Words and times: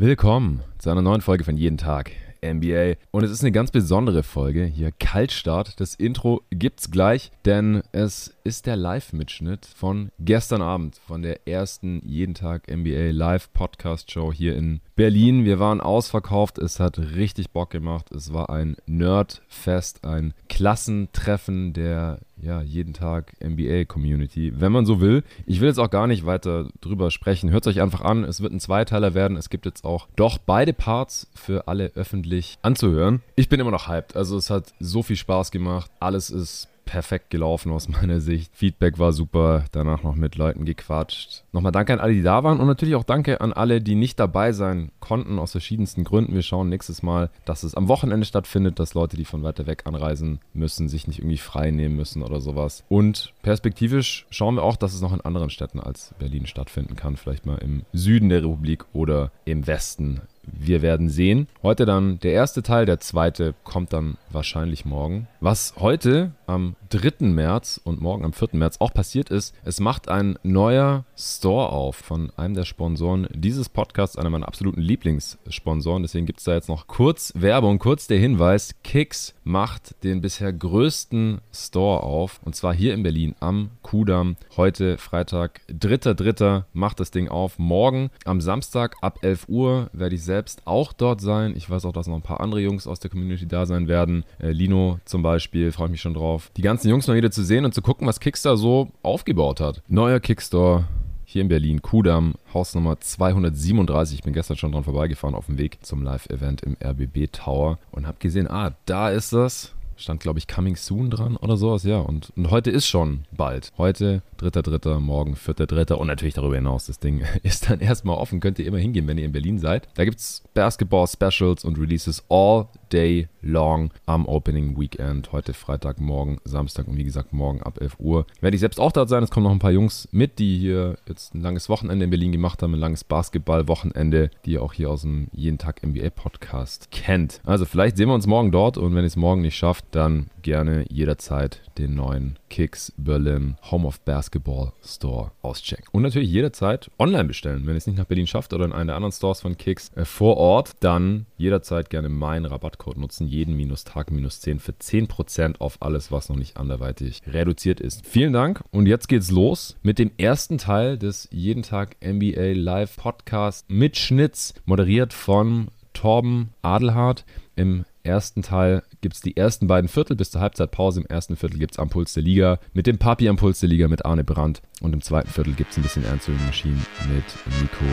Willkommen 0.00 0.62
zu 0.78 0.90
einer 0.90 1.02
neuen 1.02 1.22
Folge 1.22 1.42
von 1.42 1.56
Jeden 1.56 1.76
Tag 1.76 2.12
NBA. 2.40 2.92
Und 3.10 3.24
es 3.24 3.32
ist 3.32 3.40
eine 3.40 3.50
ganz 3.50 3.72
besondere 3.72 4.22
Folge. 4.22 4.64
Hier 4.64 4.92
Kaltstart. 4.92 5.80
Das 5.80 5.96
Intro 5.96 6.42
gibt's 6.50 6.92
gleich, 6.92 7.32
denn 7.44 7.82
es 7.90 8.32
ist 8.44 8.66
der 8.66 8.76
Live-Mitschnitt 8.76 9.66
von 9.66 10.12
gestern 10.20 10.62
Abend, 10.62 11.00
von 11.04 11.22
der 11.22 11.48
ersten 11.48 12.00
Jeden 12.06 12.34
Tag 12.34 12.70
NBA 12.70 13.10
Live-Podcast-Show 13.10 14.32
hier 14.32 14.54
in 14.54 14.82
Berlin. 14.94 15.44
Wir 15.44 15.58
waren 15.58 15.80
ausverkauft. 15.80 16.58
Es 16.58 16.78
hat 16.78 17.00
richtig 17.00 17.50
Bock 17.50 17.70
gemacht. 17.70 18.12
Es 18.12 18.32
war 18.32 18.50
ein 18.50 18.76
Nerdfest, 18.86 20.04
ein 20.04 20.32
Klassentreffen 20.48 21.72
der 21.72 22.20
ja, 22.40 22.62
jeden 22.62 22.92
Tag 22.92 23.32
NBA-Community, 23.42 24.52
wenn 24.60 24.72
man 24.72 24.86
so 24.86 25.00
will. 25.00 25.24
Ich 25.46 25.60
will 25.60 25.68
jetzt 25.68 25.78
auch 25.78 25.90
gar 25.90 26.06
nicht 26.06 26.26
weiter 26.26 26.68
drüber 26.80 27.10
sprechen. 27.10 27.50
Hört 27.50 27.66
es 27.66 27.74
euch 27.74 27.82
einfach 27.82 28.02
an. 28.02 28.24
Es 28.24 28.40
wird 28.40 28.52
ein 28.52 28.60
Zweiteiler 28.60 29.14
werden. 29.14 29.36
Es 29.36 29.50
gibt 29.50 29.66
jetzt 29.66 29.84
auch 29.84 30.08
doch 30.16 30.38
beide 30.38 30.72
Parts 30.72 31.28
für 31.34 31.68
alle 31.68 31.92
öffentlich 31.94 32.58
anzuhören. 32.62 33.22
Ich 33.36 33.48
bin 33.48 33.60
immer 33.60 33.70
noch 33.70 33.88
hyped. 33.88 34.16
Also 34.16 34.36
es 34.36 34.50
hat 34.50 34.72
so 34.80 35.02
viel 35.02 35.16
Spaß 35.16 35.50
gemacht. 35.50 35.90
Alles 36.00 36.30
ist 36.30 36.68
perfekt 36.88 37.28
gelaufen 37.28 37.70
aus 37.70 37.86
meiner 37.86 38.18
Sicht. 38.18 38.50
Feedback 38.56 38.98
war 38.98 39.12
super, 39.12 39.66
danach 39.72 40.02
noch 40.02 40.14
mit 40.14 40.36
Leuten 40.36 40.64
gequatscht. 40.64 41.44
Nochmal 41.52 41.70
danke 41.70 41.92
an 41.92 42.00
alle, 42.00 42.14
die 42.14 42.22
da 42.22 42.42
waren 42.44 42.58
und 42.60 42.66
natürlich 42.66 42.94
auch 42.94 43.04
danke 43.04 43.42
an 43.42 43.52
alle, 43.52 43.82
die 43.82 43.94
nicht 43.94 44.18
dabei 44.18 44.52
sein 44.52 44.90
konnten, 44.98 45.38
aus 45.38 45.52
verschiedensten 45.52 46.02
Gründen. 46.02 46.34
Wir 46.34 46.42
schauen 46.42 46.70
nächstes 46.70 47.02
Mal, 47.02 47.28
dass 47.44 47.62
es 47.62 47.74
am 47.74 47.88
Wochenende 47.88 48.24
stattfindet, 48.24 48.78
dass 48.78 48.94
Leute, 48.94 49.18
die 49.18 49.26
von 49.26 49.42
weiter 49.42 49.66
weg 49.66 49.82
anreisen 49.84 50.40
müssen, 50.54 50.88
sich 50.88 51.06
nicht 51.06 51.18
irgendwie 51.18 51.36
frei 51.36 51.70
nehmen 51.70 51.94
müssen 51.94 52.22
oder 52.22 52.40
sowas. 52.40 52.84
Und 52.88 53.34
perspektivisch 53.42 54.26
schauen 54.30 54.54
wir 54.54 54.62
auch, 54.62 54.76
dass 54.76 54.94
es 54.94 55.02
noch 55.02 55.12
in 55.12 55.20
anderen 55.20 55.50
Städten 55.50 55.80
als 55.80 56.14
Berlin 56.18 56.46
stattfinden 56.46 56.96
kann. 56.96 57.18
Vielleicht 57.18 57.44
mal 57.44 57.58
im 57.58 57.82
Süden 57.92 58.30
der 58.30 58.42
Republik 58.42 58.86
oder 58.94 59.30
im 59.44 59.66
Westen 59.66 60.22
wir 60.52 60.82
werden 60.82 61.08
sehen. 61.08 61.48
Heute 61.62 61.86
dann 61.86 62.18
der 62.20 62.32
erste 62.32 62.62
Teil, 62.62 62.86
der 62.86 63.00
zweite 63.00 63.54
kommt 63.64 63.92
dann 63.92 64.16
wahrscheinlich 64.30 64.84
morgen. 64.84 65.28
Was 65.40 65.74
heute 65.78 66.32
am 66.48 66.74
3. 66.90 67.26
März 67.26 67.80
und 67.84 68.00
morgen 68.00 68.24
am 68.24 68.32
4. 68.32 68.48
März 68.54 68.78
auch 68.80 68.92
passiert 68.92 69.30
ist, 69.30 69.54
es 69.64 69.78
macht 69.78 70.08
ein 70.08 70.36
neuer 70.42 71.04
Store 71.16 71.68
auf 71.68 71.94
von 71.94 72.32
einem 72.36 72.54
der 72.54 72.64
Sponsoren 72.64 73.28
dieses 73.32 73.68
Podcasts, 73.68 74.16
einer 74.16 74.30
meiner 74.30 74.48
absoluten 74.48 74.80
Lieblingssponsoren. 74.80 76.02
Deswegen 76.02 76.26
gibt 76.26 76.40
es 76.40 76.44
da 76.46 76.54
jetzt 76.54 76.68
noch 76.68 76.88
kurz 76.88 77.32
Werbung, 77.36 77.78
kurz 77.78 78.08
der 78.08 78.18
Hinweis. 78.18 78.74
Kicks 78.82 79.34
macht 79.44 80.02
den 80.02 80.20
bisher 80.20 80.52
größten 80.52 81.40
Store 81.52 82.02
auf 82.02 82.40
und 82.44 82.56
zwar 82.56 82.74
hier 82.74 82.94
in 82.94 83.04
Berlin 83.04 83.36
am 83.38 83.70
Kudamm. 83.82 84.36
Heute 84.56 84.98
Freitag, 84.98 85.60
3.3. 85.70 86.64
macht 86.72 86.98
das 86.98 87.12
Ding 87.12 87.28
auf. 87.28 87.60
Morgen 87.60 88.10
am 88.24 88.40
Samstag 88.40 88.96
ab 89.02 89.20
11 89.22 89.48
Uhr 89.48 89.88
werde 89.92 90.16
ich 90.16 90.24
selbst 90.24 90.62
auch 90.64 90.92
dort 90.92 91.20
sein. 91.20 91.54
Ich 91.56 91.70
weiß 91.70 91.84
auch, 91.84 91.92
dass 91.92 92.08
noch 92.08 92.16
ein 92.16 92.22
paar 92.22 92.40
andere 92.40 92.60
Jungs 92.60 92.88
aus 92.88 92.98
der 92.98 93.10
Community 93.10 93.46
da 93.46 93.66
sein 93.66 93.86
werden. 93.86 94.24
Äh, 94.40 94.50
Lino 94.50 94.98
zum 95.04 95.22
Beispiel, 95.22 95.27
freue 95.28 95.86
ich 95.86 95.90
mich 95.90 96.00
schon 96.00 96.14
drauf. 96.14 96.50
Die 96.56 96.62
ganzen 96.62 96.88
Jungs 96.88 97.06
noch 97.06 97.14
wieder 97.14 97.30
zu 97.30 97.42
sehen 97.42 97.64
und 97.64 97.74
zu 97.74 97.82
gucken, 97.82 98.06
was 98.06 98.20
Kickstar 98.20 98.56
so 98.56 98.90
aufgebaut 99.02 99.60
hat. 99.60 99.82
Neuer 99.88 100.20
Kickstore 100.20 100.84
hier 101.24 101.42
in 101.42 101.48
Berlin, 101.48 101.82
Kudamm, 101.82 102.36
Hausnummer 102.54 102.98
237. 103.00 104.18
Ich 104.18 104.24
bin 104.24 104.32
gestern 104.32 104.56
schon 104.56 104.72
dran 104.72 104.84
vorbeigefahren 104.84 105.34
auf 105.34 105.44
dem 105.44 105.58
Weg 105.58 105.84
zum 105.84 106.02
Live-Event 106.02 106.62
im 106.62 106.76
RBB 106.82 107.30
Tower 107.30 107.78
und 107.90 108.06
habe 108.06 108.16
gesehen, 108.18 108.48
ah, 108.48 108.74
da 108.86 109.10
ist 109.10 109.34
das 109.34 109.74
stand, 109.98 110.20
glaube 110.20 110.38
ich, 110.38 110.46
Coming 110.46 110.76
Soon 110.76 111.10
dran 111.10 111.36
oder 111.36 111.56
sowas, 111.56 111.82
ja. 111.84 111.98
Und, 111.98 112.32
und 112.36 112.50
heute 112.50 112.70
ist 112.70 112.86
schon 112.86 113.24
bald. 113.36 113.72
Heute, 113.76 114.22
3.3., 114.40 115.00
morgen, 115.00 115.34
4.3. 115.34 115.94
und 115.94 116.06
natürlich 116.06 116.34
darüber 116.34 116.54
hinaus. 116.54 116.86
Das 116.86 116.98
Ding 116.98 117.24
ist 117.42 117.68
dann 117.68 117.80
erstmal 117.80 118.16
offen. 118.16 118.40
Könnt 118.40 118.58
ihr 118.58 118.66
immer 118.66 118.78
hingehen, 118.78 119.06
wenn 119.06 119.18
ihr 119.18 119.24
in 119.24 119.32
Berlin 119.32 119.58
seid. 119.58 119.88
Da 119.94 120.04
gibt 120.04 120.18
es 120.18 120.42
Basketball-Specials 120.54 121.64
und 121.64 121.78
Releases 121.78 122.24
all 122.28 122.68
day 122.92 123.28
long 123.42 123.90
am 124.06 124.26
Opening 124.26 124.78
Weekend. 124.78 125.32
Heute 125.32 125.52
Freitag, 125.52 126.00
morgen 126.00 126.38
Samstag 126.44 126.88
und 126.88 126.96
wie 126.96 127.04
gesagt 127.04 127.32
morgen 127.32 127.62
ab 127.62 127.80
11 127.80 127.96
Uhr. 127.98 128.26
Werde 128.40 128.54
ich 128.54 128.60
selbst 128.60 128.80
auch 128.80 128.92
dort 128.92 129.08
sein. 129.08 129.22
Es 129.22 129.30
kommen 129.30 129.44
noch 129.44 129.52
ein 129.52 129.58
paar 129.58 129.72
Jungs 129.72 130.08
mit, 130.12 130.38
die 130.38 130.58
hier 130.58 130.98
jetzt 131.06 131.34
ein 131.34 131.42
langes 131.42 131.68
Wochenende 131.68 132.04
in 132.04 132.10
Berlin 132.10 132.32
gemacht 132.32 132.62
haben, 132.62 132.74
ein 132.74 132.80
langes 132.80 133.04
Basketball-Wochenende, 133.04 134.30
die 134.44 134.52
ihr 134.52 134.62
auch 134.62 134.72
hier 134.72 134.90
aus 134.90 135.02
dem 135.02 135.28
Jeden 135.32 135.58
Tag 135.58 135.86
NBA 135.86 136.10
Podcast 136.10 136.90
kennt. 136.90 137.40
Also 137.44 137.64
vielleicht 137.64 137.96
sehen 137.96 138.08
wir 138.08 138.14
uns 138.14 138.26
morgen 138.26 138.52
dort 138.52 138.78
und 138.78 138.94
wenn 138.94 139.04
ihr 139.04 139.08
es 139.08 139.16
morgen 139.16 139.42
nicht 139.42 139.56
schafft, 139.56 139.87
dann 139.90 140.30
gerne 140.42 140.84
jederzeit 140.88 141.62
den 141.78 141.94
neuen 141.94 142.38
Kicks 142.50 142.92
Berlin 142.96 143.56
Home 143.70 143.86
of 143.86 144.00
Basketball 144.00 144.72
Store 144.84 145.32
auschecken. 145.42 145.86
Und 145.92 146.02
natürlich 146.02 146.30
jederzeit 146.30 146.90
online 146.98 147.24
bestellen. 147.24 147.66
Wenn 147.66 147.74
ihr 147.74 147.78
es 147.78 147.86
nicht 147.86 147.98
nach 147.98 148.06
Berlin 148.06 148.26
schafft 148.26 148.52
oder 148.52 148.64
in 148.64 148.72
einen 148.72 148.88
der 148.88 148.96
anderen 148.96 149.12
Stores 149.12 149.40
von 149.40 149.56
Kicks 149.56 149.90
äh, 149.94 150.04
vor 150.04 150.36
Ort, 150.36 150.72
dann 150.80 151.26
jederzeit 151.36 151.90
gerne 151.90 152.08
meinen 152.08 152.46
Rabattcode 152.46 152.98
nutzen. 152.98 153.26
Jeden 153.26 153.56
minus 153.56 153.84
Tag 153.84 154.10
minus 154.10 154.40
10 154.40 154.58
für 154.58 154.72
10% 154.72 155.60
auf 155.60 155.78
alles, 155.80 156.10
was 156.10 156.28
noch 156.28 156.36
nicht 156.36 156.56
anderweitig 156.56 157.22
reduziert 157.26 157.80
ist. 157.80 158.06
Vielen 158.06 158.32
Dank 158.32 158.62
und 158.70 158.86
jetzt 158.86 159.08
geht's 159.08 159.30
los 159.30 159.76
mit 159.82 159.98
dem 159.98 160.10
ersten 160.18 160.58
Teil 160.58 160.98
des 160.98 161.28
Jeden 161.30 161.62
Tag 161.62 161.96
NBA 162.04 162.52
Live 162.54 162.96
Podcast 162.96 163.70
mit 163.70 163.96
Schnitz, 163.96 164.54
moderiert 164.64 165.12
von 165.12 165.68
Torben 165.92 166.50
Adelhardt. 166.62 167.24
Im 167.56 167.84
ersten 168.08 168.42
Teil 168.42 168.82
gibt 169.00 169.14
es 169.14 169.20
die 169.20 169.36
ersten 169.36 169.68
beiden 169.68 169.88
Viertel 169.88 170.16
bis 170.16 170.32
zur 170.32 170.40
Halbzeitpause. 170.40 171.00
Im 171.00 171.06
ersten 171.06 171.36
Viertel 171.36 171.58
gibt 171.58 171.72
es 171.72 171.78
Am 171.78 171.90
Puls 171.90 172.14
der 172.14 172.24
Liga 172.24 172.58
mit 172.72 172.88
dem 172.88 172.98
Papi 172.98 173.28
Am 173.28 173.36
Puls 173.36 173.60
der 173.60 173.68
Liga 173.68 173.86
mit 173.86 174.04
Arne 174.04 174.24
Brandt. 174.24 174.62
Und 174.80 174.92
im 174.92 175.02
zweiten 175.02 175.30
Viertel 175.30 175.54
gibt 175.54 175.70
es 175.70 175.76
ein 175.76 175.82
bisschen 175.82 176.06
Answering 176.06 176.44
Machine 176.46 176.80
mit 177.14 177.24
Nico 177.60 177.84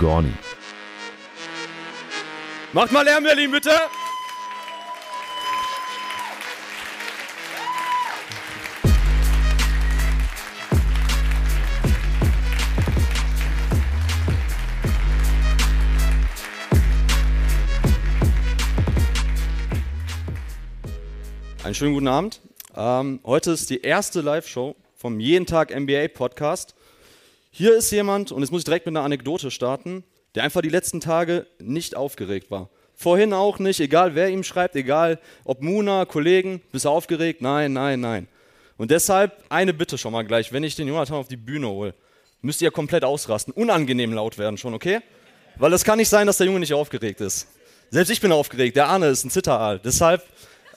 Gorni. 0.00 0.32
Macht 2.72 2.92
mal 2.92 3.04
Lärm, 3.04 3.22
Berlin, 3.22 3.52
bitte! 3.52 3.70
Einen 21.68 21.74
schönen 21.74 21.92
guten 21.92 22.08
Abend. 22.08 22.40
Ähm, 22.74 23.20
heute 23.26 23.50
ist 23.50 23.68
die 23.68 23.82
erste 23.82 24.22
Live-Show 24.22 24.74
vom 24.96 25.20
Jeden 25.20 25.44
Tag 25.44 25.68
NBA 25.78 26.08
Podcast. 26.08 26.74
Hier 27.50 27.76
ist 27.76 27.90
jemand, 27.90 28.32
und 28.32 28.40
jetzt 28.40 28.50
muss 28.50 28.62
ich 28.62 28.64
direkt 28.64 28.86
mit 28.86 28.96
einer 28.96 29.04
Anekdote 29.04 29.50
starten, 29.50 30.02
der 30.34 30.44
einfach 30.44 30.62
die 30.62 30.70
letzten 30.70 31.00
Tage 31.00 31.46
nicht 31.58 31.94
aufgeregt 31.94 32.50
war. 32.50 32.70
Vorhin 32.94 33.34
auch 33.34 33.58
nicht, 33.58 33.80
egal 33.80 34.14
wer 34.14 34.30
ihm 34.30 34.44
schreibt, 34.44 34.76
egal 34.76 35.20
ob 35.44 35.60
Muna, 35.60 36.06
Kollegen, 36.06 36.62
bist 36.72 36.86
du 36.86 36.88
aufgeregt? 36.88 37.42
Nein, 37.42 37.74
nein, 37.74 38.00
nein. 38.00 38.28
Und 38.78 38.90
deshalb 38.90 39.44
eine 39.50 39.74
Bitte 39.74 39.98
schon 39.98 40.14
mal 40.14 40.24
gleich, 40.24 40.50
wenn 40.54 40.64
ich 40.64 40.74
den 40.74 40.88
Jonathan 40.88 41.18
auf 41.18 41.28
die 41.28 41.36
Bühne 41.36 41.68
hole, 41.68 41.92
müsst 42.40 42.62
ihr 42.62 42.70
komplett 42.70 43.04
ausrasten, 43.04 43.52
unangenehm 43.52 44.14
laut 44.14 44.38
werden 44.38 44.56
schon, 44.56 44.72
okay? 44.72 45.00
Weil 45.56 45.74
es 45.74 45.84
kann 45.84 45.98
nicht 45.98 46.08
sein, 46.08 46.26
dass 46.26 46.38
der 46.38 46.46
Junge 46.46 46.60
nicht 46.60 46.72
aufgeregt 46.72 47.20
ist. 47.20 47.46
Selbst 47.90 48.08
ich 48.08 48.22
bin 48.22 48.32
aufgeregt, 48.32 48.74
der 48.74 48.88
Arne 48.88 49.08
ist 49.08 49.22
ein 49.26 49.30
Zitteraal. 49.30 49.78
Deshalb 49.78 50.24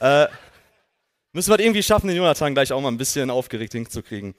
äh, 0.02 0.28
Müssen 1.34 1.50
wir 1.50 1.62
irgendwie 1.62 1.82
schaffen, 1.82 2.10
den 2.10 2.18
Jonathan 2.18 2.54
gleich 2.54 2.74
auch 2.74 2.82
mal 2.82 2.90
ein 2.90 2.98
bisschen 2.98 3.30
aufgeregt 3.30 3.72
hinzukriegen. 3.72 4.36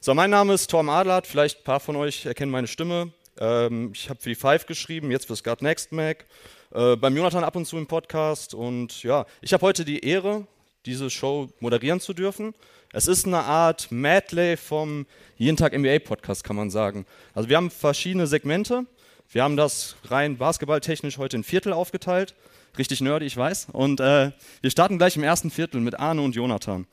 So, 0.00 0.14
mein 0.14 0.30
Name 0.30 0.54
ist 0.54 0.68
Tom 0.68 0.88
Adlert, 0.88 1.28
vielleicht 1.28 1.60
ein 1.60 1.62
paar 1.62 1.78
von 1.78 1.94
euch 1.94 2.26
erkennen 2.26 2.50
meine 2.50 2.66
Stimme. 2.66 3.12
Ähm, 3.38 3.92
ich 3.94 4.10
habe 4.10 4.20
für 4.20 4.30
die 4.30 4.34
Five 4.34 4.66
geschrieben, 4.66 5.12
jetzt 5.12 5.26
fürs 5.28 5.44
God 5.44 5.62
Next 5.62 5.92
Mac. 5.92 6.24
Äh, 6.74 6.96
beim 6.96 7.16
Jonathan 7.16 7.44
ab 7.44 7.54
und 7.54 7.66
zu 7.66 7.78
im 7.78 7.86
Podcast. 7.86 8.52
Und 8.52 9.04
ja, 9.04 9.26
ich 9.42 9.52
habe 9.52 9.64
heute 9.64 9.84
die 9.84 10.04
Ehre, 10.04 10.44
diese 10.86 11.08
Show 11.08 11.50
moderieren 11.60 12.00
zu 12.00 12.12
dürfen. 12.12 12.52
Es 12.92 13.06
ist 13.06 13.28
eine 13.28 13.44
Art 13.44 13.92
Medley 13.92 14.56
vom 14.56 15.06
Jeden 15.36 15.56
Tag 15.56 15.72
NBA 15.72 16.00
Podcast, 16.00 16.42
kann 16.42 16.56
man 16.56 16.68
sagen. 16.68 17.06
Also 17.32 17.48
wir 17.48 17.56
haben 17.56 17.70
verschiedene 17.70 18.26
Segmente. 18.26 18.86
Wir 19.30 19.44
haben 19.44 19.56
das 19.56 19.94
rein 20.06 20.36
basketballtechnisch 20.36 21.16
heute 21.16 21.36
in 21.36 21.44
Viertel 21.44 21.72
aufgeteilt. 21.72 22.34
Richtig 22.76 23.00
nerdy, 23.00 23.26
ich 23.26 23.36
weiß. 23.36 23.68
Und 23.72 24.00
äh, 24.00 24.32
wir 24.60 24.70
starten 24.70 24.98
gleich 24.98 25.16
im 25.16 25.22
ersten 25.22 25.50
Viertel 25.50 25.80
mit 25.80 25.98
Arne 25.98 26.22
und 26.22 26.34
Jonathan. 26.34 26.86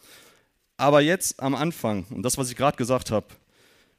Aber 0.77 1.01
jetzt 1.01 1.41
am 1.41 1.55
Anfang, 1.55 2.05
und 2.09 2.23
das, 2.23 2.37
was 2.37 2.49
ich 2.49 2.55
gerade 2.55 2.77
gesagt 2.77 3.11
habe, 3.11 3.27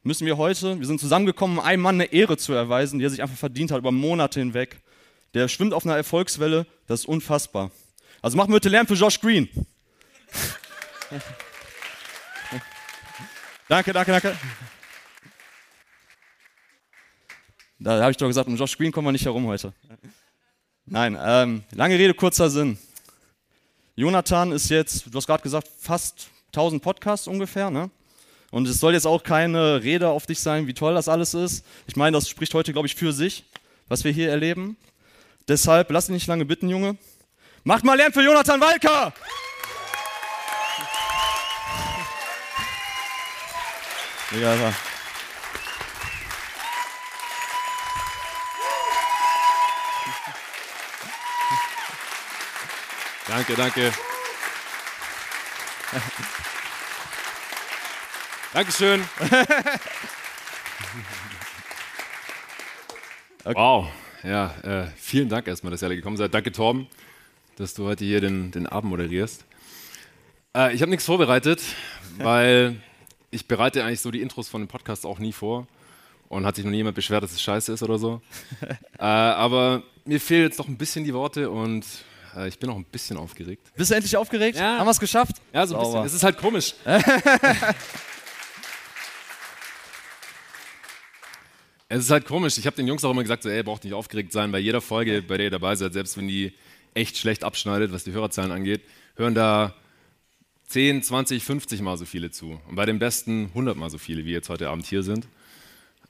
müssen 0.03 0.25
wir 0.25 0.37
heute, 0.37 0.79
wir 0.79 0.85
sind 0.85 0.99
zusammengekommen, 0.99 1.57
um 1.59 1.63
einem 1.63 1.81
Mann 1.81 1.95
eine 1.95 2.11
Ehre 2.11 2.37
zu 2.37 2.53
erweisen, 2.53 2.99
die 2.99 3.05
er 3.05 3.09
sich 3.09 3.21
einfach 3.21 3.37
verdient 3.37 3.71
hat 3.71 3.79
über 3.79 3.91
Monate 3.91 4.39
hinweg. 4.39 4.81
Der 5.33 5.47
schwimmt 5.47 5.73
auf 5.73 5.85
einer 5.85 5.95
Erfolgswelle, 5.95 6.67
das 6.87 7.01
ist 7.01 7.05
unfassbar. 7.05 7.71
Also 8.21 8.37
machen 8.37 8.51
wir 8.51 8.55
bitte 8.55 8.69
Lärm 8.69 8.87
für 8.87 8.93
Josh 8.93 9.19
Green. 9.19 9.49
danke, 13.67 13.91
danke, 13.91 14.11
danke. 14.11 14.37
Da 17.79 18.01
habe 18.01 18.11
ich 18.11 18.17
doch 18.17 18.27
gesagt, 18.27 18.47
um 18.47 18.55
Josh 18.55 18.77
Green 18.77 18.91
kommen 18.93 19.07
wir 19.07 19.11
nicht 19.11 19.25
herum 19.25 19.45
heute. 19.47 19.73
Nein, 20.85 21.17
ähm, 21.19 21.63
lange 21.71 21.97
Rede, 21.97 22.13
kurzer 22.13 22.49
Sinn. 22.49 22.77
Jonathan 23.95 24.51
ist 24.51 24.69
jetzt, 24.69 25.05
du 25.05 25.17
hast 25.17 25.27
gerade 25.27 25.43
gesagt, 25.43 25.67
fast 25.79 26.27
1000 26.47 26.81
Podcasts 26.81 27.27
ungefähr, 27.27 27.69
ne? 27.69 27.89
Und 28.51 28.67
es 28.67 28.79
soll 28.79 28.93
jetzt 28.93 29.07
auch 29.07 29.23
keine 29.23 29.81
Rede 29.81 30.09
auf 30.09 30.25
dich 30.27 30.39
sein, 30.39 30.67
wie 30.67 30.73
toll 30.73 30.93
das 30.93 31.07
alles 31.07 31.33
ist. 31.33 31.65
Ich 31.87 31.95
meine, 31.95 32.17
das 32.17 32.29
spricht 32.29 32.53
heute, 32.53 32.71
glaube 32.71 32.87
ich, 32.87 32.95
für 32.95 33.11
sich. 33.11 33.45
was 33.87 34.03
wir 34.03 34.11
hier 34.11 34.29
erleben. 34.29 34.77
Deshalb, 35.47 35.91
lass 35.91 36.07
dich 36.07 36.13
nicht 36.13 36.27
lange 36.27 36.45
bitten, 36.45 36.69
Junge. 36.69 36.97
Macht 37.63 37.83
mal 37.83 37.95
Lärm 37.95 38.13
für 38.13 38.23
Jonathan 38.23 38.59
Walker! 38.59 39.13
Digga, 44.31 44.51
Alter. 44.51 44.73
Danke, 53.33 53.55
danke. 53.55 53.91
Dankeschön. 58.53 59.03
Wow. 63.45 63.87
Ja, 64.23 64.55
äh, 64.63 64.87
vielen 64.95 65.27
Dank 65.27 65.47
erstmal, 65.47 65.71
dass 65.71 65.81
ihr 65.81 65.87
alle 65.87 65.97
gekommen 65.97 66.15
seid. 66.15 66.33
Danke, 66.33 66.53
Torben, 66.53 66.87
dass 67.57 67.73
du 67.73 67.83
heute 67.83 68.05
hier 68.05 68.21
den, 68.21 68.51
den 68.51 68.67
Abend 68.67 68.89
moderierst. 68.89 69.43
Äh, 70.55 70.73
ich 70.73 70.81
habe 70.81 70.91
nichts 70.91 71.05
vorbereitet, 71.05 71.61
weil 72.19 72.77
ich 73.31 73.45
bereite 73.45 73.83
eigentlich 73.83 73.99
so 73.99 74.11
die 74.11 74.21
Intros 74.21 74.47
von 74.47 74.61
den 74.61 74.69
Podcasts 74.69 75.03
auch 75.03 75.19
nie 75.19 75.33
vor. 75.33 75.67
Und 76.29 76.45
hat 76.45 76.55
sich 76.55 76.63
noch 76.63 76.71
nie 76.71 76.77
jemand 76.77 76.95
beschwert, 76.95 77.21
dass 77.21 77.33
es 77.33 77.41
scheiße 77.41 77.73
ist 77.73 77.83
oder 77.83 77.97
so. 77.97 78.21
äh, 78.97 79.03
aber 79.03 79.83
mir 80.05 80.21
fehlen 80.21 80.43
jetzt 80.43 80.59
noch 80.59 80.69
ein 80.69 80.77
bisschen 80.77 81.03
die 81.03 81.13
Worte 81.13 81.49
und 81.49 81.85
ich 82.47 82.59
bin 82.59 82.69
auch 82.69 82.75
ein 82.75 82.85
bisschen 82.85 83.17
aufgeregt. 83.17 83.71
Bist 83.75 83.91
du 83.91 83.95
endlich 83.95 84.17
aufgeregt? 84.17 84.57
Ja. 84.57 84.77
Haben 84.79 84.87
wir 84.87 84.91
es 84.91 84.99
geschafft? 84.99 85.35
Ja, 85.53 85.65
so 85.67 85.75
ein 85.75 85.81
Sauber. 85.83 86.03
bisschen. 86.03 86.07
Es 86.07 86.13
ist 86.13 86.23
halt 86.23 86.37
komisch. 86.37 86.73
es 91.89 91.99
ist 91.99 92.09
halt 92.09 92.25
komisch. 92.25 92.57
Ich 92.57 92.65
habe 92.65 92.75
den 92.75 92.87
Jungs 92.87 93.03
auch 93.03 93.11
immer 93.11 93.21
gesagt, 93.21 93.43
so, 93.43 93.49
ey, 93.49 93.57
ihr 93.57 93.63
braucht 93.63 93.83
nicht 93.83 93.93
aufgeregt 93.93 94.31
sein. 94.31 94.51
Bei 94.51 94.59
jeder 94.59 94.81
Folge, 94.81 95.21
bei 95.21 95.37
der 95.37 95.45
ihr 95.47 95.51
dabei 95.51 95.75
seid, 95.75 95.93
selbst 95.93 96.17
wenn 96.17 96.27
die 96.27 96.53
echt 96.93 97.17
schlecht 97.17 97.43
abschneidet, 97.43 97.91
was 97.91 98.03
die 98.03 98.11
Hörerzahlen 98.11 98.51
angeht, 98.51 98.81
hören 99.15 99.35
da 99.35 99.73
10, 100.67 101.03
20, 101.03 101.43
50 101.43 101.81
Mal 101.81 101.97
so 101.97 102.05
viele 102.05 102.31
zu. 102.31 102.59
Und 102.67 102.75
bei 102.75 102.85
den 102.85 102.99
besten 102.99 103.45
100 103.49 103.77
Mal 103.77 103.89
so 103.89 103.97
viele, 103.97 104.25
wie 104.25 104.31
jetzt 104.31 104.49
heute 104.49 104.69
Abend 104.69 104.85
hier 104.85 105.03
sind. 105.03 105.27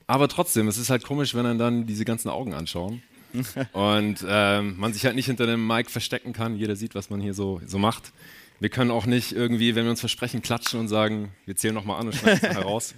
Aber 0.06 0.28
trotzdem, 0.28 0.68
es 0.68 0.78
ist 0.78 0.90
halt 0.90 1.04
komisch, 1.04 1.34
wenn 1.34 1.44
dann 1.44 1.58
dann 1.58 1.86
diese 1.86 2.04
ganzen 2.04 2.28
Augen 2.28 2.54
anschauen. 2.54 3.02
und 3.72 4.24
ähm, 4.26 4.76
man 4.78 4.92
sich 4.92 5.04
halt 5.04 5.16
nicht 5.16 5.26
hinter 5.26 5.46
dem 5.46 5.66
Mic 5.66 5.90
verstecken 5.90 6.32
kann. 6.32 6.56
Jeder 6.56 6.76
sieht, 6.76 6.94
was 6.94 7.10
man 7.10 7.20
hier 7.20 7.34
so, 7.34 7.60
so 7.66 7.78
macht. 7.78 8.12
Wir 8.60 8.68
können 8.68 8.90
auch 8.90 9.06
nicht 9.06 9.32
irgendwie, 9.32 9.74
wenn 9.74 9.84
wir 9.84 9.90
uns 9.90 10.00
versprechen, 10.00 10.42
klatschen 10.42 10.80
und 10.80 10.88
sagen, 10.88 11.32
wir 11.44 11.56
zählen 11.56 11.74
nochmal 11.74 12.00
an 12.00 12.06
und 12.06 12.14
schneiden 12.14 12.40
es 12.42 12.42
nachher 12.42 12.62
raus. 12.66 12.94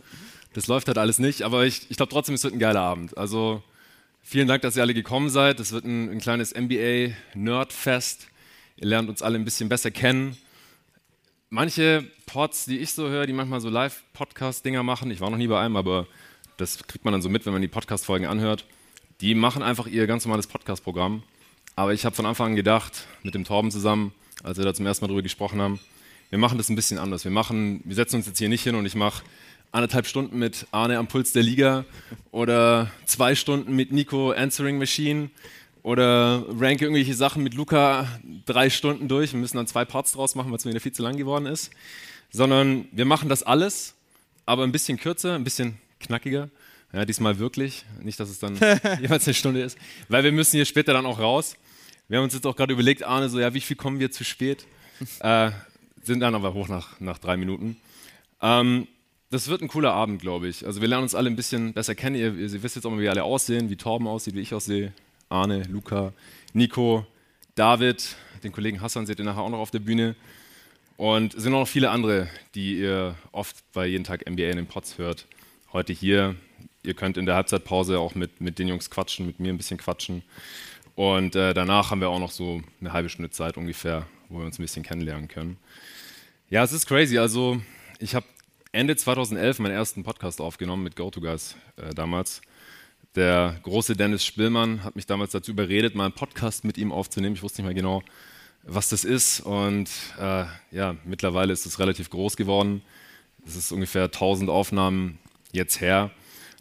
Das 0.53 0.67
läuft 0.67 0.89
halt 0.89 0.99
alles 0.99 1.19
nicht, 1.19 1.43
aber 1.43 1.67
ich, 1.67 1.91
ich 1.91 1.97
glaube 1.97 2.13
trotzdem, 2.13 2.35
es 2.35 2.45
wird 2.45 2.55
ein 2.55 2.59
geiler 2.59 2.81
Abend. 2.81 3.17
Also 3.17 3.63
vielen 4.23 4.49
Dank, 4.49 4.63
dass 4.63 4.77
ihr 4.77 4.83
alle 4.83 4.95
gekommen 4.95 5.29
seid. 5.29 5.61
Es 5.61 5.73
wird 5.73 5.85
ein, 5.85 6.11
ein 6.11 6.19
kleines 6.19 6.55
NBA-Nerdfest. 6.55 8.29
Ihr 8.77 8.87
lernt 8.87 9.09
uns 9.09 9.23
alle 9.23 9.39
ein 9.39 9.45
bisschen 9.45 9.69
besser 9.69 9.91
kennen. 9.91 10.37
Manche 11.49 12.05
Pods, 12.27 12.67
die 12.67 12.79
ich 12.79 12.93
so 12.93 13.09
höre, 13.09 13.27
die 13.27 13.33
manchmal 13.33 13.61
so 13.61 13.71
Live-Podcast-Dinger 13.71 14.83
machen, 14.83 15.11
ich 15.11 15.21
war 15.21 15.31
noch 15.31 15.39
nie 15.39 15.47
bei 15.47 15.61
einem, 15.61 15.77
aber 15.77 16.07
das 16.57 16.87
kriegt 16.87 17.05
man 17.05 17.13
dann 17.13 17.23
so 17.23 17.29
mit, 17.29 17.47
wenn 17.47 17.53
man 17.53 17.63
die 17.63 17.69
Podcast-Folgen 17.69 18.27
anhört, 18.27 18.65
die 19.21 19.35
machen 19.35 19.63
einfach 19.63 19.87
ihr 19.87 20.07
ganz 20.07 20.25
normales 20.25 20.47
Podcast-Programm. 20.47 21.23
Aber 21.75 21.93
ich 21.93 22.05
habe 22.05 22.15
von 22.15 22.27
Anfang 22.27 22.49
an 22.49 22.57
gedacht, 22.57 23.07
mit 23.23 23.35
dem 23.35 23.45
Torben 23.45 23.71
zusammen, 23.71 24.13
als 24.43 24.59
wir 24.59 24.65
da 24.65 24.75
zum 24.75 24.87
ersten 24.87 25.05
Mal 25.05 25.09
drüber 25.09 25.23
gesprochen 25.23 25.61
haben, 25.61 25.81
wir 26.31 26.39
machen 26.39 26.59
das 26.59 26.69
ein 26.69 26.77
bisschen 26.77 26.99
anders. 26.99 27.25
Wir, 27.25 27.31
machen, 27.31 27.81
wir 27.85 27.95
setzen 27.95 28.17
uns 28.17 28.27
jetzt 28.27 28.39
hier 28.39 28.49
nicht 28.49 28.63
hin 28.63 28.75
und 28.75 28.85
ich 28.85 28.95
mache 28.95 29.23
anderthalb 29.73 30.07
Stunden 30.07 30.39
mit 30.39 30.67
Arne 30.71 30.99
am 30.99 31.07
Puls 31.07 31.33
der 31.33 31.43
Liga 31.43 31.85
oder 32.31 32.91
zwei 33.05 33.35
Stunden 33.35 33.77
mit 33.77 33.93
Nico 33.93 34.31
Answering 34.33 34.79
Machine 34.79 35.31
oder 35.83 36.45
ranke 36.59 36.85
irgendwelche 36.85 37.15
Sachen 37.15 37.43
mit 37.43 37.55
Luca 37.55 38.09
drei 38.45 38.71
Stunden 38.71 39.07
durch. 39.07 39.33
Wir 39.33 39.41
müssen 39.41 39.57
dann 39.57 39.67
zwei 39.67 39.85
Parts 39.85 40.13
draus 40.13 40.35
machen, 40.35 40.51
weil 40.51 40.59
es 40.59 40.65
mir 40.65 40.73
wieder 40.73 40.81
viel 40.81 40.93
zu 40.93 41.03
lang 41.03 41.17
geworden 41.17 41.47
ist. 41.47 41.71
Sondern 42.31 42.87
wir 42.91 43.05
machen 43.05 43.29
das 43.29 43.43
alles, 43.43 43.95
aber 44.47 44.65
ein 44.65 44.73
bisschen 44.73 44.99
kürzer, 44.99 45.35
ein 45.35 45.45
bisschen 45.45 45.79
knackiger. 46.01 46.49
Ja, 46.97 47.05
diesmal 47.05 47.39
wirklich. 47.39 47.85
Nicht, 48.03 48.19
dass 48.19 48.31
es 48.31 48.39
dann 48.39 48.55
jeweils 49.03 49.27
eine 49.27 49.35
Stunde 49.35 49.61
ist. 49.61 49.77
Weil 50.09 50.25
wir 50.25 50.33
müssen 50.33 50.57
hier 50.57 50.65
später 50.65 50.95
dann 50.95 51.05
auch 51.05 51.19
raus. 51.19 51.55
Wir 52.09 52.17
haben 52.17 52.25
uns 52.25 52.33
jetzt 52.33 52.47
auch 52.47 52.57
gerade 52.57 52.73
überlegt, 52.73 53.03
Arne, 53.03 53.29
so, 53.29 53.39
ja, 53.39 53.53
wie 53.53 53.61
viel 53.61 53.77
kommen 53.77 54.01
wir 54.01 54.11
zu 54.11 54.25
spät? 54.25 54.67
Äh, 55.21 55.51
sind 56.03 56.21
dann 56.21 56.35
aber 56.35 56.55
hoch 56.55 56.69
nach, 56.69 56.99
nach 57.01 57.19
drei 57.19 57.37
Minuten. 57.37 57.77
Ähm, 58.41 58.89
das 59.29 59.49
wird 59.49 59.61
ein 59.61 59.69
cooler 59.69 59.93
Abend, 59.93 60.23
glaube 60.23 60.49
ich. 60.49 60.65
Also 60.65 60.81
wir 60.81 60.89
lernen 60.89 61.03
uns 61.03 61.15
alle 61.15 61.29
ein 61.29 61.37
bisschen 61.37 61.75
besser 61.75 61.95
kennen. 61.95 62.17
Ihr, 62.17 62.35
ihr 62.35 62.63
wisst 62.63 62.77
jetzt 62.77 62.87
auch 62.87 62.91
mal, 62.91 62.97
wie 62.97 63.03
wir 63.03 63.11
alle 63.11 63.25
aussehen, 63.25 63.69
wie 63.69 63.77
Torben 63.77 64.07
aussieht, 64.07 64.35
wie 64.35 64.41
ich 64.41 64.55
aussehe. 64.55 64.95
Arne, 65.29 65.65
Luca, 65.65 66.15
Nico, 66.55 67.07
David, 67.57 68.17
den 68.43 68.53
Kollegen 68.53 68.81
Hassan 68.81 69.05
seht 69.05 69.19
ihr 69.19 69.27
nachher 69.27 69.43
auch 69.43 69.51
noch 69.51 69.59
auf 69.59 69.71
der 69.71 69.81
Bühne. 69.81 70.17
Und 70.97 71.35
es 71.35 71.43
sind 71.43 71.53
auch 71.53 71.61
noch 71.61 71.69
viele 71.69 71.91
andere, 71.91 72.31
die 72.55 72.79
ihr 72.79 73.17
oft 73.33 73.71
bei 73.75 73.87
jeden 73.87 74.05
Tag 74.05 74.25
NBA 74.27 74.45
in 74.45 74.57
den 74.57 74.67
Pots 74.67 74.97
hört. 74.97 75.27
Heute 75.75 75.93
hier. 75.93 76.37
Ihr 76.87 76.95
könnt 76.95 77.17
in 77.17 77.27
der 77.27 77.35
Halbzeitpause 77.35 77.99
auch 77.99 78.15
mit, 78.15 78.41
mit 78.41 78.59
den 78.59 78.69
Jungs 78.69 78.91
quatschen, 78.91 79.27
mit 79.27 79.41
mir 79.41 79.53
ein 79.53 79.57
bisschen 79.59 79.79
quatschen. 79.79 80.23
Und 80.95 81.37
äh, 81.37 81.53
danach 81.53 81.91
haben 81.91 82.01
wir 82.01 82.09
auch 82.09 82.19
noch 82.19 82.31
so 82.31 82.63
eine 82.81 82.93
halbe 82.93 83.09
Stunde 83.09 83.31
Zeit 83.31 83.57
ungefähr, 83.57 84.07
wo 84.29 84.39
wir 84.39 84.47
uns 84.47 84.59
ein 84.59 84.63
bisschen 84.63 84.83
kennenlernen 84.83 85.29
können. 85.29 85.59
Ja, 86.49 86.63
es 86.65 86.73
ist 86.73 86.87
crazy. 86.87 87.19
Also, 87.19 87.61
ich 87.99 88.15
habe 88.15 88.27
Ende 88.73 88.97
2011 88.97 89.59
meinen 89.59 89.73
ersten 89.73 90.05
Podcast 90.05 90.41
aufgenommen 90.41 90.85
mit 90.85 90.97
GoToGuys 90.97 91.57
äh, 91.77 91.95
damals. 91.95 92.41
Der 93.15 93.59
große 93.63 93.97
Dennis 93.97 94.25
Spillmann 94.25 94.85
hat 94.85 94.95
mich 94.95 95.07
damals 95.07 95.33
dazu 95.33 95.51
überredet, 95.51 95.95
mal 95.95 96.05
einen 96.05 96.15
Podcast 96.15 96.65
mit 96.65 96.77
ihm 96.77 96.93
aufzunehmen. 96.93 97.35
Ich 97.35 97.43
wusste 97.43 97.63
nicht 97.63 97.67
mehr 97.67 97.75
genau, 97.75 98.03
was 98.63 98.91
das 98.91 99.05
ist. 99.05 99.41
Und 99.41 99.89
äh, 100.21 100.45
ja, 100.71 100.97
mittlerweile 101.05 101.53
ist 101.53 101.65
es 101.65 101.79
relativ 101.79 102.11
groß 102.11 102.37
geworden. 102.37 102.83
Es 103.47 103.57
ist 103.57 103.73
ungefähr 103.73 104.05
1000 104.05 104.51
Aufnahmen 104.51 105.19
jetzt 105.53 105.81
her. 105.81 106.11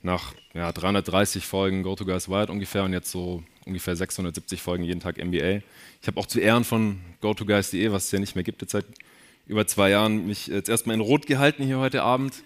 Nach 0.06 0.36
ja, 0.54 0.72
330 0.72 1.48
Folgen 1.48 1.82
Go 1.82 1.96
to 1.96 2.06
Guys 2.06 2.30
Wild 2.30 2.52
ungefähr 2.52 2.84
und 2.84 2.94
jetzt 2.94 3.10
so 3.10 3.44
ungefähr 3.66 3.96
670 3.96 4.62
Folgen 4.62 4.84
jeden 4.84 5.00
Tag 5.00 5.18
NBA. 5.18 5.64
Ich 6.00 6.08
habe 6.08 6.20
auch 6.20 6.28
zu 6.28 6.40
Ehren 6.40 6.64
von 6.64 7.00
GoToGuys.de, 7.22 7.92
was 7.92 8.06
es 8.06 8.12
ja 8.12 8.20
nicht 8.20 8.36
mehr 8.36 8.44
gibt, 8.44 8.62
jetzt 8.62 8.74
seit 8.74 8.86
über 9.48 9.66
zwei 9.66 9.90
Jahren, 9.90 10.28
mich 10.28 10.46
jetzt 10.46 10.70
erstmal 10.70 10.94
in 10.94 11.02
Rot 11.02 11.26
gehalten 11.26 11.64
hier 11.64 11.80
heute 11.80 12.04
Abend. 12.04 12.44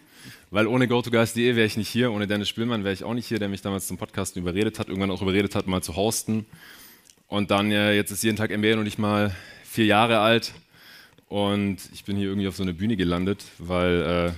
Weil 0.51 0.67
ohne 0.67 0.87
GoToGuys.de 0.87 1.57
wäre 1.57 1.67
ich 1.67 1.75
nicht 1.75 1.89
hier, 1.89 2.13
ohne 2.13 2.27
Dennis 2.27 2.47
Spielmann 2.47 2.85
wäre 2.85 2.93
ich 2.93 3.03
auch 3.03 3.13
nicht 3.13 3.27
hier, 3.27 3.39
der 3.39 3.49
mich 3.49 3.61
damals 3.61 3.87
zum 3.87 3.97
Podcasten 3.97 4.41
überredet 4.41 4.79
hat, 4.79 4.87
irgendwann 4.87 5.11
auch 5.11 5.21
überredet 5.21 5.53
hat, 5.53 5.67
mal 5.67 5.83
zu 5.83 5.97
hosten. 5.97 6.45
Und 7.27 7.51
dann, 7.51 7.71
ja, 7.71 7.91
jetzt 7.91 8.11
ist 8.11 8.23
jeden 8.23 8.37
Tag 8.37 8.57
NBA 8.57 8.77
noch 8.77 8.83
nicht 8.83 8.99
mal 8.99 9.35
vier 9.65 9.85
Jahre 9.85 10.19
alt. 10.19 10.53
Und 11.27 11.77
ich 11.93 12.05
bin 12.05 12.15
hier 12.15 12.29
irgendwie 12.29 12.47
auf 12.47 12.55
so 12.55 12.63
einer 12.63 12.71
Bühne 12.71 12.95
gelandet, 12.95 13.43
weil 13.57 14.33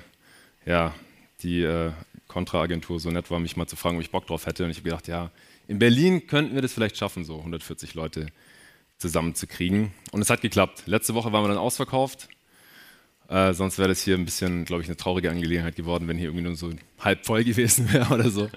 äh, 0.66 0.70
ja, 0.70 0.96
die 1.44 1.62
äh, 1.62 1.92
Kontra-Agentur 2.32 3.00
so 3.00 3.12
nett 3.12 3.30
war, 3.30 3.40
mich 3.40 3.58
mal 3.58 3.68
zu 3.68 3.76
fragen, 3.76 3.98
ob 3.98 4.02
ich 4.02 4.10
Bock 4.10 4.26
drauf 4.26 4.46
hätte. 4.46 4.64
Und 4.64 4.72
ich 4.72 4.78
habe 4.78 4.86
gedacht, 4.86 5.08
ja, 5.08 5.32
in 5.68 5.80
Berlin 5.80 6.28
könnten 6.28 6.56
wir 6.56 6.62
das 6.62 6.74
vielleicht 6.74 6.98
schaffen, 6.98 7.26
so 7.26 7.38
140 7.38 7.94
Leute 7.94 8.28
zusammenzukriegen. 8.98 9.92
Und 10.12 10.22
es 10.22 10.30
hat 10.30 10.42
geklappt. 10.42 10.84
Letzte 10.86 11.14
Woche 11.14 11.34
waren 11.34 11.44
wir 11.44 11.50
dann 11.50 11.58
ausverkauft. 11.58 12.30
Äh, 13.28 13.54
sonst 13.54 13.78
wäre 13.78 13.90
das 13.90 14.02
hier 14.02 14.16
ein 14.16 14.26
bisschen, 14.26 14.66
glaube 14.66 14.82
ich, 14.82 14.88
eine 14.88 14.96
traurige 14.98 15.30
Angelegenheit 15.30 15.76
geworden, 15.76 16.08
wenn 16.08 16.18
hier 16.18 16.28
irgendwie 16.28 16.44
nur 16.46 16.56
so 16.56 16.72
halb 17.00 17.26
voll 17.26 17.44
gewesen 17.44 17.92
wäre 17.92 18.14
oder 18.14 18.30
so. 18.30 18.50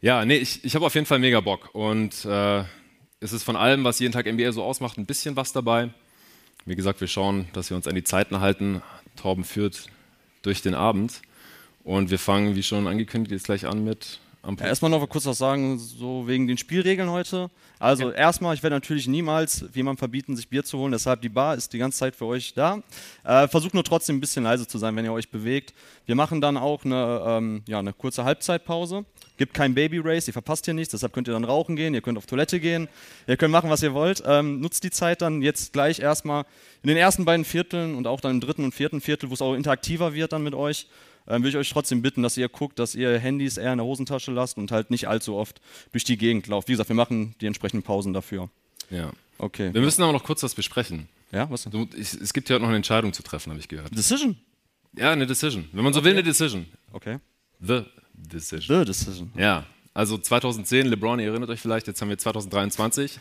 Ja, 0.00 0.24
nee, 0.24 0.36
ich, 0.36 0.64
ich 0.64 0.74
habe 0.74 0.86
auf 0.86 0.94
jeden 0.94 1.06
Fall 1.06 1.18
mega 1.18 1.40
Bock. 1.40 1.74
Und 1.74 2.24
äh, 2.24 2.64
es 3.18 3.32
ist 3.32 3.42
von 3.42 3.56
allem, 3.56 3.82
was 3.82 3.98
jeden 3.98 4.12
Tag 4.12 4.26
NBA 4.26 4.52
so 4.52 4.62
ausmacht, 4.62 4.98
ein 4.98 5.06
bisschen 5.06 5.34
was 5.36 5.52
dabei. 5.52 5.90
Wie 6.64 6.76
gesagt, 6.76 7.00
wir 7.00 7.08
schauen, 7.08 7.48
dass 7.52 7.70
wir 7.70 7.76
uns 7.76 7.86
an 7.88 7.94
die 7.94 8.04
Zeiten 8.04 8.40
halten. 8.40 8.82
Torben 9.16 9.44
führt 9.44 9.86
durch 10.42 10.62
den 10.62 10.74
Abend. 10.74 11.22
Und 11.86 12.10
wir 12.10 12.18
fangen, 12.18 12.56
wie 12.56 12.64
schon 12.64 12.88
angekündigt, 12.88 13.30
jetzt 13.30 13.44
gleich 13.44 13.64
an 13.64 13.84
mit 13.84 14.18
am 14.42 14.56
Ja, 14.56 14.66
erstmal 14.66 14.90
noch 14.90 15.08
kurz 15.08 15.24
was 15.24 15.38
sagen, 15.38 15.78
so 15.78 16.26
wegen 16.26 16.48
den 16.48 16.58
Spielregeln 16.58 17.08
heute. 17.10 17.48
Also 17.78 18.10
erstmal, 18.10 18.56
ich 18.56 18.62
werde 18.64 18.74
natürlich 18.74 19.06
niemals 19.06 19.64
jemandem 19.72 19.98
verbieten, 19.98 20.34
sich 20.34 20.48
Bier 20.48 20.64
zu 20.64 20.78
holen, 20.78 20.90
deshalb 20.90 21.20
die 21.20 21.28
Bar 21.28 21.54
ist 21.54 21.72
die 21.72 21.78
ganze 21.78 22.00
Zeit 22.00 22.16
für 22.16 22.26
euch 22.26 22.54
da. 22.54 22.82
Äh, 23.22 23.46
versucht 23.46 23.72
nur 23.72 23.84
trotzdem 23.84 24.16
ein 24.16 24.20
bisschen 24.20 24.42
leise 24.42 24.66
zu 24.66 24.78
sein, 24.78 24.96
wenn 24.96 25.04
ihr 25.04 25.12
euch 25.12 25.30
bewegt. 25.30 25.74
Wir 26.06 26.16
machen 26.16 26.40
dann 26.40 26.56
auch 26.56 26.84
eine, 26.84 27.22
ähm, 27.24 27.62
ja, 27.68 27.78
eine 27.78 27.92
kurze 27.92 28.24
Halbzeitpause. 28.24 29.04
Gibt 29.36 29.54
kein 29.54 29.72
Baby 29.72 30.00
Race, 30.00 30.26
ihr 30.26 30.32
verpasst 30.32 30.64
hier 30.64 30.74
nichts, 30.74 30.90
deshalb 30.90 31.12
könnt 31.12 31.28
ihr 31.28 31.34
dann 31.34 31.44
rauchen 31.44 31.76
gehen, 31.76 31.94
ihr 31.94 32.00
könnt 32.00 32.18
auf 32.18 32.26
Toilette 32.26 32.58
gehen, 32.58 32.88
ihr 33.28 33.36
könnt 33.36 33.52
machen, 33.52 33.70
was 33.70 33.84
ihr 33.84 33.94
wollt. 33.94 34.24
Ähm, 34.26 34.58
nutzt 34.60 34.82
die 34.82 34.90
Zeit 34.90 35.22
dann 35.22 35.40
jetzt 35.40 35.72
gleich 35.72 36.00
erstmal 36.00 36.46
in 36.82 36.88
den 36.88 36.96
ersten 36.96 37.24
beiden 37.24 37.44
Vierteln 37.44 37.94
und 37.94 38.08
auch 38.08 38.20
dann 38.20 38.32
im 38.32 38.40
dritten 38.40 38.64
und 38.64 38.74
vierten 38.74 39.00
Viertel, 39.00 39.30
wo 39.30 39.34
es 39.34 39.40
auch 39.40 39.54
interaktiver 39.54 40.14
wird 40.14 40.32
dann 40.32 40.42
mit 40.42 40.54
euch 40.54 40.88
ähm, 41.28 41.42
würde 41.42 41.50
ich 41.50 41.56
euch 41.56 41.70
trotzdem 41.70 42.02
bitten, 42.02 42.22
dass 42.22 42.36
ihr 42.36 42.48
guckt, 42.48 42.78
dass 42.78 42.94
ihr 42.94 43.18
Handys 43.18 43.56
eher 43.56 43.72
in 43.72 43.78
der 43.78 43.86
Hosentasche 43.86 44.30
lasst 44.32 44.58
und 44.58 44.70
halt 44.70 44.90
nicht 44.90 45.08
allzu 45.08 45.36
oft 45.36 45.60
durch 45.92 46.04
die 46.04 46.16
Gegend 46.16 46.46
lauft. 46.46 46.68
Wie 46.68 46.72
gesagt, 46.72 46.88
wir 46.88 46.96
machen 46.96 47.34
die 47.40 47.46
entsprechenden 47.46 47.82
Pausen 47.82 48.12
dafür. 48.12 48.48
Ja. 48.90 49.10
Okay. 49.38 49.72
Wir 49.74 49.80
müssen 49.80 50.02
aber 50.02 50.12
noch 50.12 50.24
kurz 50.24 50.42
was 50.42 50.54
besprechen. 50.54 51.08
Ja, 51.32 51.50
was 51.50 51.64
denn? 51.64 51.72
Du, 51.72 51.88
ich, 51.96 52.14
es 52.14 52.32
gibt 52.32 52.48
ja 52.48 52.54
heute 52.54 52.62
noch 52.62 52.68
eine 52.68 52.76
Entscheidung 52.76 53.12
zu 53.12 53.22
treffen, 53.22 53.50
habe 53.50 53.60
ich 53.60 53.68
gehört. 53.68 53.96
Decision. 53.96 54.36
Ja, 54.96 55.10
eine 55.10 55.26
Decision. 55.26 55.68
Wenn 55.72 55.84
man 55.84 55.92
so 55.92 56.04
will, 56.04 56.12
eine 56.12 56.22
Decision. 56.22 56.66
Okay. 56.92 57.18
The 57.60 57.82
Decision. 58.14 58.78
The 58.78 58.84
Decision. 58.84 59.32
Ja. 59.36 59.66
Also 59.92 60.18
2010, 60.18 60.86
LeBron, 60.86 61.18
ihr 61.20 61.28
erinnert 61.28 61.50
euch 61.50 61.60
vielleicht, 61.60 61.86
jetzt 61.86 62.00
haben 62.00 62.08
wir 62.08 62.18
2023. 62.18 63.18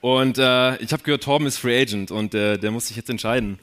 Und 0.00 0.38
äh, 0.38 0.76
ich 0.76 0.92
habe 0.92 1.02
gehört, 1.02 1.22
Torben 1.22 1.46
ist 1.46 1.58
Free 1.58 1.80
Agent 1.80 2.10
und 2.10 2.34
äh, 2.34 2.58
der 2.58 2.70
muss 2.70 2.88
sich 2.88 2.96
jetzt 2.96 3.08
entscheiden, 3.08 3.58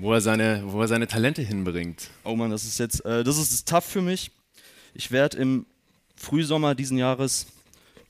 wo 0.00 0.14
er 0.14 0.20
seine, 0.20 0.62
wo 0.64 0.80
er 0.80 0.88
seine 0.88 1.06
Talente 1.06 1.42
hinbringt. 1.42 2.10
Oh 2.24 2.34
Mann, 2.34 2.50
das 2.50 2.64
ist 2.64 2.78
jetzt, 2.78 3.04
äh, 3.04 3.22
das 3.22 3.36
ist 3.36 3.68
tough 3.68 3.84
für 3.84 4.02
mich. 4.02 4.30
Ich 4.94 5.10
werde 5.10 5.36
im 5.36 5.66
Frühsommer 6.16 6.74
diesen 6.74 6.98
Jahres 6.98 7.46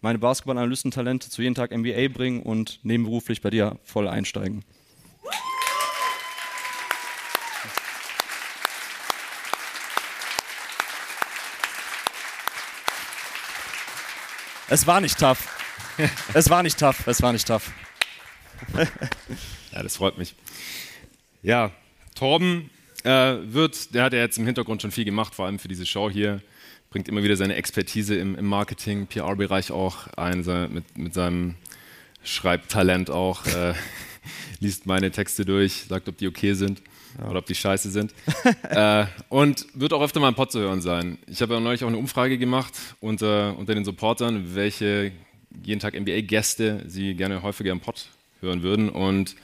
meine 0.00 0.18
Basketball-Analystentalente 0.18 1.30
zu 1.30 1.42
jeden 1.42 1.54
Tag 1.54 1.76
NBA 1.76 2.08
bringen 2.08 2.42
und 2.42 2.80
nebenberuflich 2.84 3.42
bei 3.42 3.50
dir 3.50 3.78
voll 3.84 4.08
einsteigen. 4.08 4.64
Es 14.68 14.86
war 14.86 15.00
nicht 15.00 15.18
tough. 15.18 15.48
Es 16.32 16.48
war 16.48 16.62
nicht 16.62 16.78
tough. 16.78 17.06
Es 17.06 17.20
war 17.20 17.32
nicht 17.32 17.46
tough. 17.46 17.72
ja, 19.72 19.82
das 19.82 19.96
freut 19.96 20.16
mich. 20.16 20.36
Ja, 21.42 21.72
Torben 22.14 22.70
äh, 23.04 23.36
wird, 23.42 23.94
der 23.94 24.04
hat 24.04 24.12
ja 24.12 24.18
jetzt 24.18 24.38
im 24.38 24.46
Hintergrund 24.46 24.82
schon 24.82 24.90
viel 24.90 25.04
gemacht, 25.04 25.34
vor 25.34 25.46
allem 25.46 25.58
für 25.58 25.68
diese 25.68 25.86
Show 25.86 26.10
hier. 26.10 26.40
Bringt 26.90 27.08
immer 27.08 27.22
wieder 27.22 27.36
seine 27.36 27.54
Expertise 27.54 28.16
im, 28.16 28.34
im 28.34 28.46
Marketing, 28.46 29.06
PR-Bereich 29.06 29.70
auch 29.70 30.08
ein, 30.16 30.40
mit, 30.72 30.98
mit 30.98 31.14
seinem 31.14 31.54
Schreibtalent 32.24 33.10
auch. 33.10 33.46
Äh, 33.46 33.74
liest 34.60 34.86
meine 34.86 35.10
Texte 35.10 35.44
durch, 35.44 35.84
sagt, 35.88 36.08
ob 36.08 36.18
die 36.18 36.28
okay 36.28 36.54
sind 36.54 36.82
ja. 37.18 37.28
oder 37.28 37.38
ob 37.38 37.46
die 37.46 37.54
scheiße 37.54 37.90
sind. 37.90 38.14
äh, 38.68 39.06
und 39.28 39.66
wird 39.74 39.92
auch 39.92 40.02
öfter 40.02 40.20
mal 40.20 40.28
im 40.28 40.34
Pod 40.34 40.52
zu 40.52 40.60
hören 40.60 40.80
sein. 40.80 41.18
Ich 41.26 41.42
habe 41.42 41.54
ja 41.54 41.60
neulich 41.60 41.84
auch 41.84 41.88
eine 41.88 41.98
Umfrage 41.98 42.38
gemacht 42.38 42.74
unter, 43.00 43.56
unter 43.56 43.74
den 43.74 43.84
Supportern, 43.84 44.54
welche 44.54 45.12
jeden 45.62 45.80
Tag 45.80 45.98
NBA-Gäste 45.98 46.84
sie 46.86 47.14
gerne 47.14 47.42
häufiger 47.42 47.72
im 47.72 47.80
Pod 47.80 48.08
hören 48.40 48.62
würden. 48.62 48.88
Und 48.88 49.36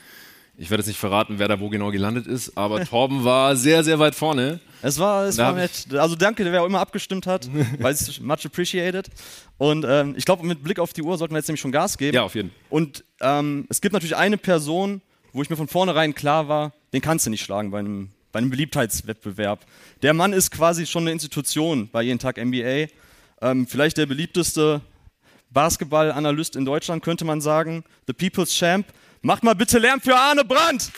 ich 0.58 0.70
werde 0.70 0.80
jetzt 0.80 0.88
nicht 0.88 0.98
verraten, 0.98 1.38
wer 1.38 1.48
da 1.48 1.60
wo 1.60 1.68
genau 1.68 1.90
gelandet 1.90 2.26
ist, 2.26 2.56
aber 2.56 2.84
Torben 2.84 3.24
war 3.24 3.56
sehr, 3.56 3.84
sehr 3.84 3.98
weit 3.98 4.14
vorne. 4.14 4.60
Es 4.82 4.98
war, 4.98 5.26
es 5.26 5.36
war 5.38 5.52
nett. 5.52 5.92
Also 5.92 6.16
danke, 6.16 6.44
wer 6.44 6.62
auch 6.62 6.66
immer 6.66 6.80
abgestimmt 6.80 7.26
hat, 7.26 7.48
weil 7.78 7.92
es 7.92 8.20
much 8.20 8.46
appreciated. 8.46 9.08
Und 9.58 9.84
ähm, 9.86 10.14
ich 10.16 10.24
glaube, 10.24 10.46
mit 10.46 10.62
Blick 10.62 10.78
auf 10.78 10.92
die 10.92 11.02
Uhr 11.02 11.18
sollten 11.18 11.34
wir 11.34 11.38
jetzt 11.38 11.48
nämlich 11.48 11.60
schon 11.60 11.72
Gas 11.72 11.98
geben. 11.98 12.14
Ja, 12.14 12.22
auf 12.22 12.34
jeden 12.34 12.50
Fall. 12.50 12.58
Und 12.70 13.04
ähm, 13.20 13.66
es 13.68 13.80
gibt 13.80 13.92
natürlich 13.92 14.16
eine 14.16 14.38
Person, 14.38 15.02
wo 15.32 15.42
ich 15.42 15.50
mir 15.50 15.56
von 15.56 15.68
vornherein 15.68 16.14
klar 16.14 16.48
war, 16.48 16.72
den 16.92 17.02
kannst 17.02 17.26
du 17.26 17.30
nicht 17.30 17.42
schlagen 17.42 17.70
bei 17.70 17.80
einem, 17.80 18.10
bei 18.32 18.38
einem 18.38 18.50
Beliebtheitswettbewerb. 18.50 19.66
Der 20.02 20.14
Mann 20.14 20.32
ist 20.32 20.50
quasi 20.50 20.86
schon 20.86 21.02
eine 21.02 21.12
Institution 21.12 21.88
bei 21.90 22.02
jeden 22.02 22.18
Tag 22.18 22.42
NBA. 22.42 22.86
Ähm, 23.42 23.66
vielleicht 23.66 23.98
der 23.98 24.06
beliebteste 24.06 24.80
Basketball-Analyst 25.50 26.56
in 26.56 26.64
Deutschland, 26.64 27.02
könnte 27.02 27.24
man 27.24 27.40
sagen. 27.40 27.84
The 28.06 28.14
People's 28.14 28.54
Champ. 28.54 28.86
Macht 29.26 29.42
mal 29.42 29.56
bitte 29.56 29.80
Lärm 29.80 30.00
für 30.00 30.14
Arne 30.14 30.44
Brandt! 30.44 30.92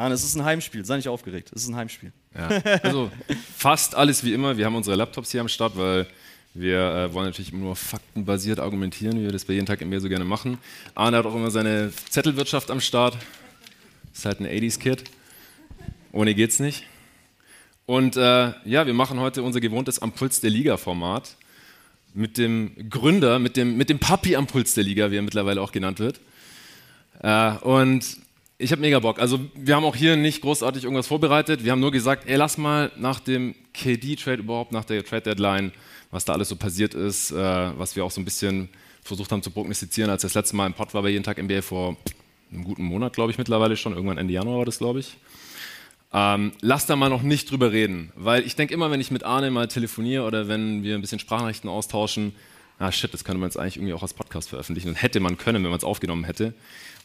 Mann, 0.00 0.12
es 0.12 0.24
ist 0.24 0.34
ein 0.34 0.46
Heimspiel, 0.46 0.82
sei 0.82 0.96
nicht 0.96 1.08
aufgeregt, 1.08 1.50
es 1.54 1.64
ist 1.64 1.68
ein 1.68 1.76
Heimspiel. 1.76 2.10
Ja. 2.34 2.48
Also 2.82 3.10
fast 3.54 3.94
alles 3.94 4.24
wie 4.24 4.32
immer. 4.32 4.56
Wir 4.56 4.64
haben 4.64 4.74
unsere 4.74 4.96
Laptops 4.96 5.30
hier 5.30 5.42
am 5.42 5.48
Start, 5.48 5.76
weil 5.76 6.06
wir 6.54 6.78
äh, 6.78 7.12
wollen 7.12 7.26
natürlich 7.26 7.52
nur 7.52 7.76
faktenbasiert 7.76 8.60
argumentieren, 8.60 9.18
wie 9.18 9.24
wir 9.24 9.32
das 9.32 9.44
bei 9.44 9.52
jeden 9.52 9.66
Tag 9.66 9.82
im 9.82 9.90
Meer 9.90 10.00
so 10.00 10.08
gerne 10.08 10.24
machen. 10.24 10.56
Arne 10.94 11.18
hat 11.18 11.26
auch 11.26 11.34
immer 11.34 11.50
seine 11.50 11.92
Zettelwirtschaft 12.08 12.70
am 12.70 12.80
Start. 12.80 13.18
Ist 14.14 14.24
halt 14.24 14.40
ein 14.40 14.46
80s-Kid. 14.46 15.04
Ohne 16.12 16.34
geht's 16.34 16.60
nicht. 16.60 16.86
Und 17.84 18.16
äh, 18.16 18.54
ja, 18.64 18.86
wir 18.86 18.94
machen 18.94 19.20
heute 19.20 19.42
unser 19.42 19.60
gewohntes 19.60 19.98
Am 19.98 20.12
Puls 20.12 20.40
der 20.40 20.48
Liga-Format 20.48 21.36
mit 22.14 22.38
dem 22.38 22.88
Gründer, 22.88 23.38
mit 23.38 23.58
dem, 23.58 23.76
mit 23.76 23.90
dem 23.90 23.98
Papi 23.98 24.34
am 24.34 24.46
Puls 24.46 24.72
der 24.72 24.84
Liga, 24.84 25.10
wie 25.10 25.18
er 25.18 25.22
mittlerweile 25.22 25.60
auch 25.60 25.72
genannt 25.72 25.98
wird. 25.98 26.20
Äh, 27.22 27.52
und 27.58 28.16
ich 28.60 28.72
habe 28.72 28.82
mega 28.82 28.98
Bock. 28.98 29.18
Also 29.18 29.40
wir 29.54 29.74
haben 29.74 29.84
auch 29.84 29.96
hier 29.96 30.16
nicht 30.16 30.42
großartig 30.42 30.84
irgendwas 30.84 31.06
vorbereitet. 31.06 31.64
Wir 31.64 31.72
haben 31.72 31.80
nur 31.80 31.90
gesagt, 31.90 32.28
ey, 32.28 32.36
lass 32.36 32.58
mal 32.58 32.92
nach 32.96 33.18
dem 33.18 33.54
KD-Trade 33.72 34.42
überhaupt, 34.42 34.70
nach 34.72 34.84
der 34.84 35.04
Trade-Deadline, 35.04 35.72
was 36.10 36.26
da 36.26 36.34
alles 36.34 36.50
so 36.50 36.56
passiert 36.56 36.94
ist, 36.94 37.30
äh, 37.30 37.36
was 37.36 37.96
wir 37.96 38.04
auch 38.04 38.10
so 38.10 38.20
ein 38.20 38.24
bisschen 38.24 38.68
versucht 39.02 39.32
haben 39.32 39.42
zu 39.42 39.50
prognostizieren, 39.50 40.10
als 40.10 40.22
das 40.22 40.34
letzte 40.34 40.56
Mal 40.56 40.66
im 40.66 40.74
Pod 40.74 40.92
war 40.92 41.02
bei 41.02 41.08
jeden 41.08 41.24
Tag 41.24 41.42
NBA 41.42 41.62
vor 41.62 41.96
einem 42.52 42.64
guten 42.64 42.82
Monat, 42.82 43.14
glaube 43.14 43.32
ich, 43.32 43.38
mittlerweile 43.38 43.76
schon. 43.76 43.94
Irgendwann 43.94 44.18
Ende 44.18 44.34
Januar 44.34 44.58
war 44.58 44.64
das, 44.66 44.78
glaube 44.78 45.00
ich. 45.00 45.16
Ähm, 46.12 46.52
lass 46.60 46.86
da 46.86 46.96
mal 46.96 47.08
noch 47.08 47.22
nicht 47.22 47.50
drüber 47.50 47.72
reden, 47.72 48.12
weil 48.16 48.44
ich 48.44 48.56
denke 48.56 48.74
immer, 48.74 48.90
wenn 48.90 49.00
ich 49.00 49.10
mit 49.10 49.22
Arne 49.22 49.50
mal 49.50 49.68
telefoniere 49.68 50.24
oder 50.24 50.48
wenn 50.48 50.82
wir 50.82 50.96
ein 50.96 51.00
bisschen 51.00 51.20
Sprachnachrichten 51.20 51.70
austauschen, 51.70 52.34
ah 52.78 52.90
shit, 52.90 53.14
das 53.14 53.24
könnte 53.24 53.38
man 53.38 53.48
jetzt 53.48 53.56
eigentlich 53.56 53.76
irgendwie 53.76 53.94
auch 53.94 54.02
als 54.02 54.12
Podcast 54.12 54.48
veröffentlichen 54.48 54.88
und 54.88 54.96
hätte 54.96 55.20
man 55.20 55.38
können, 55.38 55.62
wenn 55.62 55.70
man 55.70 55.78
es 55.78 55.84
aufgenommen 55.84 56.24
hätte. 56.24 56.52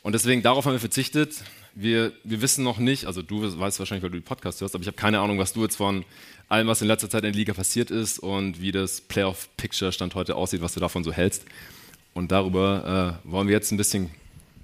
Und 0.06 0.12
deswegen 0.12 0.44
darauf 0.44 0.66
haben 0.66 0.74
wir 0.74 0.80
verzichtet. 0.80 1.34
Wir, 1.74 2.12
wir 2.24 2.40
wissen 2.44 2.64
noch 2.64 2.78
nicht, 2.78 3.06
also 3.06 3.24
du 3.24 3.42
weißt 3.42 3.80
wahrscheinlich, 3.80 4.04
weil 4.04 4.12
du 4.12 4.20
den 4.20 4.24
Podcast 4.24 4.62
hörst, 4.62 4.76
aber 4.76 4.84
ich 4.84 4.88
habe 4.88 4.96
keine 4.96 5.20
Ahnung, 5.20 5.40
was 5.40 5.54
du 5.54 5.64
jetzt 5.64 5.78
von 5.78 6.06
allem, 6.48 6.68
was 6.68 6.84
in 6.84 6.88
letzter 6.88 7.10
Zeit 7.10 7.24
in 7.24 7.32
der 7.32 7.36
Liga 7.40 7.54
passiert 7.54 7.90
ist 7.90 8.20
und 8.20 8.62
wie 8.62 8.72
das 8.72 9.02
Playoff-Picture-Stand 9.02 10.14
heute 10.14 10.36
aussieht, 10.36 10.62
was 10.62 10.76
du 10.76 10.80
davon 10.80 11.04
so 11.04 11.12
hältst. 11.12 11.46
Und 12.14 12.32
darüber 12.32 13.18
äh, 13.26 13.32
wollen 13.32 13.48
wir 13.48 13.56
jetzt 13.56 13.72
ein 13.72 13.78
bisschen 13.78 14.12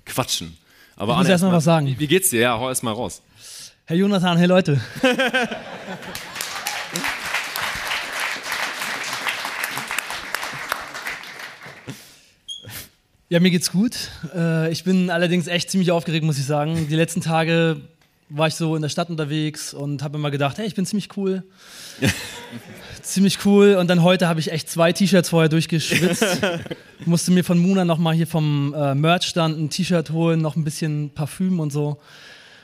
quatschen. 0.05 0.55
Aber 0.95 1.13
ich 1.13 1.17
muss 1.17 1.29
erstmal 1.29 1.53
was 1.53 1.63
sagen. 1.63 1.88
Wie, 1.88 1.98
wie, 1.98 2.05
geht's 2.05 2.29
dir? 2.29 2.41
Ja, 2.41 2.60
hau 2.60 2.69
erst 2.69 2.83
mal 2.83 2.93
raus. 2.93 3.24
Herr 3.86 3.98
Jonathan, 3.98 4.38
hey 4.38 4.45
Leute. 4.45 4.79
Ja, 13.31 13.39
mir 13.39 13.50
geht's 13.50 13.71
gut. 13.71 14.09
Äh, 14.35 14.73
ich 14.73 14.83
bin 14.83 15.09
allerdings 15.09 15.47
echt 15.47 15.71
ziemlich 15.71 15.93
aufgeregt, 15.93 16.25
muss 16.25 16.38
ich 16.38 16.45
sagen. 16.45 16.89
Die 16.89 16.95
letzten 16.97 17.21
Tage 17.21 17.79
war 18.27 18.50
ich 18.50 18.55
so 18.55 18.75
in 18.75 18.81
der 18.81 18.89
Stadt 18.89 19.09
unterwegs 19.09 19.73
und 19.73 20.03
habe 20.03 20.17
immer 20.17 20.31
gedacht, 20.31 20.57
hey, 20.57 20.67
ich 20.67 20.75
bin 20.75 20.85
ziemlich 20.85 21.15
cool. 21.15 21.41
ziemlich 23.01 23.45
cool. 23.45 23.75
Und 23.75 23.89
dann 23.89 24.03
heute 24.03 24.27
habe 24.27 24.41
ich 24.41 24.51
echt 24.51 24.69
zwei 24.69 24.91
T-Shirts 24.91 25.29
vorher 25.29 25.47
durchgeschwitzt. 25.47 26.41
Musste 27.05 27.31
mir 27.31 27.45
von 27.45 27.57
Muna 27.57 27.85
nochmal 27.85 28.15
hier 28.15 28.27
vom 28.27 28.75
äh, 28.77 28.95
Merch-Stand 28.95 29.57
ein 29.57 29.69
T-Shirt 29.69 30.09
holen, 30.09 30.41
noch 30.41 30.57
ein 30.57 30.65
bisschen 30.65 31.11
Parfüm 31.11 31.61
und 31.61 31.71
so. 31.71 32.01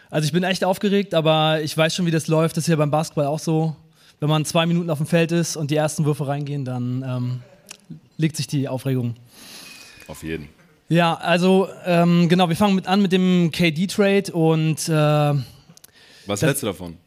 Also 0.10 0.26
ich 0.26 0.34
bin 0.34 0.44
echt 0.44 0.66
aufgeregt, 0.66 1.14
aber 1.14 1.62
ich 1.62 1.78
weiß 1.78 1.96
schon, 1.96 2.06
wie 2.08 2.12
das 2.12 2.28
läuft. 2.28 2.58
Das 2.58 2.66
ist 2.66 2.70
ja 2.70 2.76
beim 2.76 2.92
Basketball 2.92 3.28
auch 3.28 3.40
so. 3.40 3.74
Wenn 4.20 4.28
man 4.28 4.44
zwei 4.44 4.66
Minuten 4.66 4.90
auf 4.90 4.98
dem 4.98 5.08
Feld 5.08 5.32
ist 5.32 5.56
und 5.56 5.72
die 5.72 5.78
ersten 5.78 6.04
Würfe 6.04 6.28
reingehen, 6.28 6.66
dann 6.66 7.06
ähm, 7.08 7.40
legt 8.18 8.36
sich 8.36 8.48
die 8.48 8.68
Aufregung. 8.68 9.16
Auf 10.10 10.24
jeden. 10.24 10.57
Ja, 10.90 11.16
also 11.16 11.68
ähm, 11.86 12.30
genau, 12.30 12.48
wir 12.48 12.56
fangen 12.56 12.76
mit 12.76 12.88
an 12.88 13.02
mit 13.02 13.12
dem 13.12 13.52
KD-Trade 13.52 14.32
und 14.32 14.88
äh, 14.88 15.42
was 16.26 16.42
hältst 16.42 16.64
du 16.64 16.68
davon? 16.68 16.98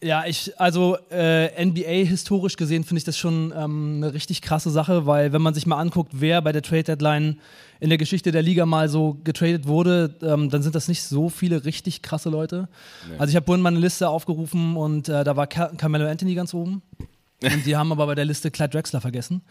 Ja, 0.00 0.24
ich, 0.26 0.52
also 0.60 0.96
äh, 1.10 1.64
NBA 1.64 2.06
historisch 2.08 2.56
gesehen 2.56 2.84
finde 2.84 2.98
ich 2.98 3.04
das 3.04 3.18
schon 3.18 3.52
ähm, 3.56 3.94
eine 3.96 4.14
richtig 4.14 4.42
krasse 4.42 4.70
Sache, 4.70 5.06
weil 5.06 5.32
wenn 5.32 5.42
man 5.42 5.54
sich 5.54 5.66
mal 5.66 5.78
anguckt, 5.78 6.12
wer 6.14 6.40
bei 6.40 6.52
der 6.52 6.62
Trade 6.62 6.84
Deadline 6.84 7.40
in 7.80 7.88
der 7.88 7.98
Geschichte 7.98 8.30
der 8.30 8.42
Liga 8.42 8.64
mal 8.64 8.88
so 8.88 9.18
getradet 9.24 9.66
wurde, 9.66 10.14
ähm, 10.22 10.50
dann 10.50 10.62
sind 10.62 10.76
das 10.76 10.86
nicht 10.86 11.02
so 11.02 11.28
viele 11.28 11.64
richtig 11.64 12.02
krasse 12.02 12.30
Leute. 12.30 12.68
Nee. 13.08 13.16
Also 13.18 13.30
ich 13.30 13.36
habe 13.36 13.46
vorhin 13.46 13.62
mal 13.62 13.70
eine 13.70 13.80
Liste 13.80 14.08
aufgerufen 14.08 14.76
und 14.76 15.08
äh, 15.08 15.24
da 15.24 15.36
war 15.36 15.48
Carmelo 15.48 16.08
Anthony 16.08 16.34
ganz 16.34 16.54
oben. 16.54 16.82
und 17.42 17.66
die 17.66 17.76
haben 17.76 17.90
aber 17.90 18.06
bei 18.06 18.14
der 18.14 18.24
Liste 18.24 18.50
Clyde 18.50 18.70
Drexler 18.70 19.00
vergessen. 19.00 19.42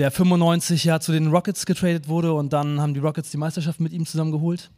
Der 0.00 0.10
95 0.10 0.84
ja 0.84 0.98
zu 0.98 1.12
den 1.12 1.26
Rockets 1.26 1.66
getradet 1.66 2.08
wurde 2.08 2.32
und 2.32 2.54
dann 2.54 2.80
haben 2.80 2.94
die 2.94 3.00
Rockets 3.00 3.30
die 3.32 3.36
Meisterschaft 3.36 3.80
mit 3.80 3.92
ihm 3.92 4.06
zusammen 4.06 4.32
geholt. 4.32 4.70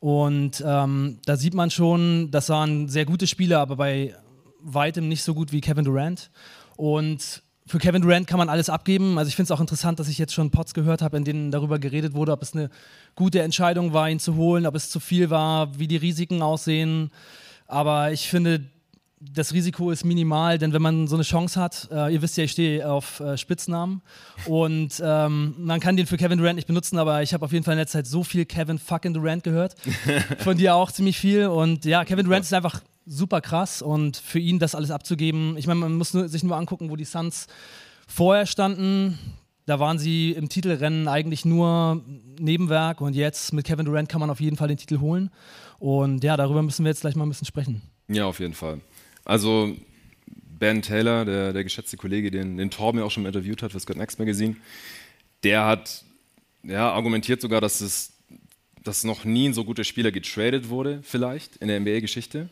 Und 0.00 0.64
ähm, 0.66 1.20
da 1.24 1.36
sieht 1.36 1.54
man 1.54 1.70
schon, 1.70 2.32
das 2.32 2.48
waren 2.48 2.88
sehr 2.88 3.04
gute 3.04 3.28
Spieler, 3.28 3.60
aber 3.60 3.76
bei 3.76 4.16
weitem 4.58 5.06
nicht 5.06 5.22
so 5.22 5.32
gut 5.32 5.52
wie 5.52 5.60
Kevin 5.60 5.84
Durant. 5.84 6.32
Und 6.74 7.44
für 7.68 7.78
Kevin 7.78 8.02
Durant 8.02 8.26
kann 8.26 8.38
man 8.38 8.48
alles 8.48 8.68
abgeben. 8.68 9.16
Also 9.16 9.28
ich 9.28 9.36
finde 9.36 9.52
es 9.52 9.56
auch 9.56 9.60
interessant, 9.60 10.00
dass 10.00 10.08
ich 10.08 10.18
jetzt 10.18 10.34
schon 10.34 10.50
Pots 10.50 10.74
gehört 10.74 11.02
habe, 11.02 11.16
in 11.18 11.22
denen 11.22 11.50
darüber 11.52 11.78
geredet 11.78 12.14
wurde, 12.14 12.32
ob 12.32 12.42
es 12.42 12.52
eine 12.52 12.68
gute 13.14 13.42
Entscheidung 13.42 13.92
war, 13.92 14.10
ihn 14.10 14.18
zu 14.18 14.34
holen, 14.34 14.66
ob 14.66 14.74
es 14.74 14.90
zu 14.90 14.98
viel 14.98 15.30
war, 15.30 15.78
wie 15.78 15.86
die 15.86 15.98
Risiken 15.98 16.42
aussehen. 16.42 17.12
Aber 17.68 18.10
ich 18.10 18.28
finde, 18.28 18.64
das 19.20 19.52
Risiko 19.52 19.90
ist 19.90 20.04
minimal, 20.04 20.58
denn 20.58 20.72
wenn 20.72 20.82
man 20.82 21.08
so 21.08 21.16
eine 21.16 21.24
Chance 21.24 21.60
hat, 21.60 21.88
äh, 21.90 22.12
ihr 22.12 22.22
wisst 22.22 22.36
ja, 22.36 22.44
ich 22.44 22.52
stehe 22.52 22.88
auf 22.88 23.20
äh, 23.20 23.36
Spitznamen 23.36 24.02
und 24.46 25.02
ähm, 25.04 25.54
man 25.58 25.80
kann 25.80 25.96
den 25.96 26.06
für 26.06 26.16
Kevin 26.16 26.38
Durant 26.38 26.56
nicht 26.56 26.68
benutzen, 26.68 26.98
aber 26.98 27.22
ich 27.22 27.34
habe 27.34 27.44
auf 27.44 27.52
jeden 27.52 27.64
Fall 27.64 27.74
in 27.74 27.78
letzter 27.78 27.98
Zeit 27.98 28.06
so 28.06 28.22
viel 28.22 28.44
Kevin 28.44 28.78
fucking 28.78 29.14
Durant 29.14 29.42
gehört. 29.42 29.74
Von 30.38 30.56
dir 30.56 30.74
auch 30.74 30.92
ziemlich 30.92 31.18
viel 31.18 31.46
und 31.46 31.84
ja, 31.84 32.04
Kevin 32.04 32.26
Durant 32.26 32.44
ist 32.44 32.52
einfach 32.52 32.80
super 33.06 33.40
krass 33.40 33.82
und 33.82 34.16
für 34.16 34.38
ihn 34.38 34.58
das 34.58 34.74
alles 34.74 34.90
abzugeben, 34.90 35.56
ich 35.56 35.66
meine, 35.66 35.80
man 35.80 35.94
muss 35.94 36.14
nur, 36.14 36.28
sich 36.28 36.42
nur 36.42 36.56
angucken, 36.56 36.90
wo 36.90 36.96
die 36.96 37.04
Suns 37.04 37.46
vorher 38.06 38.46
standen. 38.46 39.18
Da 39.66 39.78
waren 39.78 39.98
sie 39.98 40.32
im 40.32 40.48
Titelrennen 40.48 41.08
eigentlich 41.08 41.44
nur 41.44 42.02
Nebenwerk 42.38 43.02
und 43.02 43.14
jetzt 43.14 43.52
mit 43.52 43.66
Kevin 43.66 43.84
Durant 43.84 44.08
kann 44.08 44.20
man 44.20 44.30
auf 44.30 44.40
jeden 44.40 44.56
Fall 44.56 44.68
den 44.68 44.78
Titel 44.78 45.00
holen. 45.00 45.30
Und 45.78 46.24
ja, 46.24 46.38
darüber 46.38 46.62
müssen 46.62 46.84
wir 46.84 46.90
jetzt 46.90 47.02
gleich 47.02 47.16
mal 47.16 47.26
ein 47.26 47.28
bisschen 47.28 47.46
sprechen. 47.46 47.82
Ja, 48.08 48.24
auf 48.24 48.40
jeden 48.40 48.54
Fall. 48.54 48.80
Also 49.28 49.76
Ben 50.58 50.82
Taylor, 50.82 51.24
der, 51.26 51.52
der 51.52 51.62
geschätzte 51.62 51.98
Kollege, 51.98 52.30
den, 52.30 52.56
den 52.56 52.70
Torben 52.70 52.98
ja 52.98 53.04
auch 53.04 53.10
schon 53.10 53.26
interviewt 53.26 53.62
hat 53.62 53.72
für 53.72 53.78
Scott 53.78 53.98
Next 53.98 54.18
Magazine, 54.18 54.56
der 55.44 55.66
hat 55.66 56.02
ja, 56.64 56.90
argumentiert 56.90 57.40
sogar, 57.40 57.60
dass 57.60 57.80
es 57.80 58.14
dass 58.82 59.04
noch 59.04 59.24
nie 59.24 59.50
ein 59.50 59.54
so 59.54 59.64
guter 59.64 59.84
Spieler 59.84 60.10
getradet 60.10 60.70
wurde, 60.70 61.00
vielleicht 61.02 61.56
in 61.56 61.68
der 61.68 61.78
NBA-Geschichte. 61.78 62.48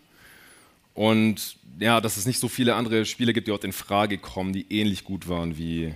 Und 0.93 1.57
ja, 1.79 2.01
dass 2.03 2.19
es 2.19 2.27
nicht 2.27 2.39
so 2.39 2.49
viele 2.49 2.75
andere 2.75 3.07
Spieler 3.07 3.33
gibt, 3.33 3.47
die 3.47 3.53
dort 3.53 3.65
in 3.65 3.73
Frage 3.73 4.19
kommen, 4.19 4.53
die 4.53 4.67
ähnlich 4.69 5.05
gut 5.05 5.29
waren 5.29 5.57
wie 5.57 5.95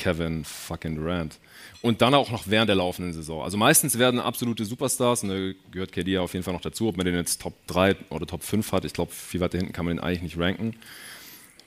Kevin 0.00 0.44
fucking 0.44 0.96
Durant. 0.96 1.38
Und 1.82 2.02
dann 2.02 2.14
auch 2.14 2.30
noch 2.30 2.44
während 2.46 2.68
der 2.68 2.76
laufenden 2.76 3.12
Saison. 3.12 3.42
Also 3.42 3.56
meistens 3.56 3.98
werden 3.98 4.18
absolute 4.18 4.64
Superstars, 4.64 5.20
da 5.20 5.52
gehört 5.70 5.92
KD 5.92 6.12
ja 6.12 6.20
auf 6.22 6.32
jeden 6.32 6.42
Fall 6.42 6.54
noch 6.54 6.60
dazu, 6.60 6.88
ob 6.88 6.96
man 6.96 7.06
den 7.06 7.14
jetzt 7.14 7.40
Top 7.40 7.54
3 7.66 7.96
oder 8.08 8.26
Top 8.26 8.42
5 8.42 8.72
hat, 8.72 8.84
ich 8.84 8.92
glaube, 8.92 9.12
viel 9.12 9.40
weiter 9.40 9.58
hinten 9.58 9.72
kann 9.72 9.84
man 9.84 9.96
den 9.96 10.04
eigentlich 10.04 10.22
nicht 10.22 10.38
ranken. 10.38 10.74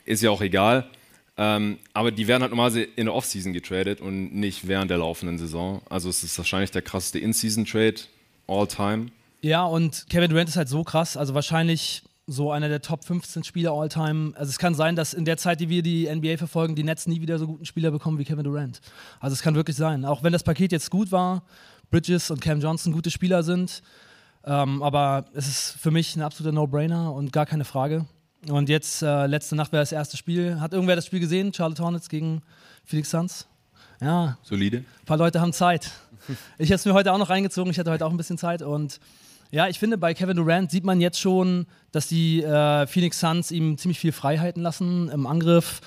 Ist 0.06 0.22
ja 0.22 0.32
auch 0.32 0.42
egal. 0.42 0.90
Ähm, 1.38 1.78
aber 1.94 2.12
die 2.12 2.28
werden 2.28 2.42
halt 2.42 2.52
normalerweise 2.52 2.84
in 2.84 3.06
der 3.06 3.16
Offseason 3.16 3.54
getradet 3.54 4.02
und 4.02 4.36
nicht 4.36 4.68
während 4.68 4.92
der 4.92 4.98
laufenden 4.98 5.38
Saison. 5.38 5.82
Also 5.90 6.10
es 6.10 6.24
ist 6.24 6.38
wahrscheinlich 6.38 6.72
der 6.72 6.82
krasseste 6.82 7.20
In-Season-Trade 7.20 7.96
all 8.48 8.68
time. 8.68 9.08
Ja, 9.42 9.64
und 9.66 10.06
Kevin 10.10 10.30
Durant 10.30 10.50
ist 10.50 10.58
halt 10.58 10.70
so 10.70 10.84
krass. 10.84 11.18
Also 11.18 11.34
wahrscheinlich 11.34 12.04
so 12.26 12.52
einer 12.52 12.70
der 12.70 12.82
Top 12.82 13.04
15 13.04 13.44
Spieler 13.44 13.72
all 13.72 13.90
time. 13.90 14.32
Also 14.36 14.50
es 14.50 14.58
kann 14.58 14.76
sein, 14.76 14.96
dass 14.96 15.14
in 15.14 15.26
der 15.26 15.38
Zeit, 15.38 15.60
die 15.60 15.70
wir 15.70 15.84
die 15.84 16.14
NBA 16.14 16.38
verfolgen, 16.38 16.76
die 16.76 16.84
Nets 16.84 17.06
nie 17.06 17.22
wieder 17.22 17.38
so 17.38 17.48
guten 17.48 17.66
Spieler 17.66 17.92
bekommen 17.92 18.18
wie 18.18 18.24
Kevin 18.24 18.46
Durant. 18.46 18.80
Also 19.20 19.34
es 19.34 19.42
kann 19.42 19.56
wirklich 19.56 19.76
sein. 19.76 20.06
Auch 20.06 20.24
wenn 20.24 20.32
das 20.32 20.44
Paket 20.44 20.72
jetzt 20.72 20.90
gut 20.90 21.12
war, 21.12 21.44
Bridges 21.92 22.32
und 22.32 22.40
Cam 22.40 22.62
Johnson 22.62 22.94
gute 22.94 23.12
Spieler 23.12 23.44
sind. 23.44 23.82
Ähm, 24.46 24.82
aber 24.84 25.26
es 25.34 25.48
ist 25.48 25.72
für 25.80 25.92
mich 25.92 26.16
ein 26.16 26.22
absoluter 26.22 26.54
No-Brainer 26.54 27.14
und 27.14 27.34
gar 27.34 27.46
keine 27.46 27.66
Frage. 27.66 28.06
Und 28.50 28.70
jetzt, 28.70 29.02
äh, 29.02 29.26
letzte 29.26 29.56
Nacht 29.56 29.72
wäre 29.72 29.82
das 29.82 29.92
erste 29.92 30.18
Spiel. 30.18 30.60
Hat 30.60 30.74
irgendwer 30.74 30.96
das 30.96 31.06
Spiel 31.06 31.20
gesehen? 31.20 31.54
Charlotte 31.54 31.84
Hornets 31.84 32.10
gegen 32.10 32.42
Felix 32.84 33.10
Suns? 33.10 33.48
Ja. 34.02 34.38
Solide. 34.44 34.80
Ein 34.80 35.06
paar 35.06 35.18
Leute 35.18 35.40
haben 35.40 35.54
Zeit. 35.54 35.92
Ich 36.58 36.70
habe 36.70 36.76
es 36.76 36.86
mir 36.86 36.94
heute 36.94 37.12
auch 37.12 37.18
noch 37.18 37.30
reingezogen. 37.30 37.70
Ich 37.72 37.80
hatte 37.80 37.92
heute 37.92 38.06
auch 38.06 38.12
ein 38.12 38.18
bisschen 38.18 38.38
Zeit 38.38 38.62
und 38.62 39.00
ja, 39.54 39.68
ich 39.68 39.78
finde, 39.78 40.00
bei 40.00 40.16
Kevin 40.16 40.36
Durant 40.36 40.72
sieht 40.72 40.84
man 40.84 41.00
jetzt 41.00 41.20
schon, 41.20 41.68
dass 41.92 42.08
die 42.08 42.42
äh, 42.42 42.88
Phoenix 42.88 43.20
Suns 43.20 43.52
ihm 43.52 43.78
ziemlich 43.78 44.00
viel 44.00 44.12
Freiheiten 44.12 44.64
lassen 44.64 45.10
im 45.10 45.28
Angriff. 45.28 45.80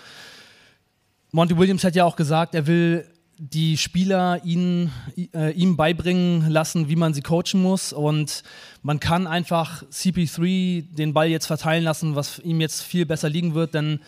Monty 1.32 1.58
Williams 1.58 1.82
hat 1.82 1.96
ja 1.96 2.04
auch 2.04 2.14
gesagt, 2.14 2.54
er 2.54 2.68
will 2.68 3.08
die 3.38 3.76
Spieler 3.76 4.40
ihn, 4.44 4.92
äh, 5.34 5.50
ihm 5.50 5.76
beibringen 5.76 6.48
lassen, 6.48 6.88
wie 6.88 6.94
man 6.94 7.12
sie 7.12 7.22
coachen 7.22 7.60
muss. 7.60 7.92
Und 7.92 8.44
man 8.82 9.00
kann 9.00 9.26
einfach 9.26 9.82
CP3 9.90 10.94
den 10.94 11.12
Ball 11.12 11.26
jetzt 11.26 11.46
verteilen 11.46 11.82
lassen, 11.82 12.14
was 12.14 12.38
ihm 12.38 12.60
jetzt 12.60 12.84
viel 12.84 13.04
besser 13.04 13.28
liegen 13.28 13.54
wird, 13.54 13.74
denn 13.74 13.98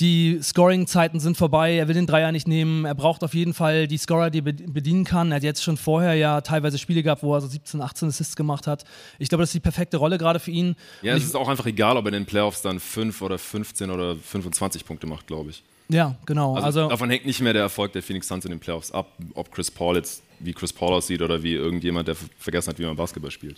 die 0.00 0.40
Scoring-Zeiten 0.42 1.20
sind 1.20 1.36
vorbei, 1.36 1.74
er 1.74 1.86
will 1.86 1.94
den 1.94 2.06
Dreier 2.06 2.32
nicht 2.32 2.48
nehmen, 2.48 2.86
er 2.86 2.94
braucht 2.94 3.22
auf 3.22 3.34
jeden 3.34 3.52
Fall 3.52 3.86
die 3.86 3.98
Scorer, 3.98 4.30
die 4.30 4.38
er 4.38 4.42
bedienen 4.42 5.04
kann. 5.04 5.30
Er 5.30 5.36
hat 5.36 5.42
jetzt 5.42 5.62
schon 5.62 5.76
vorher 5.76 6.14
ja 6.14 6.40
teilweise 6.40 6.78
Spiele 6.78 7.02
gehabt, 7.02 7.22
wo 7.22 7.34
er 7.34 7.40
so 7.40 7.48
17, 7.48 7.82
18 7.82 8.08
Assists 8.08 8.34
gemacht 8.34 8.66
hat. 8.66 8.84
Ich 9.18 9.28
glaube, 9.28 9.42
das 9.42 9.50
ist 9.50 9.54
die 9.54 9.60
perfekte 9.60 9.98
Rolle 9.98 10.16
gerade 10.16 10.40
für 10.40 10.50
ihn. 10.50 10.74
Ja, 11.02 11.14
es 11.14 11.24
ist 11.24 11.36
auch 11.36 11.48
einfach 11.48 11.66
egal, 11.66 11.96
ob 11.96 12.06
er 12.06 12.08
in 12.08 12.22
den 12.22 12.26
Playoffs 12.26 12.62
dann 12.62 12.80
5 12.80 13.20
oder 13.20 13.38
15 13.38 13.90
oder 13.90 14.16
25 14.16 14.86
Punkte 14.86 15.06
macht, 15.06 15.26
glaube 15.26 15.50
ich. 15.50 15.62
Ja, 15.88 16.14
genau. 16.24 16.54
Also, 16.54 16.66
also, 16.66 16.88
davon 16.88 17.10
hängt 17.10 17.26
nicht 17.26 17.40
mehr 17.40 17.52
der 17.52 17.62
Erfolg 17.62 17.92
der 17.92 18.02
Phoenix 18.02 18.28
Suns 18.28 18.44
in 18.44 18.52
den 18.52 18.60
Playoffs 18.60 18.92
ab, 18.92 19.12
ob 19.34 19.52
Chris 19.52 19.70
Paul 19.70 19.96
jetzt 19.96 20.22
wie 20.40 20.52
Chris 20.52 20.72
Paul 20.72 20.94
aussieht 20.94 21.22
oder 21.22 21.42
wie 21.42 21.54
irgendjemand, 21.54 22.08
der 22.08 22.16
vergessen 22.38 22.70
hat, 22.70 22.78
wie 22.78 22.84
man 22.84 22.96
Basketball 22.96 23.30
spielt. 23.30 23.56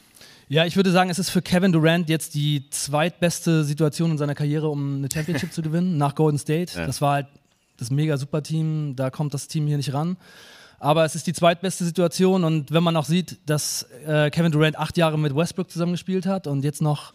Ja, 0.48 0.66
ich 0.66 0.76
würde 0.76 0.90
sagen, 0.90 1.10
es 1.10 1.18
ist 1.18 1.30
für 1.30 1.40
Kevin 1.40 1.72
Durant 1.72 2.08
jetzt 2.08 2.34
die 2.34 2.68
zweitbeste 2.70 3.64
Situation 3.64 4.12
in 4.12 4.18
seiner 4.18 4.34
Karriere, 4.34 4.68
um 4.68 4.96
eine 4.96 5.08
Championship 5.12 5.52
zu 5.52 5.62
gewinnen, 5.62 5.96
nach 5.98 6.14
Golden 6.14 6.38
State. 6.38 6.78
Ja. 6.78 6.86
Das 6.86 7.00
war 7.00 7.14
halt 7.14 7.26
das 7.78 7.90
mega 7.90 8.16
super 8.16 8.42
Team, 8.42 8.94
da 8.96 9.10
kommt 9.10 9.34
das 9.34 9.48
Team 9.48 9.66
hier 9.66 9.76
nicht 9.76 9.92
ran. 9.92 10.16
Aber 10.78 11.04
es 11.04 11.14
ist 11.14 11.26
die 11.28 11.32
zweitbeste 11.32 11.84
Situation 11.84 12.42
und 12.42 12.72
wenn 12.72 12.82
man 12.82 12.96
auch 12.96 13.04
sieht, 13.04 13.38
dass 13.46 13.86
äh, 14.04 14.30
Kevin 14.30 14.50
Durant 14.50 14.76
acht 14.76 14.96
Jahre 14.96 15.16
mit 15.16 15.34
Westbrook 15.34 15.70
zusammengespielt 15.70 16.26
hat 16.26 16.48
und 16.48 16.64
jetzt 16.64 16.82
noch 16.82 17.14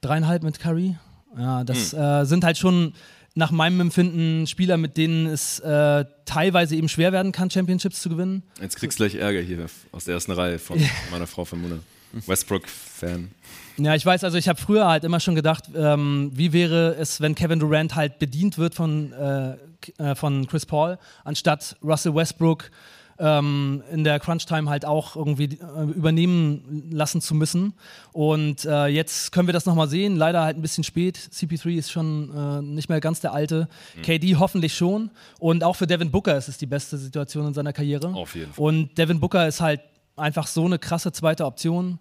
dreieinhalb 0.00 0.42
mit 0.42 0.58
Curry, 0.58 0.96
ja, 1.36 1.64
das 1.64 1.92
hm. 1.92 1.98
äh, 1.98 2.24
sind 2.24 2.44
halt 2.44 2.56
schon 2.56 2.94
nach 3.38 3.52
meinem 3.52 3.80
Empfinden 3.80 4.48
Spieler, 4.48 4.76
mit 4.76 4.96
denen 4.96 5.26
es 5.26 5.60
äh, 5.60 6.04
teilweise 6.24 6.74
eben 6.74 6.88
schwer 6.88 7.12
werden 7.12 7.30
kann, 7.30 7.50
Championships 7.50 8.02
zu 8.02 8.08
gewinnen. 8.08 8.42
Jetzt 8.60 8.76
kriegst 8.76 8.98
du 8.98 9.04
gleich 9.04 9.14
Ärger 9.14 9.40
hier 9.40 9.64
aus 9.92 10.04
der 10.04 10.14
ersten 10.14 10.32
Reihe 10.32 10.58
von 10.58 10.78
meiner 11.12 11.28
Frau 11.28 11.44
von 11.44 11.62
Mona. 11.62 11.78
Westbrook-Fan. 12.26 13.30
Ja, 13.76 13.94
ich 13.94 14.04
weiß, 14.04 14.24
also 14.24 14.38
ich 14.38 14.48
habe 14.48 14.58
früher 14.58 14.88
halt 14.88 15.04
immer 15.04 15.20
schon 15.20 15.36
gedacht, 15.36 15.64
ähm, 15.76 16.32
wie 16.34 16.52
wäre 16.52 16.96
es, 16.98 17.20
wenn 17.20 17.34
Kevin 17.34 17.60
Durant 17.60 17.94
halt 17.94 18.18
bedient 18.18 18.58
wird 18.58 18.74
von, 18.74 19.12
äh, 19.12 19.56
äh, 19.98 20.14
von 20.16 20.46
Chris 20.48 20.66
Paul, 20.66 20.98
anstatt 21.22 21.76
Russell 21.84 22.14
Westbrook 22.14 22.70
ähm, 23.18 23.82
in 23.92 24.04
der 24.04 24.20
Crunch-Time 24.20 24.70
halt 24.70 24.84
auch 24.84 25.16
irgendwie 25.16 25.44
äh, 25.44 25.82
übernehmen 25.94 26.88
lassen 26.90 27.20
zu 27.20 27.34
müssen. 27.34 27.74
Und 28.12 28.64
äh, 28.64 28.86
jetzt 28.86 29.32
können 29.32 29.48
wir 29.48 29.52
das 29.52 29.66
nochmal 29.66 29.88
sehen, 29.88 30.16
leider 30.16 30.42
halt 30.42 30.56
ein 30.56 30.62
bisschen 30.62 30.84
spät. 30.84 31.18
CP3 31.18 31.76
ist 31.76 31.90
schon 31.90 32.30
äh, 32.34 32.62
nicht 32.62 32.88
mehr 32.88 33.00
ganz 33.00 33.20
der 33.20 33.32
alte. 33.32 33.68
Mhm. 33.96 34.02
KD 34.02 34.36
hoffentlich 34.36 34.74
schon. 34.74 35.10
Und 35.38 35.64
auch 35.64 35.76
für 35.76 35.86
Devin 35.86 36.10
Booker 36.10 36.36
ist 36.36 36.48
es 36.48 36.58
die 36.58 36.66
beste 36.66 36.96
Situation 36.96 37.46
in 37.46 37.54
seiner 37.54 37.72
Karriere. 37.72 38.08
Auf 38.14 38.34
jeden 38.34 38.52
Fall. 38.52 38.64
Und 38.64 38.96
Devin 38.98 39.20
Booker 39.20 39.46
ist 39.46 39.60
halt 39.60 39.80
einfach 40.16 40.46
so 40.46 40.64
eine 40.64 40.78
krasse 40.78 41.12
zweite 41.12 41.44
Option. 41.44 41.98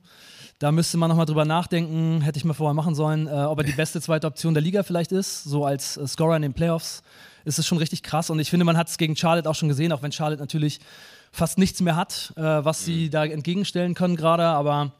Da 0.59 0.71
müsste 0.71 0.97
man 0.97 1.09
nochmal 1.09 1.27
drüber 1.27 1.45
nachdenken, 1.45 2.21
hätte 2.21 2.37
ich 2.37 2.45
mal 2.45 2.53
vorher 2.53 2.73
machen 2.73 2.95
sollen, 2.95 3.27
äh, 3.27 3.31
ob 3.31 3.59
er 3.59 3.63
die 3.63 3.71
beste 3.73 4.01
zweite 4.01 4.27
Option 4.27 4.53
der 4.53 4.63
Liga 4.63 4.83
vielleicht 4.83 5.11
ist, 5.11 5.43
so 5.43 5.65
als 5.65 5.97
äh, 5.97 6.07
Scorer 6.07 6.35
in 6.35 6.41
den 6.41 6.53
Playoffs. 6.53 7.03
Ist 7.47 7.59
es 7.59 7.65
schon 7.65 7.77
richtig 7.77 8.03
krass 8.03 8.29
und 8.29 8.39
ich 8.39 8.49
finde, 8.49 8.65
man 8.65 8.77
hat 8.77 8.89
es 8.89 8.97
gegen 8.97 9.15
Charlotte 9.15 9.49
auch 9.49 9.55
schon 9.55 9.69
gesehen, 9.69 9.91
auch 9.91 10.01
wenn 10.01 10.11
Charlotte 10.11 10.41
natürlich 10.41 10.79
fast 11.31 11.57
nichts 11.57 11.81
mehr 11.81 11.95
hat, 11.95 12.33
äh, 12.35 12.41
was 12.41 12.85
sie 12.85 13.05
mhm. 13.05 13.11
da 13.11 13.25
entgegenstellen 13.25 13.93
können 13.93 14.15
gerade, 14.15 14.43
aber 14.43 14.91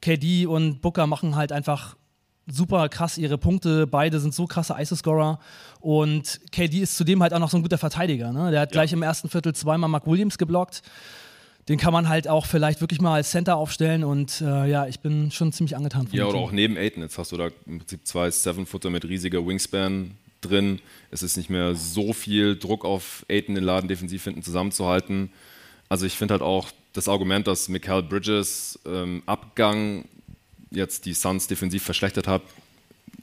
KD 0.00 0.46
und 0.46 0.80
Booker 0.82 1.06
machen 1.06 1.36
halt 1.36 1.52
einfach 1.52 1.96
super 2.46 2.88
krass 2.88 3.18
ihre 3.18 3.38
Punkte. 3.38 3.86
Beide 3.86 4.18
sind 4.18 4.34
so 4.34 4.46
krasse 4.46 4.74
ISO-Scorer. 4.76 5.38
Und 5.78 6.40
KD 6.50 6.80
ist 6.80 6.96
zudem 6.96 7.22
halt 7.22 7.32
auch 7.32 7.38
noch 7.38 7.50
so 7.50 7.56
ein 7.56 7.62
guter 7.62 7.78
Verteidiger. 7.78 8.32
Ne? 8.32 8.50
Der 8.50 8.62
hat 8.62 8.70
ja. 8.70 8.72
gleich 8.72 8.92
im 8.92 9.02
ersten 9.02 9.28
Viertel 9.28 9.54
zweimal 9.54 9.88
Mark 9.88 10.06
Williams 10.06 10.38
geblockt 10.38 10.82
den 11.68 11.78
kann 11.78 11.92
man 11.92 12.08
halt 12.08 12.28
auch 12.28 12.46
vielleicht 12.46 12.80
wirklich 12.80 13.00
mal 13.00 13.14
als 13.14 13.30
Center 13.30 13.56
aufstellen 13.56 14.02
und 14.02 14.40
äh, 14.40 14.68
ja, 14.68 14.86
ich 14.86 15.00
bin 15.00 15.30
schon 15.30 15.52
ziemlich 15.52 15.76
angetan 15.76 16.08
von 16.08 16.18
Ja, 16.18 16.24
oder 16.24 16.34
Team. 16.34 16.42
auch 16.42 16.52
neben 16.52 16.76
Aiden. 16.76 17.02
Jetzt 17.02 17.18
hast 17.18 17.30
du 17.32 17.36
da 17.36 17.50
im 17.66 17.78
Prinzip 17.78 18.06
zwei 18.06 18.30
Seven-Footer 18.30 18.90
mit 18.90 19.04
riesiger 19.04 19.46
Wingspan 19.46 20.12
drin. 20.42 20.80
Es 21.10 21.22
ist 21.22 21.36
nicht 21.36 21.50
mehr 21.50 21.74
so 21.74 22.12
viel 22.12 22.56
Druck 22.56 22.84
auf 22.84 23.24
Aiden, 23.28 23.54
den 23.54 23.64
Laden 23.64 23.88
defensiv 23.88 24.24
hinten 24.24 24.42
zusammenzuhalten. 24.42 25.32
Also 25.88 26.06
ich 26.06 26.14
finde 26.14 26.32
halt 26.32 26.42
auch 26.42 26.70
das 26.92 27.08
Argument, 27.08 27.46
dass 27.46 27.68
Michael 27.68 28.02
Bridges 28.02 28.78
ähm, 28.86 29.22
Abgang 29.26 30.04
jetzt 30.70 31.06
die 31.06 31.14
Suns 31.14 31.46
defensiv 31.46 31.82
verschlechtert 31.82 32.28
hat, 32.28 32.42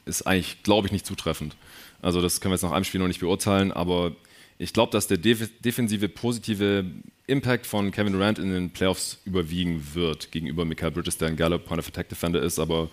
ist 0.06 0.24
eigentlich, 0.24 0.64
glaube 0.64 0.88
ich, 0.88 0.92
nicht 0.92 1.06
zutreffend. 1.06 1.56
Also 2.02 2.22
das 2.22 2.42
können 2.42 2.52
wir 2.52 2.56
jetzt 2.56 2.64
nach 2.64 2.72
einem 2.72 2.86
Spiel 2.86 3.00
noch 3.00 3.08
nicht 3.08 3.20
beurteilen, 3.20 3.72
aber 3.72 4.14
ich 4.58 4.74
glaube, 4.74 4.92
dass 4.92 5.08
der 5.08 5.18
defensive 5.18 6.10
positive 6.10 6.86
Impact 7.28 7.66
von 7.66 7.92
Kevin 7.92 8.14
Durant 8.14 8.40
in 8.40 8.52
den 8.52 8.72
Playoffs 8.72 9.20
überwiegen 9.26 9.94
wird 9.94 10.32
gegenüber 10.32 10.66
Michael 10.66 10.92
Bridges, 10.92 11.18
der 11.18 11.30
ein 11.30 11.38
geiler 11.38 11.58
Point 11.58 11.80
of 11.80 11.88
Attack 11.88 12.10
Defender 12.10 12.42
ist, 12.42 12.60
aber 12.60 12.90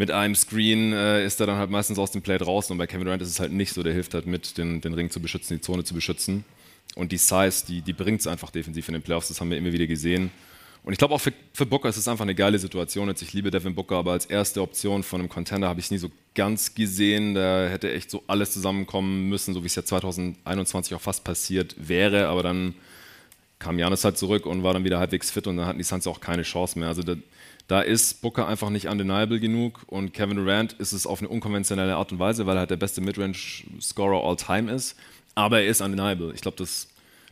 mit 0.00 0.10
einem 0.10 0.34
Screen 0.34 0.94
äh, 0.94 1.26
ist 1.26 1.40
er 1.40 1.46
dann 1.46 1.58
halt 1.58 1.68
meistens 1.68 1.98
aus 1.98 2.10
dem 2.10 2.22
Play 2.22 2.38
draußen 2.38 2.72
und 2.72 2.78
bei 2.78 2.86
Kevin 2.86 3.04
Durant 3.04 3.20
ist 3.20 3.28
es 3.28 3.38
halt 3.38 3.52
nicht 3.52 3.74
so, 3.74 3.82
der 3.82 3.92
hilft 3.92 4.14
halt 4.14 4.26
mit, 4.26 4.56
den, 4.56 4.80
den 4.80 4.94
Ring 4.94 5.10
zu 5.10 5.20
beschützen, 5.20 5.58
die 5.58 5.60
Zone 5.60 5.84
zu 5.84 5.92
beschützen. 5.92 6.46
Und 6.94 7.12
die 7.12 7.18
Size, 7.18 7.66
die, 7.68 7.82
die 7.82 7.92
bringt 7.92 8.20
es 8.20 8.26
einfach 8.26 8.50
defensiv 8.50 8.88
in 8.88 8.94
den 8.94 9.02
Playoffs, 9.02 9.28
das 9.28 9.42
haben 9.42 9.50
wir 9.50 9.58
immer 9.58 9.74
wieder 9.74 9.86
gesehen. 9.86 10.30
Und 10.84 10.94
ich 10.94 10.98
glaube 10.98 11.12
auch 11.12 11.20
für, 11.20 11.34
für 11.52 11.66
Booker 11.66 11.90
ist 11.90 11.98
es 11.98 12.08
einfach 12.08 12.22
eine 12.22 12.34
geile 12.34 12.58
Situation. 12.58 13.08
Jetzt, 13.08 13.20
ich 13.20 13.34
liebe 13.34 13.50
Devin 13.50 13.74
Booker, 13.74 13.96
aber 13.96 14.12
als 14.12 14.24
erste 14.24 14.62
Option 14.62 15.02
von 15.02 15.20
einem 15.20 15.28
Contender 15.28 15.68
habe 15.68 15.80
ich 15.80 15.86
es 15.86 15.90
nie 15.90 15.98
so 15.98 16.10
ganz 16.34 16.74
gesehen. 16.74 17.34
Da 17.34 17.68
hätte 17.68 17.92
echt 17.92 18.10
so 18.10 18.22
alles 18.26 18.52
zusammenkommen 18.54 19.28
müssen, 19.28 19.52
so 19.52 19.62
wie 19.62 19.66
es 19.66 19.74
ja 19.74 19.84
2021 19.84 20.94
auch 20.94 21.02
fast 21.02 21.24
passiert 21.24 21.76
wäre. 21.76 22.28
Aber 22.28 22.42
dann 22.42 22.74
kam 23.58 23.78
Janis 23.78 24.02
halt 24.02 24.16
zurück 24.16 24.46
und 24.46 24.62
war 24.62 24.72
dann 24.72 24.84
wieder 24.84 24.98
halbwegs 24.98 25.30
fit 25.30 25.46
und 25.46 25.58
dann 25.58 25.66
hatten 25.66 25.76
die 25.78 25.84
Suns 25.84 26.06
auch 26.06 26.20
keine 26.20 26.42
Chance 26.42 26.78
mehr. 26.78 26.88
Also 26.88 27.02
da, 27.02 27.16
da 27.70 27.82
ist 27.82 28.20
Booker 28.20 28.48
einfach 28.48 28.68
nicht 28.68 28.88
undeniable 28.88 29.38
genug 29.38 29.84
und 29.86 30.12
Kevin 30.12 30.38
Durant 30.38 30.72
ist 30.72 30.90
es 30.90 31.06
auf 31.06 31.20
eine 31.20 31.28
unkonventionelle 31.28 31.94
Art 31.94 32.10
und 32.10 32.18
Weise, 32.18 32.44
weil 32.44 32.56
er 32.56 32.60
halt 32.60 32.70
der 32.70 32.76
beste 32.76 33.00
Midrange-Scorer 33.00 34.26
all 34.26 34.34
time 34.34 34.72
ist. 34.72 34.96
Aber 35.36 35.60
er 35.60 35.68
ist 35.68 35.80
undeniable. 35.80 36.32
Ich 36.34 36.40
glaube, 36.40 36.56
das, 36.56 36.88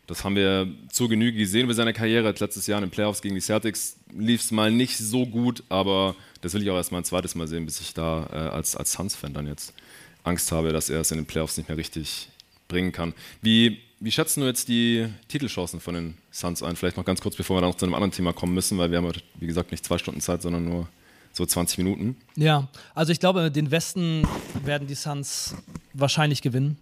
das 0.07 0.23
haben 0.23 0.37
wir 0.37 0.69
zur 0.93 1.09
Genüge 1.09 1.37
gesehen 1.37 1.65
über 1.65 1.75
seine 1.75 1.93
Karriere. 1.93 2.33
Letztes 2.39 2.69
Jahr 2.69 2.79
in 2.79 2.85
den 2.85 2.93
Playoffs 2.93 3.21
gegen 3.21 3.35
die 3.35 3.41
Celtics 3.41 3.97
lief 4.17 4.41
es 4.43 4.53
mal 4.53 4.71
nicht 4.71 4.97
so 4.97 5.27
gut, 5.27 5.65
aber 5.71 6.15
das 6.41 6.55
will 6.55 6.63
ich 6.63 6.71
auch 6.71 6.77
erst 6.77 6.93
mal 6.93 6.99
ein 6.99 7.05
zweites 7.05 7.35
Mal 7.35 7.49
sehen, 7.49 7.65
bis 7.65 7.81
ich 7.81 7.93
da 7.93 8.29
äh, 8.33 8.37
als, 8.37 8.77
als 8.77 8.93
Suns-Fan 8.93 9.35
dann 9.35 9.49
jetzt 9.49 9.75
Angst 10.23 10.53
habe, 10.53 10.73
dass 10.73 10.89
er 10.89 11.01
es 11.01 11.11
in 11.11 11.19
den 11.19 11.27
Playoffs 11.27 11.57
nicht 11.57 11.69
mehr 11.69 11.79
richtig 11.79 12.29
bringen 12.69 12.93
kann. 12.93 13.13
Wie, 13.43 13.81
wie 14.01 14.11
schätzen 14.11 14.41
du 14.41 14.47
jetzt 14.47 14.69
die 14.69 15.09
Titelchancen 15.29 15.81
von 15.81 15.95
den 15.95 16.19
Suns 16.31 16.63
ein? 16.63 16.77
Vielleicht 16.77 16.97
noch 16.97 17.05
ganz 17.05 17.21
kurz, 17.21 17.37
bevor 17.37 17.57
wir 17.57 17.61
dann 17.61 17.71
noch 17.71 17.77
zu 17.77 17.85
einem 17.85 17.95
anderen 17.95 18.13
Thema 18.13 18.33
kommen 18.33 18.55
müssen, 18.55 18.79
weil 18.79 18.91
wir 18.91 18.99
haben, 18.99 19.13
wie 19.37 19.47
gesagt, 19.47 19.71
nicht 19.71 19.85
zwei 19.85 19.99
Stunden 19.99 20.21
Zeit, 20.21 20.43
sondern 20.43 20.65
nur 20.65 20.89
so 21.33 21.45
20 21.45 21.79
Minuten. 21.79 22.17
Ja, 22.37 22.69
also 22.95 23.13
ich 23.13 23.21
glaube, 23.21 23.51
den 23.51 23.71
Westen 23.71 24.27
werden 24.65 24.89
die 24.89 24.95
Suns 24.95 25.55
wahrscheinlich 25.95 26.43
gewinnen. 26.43 26.79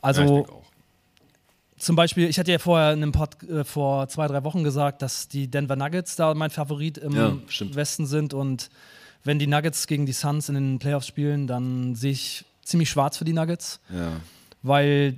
Also 0.00 0.46
ja, 0.48 0.62
zum 1.82 1.96
Beispiel, 1.96 2.28
ich 2.28 2.38
hatte 2.38 2.52
ja 2.52 2.58
vorher 2.58 2.92
in 2.92 3.02
einem 3.02 3.12
Pod 3.12 3.42
äh, 3.42 3.64
vor 3.64 4.06
zwei, 4.08 4.28
drei 4.28 4.44
Wochen 4.44 4.62
gesagt, 4.62 5.02
dass 5.02 5.26
die 5.26 5.48
Denver 5.48 5.74
Nuggets 5.74 6.16
da 6.16 6.32
mein 6.34 6.50
Favorit 6.50 6.96
im 6.98 7.16
ja, 7.16 7.36
Westen 7.74 8.06
sind 8.06 8.34
und 8.34 8.70
wenn 9.24 9.38
die 9.38 9.46
Nuggets 9.46 9.86
gegen 9.86 10.06
die 10.06 10.12
Suns 10.12 10.48
in 10.48 10.54
den 10.54 10.78
Playoffs 10.78 11.06
spielen, 11.06 11.46
dann 11.46 11.94
sehe 11.94 12.12
ich 12.12 12.44
ziemlich 12.64 12.90
schwarz 12.90 13.16
für 13.16 13.24
die 13.24 13.32
Nuggets. 13.32 13.80
Ja. 13.92 14.12
Weil, 14.62 15.16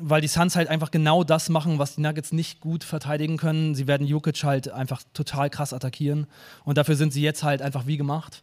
weil 0.00 0.20
die 0.20 0.28
Suns 0.28 0.56
halt 0.56 0.68
einfach 0.68 0.90
genau 0.90 1.24
das 1.24 1.48
machen, 1.48 1.78
was 1.78 1.96
die 1.96 2.00
Nuggets 2.00 2.32
nicht 2.32 2.60
gut 2.60 2.84
verteidigen 2.84 3.36
können. 3.36 3.74
Sie 3.74 3.86
werden 3.86 4.06
Jokic 4.06 4.42
halt 4.44 4.70
einfach 4.70 5.02
total 5.12 5.50
krass 5.50 5.72
attackieren. 5.72 6.26
Und 6.64 6.78
dafür 6.78 6.96
sind 6.96 7.12
sie 7.12 7.22
jetzt 7.22 7.42
halt 7.42 7.62
einfach 7.62 7.86
wie 7.86 7.96
gemacht. 7.96 8.42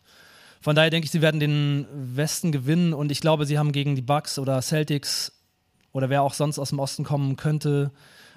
Von 0.62 0.76
daher 0.76 0.90
denke 0.90 1.06
ich, 1.06 1.12
sie 1.12 1.22
werden 1.22 1.40
den 1.40 1.86
Westen 1.94 2.52
gewinnen 2.52 2.94
und 2.94 3.12
ich 3.12 3.22
glaube, 3.22 3.46
sie 3.46 3.60
haben 3.60 3.72
gegen 3.72 3.96
die 3.96 4.02
Bucks 4.02 4.40
oder 4.40 4.62
Celtics 4.62 5.32
oder 5.92 6.10
wer 6.10 6.24
auch 6.24 6.34
sonst 6.34 6.58
aus 6.60 6.70
dem 6.70 6.80
Osten 6.80 7.04
kommen 7.04 7.36
könnte, 7.36 7.92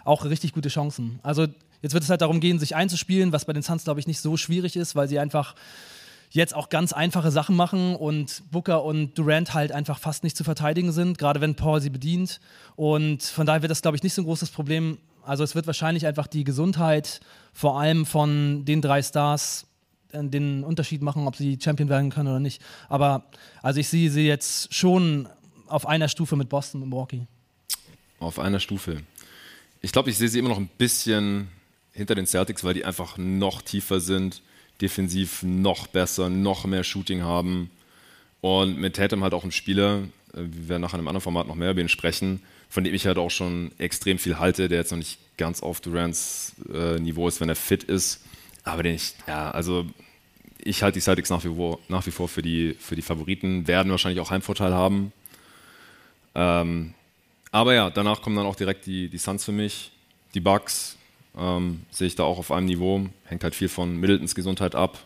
auch 0.05 0.25
richtig 0.25 0.53
gute 0.53 0.69
Chancen. 0.69 1.21
Also 1.23 1.47
jetzt 1.81 1.95
wird 1.95 2.05
es 2.05 2.11
halt 2.11 2.21
darum 2.21 2.41
gehen, 2.41 2.59
sich 2.59 2.77
einzuspielen, 2.77 3.33
was 3.33 3.47
bei 3.47 3.53
den 3.53 3.63
Suns, 3.63 3.85
glaube 3.85 4.01
ich, 4.01 4.07
nicht 4.07 4.21
so 4.21 4.37
schwierig 4.37 4.77
ist, 4.77 4.95
weil 4.95 5.09
sie 5.09 5.19
einfach 5.19 5.55
jetzt 6.31 6.55
auch 6.55 6.69
ganz 6.69 6.93
einfache 6.93 7.31
Sachen 7.31 7.57
machen 7.57 7.97
und 7.97 8.43
Booker 8.51 8.85
und 8.85 9.17
Durant 9.19 9.55
halt 9.55 9.73
einfach 9.73 9.99
fast 9.99 10.25
nicht 10.25 10.37
zu 10.37 10.45
verteidigen 10.45 10.93
sind, 10.93 11.19
gerade 11.19 11.41
wenn 11.41 11.55
Paul 11.55 11.81
sie 11.81 11.91
bedient. 11.91 12.41
Und 12.77 13.23
von 13.23 13.47
daher 13.47 13.63
wird 13.63 13.71
das, 13.71 13.83
glaube 13.83 13.97
ich, 13.97 14.03
nicht 14.03 14.15
so 14.15 14.23
ein 14.23 14.27
großes 14.27 14.51
Problem. 14.51 14.99
Also 15.25 15.45
es 15.45 15.55
wird 15.55 15.67
wahrscheinlich 15.67 16.07
einfach 16.07 16.27
die 16.27 16.45
Gesundheit 16.45 17.21
vor 17.53 17.81
allem 17.81 18.07
von 18.07 18.65
den 18.65 18.83
drei 18.83 19.03
Stars 19.03 19.67
äh, 20.13 20.25
den 20.25 20.65
Unterschied 20.65 21.03
machen, 21.03 21.27
ob 21.27 21.37
sie 21.37 21.59
Champion 21.63 21.89
werden 21.89 22.11
können 22.11 22.29
oder 22.29 22.41
nicht. 22.41 22.63
Aber 22.89 23.25
also 23.63 23.81
ich 23.81 23.89
sehe 23.89 24.11
sie 24.11 24.27
jetzt 24.27 24.75
schon 24.75 25.29
auf 25.67 25.87
einer 25.87 26.09
Stufe 26.09 26.37
mit 26.37 26.49
Boston 26.49 26.83
und 26.83 26.91
Milwaukee. 26.91 27.27
Auf 28.21 28.39
einer 28.39 28.61
Stufe. 28.61 29.03
Ich 29.81 29.93
glaube, 29.93 30.11
ich 30.11 30.19
sehe 30.19 30.29
sie 30.29 30.39
immer 30.39 30.49
noch 30.49 30.59
ein 30.59 30.71
bisschen 30.79 31.49
hinter 31.93 32.15
den 32.15 32.27
Celtics, 32.27 32.65
weil 32.65 32.75
die 32.75 32.85
einfach 32.85 33.17
noch 33.17 33.63
tiefer 33.63 34.01
sind 34.01 34.43
defensiv 34.81 35.43
noch 35.43 35.87
besser, 35.87 36.29
noch 36.29 36.65
mehr 36.65 36.85
Shooting 36.85 37.23
haben. 37.23 37.71
Und 38.41 38.79
mit 38.79 38.97
Tatum 38.97 39.23
halt 39.23 39.35
auch 39.35 39.45
ein 39.45 39.53
Spieler, 39.53 40.03
äh, 40.35 40.37
wir 40.37 40.69
werden 40.69 40.83
nach 40.83 40.95
einem 40.95 41.09
anderen 41.09 41.23
Format 41.23 41.49
noch 41.49 41.55
mehr 41.55 41.73
über 41.73 41.81
ihn 41.81 41.89
sprechen, 41.89 42.43
von 42.69 42.85
dem 42.85 42.95
ich 42.95 43.07
halt 43.07 43.19
auch 43.19 43.31
schon 43.31 43.73
extrem 43.79 44.19
viel 44.19 44.39
halte, 44.39 44.69
der 44.69 44.79
jetzt 44.79 44.91
noch 44.91 44.99
nicht 44.99 45.19
ganz 45.37 45.63
auf 45.63 45.81
Durants 45.81 46.55
äh, 46.73 46.99
Niveau 46.99 47.27
ist, 47.29 47.41
wenn 47.41 47.49
er 47.49 47.57
fit 47.57 47.85
ist. 47.85 48.23
Aber 48.65 48.83
den 48.83 48.95
ich, 48.95 49.15
ja, 49.27 49.51
also 49.51 49.87
ich 50.63 50.83
halte 50.83 50.99
die 50.99 51.01
Celtics 51.01 51.31
nach 51.31 51.45
wie 51.45 51.55
vor, 51.55 51.79
nach 51.89 52.07
wie 52.07 52.11
vor 52.11 52.29
für, 52.29 52.43
die, 52.43 52.77
für 52.79 52.97
die 52.97 53.03
Favoriten, 53.03 53.67
werden 53.67 53.91
wahrscheinlich 53.91 54.21
auch 54.21 54.31
Heimvorteil 54.31 54.75
haben. 54.75 55.13
Ähm, 56.35 56.95
aber 57.51 57.75
ja, 57.75 57.91
danach 57.91 58.21
kommen 58.21 58.37
dann 58.37 58.47
auch 58.47 58.57
direkt 58.57 58.87
die, 58.87 59.09
die 59.09 59.19
Suns 59.19 59.45
für 59.45 59.53
mich, 59.53 59.93
die 60.35 60.41
Bucks, 60.41 60.98
ähm, 61.39 61.83
sehe 61.91 62.07
ich 62.07 62.15
da 62.15 62.25
auch 62.25 62.39
auf 62.39 62.51
einem 62.51 62.67
Niveau. 62.67 63.07
Hängt 63.25 63.45
halt 63.45 63.55
viel 63.55 63.69
von 63.69 63.97
Middletons 63.97 64.35
Gesundheit 64.35 64.75
ab. 64.75 64.99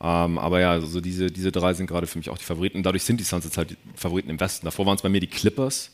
Ähm, 0.00 0.38
aber 0.38 0.60
ja, 0.60 0.72
also 0.72 1.00
diese, 1.00 1.30
diese 1.30 1.50
drei 1.50 1.72
sind 1.74 1.86
gerade 1.86 2.06
für 2.06 2.18
mich 2.18 2.28
auch 2.28 2.38
die 2.38 2.44
Favoriten. 2.44 2.82
Dadurch 2.82 3.04
sind 3.04 3.18
die 3.18 3.24
Suns 3.24 3.44
jetzt 3.44 3.56
halt 3.56 3.70
die 3.70 3.76
Favoriten 3.94 4.30
im 4.30 4.38
Westen. 4.38 4.66
Davor 4.66 4.84
waren 4.86 4.96
es 4.96 5.02
bei 5.02 5.08
mir 5.08 5.20
die 5.20 5.26
Clippers. 5.26 5.90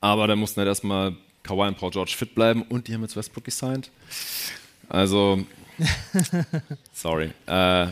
Aber 0.00 0.26
da 0.26 0.36
mussten 0.36 0.58
halt 0.58 0.68
erstmal 0.68 1.14
Kawhi 1.42 1.68
und 1.68 1.78
Paul 1.78 1.90
George 1.90 2.14
fit 2.16 2.34
bleiben 2.34 2.62
und 2.62 2.88
die 2.88 2.94
haben 2.94 3.02
jetzt 3.02 3.16
Westbrook 3.16 3.44
gesigned. 3.44 3.90
Also, 4.88 5.44
sorry. 6.92 7.30
Äh, 7.46 7.88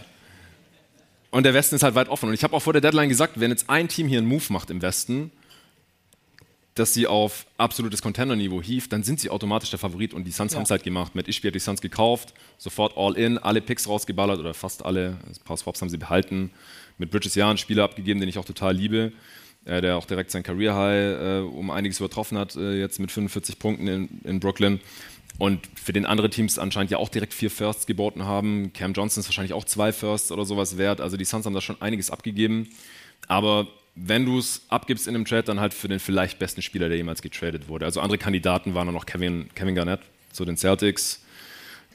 und 1.31 1.42
der 1.42 1.53
Westen 1.53 1.77
ist 1.77 1.83
halt 1.83 1.95
weit 1.95 2.09
offen. 2.09 2.29
Und 2.29 2.35
ich 2.35 2.45
habe 2.45 2.57
auch 2.57 2.62
vor 2.62 2.73
der 2.73 2.81
Deadline 2.81 3.09
gesagt, 3.09 3.38
wenn 3.38 3.51
jetzt 3.51 3.69
ein 3.69 3.88
Team 3.88 4.09
hier 4.09 4.19
einen 4.19 4.29
Move 4.29 4.45
macht 4.51 4.71
im 4.71 4.81
Westen, 4.81 5.31
dass 6.77 6.93
sie 6.93 7.07
auf 7.07 7.47
absolutes 7.57 8.03
Contender-Niveau 8.03 8.62
hieft, 8.62 8.93
dann 8.93 9.03
sind 9.03 9.19
sie 9.19 9.31
automatisch 9.31 9.71
der 9.71 9.79
Favorit 9.79 10.12
und 10.12 10.25
die 10.25 10.31
Suns 10.31 10.53
ja. 10.53 10.59
haben 10.59 10.65
es 10.65 10.71
halt 10.71 10.85
gemacht. 10.85 11.15
Matt 11.15 11.27
Ishby 11.27 11.49
hat 11.49 11.55
die 11.55 11.59
Suns 11.59 11.81
gekauft, 11.81 12.35
sofort 12.59 12.97
all 12.97 13.17
in, 13.17 13.39
alle 13.39 13.62
Picks 13.62 13.89
rausgeballert 13.89 14.39
oder 14.39 14.53
fast 14.53 14.85
alle, 14.85 15.17
ein 15.27 15.45
paar 15.45 15.57
Swaps 15.57 15.81
haben 15.81 15.89
sie 15.89 15.97
behalten. 15.97 16.51
Mit 16.99 17.11
Bridges 17.11 17.35
ja 17.35 17.49
einen 17.49 17.57
Spieler 17.57 17.85
abgegeben, 17.85 18.21
den 18.21 18.29
ich 18.29 18.37
auch 18.37 18.45
total 18.45 18.77
liebe, 18.77 19.12
äh, 19.65 19.81
der 19.81 19.97
auch 19.97 20.05
direkt 20.05 20.31
sein 20.31 20.43
Career 20.43 20.75
High 20.75 21.23
äh, 21.23 21.41
um 21.41 21.71
einiges 21.71 21.99
übertroffen 21.99 22.37
hat, 22.37 22.57
äh, 22.57 22.79
jetzt 22.79 23.01
mit 23.01 23.11
45 23.11 23.59
Punkten 23.59 23.89
in, 23.89 24.21
in 24.25 24.39
Brooklyn. 24.39 24.81
Und 25.39 25.67
für 25.83 25.95
den 25.95 26.05
andere 26.05 26.29
Teams 26.29 26.59
anscheinend 26.59 26.91
ja 26.91 26.99
auch 26.99 27.09
direkt 27.09 27.33
vier 27.33 27.51
Firsts 27.51 27.87
geboten 27.87 28.25
haben. 28.25 28.75
Cam 28.75 28.93
Johnson 28.93 29.23
ist 29.23 29.29
wahrscheinlich 29.29 29.55
auch 29.55 29.65
zwei 29.65 29.93
Firsts 29.93 30.31
oder 30.31 30.45
sowas 30.45 30.77
wert. 30.77 31.01
Also 31.01 31.17
die 31.17 31.25
Suns 31.25 31.47
haben 31.47 31.55
da 31.55 31.61
schon 31.62 31.81
einiges 31.81 32.11
abgegeben. 32.11 32.69
Aber 33.29 33.67
wenn 33.96 34.26
du 34.26 34.38
es 34.38 34.62
abgibst 34.68 35.09
in 35.09 35.14
einem 35.14 35.24
Trade, 35.24 35.44
dann 35.44 35.59
halt 35.59 35.72
für 35.72 35.88
den 35.88 35.98
vielleicht 35.98 36.38
besten 36.38 36.61
Spieler, 36.61 36.88
der 36.88 36.98
jemals 36.98 37.22
getradet 37.22 37.68
wurde. 37.68 37.87
Also 37.87 38.00
andere 38.00 38.18
Kandidaten 38.18 38.74
waren 38.74 38.92
noch 38.92 39.06
Kevin, 39.06 39.48
Kevin 39.54 39.74
Garnett 39.74 40.00
zu 40.32 40.44
den 40.44 40.59
Celtics, 40.59 41.22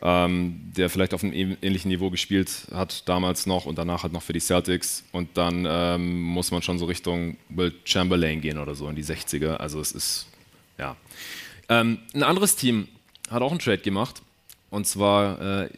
ähm, 0.01 0.59
der 0.75 0.89
vielleicht 0.89 1.13
auf 1.13 1.23
einem 1.23 1.57
ähnlichen 1.61 1.89
Niveau 1.89 2.09
gespielt 2.09 2.49
hat 2.73 3.07
damals 3.07 3.45
noch 3.45 3.67
und 3.67 3.77
danach 3.77 4.01
halt 4.01 4.13
noch 4.13 4.23
für 4.23 4.33
die 4.33 4.39
Celtics. 4.39 5.03
Und 5.11 5.37
dann 5.37 5.67
ähm, 5.69 6.21
muss 6.21 6.49
man 6.49 6.63
schon 6.63 6.79
so 6.79 6.85
Richtung 6.85 7.37
Will 7.49 7.71
Chamberlain 7.85 8.41
gehen 8.41 8.57
oder 8.57 8.73
so 8.73 8.89
in 8.89 8.95
die 8.95 9.05
60er. 9.05 9.57
Also 9.57 9.79
es 9.79 9.91
ist, 9.91 10.27
ja. 10.79 10.97
Ähm, 11.69 11.99
ein 12.15 12.23
anderes 12.23 12.55
Team 12.55 12.87
hat 13.29 13.43
auch 13.43 13.51
einen 13.51 13.59
Trade 13.59 13.77
gemacht. 13.77 14.23
Und 14.71 14.87
zwar 14.87 15.65
äh, 15.65 15.69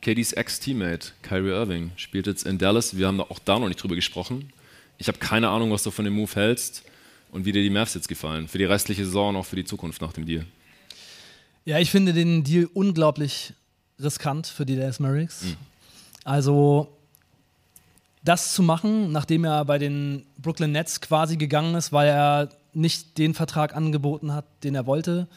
KDs 0.00 0.32
Ex-Teammate 0.32 1.08
Kyrie 1.22 1.50
Irving 1.50 1.90
spielt 1.96 2.26
jetzt 2.26 2.46
in 2.46 2.56
Dallas. 2.56 2.96
Wir 2.96 3.08
haben 3.08 3.20
auch 3.20 3.40
da 3.40 3.58
noch 3.58 3.68
nicht 3.68 3.82
drüber 3.82 3.96
gesprochen. 3.96 4.50
Ich 4.98 5.08
habe 5.08 5.18
keine 5.18 5.48
Ahnung, 5.48 5.70
was 5.70 5.82
du 5.82 5.90
von 5.90 6.04
dem 6.04 6.14
Move 6.14 6.34
hältst 6.34 6.82
und 7.30 7.44
wie 7.44 7.52
dir 7.52 7.62
die 7.62 7.70
Mavs 7.70 7.94
jetzt 7.94 8.08
gefallen. 8.08 8.48
Für 8.48 8.58
die 8.58 8.64
restliche 8.64 9.04
Saison 9.04 9.30
und 9.30 9.36
auch 9.36 9.46
für 9.46 9.56
die 9.56 9.64
Zukunft 9.64 10.02
nach 10.02 10.12
dem 10.12 10.26
Deal. 10.26 10.44
Ja, 11.64 11.78
ich 11.78 11.90
finde 11.90 12.12
den 12.12 12.44
Deal 12.44 12.68
unglaublich 12.74 13.52
riskant 14.00 14.46
für 14.46 14.66
die 14.66 14.76
Dallas 14.76 15.00
Mavericks. 15.00 15.44
Mhm. 15.44 15.56
Also 16.24 16.88
das 18.24 18.52
zu 18.52 18.62
machen, 18.62 19.12
nachdem 19.12 19.44
er 19.44 19.64
bei 19.64 19.78
den 19.78 20.26
Brooklyn 20.38 20.72
Nets 20.72 21.00
quasi 21.00 21.36
gegangen 21.36 21.74
ist, 21.74 21.92
weil 21.92 22.08
er 22.08 22.48
nicht 22.74 23.18
den 23.18 23.34
Vertrag 23.34 23.74
angeboten 23.74 24.32
hat, 24.32 24.44
den 24.64 24.74
er 24.74 24.86
wollte, 24.86 25.28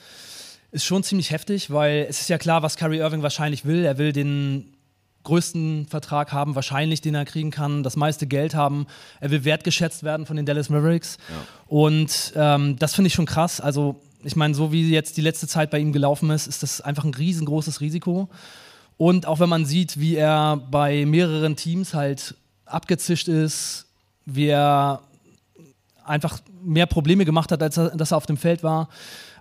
ist 0.72 0.86
schon 0.86 1.04
ziemlich 1.04 1.32
heftig, 1.32 1.70
weil 1.70 2.06
es 2.10 2.22
ist 2.22 2.30
ja 2.30 2.38
klar, 2.38 2.64
was 2.64 2.78
Kyrie 2.78 3.00
Irving 3.00 3.22
wahrscheinlich 3.22 3.66
will. 3.66 3.84
Er 3.84 3.98
will 3.98 4.14
den 4.14 4.74
größten 5.24 5.88
Vertrag 5.88 6.32
haben, 6.32 6.56
wahrscheinlich, 6.56 7.02
den 7.02 7.16
er 7.16 7.26
kriegen 7.26 7.52
kann, 7.52 7.84
das 7.84 7.96
meiste 7.96 8.28
Geld 8.28 8.56
haben. 8.56 8.88
Er 9.20 9.32
will 9.32 9.44
wertgeschätzt 9.44 10.04
werden 10.04 10.26
von 10.26 10.36
den 10.36 10.46
Dallas 10.46 10.70
Mavericks. 10.70 11.18
Ja. 11.30 11.36
Und 11.68 12.34
ähm, 12.36 12.78
das 12.80 12.96
finde 12.96 13.08
ich 13.08 13.14
schon 13.14 13.26
krass. 13.26 13.62
Also, 13.62 14.02
ich 14.24 14.36
meine, 14.36 14.54
so 14.54 14.72
wie 14.72 14.90
jetzt 14.90 15.18
die 15.18 15.22
letzte 15.22 15.48
Zeit 15.48 15.72
bei 15.72 15.80
ihm 15.80 15.94
gelaufen 15.94 16.30
ist, 16.30 16.48
ist 16.48 16.64
das 16.64 16.82
einfach 16.82 17.04
ein 17.04 17.14
riesengroßes 17.14 17.82
Risiko. 17.82 18.30
Und 18.98 19.26
auch 19.26 19.40
wenn 19.40 19.50
man 19.50 19.66
sieht, 19.66 20.00
wie 20.00 20.16
er 20.16 20.58
bei 20.70 21.06
mehreren 21.06 21.56
Teams 21.56 21.94
halt 21.94 22.36
abgezischt 22.66 23.28
ist, 23.28 23.88
wie 24.26 24.48
er 24.48 25.02
einfach 26.06 26.40
mehr 26.64 26.86
Probleme 26.86 27.26
gemacht 27.26 27.52
hat, 27.52 27.62
als 27.64 27.78
er, 27.78 27.90
dass 27.96 28.12
er 28.12 28.18
auf 28.18 28.26
dem 28.26 28.38
Feld 28.38 28.64
war. 28.64 28.90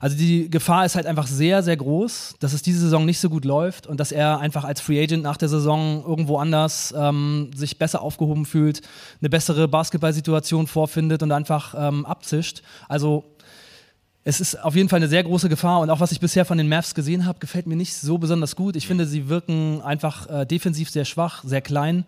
Also 0.00 0.16
die 0.16 0.48
Gefahr 0.48 0.86
ist 0.86 0.96
halt 0.96 1.04
einfach 1.04 1.26
sehr, 1.26 1.62
sehr 1.62 1.76
groß, 1.76 2.36
dass 2.40 2.54
es 2.54 2.62
diese 2.62 2.80
Saison 2.80 3.04
nicht 3.04 3.20
so 3.20 3.28
gut 3.28 3.44
läuft 3.44 3.86
und 3.86 4.00
dass 4.00 4.12
er 4.12 4.40
einfach 4.40 4.64
als 4.64 4.80
Free 4.80 5.00
Agent 5.00 5.22
nach 5.22 5.36
der 5.36 5.50
Saison 5.50 6.02
irgendwo 6.06 6.38
anders 6.38 6.94
ähm, 6.96 7.50
sich 7.54 7.78
besser 7.78 8.00
aufgehoben 8.00 8.46
fühlt, 8.46 8.80
eine 9.20 9.28
bessere 9.28 9.68
Basketballsituation 9.68 10.66
vorfindet 10.66 11.22
und 11.22 11.32
einfach 11.32 11.74
ähm, 11.76 12.06
abzischt. 12.06 12.62
Also 12.88 13.24
es 14.24 14.40
ist 14.40 14.64
auf 14.64 14.74
jeden 14.74 14.88
Fall 14.88 15.00
eine 15.00 15.08
sehr 15.08 15.22
große 15.22 15.50
Gefahr 15.50 15.80
und 15.80 15.90
auch 15.90 16.00
was 16.00 16.12
ich 16.12 16.20
bisher 16.20 16.46
von 16.46 16.56
den 16.56 16.70
Mavs 16.70 16.94
gesehen 16.94 17.26
habe, 17.26 17.38
gefällt 17.38 17.66
mir 17.66 17.76
nicht 17.76 17.94
so 17.94 18.16
besonders 18.16 18.56
gut. 18.56 18.76
Ich 18.76 18.86
finde, 18.86 19.04
sie 19.04 19.28
wirken 19.28 19.82
einfach 19.82 20.30
äh, 20.30 20.46
defensiv 20.46 20.88
sehr 20.88 21.04
schwach, 21.04 21.44
sehr 21.44 21.60
klein. 21.60 22.06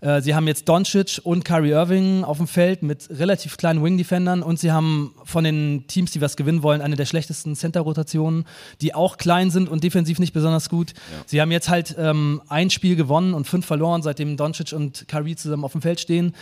Äh, 0.00 0.20
sie 0.22 0.34
haben 0.34 0.46
jetzt 0.46 0.68
Doncic 0.68 1.20
und 1.24 1.44
Kyrie 1.44 1.70
Irving 1.70 2.24
auf 2.24 2.36
dem 2.36 2.46
Feld 2.46 2.82
mit 2.82 3.08
relativ 3.10 3.56
kleinen 3.56 3.82
Wing-Defendern 3.82 4.42
und 4.42 4.58
sie 4.58 4.70
haben 4.70 5.14
von 5.24 5.44
den 5.44 5.84
Teams, 5.88 6.12
die 6.12 6.20
was 6.20 6.36
gewinnen 6.36 6.62
wollen, 6.62 6.80
eine 6.80 6.96
der 6.96 7.06
schlechtesten 7.06 7.56
Center-Rotationen, 7.56 8.44
die 8.80 8.94
auch 8.94 9.16
klein 9.16 9.50
sind 9.50 9.68
und 9.68 9.82
defensiv 9.82 10.18
nicht 10.18 10.32
besonders 10.32 10.68
gut. 10.68 10.90
Ja. 10.90 11.22
Sie 11.26 11.40
haben 11.40 11.50
jetzt 11.50 11.68
halt 11.68 11.96
ähm, 11.98 12.40
ein 12.48 12.70
Spiel 12.70 12.96
gewonnen 12.96 13.34
und 13.34 13.46
fünf 13.46 13.66
verloren, 13.66 14.02
seitdem 14.02 14.36
Doncic 14.36 14.72
und 14.72 15.08
Kyrie 15.08 15.36
zusammen 15.36 15.64
auf 15.64 15.72
dem 15.72 15.82
Feld 15.82 16.00
stehen. 16.00 16.34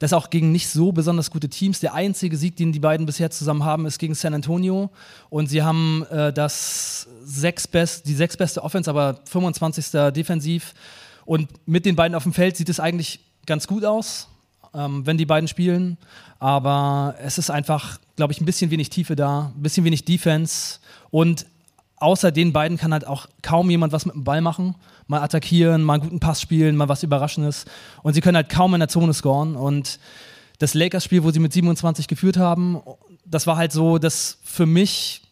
Das 0.00 0.12
auch 0.12 0.30
gegen 0.30 0.50
nicht 0.50 0.68
so 0.68 0.92
besonders 0.92 1.30
gute 1.30 1.48
Teams. 1.48 1.80
Der 1.80 1.94
einzige 1.94 2.36
Sieg, 2.36 2.56
den 2.56 2.72
die 2.72 2.80
beiden 2.80 3.06
bisher 3.06 3.30
zusammen 3.30 3.64
haben, 3.64 3.86
ist 3.86 3.98
gegen 3.98 4.14
San 4.14 4.34
Antonio. 4.34 4.90
Und 5.30 5.48
sie 5.48 5.62
haben 5.62 6.04
äh, 6.10 6.32
das 6.32 7.06
sechs 7.24 7.68
best, 7.68 8.06
die 8.06 8.14
sechs 8.14 8.36
beste 8.36 8.62
Offense, 8.62 8.90
aber 8.90 9.20
25. 9.24 10.12
defensiv. 10.12 10.74
Und 11.24 11.48
mit 11.66 11.86
den 11.86 11.96
beiden 11.96 12.14
auf 12.14 12.24
dem 12.24 12.32
Feld 12.32 12.56
sieht 12.56 12.68
es 12.68 12.80
eigentlich 12.80 13.20
ganz 13.46 13.66
gut 13.66 13.84
aus, 13.84 14.28
ähm, 14.74 15.06
wenn 15.06 15.18
die 15.18 15.26
beiden 15.26 15.48
spielen. 15.48 15.96
Aber 16.38 17.14
es 17.22 17.38
ist 17.38 17.50
einfach, 17.50 17.98
glaube 18.16 18.32
ich, 18.32 18.40
ein 18.40 18.44
bisschen 18.44 18.70
wenig 18.70 18.90
Tiefe 18.90 19.16
da, 19.16 19.52
ein 19.56 19.62
bisschen 19.62 19.84
wenig 19.84 20.04
Defense. 20.04 20.78
Und 21.10 21.46
außer 21.96 22.32
den 22.32 22.52
beiden 22.52 22.76
kann 22.76 22.92
halt 22.92 23.06
auch 23.06 23.26
kaum 23.42 23.70
jemand 23.70 23.92
was 23.92 24.06
mit 24.06 24.14
dem 24.14 24.24
Ball 24.24 24.40
machen. 24.40 24.74
Mal 25.06 25.22
attackieren, 25.22 25.82
mal 25.82 25.94
einen 25.94 26.02
guten 26.02 26.20
Pass 26.20 26.40
spielen, 26.40 26.76
mal 26.76 26.88
was 26.88 27.02
Überraschendes. 27.02 27.64
Und 28.02 28.14
sie 28.14 28.20
können 28.20 28.36
halt 28.36 28.48
kaum 28.48 28.74
in 28.74 28.80
der 28.80 28.88
Zone 28.88 29.14
scoren. 29.14 29.56
Und 29.56 29.98
das 30.58 30.74
Lakers-Spiel, 30.74 31.24
wo 31.24 31.30
sie 31.30 31.40
mit 31.40 31.52
27 31.52 32.08
geführt 32.08 32.36
haben, 32.36 32.80
das 33.24 33.46
war 33.46 33.56
halt 33.56 33.72
so 33.72 33.98
das 33.98 34.38
für 34.44 34.66
mich 34.66 35.22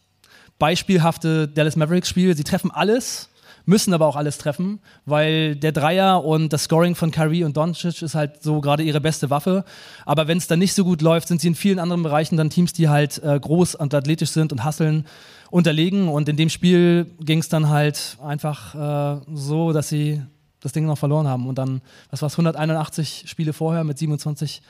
beispielhafte 0.59 1.49
Dallas 1.49 1.77
Mavericks-Spiel. 1.77 2.37
Sie 2.37 2.45
treffen 2.45 2.71
alles 2.71 3.29
müssen 3.65 3.95
aber 3.95 4.07
auch 4.07 4.17
alles 4.17 4.39
treffen, 4.39 4.81
weil 5.05 5.57
der 5.57 5.73
Dreier 5.73 6.25
und 6.25 6.53
das 6.53 6.65
Scoring 6.65 6.95
von 6.95 7.11
Kyrie 7.11 7.45
und 7.45 7.57
Doncic 7.57 8.03
ist 8.03 8.15
halt 8.15 8.43
so 8.43 8.61
gerade 8.61 8.83
ihre 8.83 9.01
beste 9.01 9.31
Waffe. 9.31 9.65
Aber 10.05 10.29
wenn 10.29 10.39
es 10.39 10.47
dann 10.47 10.59
nicht 10.59 10.75
so 10.75 10.85
gut 10.85 11.03
läuft, 11.03 11.29
sind 11.29 11.41
sie 11.41 11.49
in 11.49 11.55
vielen 11.55 11.79
anderen 11.79 12.03
Bereichen 12.03 12.37
dann 12.37 12.51
Teams, 12.51 12.73
die 12.73 12.89
halt 12.89 13.23
äh, 13.23 13.39
groß 13.39 13.75
und 13.77 13.95
athletisch 13.95 14.31
sind 14.31 14.53
und 14.53 14.65
hasseln, 14.65 15.07
unterlegen. 15.51 16.09
Und 16.09 16.29
in 16.29 16.37
dem 16.37 16.49
Spiel 16.49 17.07
ging 17.21 17.39
es 17.39 17.49
dann 17.49 17.69
halt 17.69 18.17
einfach 18.23 18.75
äh, 18.75 19.21
so, 19.35 19.73
dass 19.73 19.89
sie 19.89 20.23
das 20.61 20.73
Ding 20.73 20.87
noch 20.87 20.99
verloren 20.99 21.29
haben. 21.29 21.47
Und 21.47 21.59
dann, 21.59 21.83
was 22.11 22.23
war 22.23 22.29
es, 22.29 22.35
181 22.35 23.25
Spiele 23.27 23.53
vorher 23.53 23.85
mit 23.85 23.99
27 23.99 24.63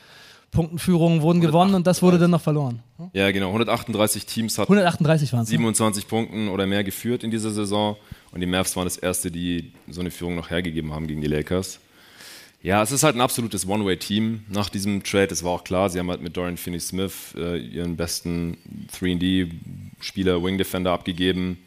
Punktenführungen 0.53 1.23
wurden 1.23 1.41
gewonnen 1.41 1.75
und 1.75 1.87
das 1.87 2.03
wurde 2.03 2.19
dann 2.19 2.31
noch 2.31 2.43
verloren. 2.43 2.83
Ja, 3.15 3.31
genau. 3.31 3.47
138 3.47 4.27
Teams 4.27 4.59
hatten 4.59 4.71
138 4.71 5.33
waren 5.33 5.47
27 5.47 6.07
Punkten 6.07 6.49
oder 6.49 6.67
mehr 6.67 6.85
geführt 6.85 7.25
in 7.25 7.31
dieser 7.31 7.51
Saison 7.51 7.97
und 8.33 8.41
die 8.41 8.47
Mavs 8.47 8.75
waren 8.77 8.85
das 8.85 8.97
erste, 8.97 9.31
die 9.31 9.73
so 9.89 10.01
eine 10.01 10.11
Führung 10.11 10.35
noch 10.35 10.51
hergegeben 10.51 10.93
haben 10.93 11.07
gegen 11.07 11.21
die 11.21 11.29
Lakers. 11.29 11.81
Ja, 12.63 12.81
es 12.81 12.93
ist 12.93 13.03
halt 13.03 13.17
ein 13.17 13.21
absolutes 13.21 13.67
One-Way-Team 13.67 14.45
nach 14.49 14.69
diesem 14.69 15.03
Trade. 15.03 15.33
Es 15.33 15.43
war 15.43 15.51
auch 15.51 15.65
klar, 15.65 15.91
sie 15.91 15.99
haben 15.99 16.09
halt 16.09 16.23
mit 16.23 16.37
Dorian 16.37 16.57
Finney-Smith 16.57 17.35
äh, 17.37 17.59
ihren 17.59 17.97
besten 17.97 18.57
3D-Spieler, 18.99 20.43
Wing-Defender 20.43 20.93
abgegeben. 20.93 21.59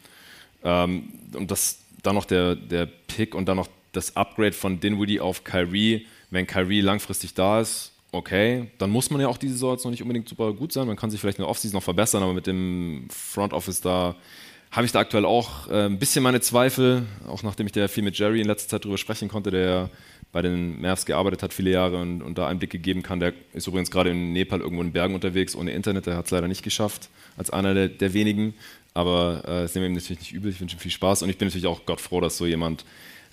Ähm, 0.64 1.12
und 1.34 1.50
das, 1.50 1.78
dann 2.02 2.14
noch 2.14 2.24
der, 2.24 2.56
der 2.56 2.86
Pick 2.86 3.34
und 3.34 3.46
dann 3.46 3.58
noch 3.58 3.68
das 3.92 4.16
Upgrade 4.16 4.52
von 4.52 4.80
Dinwiddie 4.80 5.20
auf 5.20 5.44
Kyrie. 5.44 6.06
Wenn 6.30 6.46
Kyrie 6.46 6.80
langfristig 6.80 7.34
da 7.34 7.60
ist, 7.60 7.92
okay, 8.10 8.68
dann 8.78 8.88
muss 8.88 9.10
man 9.10 9.20
ja 9.20 9.28
auch 9.28 9.36
diese 9.38 9.52
Saison 9.52 9.74
jetzt 9.74 9.84
noch 9.84 9.90
nicht 9.90 10.02
unbedingt 10.02 10.28
super 10.28 10.54
gut 10.54 10.72
sein. 10.72 10.86
Man 10.86 10.96
kann 10.96 11.10
sich 11.10 11.20
vielleicht 11.20 11.38
in 11.38 11.42
der 11.42 11.50
Offseason 11.50 11.76
noch 11.76 11.82
verbessern, 11.82 12.22
aber 12.22 12.32
mit 12.32 12.46
dem 12.46 13.06
Front 13.10 13.52
Office 13.52 13.82
da 13.82 14.16
habe 14.70 14.86
ich 14.86 14.92
da 14.92 15.00
aktuell 15.00 15.24
auch 15.24 15.68
äh, 15.68 15.86
ein 15.86 15.98
bisschen 15.98 16.22
meine 16.22 16.40
Zweifel, 16.40 17.02
auch 17.26 17.42
nachdem 17.42 17.66
ich 17.66 17.72
da 17.72 17.88
viel 17.88 18.02
mit 18.02 18.18
Jerry 18.18 18.40
in 18.40 18.46
letzter 18.46 18.68
Zeit 18.68 18.84
drüber 18.84 18.98
sprechen 18.98 19.28
konnte, 19.28 19.50
der 19.50 19.90
bei 20.32 20.42
den 20.42 20.80
Mavs 20.80 21.06
gearbeitet 21.06 21.42
hat 21.42 21.54
viele 21.54 21.70
Jahre 21.70 21.96
und, 21.98 22.20
und 22.20 22.36
da 22.36 22.46
Einblicke 22.46 22.78
geben 22.78 23.02
kann. 23.02 23.20
Der 23.20 23.32
ist 23.54 23.66
übrigens 23.66 23.90
gerade 23.90 24.10
in 24.10 24.32
Nepal 24.32 24.60
irgendwo 24.60 24.82
in 24.82 24.92
Bergen 24.92 25.14
unterwegs 25.14 25.56
ohne 25.56 25.70
Internet, 25.70 26.06
der 26.06 26.16
hat 26.16 26.26
es 26.26 26.30
leider 26.30 26.48
nicht 26.48 26.62
geschafft, 26.62 27.08
als 27.36 27.50
einer 27.50 27.72
der, 27.72 27.88
der 27.88 28.12
wenigen. 28.12 28.54
Aber 28.92 29.42
äh, 29.46 29.62
nehmen 29.62 29.74
wir 29.74 29.86
ihm 29.86 29.92
natürlich 29.94 30.20
nicht 30.20 30.32
übel, 30.32 30.50
ich 30.50 30.60
wünsche 30.60 30.76
ihm 30.76 30.80
viel 30.80 30.90
Spaß 30.90 31.22
und 31.22 31.30
ich 31.30 31.38
bin 31.38 31.48
natürlich 31.48 31.66
auch 31.66 31.86
Gott 31.86 32.00
froh, 32.00 32.20
dass 32.20 32.36
so 32.36 32.46
jemand 32.46 32.84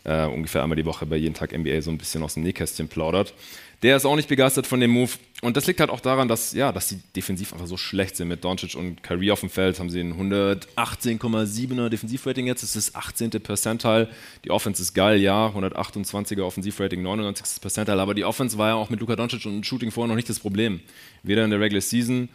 äh, 0.03 0.25
ungefähr 0.25 0.63
einmal 0.63 0.75
die 0.75 0.85
Woche 0.85 1.05
bei 1.05 1.15
jeden 1.15 1.33
Tag 1.33 1.57
NBA 1.57 1.81
so 1.81 1.91
ein 1.91 1.97
bisschen 1.97 2.23
aus 2.23 2.33
dem 2.33 2.43
Nähkästchen 2.43 2.87
plaudert. 2.87 3.33
Der 3.83 3.97
ist 3.97 4.05
auch 4.05 4.15
nicht 4.15 4.29
begeistert 4.29 4.65
von 4.65 4.79
dem 4.79 4.91
Move. 4.91 5.11
Und 5.41 5.57
das 5.57 5.67
liegt 5.67 5.81
halt 5.81 5.89
auch 5.89 5.99
daran, 5.99 6.29
dass, 6.29 6.53
ja, 6.53 6.71
dass 6.71 6.87
sie 6.87 7.01
defensiv 7.17 7.51
einfach 7.51 7.67
so 7.67 7.75
schlecht 7.75 8.15
sind. 8.15 8.29
Mit 8.29 8.45
Doncic 8.45 8.75
und 8.75 9.03
Kyrie 9.03 9.31
auf 9.31 9.41
dem 9.41 9.49
Feld 9.49 9.77
haben 9.77 9.89
sie 9.89 9.99
ein 9.99 10.13
118,7er 10.13 11.89
Defensivrating 11.89 12.47
jetzt. 12.47 12.63
Das 12.63 12.77
ist 12.77 12.95
das 12.95 12.95
18. 12.95 13.31
Percentile. 13.31 14.07
Die 14.45 14.51
Offense 14.51 14.81
ist 14.81 14.93
geil, 14.93 15.19
ja. 15.19 15.47
128er 15.47 16.43
Offensivrating, 16.43 17.01
99. 17.01 17.61
Percentile. 17.61 18.01
Aber 18.01 18.13
die 18.13 18.23
Offense 18.23 18.57
war 18.57 18.69
ja 18.69 18.75
auch 18.75 18.89
mit 18.89 19.01
Luka 19.01 19.17
Doncic 19.17 19.45
und 19.45 19.65
Shooting 19.65 19.91
vorher 19.91 20.07
noch 20.07 20.15
nicht 20.15 20.29
das 20.29 20.39
Problem. 20.39 20.79
Weder 21.23 21.43
in 21.43 21.49
der 21.49 21.59
Regular 21.59 21.81
Season 21.81 22.29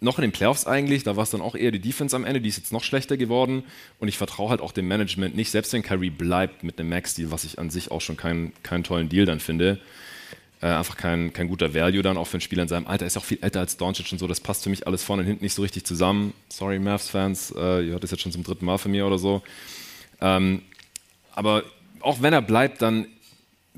noch 0.00 0.18
in 0.18 0.22
den 0.22 0.32
Playoffs 0.32 0.66
eigentlich, 0.66 1.02
da 1.02 1.16
war 1.16 1.24
es 1.24 1.30
dann 1.30 1.40
auch 1.40 1.54
eher 1.54 1.70
die 1.70 1.80
Defense 1.80 2.14
am 2.14 2.24
Ende, 2.24 2.40
die 2.40 2.48
ist 2.48 2.56
jetzt 2.56 2.72
noch 2.72 2.84
schlechter 2.84 3.16
geworden 3.16 3.64
und 3.98 4.08
ich 4.08 4.16
vertraue 4.16 4.50
halt 4.50 4.60
auch 4.60 4.72
dem 4.72 4.86
Management 4.86 5.34
nicht, 5.34 5.50
selbst 5.50 5.72
wenn 5.72 5.82
Kyrie 5.82 6.10
bleibt 6.10 6.62
mit 6.62 6.78
einem 6.78 6.88
Max-Deal, 6.90 7.30
was 7.30 7.44
ich 7.44 7.58
an 7.58 7.70
sich 7.70 7.90
auch 7.90 8.00
schon 8.00 8.16
keinen, 8.16 8.52
keinen 8.62 8.84
tollen 8.84 9.08
Deal 9.08 9.26
dann 9.26 9.40
finde, 9.40 9.80
äh, 10.60 10.66
einfach 10.66 10.96
kein, 10.96 11.32
kein 11.32 11.48
guter 11.48 11.74
Value 11.74 12.02
dann 12.02 12.16
auch 12.16 12.26
für 12.26 12.34
einen 12.34 12.40
Spieler 12.40 12.62
in 12.62 12.68
seinem 12.68 12.86
Alter. 12.86 13.04
Er 13.04 13.08
ist 13.08 13.16
auch 13.16 13.24
viel 13.24 13.38
älter 13.40 13.60
als 13.60 13.76
Doncic 13.76 14.10
und 14.10 14.18
so. 14.18 14.26
Das 14.26 14.40
passt 14.40 14.64
für 14.64 14.70
mich 14.70 14.86
alles 14.88 15.04
vorne 15.04 15.22
und 15.22 15.28
hinten 15.28 15.44
nicht 15.44 15.54
so 15.54 15.62
richtig 15.62 15.84
zusammen. 15.84 16.34
Sorry, 16.48 16.80
Mavs-Fans, 16.80 17.54
äh, 17.56 17.86
ihr 17.86 17.92
hört 17.92 18.02
das 18.02 18.10
jetzt 18.10 18.22
schon 18.22 18.32
zum 18.32 18.42
dritten 18.42 18.64
Mal 18.64 18.78
von 18.78 18.90
mir 18.90 19.06
oder 19.06 19.18
so. 19.18 19.42
Ähm, 20.20 20.62
aber 21.32 21.62
auch 22.00 22.22
wenn 22.22 22.32
er 22.32 22.42
bleibt, 22.42 22.82
dann 22.82 23.06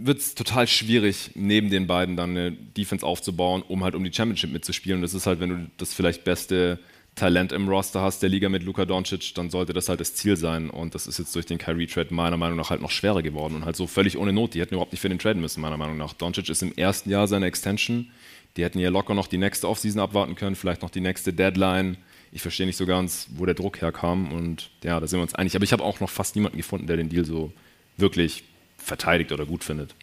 wird 0.03 0.19
es 0.19 0.35
total 0.35 0.67
schwierig, 0.67 1.31
neben 1.35 1.71
den 1.71 1.87
beiden 1.87 2.17
dann 2.17 2.31
eine 2.31 2.53
Defense 2.53 3.05
aufzubauen, 3.05 3.63
um 3.67 3.85
halt 3.85 3.95
um 3.95 4.05
die 4.05 4.13
Championship 4.13 4.51
mitzuspielen. 4.51 4.99
Und 4.99 5.03
das 5.03 5.15
ist 5.15 5.27
halt, 5.27 5.41
wenn 5.41 5.51
du 5.51 5.71
das 5.77 5.95
vielleicht 5.95 6.25
beste 6.25 6.79
Talent 7.15 7.53
im 7.53 7.69
Roster 7.69 8.01
hast, 8.01 8.23
der 8.23 8.31
Liga 8.31 8.49
mit 8.49 8.63
Luka 8.63 8.85
Doncic, 8.85 9.35
dann 9.35 9.51
sollte 9.51 9.73
das 9.73 9.89
halt 9.89 10.01
das 10.01 10.15
Ziel 10.15 10.37
sein. 10.37 10.71
Und 10.71 10.95
das 10.95 11.07
ist 11.07 11.19
jetzt 11.19 11.35
durch 11.35 11.47
den 11.47 11.59
Kyrie-Trade 11.59 12.15
meiner 12.15 12.37
Meinung 12.37 12.57
nach 12.57 12.71
halt 12.71 12.81
noch 12.81 12.91
schwerer 12.91 13.23
geworden 13.23 13.57
und 13.57 13.65
halt 13.65 13.77
so 13.77 13.87
völlig 13.87 14.17
ohne 14.17 14.33
Not. 14.33 14.55
Die 14.55 14.61
hätten 14.61 14.75
überhaupt 14.75 14.93
nicht 14.93 15.01
für 15.01 15.09
den 15.09 15.19
traden 15.19 15.43
müssen, 15.43 15.61
meiner 15.61 15.77
Meinung 15.77 15.97
nach. 15.97 16.13
Doncic 16.15 16.49
ist 16.49 16.63
im 16.63 16.73
ersten 16.73 17.11
Jahr 17.11 17.29
seine 17.29 17.47
Extension. 17.47 18.11
Die 18.57 18.65
hätten 18.65 18.79
ja 18.79 18.91
locker 18.91 19.15
noch 19.15 19.27
die 19.27 19.39
nächste 19.39 19.69
Offseason 19.69 20.01
abwarten 20.01 20.35
können, 20.35 20.57
vielleicht 20.57 20.83
noch 20.83 20.91
die 20.91 21.01
nächste 21.01 21.33
Deadline. 21.33 21.99
Ich 22.33 22.43
verstehe 22.43 22.67
nicht 22.67 22.77
so 22.77 22.87
ganz, 22.87 23.29
wo 23.37 23.45
der 23.45 23.55
Druck 23.55 23.81
herkam. 23.81 24.33
Und 24.33 24.71
ja, 24.83 24.99
da 24.99 25.07
sind 25.07 25.19
wir 25.19 25.23
uns 25.23 25.35
einig. 25.35 25.55
Aber 25.57 25.65
ich 25.65 25.73
habe 25.73 25.85
auch 25.85 26.01
noch 26.01 26.11
fast 26.11 26.37
niemanden 26.37 26.57
gefunden, 26.57 26.87
der 26.87 26.97
den 26.97 27.09
Deal 27.09 27.25
so 27.25 27.53
wirklich 27.97 28.45
verteidigt 28.81 29.33
oder 29.33 29.47
gut 29.47 29.65
findet. 29.65 29.95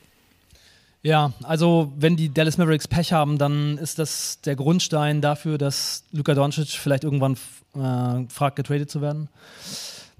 Ja, 1.03 1.31
also 1.43 1.93
wenn 1.95 2.17
die 2.17 2.33
Dallas 2.33 2.57
Mavericks 2.57 2.87
Pech 2.87 3.13
haben, 3.13 3.37
dann 3.37 3.77
ist 3.77 3.99
das 3.99 4.41
der 4.41 4.55
Grundstein 4.55 5.21
dafür, 5.21 5.57
dass 5.57 6.03
Luka 6.11 6.33
Doncic 6.33 6.67
vielleicht 6.69 7.03
irgendwann 7.03 7.37
äh, 7.75 8.27
fragt, 8.29 8.55
getradet 8.55 8.89
zu 8.89 9.01
werden. 9.01 9.29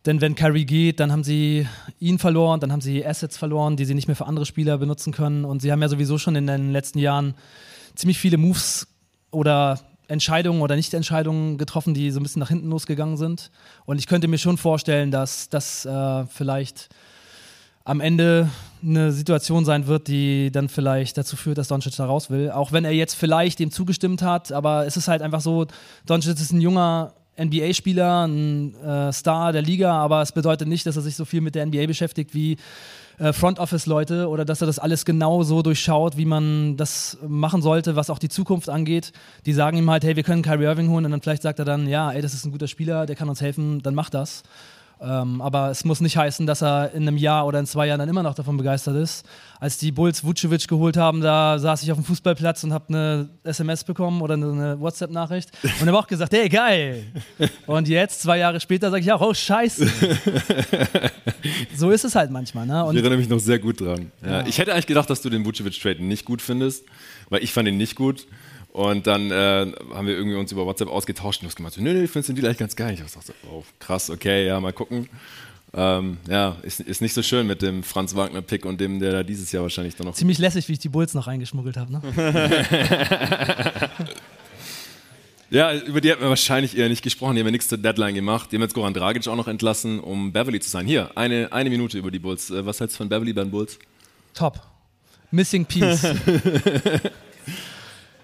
Denn 0.06 0.22
wenn 0.22 0.36
Kyrie 0.36 0.66
geht, 0.66 1.02
dann 1.02 1.12
haben 1.12 1.24
sie 1.24 1.68
ihn 2.00 2.20
verloren, 2.20 2.62
dann 2.62 2.72
haben 2.72 2.80
sie 2.80 3.06
Assets 3.06 3.36
verloren, 3.36 3.76
die 3.76 3.84
sie 3.84 3.94
nicht 3.94 4.08
mehr 4.08 4.16
für 4.16 4.28
andere 4.28 4.46
Spieler 4.46 4.78
benutzen 4.78 5.12
können. 5.12 5.44
Und 5.44 5.62
sie 5.62 5.72
haben 5.72 5.82
ja 5.82 5.90
sowieso 5.90 6.18
schon 6.18 6.36
in 6.38 6.48
den 6.48 6.72
letzten 6.72 7.00
Jahren 7.00 7.34
ziemlich 7.96 8.18
viele 8.18 8.38
Moves 8.38 8.88
oder 9.32 9.82
Entscheidungen 10.08 10.62
oder 10.62 10.78
Nichtentscheidungen 10.78 11.58
getroffen, 11.58 11.94
die 11.94 12.12
so 12.12 12.22
ein 12.22 12.24
bisschen 12.24 12.40
nach 12.40 12.48
hinten 12.48 12.70
losgegangen 12.70 13.18
sind. 13.18 13.52
Und 13.86 14.00
ich 14.00 14.08
könnte 14.08 14.30
mir 14.30 14.38
schon 14.38 14.58
vorstellen, 14.58 15.12
dass 15.12 15.50
das 15.50 15.86
äh, 15.86 16.26
vielleicht 16.28 16.88
am 17.88 18.02
Ende 18.02 18.50
eine 18.84 19.14
Situation 19.14 19.64
sein 19.64 19.88
wird, 19.88 20.10
die 20.10 20.52
dann 20.52 20.68
vielleicht 20.68 21.18
dazu 21.18 21.38
führt, 21.38 21.58
dass 21.58 21.70
Doncic 21.70 21.96
da 21.96 22.06
raus 22.06 22.30
will. 22.30 22.52
Auch 22.52 22.74
wenn 22.74 22.84
er 22.84 22.92
jetzt 22.92 23.14
vielleicht 23.16 23.60
dem 23.60 23.72
zugestimmt 23.72 24.22
hat, 24.22 24.52
aber 24.52 24.86
es 24.86 24.98
ist 24.98 25.08
halt 25.08 25.22
einfach 25.22 25.40
so, 25.40 25.68
Doncic 26.06 26.34
ist 26.34 26.52
ein 26.52 26.60
junger 26.60 27.14
NBA-Spieler, 27.40 28.28
ein 28.28 28.76
äh, 28.76 29.14
Star 29.14 29.54
der 29.54 29.62
Liga, 29.62 29.94
aber 29.94 30.22
es 30.22 30.34
bedeutet 30.34 30.68
nicht, 30.68 30.86
dass 30.86 30.98
er 30.98 31.02
sich 31.02 31.16
so 31.16 31.24
viel 31.24 31.40
mit 31.40 31.56
der 31.56 31.66
NBA 31.66 31.86
beschäftigt 31.86 32.34
wie 32.34 32.58
äh, 33.20 33.32
Front 33.32 33.58
Office-Leute 33.58 34.28
oder 34.28 34.44
dass 34.44 34.60
er 34.60 34.68
das 34.68 34.80
alles 34.80 35.06
genau 35.06 35.44
so 35.44 35.62
durchschaut, 35.62 36.18
wie 36.18 36.26
man 36.26 36.76
das 36.76 37.18
machen 37.26 37.62
sollte, 37.62 37.96
was 37.96 38.10
auch 38.10 38.20
die 38.20 38.30
Zukunft 38.30 38.68
angeht. 38.68 39.14
Die 39.46 39.54
sagen 39.54 39.78
ihm 39.78 39.90
halt, 39.90 40.04
hey, 40.04 40.18
wir 40.18 40.24
können 40.24 40.42
Kyrie 40.42 40.66
Irving 40.66 40.90
holen 40.90 41.06
und 41.06 41.12
dann 41.12 41.22
vielleicht 41.22 41.44
sagt 41.44 41.60
er 41.60 41.66
dann, 41.66 41.88
ja, 41.88 42.12
ey, 42.12 42.22
das 42.22 42.34
ist 42.34 42.46
ein 42.46 42.52
guter 42.52 42.68
Spieler, 42.68 43.06
der 43.06 43.16
kann 43.16 43.30
uns 43.30 43.40
helfen, 43.40 43.82
dann 43.82 43.96
mach 43.96 44.10
das. 44.10 44.44
Ähm, 45.00 45.42
aber 45.42 45.70
es 45.70 45.86
muss 45.86 46.02
nicht 46.02 46.18
heißen, 46.18 46.48
dass 46.48 46.64
er 46.64 46.92
in 46.94 47.08
einem 47.08 47.18
Jahr 47.18 47.46
oder 47.46 47.60
in 47.60 47.68
zwei 47.68 47.88
Jahren 47.88 48.00
dann 48.00 48.10
immer 48.10 48.24
noch 48.24 48.34
davon 48.34 48.58
begeistert 48.58 48.96
ist. 48.96 49.26
Als 49.60 49.78
die 49.78 49.92
Bulls 49.92 50.24
Vucevic 50.24 50.68
geholt 50.68 50.98
haben, 50.98 51.22
da 51.22 51.60
saß 51.60 51.84
ich 51.84 51.92
auf 51.92 51.98
dem 51.98 52.04
Fußballplatz 52.04 52.64
und 52.64 52.74
habe 52.74 52.86
eine 52.90 53.30
SMS 53.44 53.84
bekommen 53.84 54.22
oder 54.22 54.34
eine 54.34 54.80
WhatsApp-Nachricht 54.80 55.52
und 55.80 55.88
habe 55.88 55.98
auch 55.98 56.08
gesagt, 56.08 56.34
hey, 56.34 56.50
geil. 56.50 57.06
Und 57.68 57.88
jetzt, 57.88 58.22
zwei 58.22 58.40
Jahre 58.40 58.60
später, 58.60 58.90
sage 58.90 59.02
ich 59.02 59.12
auch, 59.12 59.22
oh, 59.22 59.34
scheiße. 59.34 59.88
so 61.76 61.92
ist 61.92 62.06
es 62.06 62.16
halt 62.16 62.32
manchmal. 62.32 62.66
Ne? 62.66 62.88
ich 62.92 62.98
erinnere 62.98 63.18
mich 63.18 63.30
noch 63.30 63.40
sehr 63.40 63.60
gut 63.60 63.82
dran. 63.82 64.12
Ja. 64.24 64.42
Ja. 64.42 64.48
Ich 64.48 64.58
hätte 64.58 64.74
eigentlich 64.74 64.88
gedacht, 64.88 65.10
dass 65.10 65.22
du 65.22 65.30
den 65.30 65.46
Vucevic-Trade 65.46 66.04
nicht 66.04 66.26
gut 66.26 66.42
findest, 66.42 66.86
weil 67.30 67.44
ich 67.44 67.54
fand 67.54 67.68
ihn 67.68 67.78
nicht 67.78 67.96
gut. 67.96 68.28
Und 68.78 69.08
dann 69.08 69.32
äh, 69.32 69.74
haben 69.92 70.06
wir 70.06 70.16
irgendwie 70.16 70.38
uns 70.38 70.52
über 70.52 70.68
WhatsApp 70.68 70.90
ausgetauscht 70.90 71.42
und 71.42 71.46
du 71.46 71.48
hast 71.48 71.56
gemeint, 71.56 71.74
so, 71.74 71.82
nö, 71.82 71.94
nö, 71.94 72.04
ich 72.04 72.12
finde 72.12 72.28
den 72.28 72.36
Deal 72.36 72.46
eigentlich 72.46 72.60
ganz 72.60 72.76
geil. 72.76 72.94
Ich 72.94 73.00
dachte, 73.00 73.34
oh, 73.52 73.64
krass, 73.80 74.12
okay, 74.12 74.46
ja, 74.46 74.60
mal 74.60 74.72
gucken. 74.72 75.10
Ähm, 75.74 76.18
ja, 76.30 76.58
ist, 76.62 76.82
ist 76.82 77.02
nicht 77.02 77.16
so 77.16 77.24
schön 77.24 77.48
mit 77.48 77.64
dem 77.64 77.82
Franz 77.82 78.16
Wagner-Pick 78.16 78.66
und 78.66 78.80
dem, 78.80 79.00
der 79.00 79.14
da 79.14 79.24
dieses 79.24 79.52
Jahr 79.52 79.64
wahrscheinlich 79.64 79.96
dann 79.96 80.06
noch. 80.06 80.14
Ziemlich 80.14 80.38
lässig, 80.38 80.68
wie 80.68 80.74
ich 80.74 80.80
die 80.80 80.90
Bulls 80.90 81.16
noch 81.16 81.26
reingeschmuggelt 81.26 81.76
habe. 81.76 81.92
Ne? 81.92 82.02
ja, 85.50 85.74
über 85.74 86.00
die 86.00 86.12
hätten 86.12 86.22
wir 86.22 86.30
wahrscheinlich 86.30 86.78
eher 86.78 86.88
nicht 86.88 87.02
gesprochen. 87.02 87.34
Die 87.34 87.40
haben 87.40 87.48
ja 87.48 87.52
nichts 87.54 87.70
zur 87.70 87.80
Deadline 87.80 88.14
gemacht. 88.14 88.52
Die 88.52 88.58
haben 88.58 88.62
jetzt 88.62 88.76
Goran 88.76 88.94
Dragic 88.94 89.28
auch 89.28 89.36
noch 89.36 89.48
entlassen, 89.48 90.00
um 90.00 90.32
Beverly 90.32 90.60
zu 90.60 90.70
sein. 90.70 90.86
Hier, 90.86 91.10
eine, 91.18 91.52
eine 91.52 91.72
Minute 91.72 91.98
über 91.98 92.12
die 92.12 92.20
Bulls. 92.20 92.52
Äh, 92.52 92.64
was 92.64 92.80
hältst 92.80 92.96
du 92.96 92.98
von 93.00 93.10
Beverly 93.10 93.34
bei 93.34 93.42
den 93.42 93.50
Bulls? 93.50 93.80
Top. 94.36 94.62
Missing 95.32 95.66
Piece. 95.66 96.06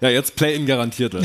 ja, 0.03 0.09
jetzt 0.09 0.35
Play-In 0.35 0.65
garantiert. 0.65 1.15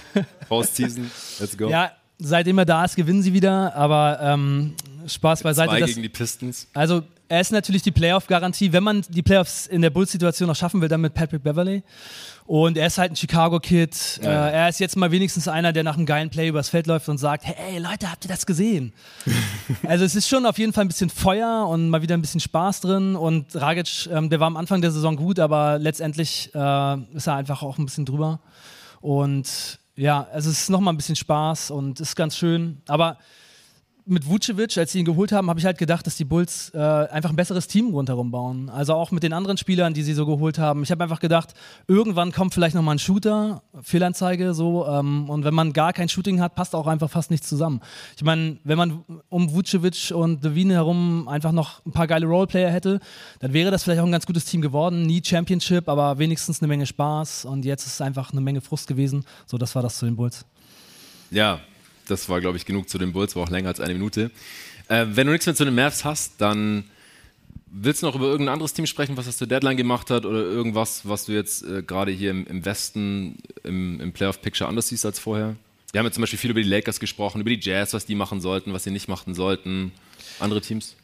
Postseason, 0.48 1.10
let's 1.40 1.56
go. 1.56 1.68
Ja, 1.70 1.92
seitdem 2.18 2.58
er 2.58 2.66
da 2.66 2.84
ist, 2.84 2.94
gewinnen 2.94 3.22
sie 3.22 3.32
wieder, 3.32 3.74
aber 3.74 4.18
ähm, 4.20 4.74
Spaß 5.06 5.42
beiseite. 5.42 5.70
Zwei 5.70 5.80
gegen 5.80 6.02
die 6.02 6.08
Pistons. 6.10 6.68
Also 6.74 7.02
er 7.28 7.40
ist 7.40 7.50
natürlich 7.50 7.82
die 7.82 7.90
Playoff-Garantie, 7.90 8.72
wenn 8.72 8.84
man 8.84 9.02
die 9.08 9.22
Playoffs 9.22 9.66
in 9.66 9.80
der 9.80 9.90
Bulls-Situation 9.90 10.48
noch 10.48 10.56
schaffen 10.56 10.80
will, 10.82 10.88
dann 10.88 11.00
mit 11.00 11.14
Patrick 11.14 11.42
Beverly. 11.42 11.82
Und 12.46 12.76
er 12.76 12.86
ist 12.86 12.98
halt 12.98 13.12
ein 13.12 13.16
Chicago-Kid. 13.16 14.20
Ja. 14.22 14.48
Äh, 14.48 14.52
er 14.52 14.68
ist 14.68 14.78
jetzt 14.78 14.96
mal 14.96 15.10
wenigstens 15.10 15.48
einer, 15.48 15.72
der 15.72 15.82
nach 15.82 15.96
einem 15.96 16.06
geilen 16.06 16.30
Play 16.30 16.48
übers 16.48 16.68
Feld 16.68 16.86
läuft 16.86 17.08
und 17.08 17.18
sagt, 17.18 17.44
hey 17.44 17.78
Leute, 17.78 18.10
habt 18.10 18.24
ihr 18.24 18.28
das 18.28 18.46
gesehen? 18.46 18.92
also 19.82 20.04
es 20.04 20.14
ist 20.14 20.28
schon 20.28 20.46
auf 20.46 20.58
jeden 20.58 20.72
Fall 20.72 20.84
ein 20.84 20.88
bisschen 20.88 21.10
Feuer 21.10 21.66
und 21.68 21.90
mal 21.90 22.02
wieder 22.02 22.16
ein 22.16 22.20
bisschen 22.20 22.40
Spaß 22.40 22.82
drin. 22.82 23.16
Und 23.16 23.52
Dragic, 23.54 24.08
ähm, 24.12 24.30
der 24.30 24.38
war 24.38 24.46
am 24.46 24.56
Anfang 24.56 24.80
der 24.80 24.92
Saison 24.92 25.16
gut, 25.16 25.40
aber 25.40 25.78
letztendlich 25.78 26.50
äh, 26.54 26.96
ist 27.14 27.26
er 27.26 27.34
einfach 27.34 27.62
auch 27.62 27.78
ein 27.78 27.84
bisschen 27.84 28.04
drüber. 28.04 28.38
Und 29.00 29.80
ja, 29.96 30.26
also 30.32 30.50
es 30.50 30.62
ist 30.62 30.70
nochmal 30.70 30.94
ein 30.94 30.98
bisschen 30.98 31.16
Spaß 31.16 31.72
und 31.72 31.98
ist 32.00 32.14
ganz 32.14 32.36
schön. 32.36 32.80
Aber 32.86 33.18
mit 34.06 34.28
Vucevic, 34.28 34.78
als 34.78 34.92
sie 34.92 35.00
ihn 35.00 35.04
geholt 35.04 35.32
haben, 35.32 35.50
habe 35.50 35.58
ich 35.58 35.66
halt 35.66 35.78
gedacht, 35.78 36.06
dass 36.06 36.16
die 36.16 36.24
Bulls 36.24 36.70
äh, 36.74 36.78
einfach 36.78 37.30
ein 37.30 37.36
besseres 37.36 37.66
Team 37.66 37.88
rundherum 37.90 38.30
bauen. 38.30 38.70
Also 38.70 38.94
auch 38.94 39.10
mit 39.10 39.24
den 39.24 39.32
anderen 39.32 39.56
Spielern, 39.56 39.94
die 39.94 40.02
sie 40.02 40.14
so 40.14 40.24
geholt 40.26 40.58
haben. 40.58 40.84
Ich 40.84 40.92
habe 40.92 41.02
einfach 41.02 41.18
gedacht, 41.18 41.54
irgendwann 41.88 42.30
kommt 42.30 42.54
vielleicht 42.54 42.76
nochmal 42.76 42.94
ein 42.94 42.98
Shooter, 43.00 43.62
Fehlanzeige, 43.82 44.54
so. 44.54 44.86
Ähm, 44.86 45.28
und 45.28 45.44
wenn 45.44 45.54
man 45.54 45.72
gar 45.72 45.92
kein 45.92 46.08
Shooting 46.08 46.40
hat, 46.40 46.54
passt 46.54 46.76
auch 46.76 46.86
einfach 46.86 47.10
fast 47.10 47.32
nichts 47.32 47.48
zusammen. 47.48 47.80
Ich 48.16 48.22
meine, 48.22 48.58
wenn 48.62 48.78
man 48.78 49.04
um 49.28 49.52
Vucevic 49.52 50.12
und 50.14 50.44
Devine 50.44 50.74
herum 50.74 51.26
einfach 51.26 51.52
noch 51.52 51.84
ein 51.84 51.92
paar 51.92 52.06
geile 52.06 52.26
Roleplayer 52.26 52.70
hätte, 52.70 53.00
dann 53.40 53.52
wäre 53.52 53.72
das 53.72 53.82
vielleicht 53.82 54.00
auch 54.00 54.06
ein 54.06 54.12
ganz 54.12 54.26
gutes 54.26 54.44
Team 54.44 54.60
geworden. 54.60 55.02
Nie 55.02 55.20
Championship, 55.24 55.88
aber 55.88 56.18
wenigstens 56.18 56.60
eine 56.60 56.68
Menge 56.68 56.86
Spaß. 56.86 57.44
Und 57.44 57.64
jetzt 57.64 57.86
ist 57.86 57.94
es 57.94 58.00
einfach 58.00 58.30
eine 58.30 58.40
Menge 58.40 58.60
Frust 58.60 58.86
gewesen. 58.86 59.24
So, 59.46 59.58
das 59.58 59.74
war 59.74 59.82
das 59.82 59.98
zu 59.98 60.06
den 60.06 60.14
Bulls. 60.14 60.46
Ja, 61.32 61.58
das 62.06 62.28
war, 62.28 62.40
glaube 62.40 62.56
ich, 62.56 62.64
genug 62.64 62.88
zu 62.88 62.98
den 62.98 63.12
Bulls, 63.12 63.36
war 63.36 63.44
auch 63.44 63.50
länger 63.50 63.68
als 63.68 63.80
eine 63.80 63.92
Minute. 63.92 64.30
Äh, 64.88 65.06
wenn 65.10 65.26
du 65.26 65.32
nichts 65.32 65.46
mehr 65.46 65.54
zu 65.54 65.64
den 65.64 65.74
Mavs 65.74 66.04
hast, 66.04 66.40
dann 66.40 66.84
willst 67.66 68.02
du 68.02 68.06
noch 68.06 68.14
über 68.14 68.26
irgendein 68.26 68.54
anderes 68.54 68.72
Team 68.72 68.86
sprechen, 68.86 69.16
was 69.16 69.26
das 69.26 69.36
zur 69.36 69.46
Deadline 69.46 69.76
gemacht 69.76 70.10
hat 70.10 70.24
oder 70.24 70.40
irgendwas, 70.40 71.06
was 71.08 71.26
du 71.26 71.32
jetzt 71.32 71.64
äh, 71.64 71.82
gerade 71.82 72.10
hier 72.12 72.30
im, 72.30 72.46
im 72.46 72.64
Westen 72.64 73.38
im, 73.64 74.00
im 74.00 74.12
Playoff-Picture 74.12 74.68
anders 74.68 74.88
siehst 74.88 75.04
als 75.04 75.18
vorher? 75.18 75.56
Wir 75.92 76.00
haben 76.00 76.06
ja 76.06 76.12
zum 76.12 76.22
Beispiel 76.22 76.38
viel 76.38 76.50
über 76.50 76.62
die 76.62 76.68
Lakers 76.68 77.00
gesprochen, 77.00 77.40
über 77.40 77.50
die 77.50 77.60
Jazz, 77.60 77.92
was 77.92 78.06
die 78.06 78.14
machen 78.14 78.40
sollten, 78.40 78.72
was 78.72 78.84
sie 78.84 78.90
nicht 78.90 79.08
machen 79.08 79.34
sollten. 79.34 79.92
Andere 80.40 80.60
Teams? 80.60 80.96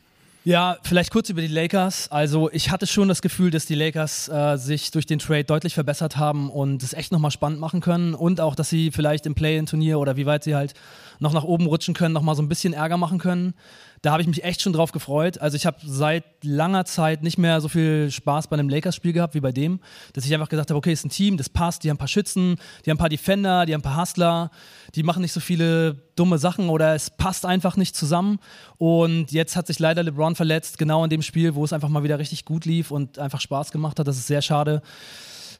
Ja, 0.44 0.76
vielleicht 0.83 1.12
kurz 1.12 1.31
über 1.31 1.40
die 1.40 1.46
Lakers. 1.46 2.11
Also 2.11 2.50
ich 2.50 2.70
hatte 2.70 2.88
schon 2.88 3.07
das 3.07 3.22
Gefühl, 3.22 3.52
dass 3.52 3.64
die 3.64 3.76
Lakers 3.76 4.28
äh, 4.28 4.57
sich 4.57 4.90
durch 4.90 5.07
den 5.07 5.20
Trade 5.20 5.44
deutlich 5.44 5.74
verbessert 5.74 6.16
haben 6.16 6.50
und 6.50 6.83
es 6.83 6.94
echt 6.94 7.12
nochmal 7.12 7.31
spannend 7.31 7.61
machen 7.61 7.81
können 7.81 8.12
und 8.14 8.40
auch, 8.40 8.57
dass 8.57 8.68
sie 8.68 8.90
vielleicht 8.90 9.24
im 9.26 9.37
Play-in-Turnier 9.37 10.00
oder 10.00 10.16
wie 10.16 10.26
weit 10.26 10.42
sie 10.42 10.57
halt 10.57 10.74
noch 11.23 11.33
nach 11.33 11.45
oben 11.45 11.67
rutschen 11.67 11.95
können, 11.95 12.13
nochmal 12.13 12.35
so 12.35 12.43
ein 12.43 12.49
bisschen 12.49 12.75
Ärger 12.75 12.97
machen 12.99 13.19
können 13.19 13.55
da 14.03 14.11
habe 14.11 14.21
ich 14.21 14.29
mich 14.29 14.43
echt 14.43 14.61
schon 14.61 14.73
drauf 14.73 14.91
gefreut. 14.91 15.41
Also 15.41 15.57
ich 15.57 15.65
habe 15.65 15.77
seit 15.85 16.25
langer 16.43 16.85
Zeit 16.85 17.23
nicht 17.23 17.39
mehr 17.39 17.61
so 17.61 17.69
viel 17.69 18.11
Spaß 18.11 18.49
bei 18.49 18.55
einem 18.55 18.69
Lakers-Spiel 18.69 19.13
gehabt 19.13 19.35
wie 19.35 19.41
bei 19.41 19.53
dem, 19.53 19.79
dass 20.13 20.27
ich 20.27 20.35
einfach 20.35 20.49
gesagt 20.49 20.71
habe, 20.71 20.79
okay, 20.79 20.93
ist 20.93 21.07
ein 21.07 21.11
Team, 21.11 21.37
das 21.37 21.49
passt, 21.49 21.85
die 21.85 21.89
haben 21.89 21.95
ein 21.95 21.99
paar 21.99 22.09
Schützen, 22.09 22.57
die 22.85 22.91
haben 22.91 22.97
ein 22.97 22.99
paar 22.99 23.09
Defender, 23.09 23.65
die 23.65 23.75
haben 23.75 23.81
ein 23.81 23.85
paar 23.85 24.01
Hustler, 24.01 24.51
die 24.97 25.05
machen 25.05 25.23
nicht 25.23 25.33
so 25.33 25.39
viele 25.39 25.95
dumme 26.17 26.39
Sachen 26.39 26.69
oder 26.69 26.97
es 26.97 27.11
passt 27.11 27.47
einfach 27.47 27.77
nicht 27.77 27.95
zusammen. 27.95 28.41
Und 28.77 29.31
jetzt 29.31 29.55
hat 29.55 29.69
sich 29.69 29.79
leider 29.79 30.03
LeBron 30.03 30.35
verletzt, 30.35 30.79
genau 30.79 31.05
in 31.05 31.11
dem 31.11 31.23
Spiel, 31.23 31.55
wo 31.55 31.65
es 31.65 31.73
einfach 31.73 31.89
mal 31.89 32.03
wieder 32.03 32.19
richtig 32.19 32.45
gut 32.45 32.65
lief 32.65 32.91
und 32.91 33.21
einfach 33.21 33.41
Spaß 33.41 33.71
gemacht 33.71 34.01
hat. 34.01 34.09
Das 34.09 34.17
ist 34.17 34.27
sehr 34.27 34.43
schade. 34.43 34.83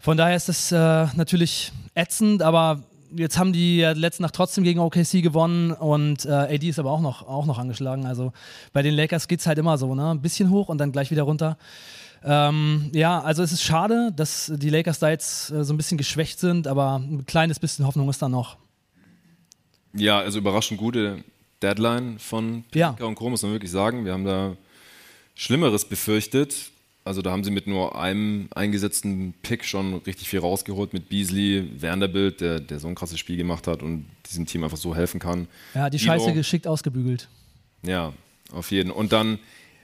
Von 0.01 0.17
daher 0.17 0.35
ist 0.35 0.49
es 0.49 0.73
äh, 0.73 1.07
natürlich 1.15 1.71
ätzend, 1.95 2.43
aber 2.43 2.83
jetzt 3.17 3.39
haben 3.39 3.53
die 3.53 3.79
ja 3.79 3.93
letzte 3.93 4.23
Nacht 4.23 4.35
trotzdem 4.35 4.65
gegen 4.65 4.81
OKC 4.81 5.23
gewonnen 5.23 5.73
und 5.73 6.25
äh, 6.25 6.31
AD 6.31 6.69
ist 6.69 6.79
aber 6.79 6.91
auch 6.91 7.01
noch, 7.01 7.27
auch 7.27 7.47
noch 7.47 7.59
angeschlagen. 7.59 8.07
Also 8.07 8.33
bei 8.73 8.83
den 8.83 8.95
Lakers 8.95 9.29
geht 9.29 9.41
es 9.41 9.47
halt 9.47 9.59
immer 9.59 9.79
so, 9.79 9.95
ne? 9.95 10.11
Ein 10.11 10.21
bisschen 10.21 10.51
hoch 10.51 10.69
und 10.69 10.79
dann 10.79 10.93
gleich 10.93 11.11
wieder 11.11 11.23
runter. 11.23 11.57
Ähm, 12.25 12.91
ja, 12.93 13.21
also 13.21 13.43
es 13.43 13.53
ist 13.53 13.63
schade, 13.63 14.13
dass 14.15 14.53
die 14.55 14.71
Lakers 14.71 14.99
da 14.99 15.11
jetzt 15.11 15.51
äh, 15.51 15.65
so 15.65 15.75
ein 15.75 15.77
bisschen 15.77 15.99
geschwächt 15.99 16.39
sind, 16.39 16.67
aber 16.67 16.97
ein 16.97 17.27
kleines 17.27 17.59
bisschen 17.59 17.87
Hoffnung 17.87 18.09
ist 18.09 18.23
da 18.23 18.29
noch. 18.29 18.57
Ja, 19.95 20.21
also 20.21 20.39
überraschend 20.39 20.79
gute 20.79 21.25
Deadline 21.63 22.19
von 22.19 22.65
Pika 22.71 22.97
ja. 22.99 23.07
und 23.07 23.15
Co. 23.15 23.29
muss 23.29 23.43
man 23.43 23.53
wirklich 23.53 23.71
sagen. 23.71 24.05
Wir 24.05 24.13
haben 24.13 24.25
da 24.25 24.57
Schlimmeres 25.35 25.85
befürchtet. 25.85 26.72
Also 27.05 27.21
da 27.21 27.33
haben 27.33 27.43
sie 27.43 27.51
mit 27.51 27.67
nur 27.67 27.99
einem 28.01 28.49
eingesetzten 28.55 29.35
Pick 29.43 29.65
schon 29.65 29.95
richtig 30.07 30.29
viel 30.29 30.39
rausgeholt 30.39 30.93
mit 30.93 31.09
Beasley, 31.09 31.69
Vanderbilt, 31.81 32.41
der, 32.41 32.61
der 32.61 32.79
so 32.79 32.87
ein 32.87 32.95
krasses 32.95 33.19
Spiel 33.19 33.37
gemacht 33.37 33.67
hat 33.67 33.83
und 33.83 34.07
diesem 34.31 34.47
Team 34.47 34.63
einfach 34.63 34.77
so 34.77 34.95
helfen 34.95 35.19
kann. 35.19 35.49
Ja, 35.75 35.91
die 35.91 35.99
Scheiße 35.99 36.33
geschickt 36.33 36.67
ausgebügelt. 36.69 37.29
Ja, 37.85 38.13
auf 38.53 38.71
jeden. 38.71 38.93
Und 38.93 39.13
dann 39.13 39.41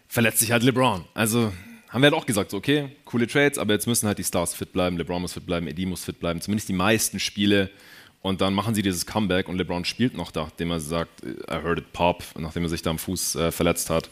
verletzt 0.07 0.39
sich 0.39 0.53
halt 0.53 0.63
LeBron. 0.63 1.05
Also 1.15 1.53
haben 1.89 2.03
wir 2.03 2.11
halt 2.11 2.15
auch 2.15 2.27
gesagt, 2.27 2.53
so, 2.53 2.57
okay, 2.57 2.91
coole 3.05 3.27
Trades, 3.27 3.59
aber 3.59 3.73
jetzt 3.73 3.87
müssen 3.87 4.07
halt 4.07 4.19
die 4.19 4.25
Stars 4.25 4.55
fit 4.55 4.73
bleiben, 4.73 4.97
LeBron 4.97 5.23
muss 5.23 5.33
fit 5.33 5.47
bleiben, 5.47 5.67
Eddie 5.67 5.87
muss 5.87 6.05
fit 6.05 6.21
bleiben, 6.21 6.41
zumindest 6.41 6.69
die 6.69 6.75
meisten 6.75 7.19
Spiele. 7.19 7.71
Und 8.21 8.41
dann 8.41 8.53
machen 8.53 8.75
sie 8.75 8.83
dieses 8.83 9.07
Comeback 9.07 9.49
und 9.49 9.57
LeBron 9.57 9.85
spielt 9.85 10.17
noch, 10.17 10.35
nachdem 10.35 10.71
er 10.71 10.81
sagt, 10.81 11.23
I 11.25 11.55
heard 11.63 11.79
it 11.79 11.93
pop, 11.93 12.25
nachdem 12.37 12.65
er 12.65 12.69
sich 12.69 12.83
da 12.83 12.91
am 12.91 12.99
Fuß 12.99 13.37
äh, 13.37 13.53
verletzt 13.53 13.91
hat. 13.91 14.11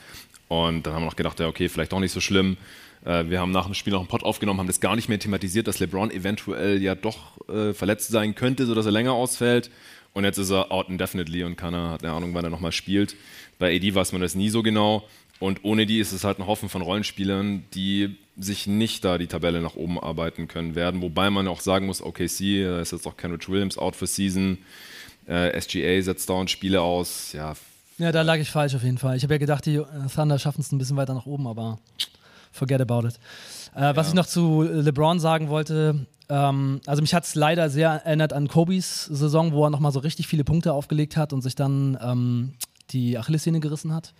Und 0.48 0.86
dann 0.86 0.94
haben 0.94 1.02
wir 1.02 1.06
noch 1.06 1.16
gedacht, 1.16 1.40
ja, 1.40 1.48
okay, 1.48 1.68
vielleicht 1.68 1.92
auch 1.92 2.00
nicht 2.00 2.12
so 2.12 2.20
schlimm. 2.20 2.56
Äh, 3.04 3.24
wir 3.28 3.40
haben 3.40 3.50
nach 3.50 3.64
dem 3.64 3.74
Spiel 3.74 3.92
noch 3.92 4.00
einen 4.00 4.08
Pod 4.08 4.22
aufgenommen, 4.22 4.60
haben 4.60 4.66
das 4.66 4.80
gar 4.80 4.96
nicht 4.96 5.08
mehr 5.08 5.18
thematisiert, 5.18 5.66
dass 5.66 5.78
LeBron 5.78 6.10
eventuell 6.10 6.82
ja 6.82 6.94
doch 6.94 7.48
äh, 7.48 7.72
verletzt 7.72 8.08
sein 8.08 8.34
könnte, 8.34 8.66
sodass 8.66 8.86
er 8.86 8.92
länger 8.92 9.12
ausfällt. 9.12 9.70
Und 10.12 10.24
jetzt 10.24 10.38
ist 10.38 10.50
er 10.50 10.72
out 10.72 10.88
indefinitely 10.88 11.44
und 11.44 11.56
keiner 11.56 11.90
hat 11.90 12.02
eine 12.02 12.12
Ahnung, 12.12 12.32
wann 12.32 12.44
er 12.44 12.50
nochmal 12.50 12.72
spielt. 12.72 13.16
Bei 13.58 13.74
AD 13.74 13.94
weiß 13.94 14.12
man 14.12 14.22
das 14.22 14.34
nie 14.34 14.48
so 14.48 14.62
genau. 14.62 15.06
Und 15.38 15.64
ohne 15.64 15.84
die 15.84 16.00
ist 16.00 16.12
es 16.12 16.24
halt 16.24 16.38
ein 16.38 16.46
Haufen 16.46 16.70
von 16.70 16.80
Rollenspielern, 16.80 17.64
die 17.74 18.16
sich 18.38 18.66
nicht 18.66 19.04
da 19.04 19.18
die 19.18 19.26
Tabelle 19.26 19.60
nach 19.60 19.76
oben 19.76 20.00
arbeiten 20.00 20.48
können 20.48 20.74
werden. 20.74 21.02
Wobei 21.02 21.28
man 21.30 21.48
auch 21.48 21.60
sagen 21.60 21.86
muss, 21.86 22.02
OKC, 22.02 22.64
da 22.64 22.80
ist 22.80 22.92
jetzt 22.92 23.06
auch 23.06 23.16
Kenrich 23.16 23.48
Williams 23.48 23.76
out 23.76 23.96
for 23.96 24.06
season. 24.06 24.58
Äh, 25.26 25.60
SGA 25.60 26.00
setzt 26.00 26.30
dauernd 26.30 26.50
Spiele 26.50 26.80
aus. 26.80 27.32
Ja, 27.32 27.54
ja, 27.98 28.12
da 28.12 28.22
lag 28.22 28.36
ich 28.36 28.50
falsch 28.50 28.74
auf 28.74 28.82
jeden 28.82 28.98
Fall. 28.98 29.16
Ich 29.16 29.22
habe 29.22 29.34
ja 29.34 29.38
gedacht, 29.38 29.66
die 29.66 29.80
Thunder 30.14 30.38
schaffen 30.38 30.60
es 30.60 30.72
ein 30.72 30.78
bisschen 30.78 30.96
weiter 30.96 31.14
nach 31.14 31.26
oben, 31.26 31.46
aber 31.46 31.78
forget 32.52 32.80
about 32.80 33.06
it. 33.06 33.18
Äh, 33.74 33.94
was 33.96 34.08
ich 34.08 34.14
noch 34.14 34.26
zu 34.26 34.62
LeBron 34.62 35.20
sagen 35.20 35.48
wollte, 35.48 36.06
ähm, 36.28 36.80
also 36.86 37.02
mich 37.02 37.14
hat 37.14 37.24
es 37.24 37.34
leider 37.34 37.70
sehr 37.70 37.90
erinnert 37.90 38.32
an 38.32 38.48
Kobes 38.48 39.04
Saison, 39.04 39.52
wo 39.52 39.64
er 39.64 39.70
nochmal 39.70 39.92
so 39.92 40.00
richtig 40.00 40.26
viele 40.26 40.44
Punkte 40.44 40.72
aufgelegt 40.72 41.16
hat 41.16 41.32
und 41.32 41.42
sich 41.42 41.54
dann 41.54 41.98
ähm, 42.02 42.54
die 42.90 43.18
Achillessehne 43.18 43.60
gerissen 43.60 43.94
hat. 43.94 44.14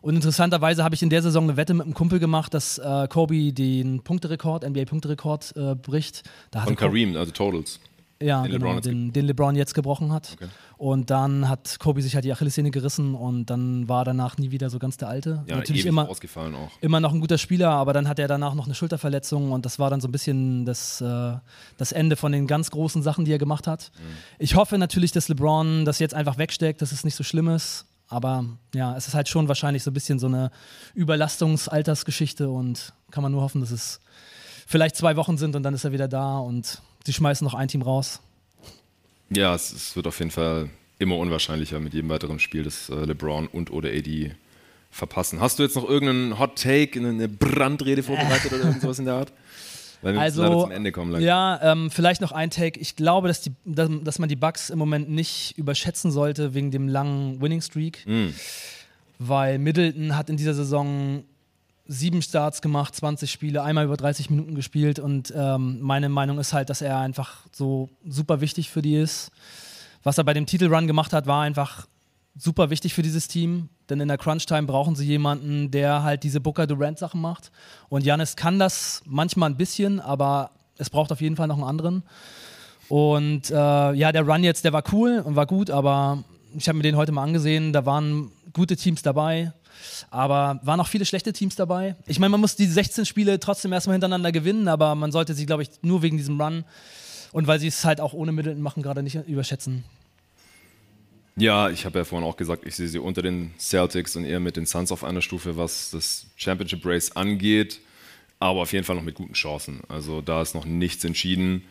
Und 0.00 0.16
interessanterweise 0.16 0.84
habe 0.84 0.94
ich 0.94 1.02
in 1.02 1.08
der 1.08 1.22
Saison 1.22 1.44
eine 1.44 1.56
Wette 1.56 1.72
mit 1.72 1.86
einem 1.86 1.94
Kumpel 1.94 2.18
gemacht, 2.18 2.52
dass 2.52 2.78
äh, 2.78 3.08
Kobe 3.08 3.52
den 3.52 4.02
Punkterekord, 4.02 4.68
NBA-Punkterekord 4.68 5.56
äh, 5.56 5.74
bricht. 5.74 6.24
Da 6.50 6.62
Von 6.64 6.76
Kareem, 6.76 7.16
also 7.16 7.32
Totals. 7.32 7.80
Ja, 8.24 8.42
den, 8.42 8.52
genau, 8.52 8.66
LeBron 8.66 8.82
den, 8.82 9.12
den, 9.12 9.26
LeBron 9.26 9.56
jetzt 9.56 9.74
gebrochen 9.74 10.12
hat. 10.12 10.32
Okay. 10.34 10.48
Und 10.76 11.10
dann 11.10 11.48
hat 11.48 11.78
Kobe 11.78 12.02
sich 12.02 12.14
halt 12.14 12.24
die 12.24 12.32
Achillessehne 12.32 12.70
gerissen 12.70 13.14
und 13.14 13.46
dann 13.46 13.88
war 13.88 14.04
danach 14.04 14.38
nie 14.38 14.50
wieder 14.50 14.70
so 14.70 14.78
ganz 14.78 14.96
der 14.96 15.08
Alte. 15.08 15.44
Ja, 15.46 15.56
Natürlich 15.56 15.86
immer, 15.86 16.08
ausgefallen 16.08 16.54
auch. 16.54 16.70
immer 16.80 17.00
noch 17.00 17.12
ein 17.12 17.20
guter 17.20 17.38
Spieler, 17.38 17.70
aber 17.70 17.92
dann 17.92 18.08
hat 18.08 18.18
er 18.18 18.28
danach 18.28 18.54
noch 18.54 18.64
eine 18.64 18.74
Schulterverletzung 18.74 19.52
und 19.52 19.66
das 19.66 19.78
war 19.78 19.90
dann 19.90 20.00
so 20.00 20.08
ein 20.08 20.12
bisschen 20.12 20.64
das, 20.64 21.00
äh, 21.00 21.34
das 21.76 21.92
Ende 21.92 22.16
von 22.16 22.32
den 22.32 22.46
ganz 22.46 22.70
großen 22.70 23.02
Sachen, 23.02 23.24
die 23.24 23.32
er 23.32 23.38
gemacht 23.38 23.66
hat. 23.66 23.92
Mhm. 23.94 24.16
Ich 24.38 24.56
hoffe 24.56 24.78
natürlich, 24.78 25.12
dass 25.12 25.28
LeBron 25.28 25.84
das 25.84 25.98
jetzt 25.98 26.14
einfach 26.14 26.38
wegsteckt, 26.38 26.82
dass 26.82 26.92
es 26.92 27.04
nicht 27.04 27.14
so 27.14 27.24
schlimm 27.24 27.48
ist. 27.48 27.86
Aber 28.08 28.44
ja, 28.74 28.96
es 28.96 29.08
ist 29.08 29.14
halt 29.14 29.28
schon 29.28 29.48
wahrscheinlich 29.48 29.82
so 29.82 29.90
ein 29.90 29.94
bisschen 29.94 30.18
so 30.18 30.26
eine 30.26 30.50
Überlastungsaltersgeschichte 30.94 32.48
und 32.48 32.92
kann 33.10 33.22
man 33.22 33.32
nur 33.32 33.42
hoffen, 33.42 33.60
dass 33.60 33.70
es 33.70 34.00
vielleicht 34.66 34.96
zwei 34.96 35.16
Wochen 35.16 35.38
sind 35.38 35.56
und 35.56 35.62
dann 35.62 35.74
ist 35.74 35.84
er 35.84 35.92
wieder 35.92 36.08
da 36.08 36.38
und 36.38 36.82
sie 37.04 37.12
schmeißen 37.12 37.44
noch 37.44 37.54
ein 37.54 37.68
Team 37.68 37.82
raus. 37.82 38.20
Ja, 39.30 39.54
es, 39.54 39.72
es, 39.72 39.96
wird 39.96 40.06
auf 40.06 40.18
jeden 40.18 40.30
Fall 40.30 40.70
immer 40.98 41.16
unwahrscheinlicher 41.16 41.80
mit 41.80 41.94
jedem 41.94 42.08
weiteren 42.08 42.38
Spiel, 42.38 42.62
dass 42.62 42.88
äh, 42.88 42.94
LeBron 42.94 43.46
und 43.46 43.70
oder 43.70 43.88
AD 43.88 44.34
verpassen. 44.90 45.40
Hast 45.40 45.58
du 45.58 45.62
jetzt 45.62 45.74
noch 45.76 45.88
irgendeinen 45.88 46.38
Hot 46.38 46.56
Take, 46.56 46.98
eine 47.00 47.28
Brandrede 47.28 48.02
vorbereitet 48.02 48.52
oder 48.52 48.64
irgendwas 48.64 48.98
in 48.98 49.06
der 49.06 49.14
Art? 49.14 49.32
Weil 50.02 50.14
wir 50.14 50.20
also, 50.20 50.62
zum 50.62 50.70
Ende 50.70 50.92
kommen. 50.92 51.12
Langsam. 51.12 51.26
Ja, 51.26 51.72
ähm, 51.72 51.90
vielleicht 51.90 52.20
noch 52.20 52.30
ein 52.30 52.50
Take. 52.50 52.78
Ich 52.78 52.94
glaube, 52.94 53.26
dass, 53.26 53.40
die, 53.40 53.52
dass, 53.64 53.88
dass, 54.02 54.18
man 54.18 54.28
die 54.28 54.36
Bugs 54.36 54.68
im 54.68 54.78
Moment 54.78 55.08
nicht 55.08 55.56
überschätzen 55.56 56.10
sollte 56.10 56.52
wegen 56.52 56.70
dem 56.70 56.88
langen 56.88 57.40
Winning 57.40 57.62
Streak. 57.62 58.04
Mm. 58.06 58.28
weil 59.18 59.58
Middleton 59.58 60.14
hat 60.16 60.28
in 60.28 60.36
dieser 60.36 60.54
Saison 60.54 61.24
sieben 61.86 62.22
Starts 62.22 62.62
gemacht, 62.62 62.94
20 62.94 63.30
Spiele, 63.30 63.62
einmal 63.62 63.84
über 63.84 63.96
30 63.96 64.30
Minuten 64.30 64.54
gespielt 64.54 64.98
und 64.98 65.32
ähm, 65.36 65.80
meine 65.80 66.08
Meinung 66.08 66.38
ist 66.38 66.52
halt, 66.52 66.70
dass 66.70 66.80
er 66.80 66.98
einfach 66.98 67.42
so 67.52 67.90
super 68.06 68.40
wichtig 68.40 68.70
für 68.70 68.82
die 68.82 68.96
ist. 68.96 69.30
Was 70.02 70.18
er 70.18 70.24
bei 70.24 70.34
dem 70.34 70.46
Titelrun 70.46 70.86
gemacht 70.86 71.12
hat, 71.12 71.26
war 71.26 71.42
einfach 71.42 71.86
super 72.36 72.70
wichtig 72.70 72.94
für 72.94 73.02
dieses 73.02 73.28
Team, 73.28 73.68
denn 73.88 74.00
in 74.00 74.08
der 74.08 74.18
Crunch-Time 74.18 74.66
brauchen 74.66 74.96
sie 74.96 75.06
jemanden, 75.06 75.70
der 75.70 76.02
halt 76.02 76.22
diese 76.22 76.40
Booker-Durant-Sachen 76.40 77.20
macht. 77.20 77.52
Und 77.88 78.04
Janis 78.04 78.36
kann 78.36 78.58
das 78.58 79.02
manchmal 79.04 79.50
ein 79.50 79.56
bisschen, 79.56 80.00
aber 80.00 80.50
es 80.78 80.90
braucht 80.90 81.12
auf 81.12 81.20
jeden 81.20 81.36
Fall 81.36 81.48
noch 81.48 81.56
einen 81.56 81.64
anderen. 81.64 82.02
Und 82.88 83.50
äh, 83.50 83.54
ja, 83.54 84.12
der 84.12 84.26
Run 84.26 84.42
jetzt, 84.42 84.64
der 84.64 84.72
war 84.72 84.82
cool 84.92 85.22
und 85.24 85.36
war 85.36 85.46
gut, 85.46 85.70
aber 85.70 86.24
ich 86.56 86.68
habe 86.68 86.76
mir 86.76 86.82
den 86.82 86.96
heute 86.96 87.12
mal 87.12 87.22
angesehen, 87.22 87.72
da 87.72 87.86
waren 87.86 88.30
gute 88.54 88.76
Teams 88.76 89.02
dabei. 89.02 89.52
Aber 90.10 90.60
waren 90.62 90.80
auch 90.80 90.88
viele 90.88 91.04
schlechte 91.04 91.32
Teams 91.32 91.56
dabei. 91.56 91.96
Ich 92.06 92.18
meine, 92.18 92.30
man 92.30 92.40
muss 92.40 92.56
die 92.56 92.66
16 92.66 93.04
Spiele 93.04 93.38
trotzdem 93.38 93.72
erstmal 93.72 93.94
hintereinander 93.94 94.32
gewinnen, 94.32 94.68
aber 94.68 94.94
man 94.94 95.12
sollte 95.12 95.34
sie, 95.34 95.44
glaube 95.44 95.62
ich, 95.62 95.70
nur 95.82 96.00
wegen 96.02 96.16
diesem 96.16 96.40
Run 96.40 96.64
und 97.32 97.46
weil 97.46 97.58
sie 97.58 97.66
es 97.66 97.84
halt 97.84 98.00
auch 98.00 98.14
ohne 98.14 98.32
Mittel 98.32 98.54
machen, 98.54 98.82
gerade 98.82 99.02
nicht 99.02 99.16
überschätzen. 99.26 99.84
Ja, 101.36 101.68
ich 101.68 101.84
habe 101.84 101.98
ja 101.98 102.04
vorhin 102.04 102.26
auch 102.26 102.36
gesagt, 102.36 102.64
ich 102.64 102.76
sehe 102.76 102.86
sie 102.86 103.00
unter 103.00 103.20
den 103.20 103.52
Celtics 103.58 104.14
und 104.14 104.24
eher 104.24 104.38
mit 104.38 104.56
den 104.56 104.66
Suns 104.66 104.92
auf 104.92 105.02
einer 105.02 105.20
Stufe, 105.20 105.56
was 105.56 105.90
das 105.90 106.26
Championship 106.36 106.86
Race 106.86 107.16
angeht, 107.16 107.80
aber 108.38 108.60
auf 108.60 108.72
jeden 108.72 108.84
Fall 108.84 108.94
noch 108.94 109.02
mit 109.02 109.16
guten 109.16 109.34
Chancen. 109.34 109.80
Also 109.88 110.20
da 110.20 110.42
ist 110.42 110.54
noch 110.54 110.64
nichts 110.64 111.02
entschieden. 111.02 111.64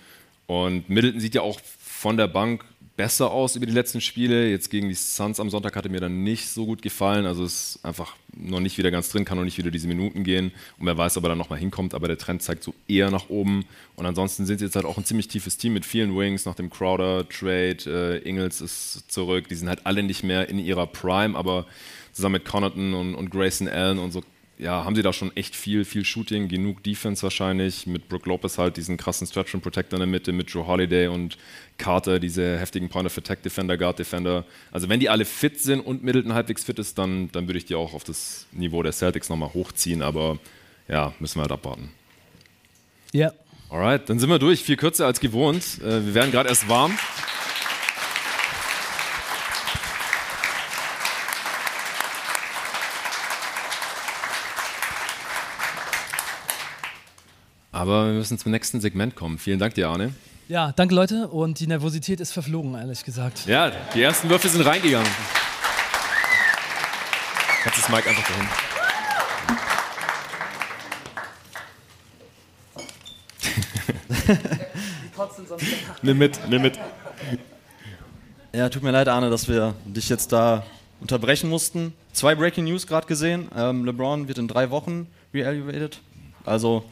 Und 0.48 0.90
Middleton 0.90 1.22
sieht 1.22 1.36
ja 1.36 1.42
auch 1.42 1.62
von 1.80 2.18
der 2.18 2.28
Bank 2.28 2.66
besser 2.96 3.32
aus 3.32 3.56
über 3.56 3.66
die 3.66 3.72
letzten 3.72 4.02
Spiele. 4.02 4.50
Jetzt 4.50 4.70
gegen 4.70 4.88
die 4.88 4.96
Suns 4.96 5.40
am 5.40 5.50
Sonntag 5.50 5.76
hatte 5.76 5.90
mir 5.90 6.00
dann 6.00 6.24
nicht 6.24 6.48
so 6.50 6.66
gut 6.66 6.82
gefallen. 6.82 7.26
Also 7.26 7.44
ist 7.44 7.80
einfach 7.84 8.16
noch 8.36 8.60
nicht 8.60 8.78
wieder 8.78 8.92
ganz 8.92 9.10
drin, 9.10 9.26
kann 9.26 9.38
noch 9.38 9.46
nicht 9.46 9.58
wieder 9.58 9.72
diese 9.72 9.88
Minuten 9.88 10.24
gehen. 10.24 10.52
Und 10.78 10.86
wer 10.86 10.98
weiß, 10.98 11.18
ob 11.18 11.26
er 11.26 11.30
dann 11.30 11.38
nochmal 11.38 11.60
hinkommt. 11.60 11.94
Aber 11.94 12.08
der 12.08 12.18
Trend 12.18 12.42
zeigt 12.42 12.64
so 12.64 12.74
eher 12.88 13.10
nach 13.10 13.30
oben. 13.30 13.66
Und 13.96 14.06
ansonsten 14.06 14.46
sind 14.46 14.60
sie 14.60 14.66
jetzt 14.66 14.76
halt 14.76 14.86
auch 14.86 14.98
ein 14.98 15.06
ziemlich 15.06 15.28
tiefes 15.28 15.58
Team 15.58 15.74
mit 15.74 15.86
vielen 15.86 16.16
Wings 16.16 16.46
nach 16.46 16.56
dem 16.56 16.70
Crowder-Trade. 16.70 18.22
Äh, 18.24 18.30
Ingles 18.30 18.62
ist 18.62 19.12
zurück. 19.12 19.48
Die 19.48 19.56
sind 19.56 19.70
halt 19.70 19.86
alle 19.86 20.04
nicht 20.04 20.24
mehr 20.24 20.50
in 20.50 20.60
ihrer 20.60 20.86
Prime, 20.86 21.38
aber 21.38 21.66
zusammen 22.12 22.34
mit 22.34 22.46
Connaughton 22.46 22.94
und, 22.94 23.16
und 23.16 23.32
Grayson 23.32 23.68
Allen 23.68 23.98
und 23.98 24.12
so 24.12 24.22
ja, 24.64 24.86
haben 24.86 24.96
sie 24.96 25.02
da 25.02 25.12
schon 25.12 25.36
echt 25.36 25.56
viel, 25.56 25.84
viel 25.84 26.06
Shooting, 26.06 26.48
genug 26.48 26.84
Defense 26.84 27.22
wahrscheinlich. 27.22 27.86
Mit 27.86 28.08
Brook 28.08 28.26
Lopez 28.26 28.58
halt 28.58 28.78
diesen 28.78 28.96
krassen 28.96 29.28
Stretch 29.28 29.54
and 29.54 29.62
Protector 29.62 29.98
in 29.98 30.00
der 30.00 30.08
Mitte, 30.08 30.32
mit 30.32 30.50
Joe 30.50 30.66
Holiday 30.66 31.08
und 31.08 31.38
Carter, 31.78 32.18
diese 32.20 32.58
heftigen 32.58 32.88
Point 32.88 33.08
of 33.08 33.18
Attack 33.18 33.44
Defender, 33.44 33.78
Guard 33.78 34.00
Defender. 34.00 34.46
Also 34.72 34.88
wenn 34.88 35.02
die 35.02 35.10
alle 35.10 35.26
fit 35.26 35.60
sind 35.60 35.82
und 35.82 36.04
Middleton 36.04 36.34
halbwegs 36.34 36.64
fit 36.64 36.80
ist, 36.80 36.98
dann, 36.98 37.30
dann 37.34 37.48
würde 37.48 37.58
ich 37.58 37.66
die 37.66 37.76
auch 37.76 37.94
auf 37.94 38.06
das 38.06 38.48
Niveau 38.54 38.82
der 38.82 38.94
Celtics 38.94 39.28
nochmal 39.28 39.54
hochziehen. 39.54 40.02
Aber 40.02 40.40
ja, 40.88 41.14
müssen 41.20 41.40
wir 41.40 41.42
halt 41.42 41.52
abwarten. 41.52 41.92
Ja. 43.12 43.28
Yeah. 43.28 43.34
Alright, 43.70 44.08
dann 44.08 44.20
sind 44.20 44.30
wir 44.30 44.38
durch. 44.38 44.64
Viel 44.64 44.78
kürzer 44.78 45.08
als 45.08 45.20
gewohnt. 45.20 45.82
Äh, 45.82 46.06
wir 46.06 46.14
werden 46.14 46.32
gerade 46.32 46.48
erst 46.48 46.70
warm. 46.70 46.96
Aber 57.74 58.06
wir 58.06 58.14
müssen 58.14 58.38
zum 58.38 58.52
nächsten 58.52 58.80
Segment 58.82 59.16
kommen. 59.16 59.40
Vielen 59.40 59.58
Dank 59.58 59.74
dir, 59.74 59.90
Arne. 59.90 60.14
Ja, 60.48 60.72
danke 60.74 60.94
Leute. 60.94 61.28
Und 61.28 61.60
die 61.60 61.66
Nervosität 61.66 62.20
ist 62.20 62.32
verflogen, 62.32 62.76
ehrlich 62.76 63.04
gesagt. 63.04 63.48
Ja, 63.48 63.72
die 63.96 64.02
ersten 64.04 64.30
Würfel 64.30 64.52
sind 64.52 64.62
reingegangen. 64.62 65.10
Kannst 67.64 67.80
das 67.80 67.90
Mike 67.90 68.08
einfach 68.08 68.24
dahin. 68.28 68.48
nimm 76.04 76.18
mit, 76.20 76.40
nimm 76.48 76.62
mit. 76.62 76.80
Ja, 78.54 78.70
tut 78.70 78.84
mir 78.84 78.92
leid, 78.92 79.08
Arne, 79.08 79.32
dass 79.32 79.48
wir 79.48 79.74
dich 79.86 80.10
jetzt 80.10 80.32
da 80.32 80.64
unterbrechen 81.02 81.50
mussten. 81.50 81.94
Zwei 82.12 82.36
Breaking 82.36 82.66
News 82.66 82.86
gerade 82.86 83.08
gesehen. 83.08 83.48
Ähm, 83.58 83.84
LeBron 83.84 84.28
wird 84.28 84.38
in 84.38 84.48
drei 84.48 84.70
Wochen 84.70 85.08
re-elevated. 85.34 86.00
Also 86.46 86.84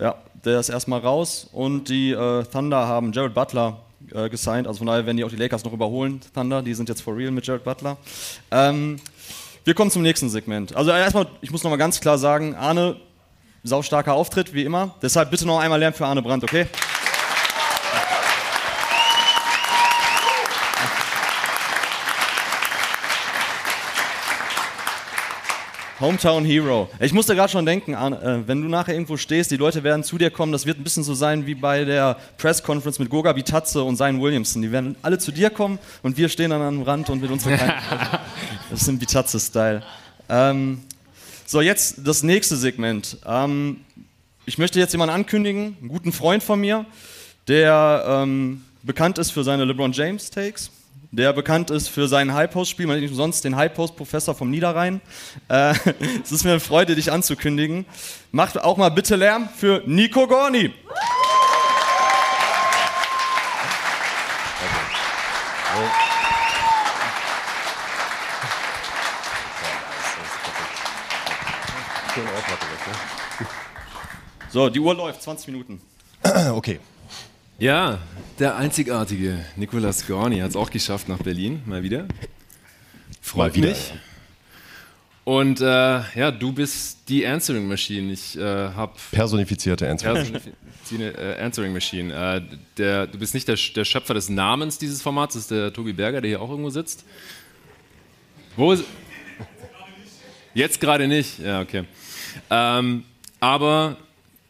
ja, 0.00 0.16
der 0.44 0.60
ist 0.60 0.68
erstmal 0.68 1.00
raus 1.00 1.48
und 1.52 1.88
die 1.88 2.12
äh, 2.12 2.44
Thunder 2.44 2.86
haben 2.86 3.12
Jared 3.12 3.34
Butler 3.34 3.78
äh, 4.12 4.28
gesigned. 4.28 4.66
Also 4.66 4.78
von 4.78 4.86
daher 4.86 5.06
werden 5.06 5.16
die 5.16 5.24
auch 5.24 5.30
die 5.30 5.36
Lakers 5.36 5.64
noch 5.64 5.72
überholen. 5.72 6.20
Thunder, 6.34 6.62
die 6.62 6.74
sind 6.74 6.88
jetzt 6.88 7.02
for 7.02 7.16
real 7.16 7.30
mit 7.30 7.46
Jared 7.46 7.64
Butler. 7.64 7.96
Ähm, 8.50 8.96
wir 9.64 9.74
kommen 9.74 9.90
zum 9.90 10.02
nächsten 10.02 10.28
Segment. 10.28 10.76
Also 10.76 10.92
erstmal, 10.92 11.26
ich 11.40 11.50
muss 11.50 11.64
nochmal 11.64 11.78
ganz 11.78 12.00
klar 12.00 12.18
sagen, 12.18 12.54
Arne, 12.54 12.96
saustarker 13.64 14.14
Auftritt, 14.14 14.54
wie 14.54 14.62
immer. 14.62 14.94
Deshalb 15.02 15.30
bitte 15.30 15.46
noch 15.46 15.58
einmal 15.58 15.80
Lärm 15.80 15.92
für 15.92 16.06
Arne 16.06 16.22
Brandt, 16.22 16.44
okay? 16.44 16.66
Hometown 25.98 26.44
Hero. 26.44 26.90
Ich 27.00 27.14
musste 27.14 27.34
gerade 27.34 27.50
schon 27.50 27.64
denken, 27.64 27.94
äh, 27.94 28.46
wenn 28.46 28.60
du 28.60 28.68
nachher 28.68 28.92
irgendwo 28.92 29.16
stehst, 29.16 29.50
die 29.50 29.56
Leute 29.56 29.82
werden 29.82 30.04
zu 30.04 30.18
dir 30.18 30.30
kommen, 30.30 30.52
das 30.52 30.66
wird 30.66 30.78
ein 30.78 30.84
bisschen 30.84 31.04
so 31.04 31.14
sein 31.14 31.46
wie 31.46 31.54
bei 31.54 31.84
der 31.84 32.18
Press 32.36 32.62
Conference 32.62 32.98
mit 32.98 33.08
Goga 33.08 33.32
Bitadze 33.32 33.82
und 33.82 33.96
Zion 33.96 34.20
Williamson. 34.20 34.60
Die 34.60 34.70
werden 34.70 34.96
alle 35.00 35.18
zu 35.18 35.32
dir 35.32 35.48
kommen 35.48 35.78
und 36.02 36.18
wir 36.18 36.28
stehen 36.28 36.50
dann 36.50 36.60
am 36.60 36.82
Rand 36.82 37.08
und 37.08 37.22
mit 37.22 37.30
unseren 37.30 37.58
Das 38.70 38.82
ist 38.82 38.88
ein 38.88 38.98
Bitadze-Style. 38.98 39.82
Ähm, 40.28 40.82
so, 41.46 41.60
jetzt 41.60 41.96
das 42.04 42.22
nächste 42.22 42.56
Segment. 42.56 43.16
Ähm, 43.24 43.80
ich 44.44 44.58
möchte 44.58 44.78
jetzt 44.78 44.92
jemanden 44.92 45.14
ankündigen, 45.14 45.76
einen 45.80 45.88
guten 45.88 46.12
Freund 46.12 46.42
von 46.42 46.60
mir, 46.60 46.84
der 47.48 48.04
ähm, 48.06 48.64
bekannt 48.82 49.16
ist 49.18 49.30
für 49.30 49.44
seine 49.44 49.64
LeBron 49.64 49.92
James 49.92 50.30
Takes 50.30 50.70
der 51.10 51.32
bekannt 51.32 51.70
ist 51.70 51.88
für 51.88 52.08
sein 52.08 52.32
High-Post-Spiel, 52.32 52.86
man 52.86 52.96
nennt 52.96 53.04
nicht 53.04 53.12
umsonst 53.12 53.44
den 53.44 53.56
High-Post-Professor 53.56 54.34
vom 54.34 54.50
Niederrhein. 54.50 55.00
Äh, 55.48 55.74
es 56.22 56.32
ist 56.32 56.44
mir 56.44 56.50
eine 56.50 56.60
Freude, 56.60 56.94
dich 56.94 57.12
anzukündigen. 57.12 57.86
Macht 58.32 58.60
auch 58.62 58.76
mal 58.76 58.90
bitte 58.90 59.16
Lärm 59.16 59.48
für 59.48 59.82
Nico 59.86 60.26
Gorni. 60.26 60.72
So, 74.48 74.70
die 74.70 74.80
Uhr 74.80 74.94
läuft, 74.94 75.22
20 75.22 75.48
Minuten. 75.48 75.82
Okay. 76.52 76.80
Ja, 77.58 78.00
der 78.38 78.56
einzigartige 78.56 79.42
Nicolas 79.56 80.06
Gorni 80.06 80.40
hat 80.40 80.50
es 80.50 80.56
auch 80.56 80.70
geschafft 80.70 81.08
nach 81.08 81.22
Berlin, 81.22 81.62
mal 81.64 81.82
wieder. 81.82 82.06
Freut 83.22 83.52
mal 83.52 83.54
wieder, 83.54 83.68
mich. 83.68 83.94
Und 85.24 85.62
äh, 85.62 85.64
ja, 85.64 86.30
du 86.30 86.52
bist 86.52 87.08
die 87.08 87.26
Answering 87.26 87.66
Machine. 87.66 88.12
Ich 88.12 88.36
äh, 88.36 88.42
habe 88.42 88.92
personifizierte 89.10 89.88
Answering, 89.88 90.32
Personifizierte, 90.32 91.18
äh, 91.18 91.42
Answering 91.42 91.72
Machine. 91.72 92.12
Äh, 92.12 92.42
der, 92.76 93.06
du 93.06 93.18
bist 93.18 93.32
nicht 93.32 93.48
der, 93.48 93.56
der, 93.74 93.86
Schöpfer 93.86 94.12
des 94.12 94.28
Namens 94.28 94.76
dieses 94.76 95.00
Formats, 95.00 95.32
das 95.32 95.44
ist 95.44 95.50
der 95.50 95.72
Tobi 95.72 95.94
Berger, 95.94 96.20
der 96.20 96.28
hier 96.28 96.42
auch 96.42 96.50
irgendwo 96.50 96.68
sitzt. 96.68 97.06
Wo 98.54 98.72
ist? 98.72 98.84
Jetzt 100.52 100.78
gerade 100.78 101.08
nicht. 101.08 101.38
Ja, 101.38 101.62
okay. 101.62 101.84
Ähm, 102.50 103.04
aber 103.40 103.96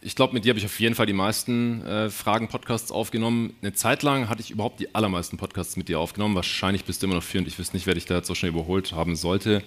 ich 0.00 0.14
glaube, 0.14 0.34
mit 0.34 0.44
dir 0.44 0.50
habe 0.50 0.58
ich 0.58 0.64
auf 0.64 0.78
jeden 0.78 0.94
Fall 0.94 1.06
die 1.06 1.12
meisten 1.12 1.84
äh, 1.84 2.10
Fragen-Podcasts 2.10 2.92
aufgenommen. 2.92 3.54
Eine 3.62 3.72
Zeit 3.72 4.02
lang 4.02 4.28
hatte 4.28 4.40
ich 4.40 4.50
überhaupt 4.50 4.80
die 4.80 4.94
allermeisten 4.94 5.36
Podcasts 5.36 5.76
mit 5.76 5.88
dir 5.88 5.98
aufgenommen. 5.98 6.34
Wahrscheinlich 6.34 6.84
bist 6.84 7.02
du 7.02 7.06
immer 7.06 7.16
noch 7.16 7.22
führend. 7.22 7.48
Ich 7.48 7.58
wüsste 7.58 7.76
nicht, 7.76 7.86
wer 7.86 7.94
dich 7.94 8.04
da 8.04 8.16
jetzt 8.16 8.26
so 8.26 8.34
schnell 8.34 8.50
überholt 8.50 8.92
haben 8.92 9.16
sollte. 9.16 9.62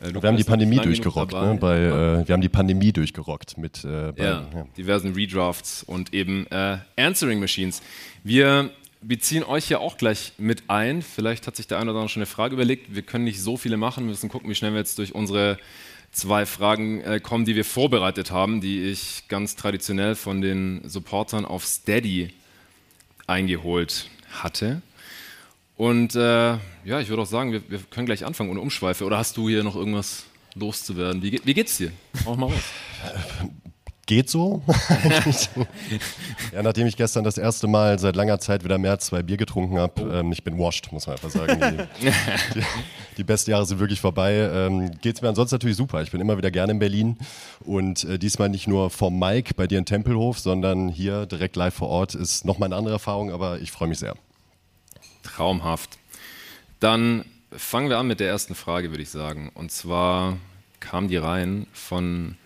Äh, 0.00 0.14
wir 0.14 0.22
haben 0.22 0.36
die 0.36 0.44
Pandemie 0.44 0.78
durchgerockt, 0.78 1.32
ne? 1.32 1.58
Bei, 1.60 1.76
äh, 1.76 2.28
wir 2.28 2.32
haben 2.32 2.40
die 2.40 2.48
Pandemie 2.48 2.92
durchgerockt 2.92 3.58
mit 3.58 3.84
äh, 3.84 4.12
bei, 4.12 4.24
ja, 4.24 4.48
ja. 4.54 4.66
diversen 4.76 5.12
Redrafts 5.14 5.82
und 5.82 6.14
eben 6.14 6.46
äh, 6.48 6.78
Answering 6.96 7.40
Machines. 7.40 7.82
Wir 8.22 8.70
beziehen 9.00 9.44
euch 9.44 9.68
ja 9.68 9.78
auch 9.78 9.96
gleich 9.96 10.32
mit 10.38 10.64
ein. 10.68 11.02
Vielleicht 11.02 11.46
hat 11.46 11.56
sich 11.56 11.66
der 11.66 11.78
eine 11.78 11.90
oder 11.90 12.00
andere 12.00 12.08
schon 12.08 12.20
eine 12.20 12.26
Frage 12.26 12.54
überlegt. 12.54 12.94
Wir 12.94 13.02
können 13.02 13.24
nicht 13.24 13.40
so 13.40 13.56
viele 13.56 13.76
machen, 13.76 14.04
wir 14.04 14.10
müssen 14.10 14.28
gucken, 14.28 14.48
wie 14.50 14.54
schnell 14.54 14.72
wir 14.72 14.78
jetzt 14.78 14.98
durch 14.98 15.14
unsere 15.14 15.58
zwei 16.14 16.46
Fragen 16.46 17.00
äh, 17.02 17.20
kommen, 17.20 17.44
die 17.44 17.56
wir 17.56 17.64
vorbereitet 17.64 18.30
haben, 18.30 18.60
die 18.60 18.84
ich 18.84 19.24
ganz 19.28 19.56
traditionell 19.56 20.14
von 20.14 20.40
den 20.40 20.80
Supportern 20.88 21.44
auf 21.44 21.64
Steady 21.66 22.32
eingeholt 23.26 24.08
hatte. 24.30 24.80
Und 25.76 26.14
äh, 26.14 26.18
ja, 26.84 27.00
ich 27.00 27.08
würde 27.08 27.22
auch 27.22 27.26
sagen, 27.26 27.52
wir, 27.52 27.68
wir, 27.68 27.80
können 27.90 28.06
gleich 28.06 28.24
anfangen 28.24 28.50
ohne 28.50 28.60
Umschweife. 28.60 29.04
Oder 29.04 29.18
hast 29.18 29.36
du 29.36 29.48
hier 29.48 29.64
noch 29.64 29.74
irgendwas 29.74 30.24
loszuwerden? 30.54 31.22
Wie, 31.22 31.40
wie 31.44 31.54
geht's 31.54 31.78
dir? 31.78 31.90
Auch 32.24 32.36
mal 32.36 32.46
raus. 32.46 32.62
geht 34.06 34.28
so. 34.28 34.62
ja, 36.52 36.62
nachdem 36.62 36.86
ich 36.86 36.96
gestern 36.96 37.24
das 37.24 37.38
erste 37.38 37.66
Mal 37.66 37.98
seit 37.98 38.16
langer 38.16 38.38
Zeit 38.38 38.64
wieder 38.64 38.78
mehr 38.78 38.92
als 38.92 39.06
zwei 39.06 39.22
Bier 39.22 39.36
getrunken 39.36 39.78
habe, 39.78 40.02
oh. 40.02 40.12
ähm, 40.12 40.32
ich 40.32 40.44
bin 40.44 40.58
washed, 40.58 40.92
muss 40.92 41.06
man 41.06 41.16
einfach 41.16 41.30
sagen. 41.30 41.88
Die, 42.00 42.06
die, 42.54 42.62
die 43.16 43.24
besten 43.24 43.50
Jahre 43.50 43.66
sind 43.66 43.78
wirklich 43.78 44.00
vorbei. 44.00 44.34
Ähm, 44.52 44.90
geht 45.00 45.16
es 45.16 45.22
mir 45.22 45.28
ansonsten 45.28 45.54
natürlich 45.54 45.76
super. 45.76 46.02
Ich 46.02 46.10
bin 46.10 46.20
immer 46.20 46.36
wieder 46.36 46.50
gerne 46.50 46.72
in 46.72 46.78
Berlin 46.78 47.18
und 47.64 48.04
äh, 48.04 48.18
diesmal 48.18 48.48
nicht 48.48 48.66
nur 48.66 48.90
vom 48.90 49.18
Mike 49.18 49.54
bei 49.54 49.66
dir 49.66 49.78
in 49.78 49.86
Tempelhof, 49.86 50.38
sondern 50.38 50.88
hier 50.88 51.26
direkt 51.26 51.56
live 51.56 51.74
vor 51.74 51.88
Ort 51.88 52.14
ist 52.14 52.44
nochmal 52.44 52.68
eine 52.68 52.76
andere 52.76 52.94
Erfahrung, 52.94 53.32
aber 53.32 53.60
ich 53.60 53.72
freue 53.72 53.88
mich 53.88 53.98
sehr. 53.98 54.14
Traumhaft. 55.22 55.98
Dann 56.80 57.24
fangen 57.50 57.88
wir 57.88 57.98
an 57.98 58.06
mit 58.06 58.20
der 58.20 58.28
ersten 58.28 58.54
Frage, 58.54 58.90
würde 58.90 59.02
ich 59.02 59.10
sagen. 59.10 59.50
Und 59.54 59.72
zwar 59.72 60.36
kam 60.80 61.08
die 61.08 61.16
rein 61.16 61.66
von 61.72 62.36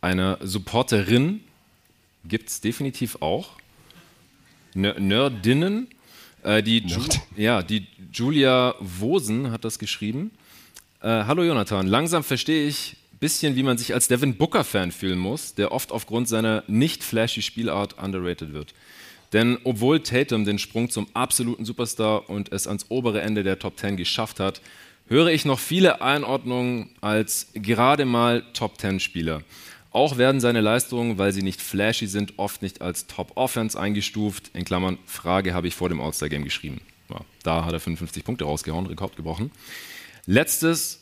einer 0.00 0.38
Supporterin, 0.42 1.40
gibt 2.24 2.48
es 2.48 2.60
definitiv 2.60 3.20
auch. 3.20 3.50
Nerdinnen. 4.74 5.88
Äh, 6.42 6.62
die, 6.62 6.78
Ju 6.78 7.00
ja, 7.36 7.62
die 7.62 7.86
Julia 8.12 8.74
Wosen 8.80 9.50
hat 9.50 9.64
das 9.64 9.78
geschrieben. 9.78 10.30
Äh, 11.00 11.08
Hallo 11.08 11.42
Jonathan, 11.42 11.86
langsam 11.86 12.22
verstehe 12.22 12.68
ich 12.68 12.96
ein 13.12 13.18
bisschen, 13.18 13.56
wie 13.56 13.62
man 13.62 13.78
sich 13.78 13.94
als 13.94 14.08
Devin 14.08 14.36
Booker-Fan 14.36 14.92
fühlen 14.92 15.18
muss, 15.18 15.54
der 15.54 15.72
oft 15.72 15.90
aufgrund 15.90 16.28
seiner 16.28 16.62
nicht 16.68 17.02
flashy 17.02 17.42
Spielart 17.42 17.98
underrated 17.98 18.52
wird. 18.52 18.74
Denn 19.32 19.58
obwohl 19.64 20.00
Tatum 20.00 20.44
den 20.44 20.58
Sprung 20.58 20.90
zum 20.90 21.06
absoluten 21.14 21.64
Superstar 21.64 22.30
und 22.30 22.52
es 22.52 22.66
ans 22.66 22.86
obere 22.88 23.20
Ende 23.20 23.42
der 23.42 23.58
Top 23.58 23.78
10 23.78 23.96
geschafft 23.96 24.40
hat, 24.40 24.60
höre 25.08 25.28
ich 25.28 25.44
noch 25.44 25.58
viele 25.58 26.00
Einordnungen 26.00 26.90
als 27.00 27.48
gerade 27.54 28.04
mal 28.04 28.42
Top 28.54 28.80
10 28.80 29.00
Spieler. 29.00 29.42
Auch 29.98 30.16
werden 30.16 30.40
seine 30.40 30.60
Leistungen, 30.60 31.18
weil 31.18 31.32
sie 31.32 31.42
nicht 31.42 31.60
flashy 31.60 32.06
sind, 32.06 32.34
oft 32.36 32.62
nicht 32.62 32.82
als 32.82 33.08
Top-Offense 33.08 33.76
eingestuft. 33.76 34.52
In 34.54 34.64
Klammern, 34.64 34.96
Frage 35.06 35.54
habe 35.54 35.66
ich 35.66 35.74
vor 35.74 35.88
dem 35.88 36.00
All-Star-Game 36.00 36.44
geschrieben. 36.44 36.80
Ja, 37.10 37.22
da 37.42 37.64
hat 37.64 37.72
er 37.72 37.80
55 37.80 38.22
Punkte 38.22 38.44
rausgehauen, 38.44 38.86
Rekord 38.86 39.16
gebrochen. 39.16 39.50
Letztes, 40.24 41.00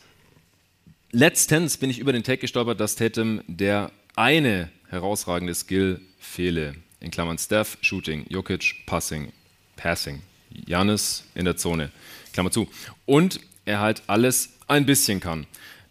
letztens 1.11 1.77
bin 1.77 1.91
ich 1.91 1.99
über 1.99 2.11
den 2.11 2.23
Take 2.23 2.39
gestolpert, 2.39 2.79
dass 2.79 2.95
Tatum 2.95 3.41
der 3.45 3.91
eine 4.15 4.71
herausragende 4.89 5.53
Skill 5.53 6.01
fehle. 6.17 6.73
In 6.99 7.11
Klammern 7.11 7.37
Steph, 7.37 7.77
Shooting, 7.81 8.25
Jokic, 8.29 8.77
Passing, 8.87 9.31
Passing, 9.75 10.23
Janis 10.65 11.23
in 11.35 11.45
der 11.45 11.55
Zone. 11.55 11.91
Klammer 12.33 12.49
zu. 12.49 12.67
Und 13.05 13.41
er 13.63 13.79
halt 13.79 14.01
alles 14.07 14.53
ein 14.67 14.87
bisschen 14.87 15.19
kann. 15.19 15.45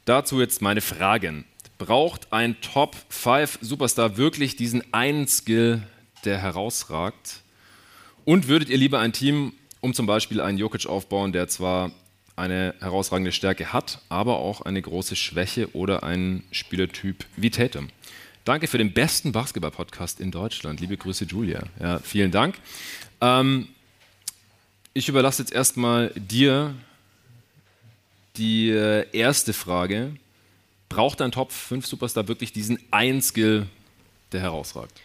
Dazu 0.06 0.40
jetzt 0.40 0.60
meine 0.60 0.80
Fragen 0.80 1.44
braucht 1.78 2.32
ein 2.32 2.60
Top 2.60 2.96
5 3.08 3.58
Superstar 3.60 4.16
wirklich 4.16 4.56
diesen 4.56 4.82
einen 4.92 5.28
Skill, 5.28 5.82
der 6.24 6.38
herausragt? 6.38 7.42
Und 8.24 8.48
würdet 8.48 8.68
ihr 8.68 8.78
lieber 8.78 8.98
ein 8.98 9.12
Team 9.12 9.52
um 9.80 9.94
zum 9.94 10.06
Beispiel 10.06 10.40
einen 10.40 10.58
Jokic 10.58 10.86
aufbauen, 10.86 11.32
der 11.32 11.48
zwar 11.48 11.92
eine 12.34 12.74
herausragende 12.80 13.32
Stärke 13.32 13.72
hat, 13.72 14.00
aber 14.08 14.38
auch 14.38 14.62
eine 14.62 14.82
große 14.82 15.16
Schwäche 15.16 15.74
oder 15.74 16.02
einen 16.02 16.42
Spielertyp 16.50 17.24
wie 17.36 17.50
Tatum? 17.50 17.88
Danke 18.44 18.68
für 18.68 18.78
den 18.78 18.92
besten 18.92 19.32
Basketball-Podcast 19.32 20.20
in 20.20 20.30
Deutschland. 20.30 20.80
Liebe 20.80 20.96
Grüße, 20.96 21.24
Julia. 21.24 21.62
Ja, 21.80 21.98
vielen 21.98 22.30
Dank. 22.30 22.56
Ähm, 23.20 23.68
ich 24.92 25.08
überlasse 25.08 25.42
jetzt 25.42 25.52
erstmal 25.52 26.10
dir 26.14 26.74
die 28.36 28.70
äh, 28.70 29.06
erste 29.12 29.52
Frage 29.52 30.16
braucht 30.88 31.20
ein 31.22 31.32
Top 31.32 31.52
5 31.52 31.86
Superstar 31.86 32.28
wirklich 32.28 32.52
diesen 32.52 32.78
einen 32.90 33.22
Skill, 33.22 33.66
der 34.32 34.40
herausragt? 34.40 35.00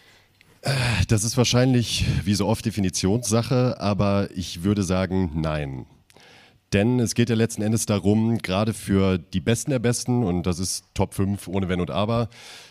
Äh, 0.61 0.71
das 1.07 1.23
ist 1.23 1.37
wahrscheinlich 1.37 2.05
wie 2.23 2.35
so 2.35 2.47
oft 2.47 2.65
Definitionssache, 2.65 3.79
aber 3.79 4.29
ich 4.35 4.63
würde 4.63 4.83
sagen, 4.83 5.31
nein. 5.35 5.85
Denn 6.73 7.01
es 7.01 7.15
geht 7.15 7.29
ja 7.29 7.35
letzten 7.35 7.63
Endes 7.63 7.85
darum, 7.85 8.37
gerade 8.37 8.73
für 8.73 9.17
die 9.17 9.41
Besten 9.41 9.71
der 9.71 9.79
Besten, 9.79 10.23
und 10.23 10.43
das 10.43 10.57
ist 10.57 10.85
Top 10.93 11.13
5 11.13 11.49
ohne 11.49 11.67
Wenn 11.67 11.81
und 11.81 11.91
Aber, 11.91 12.29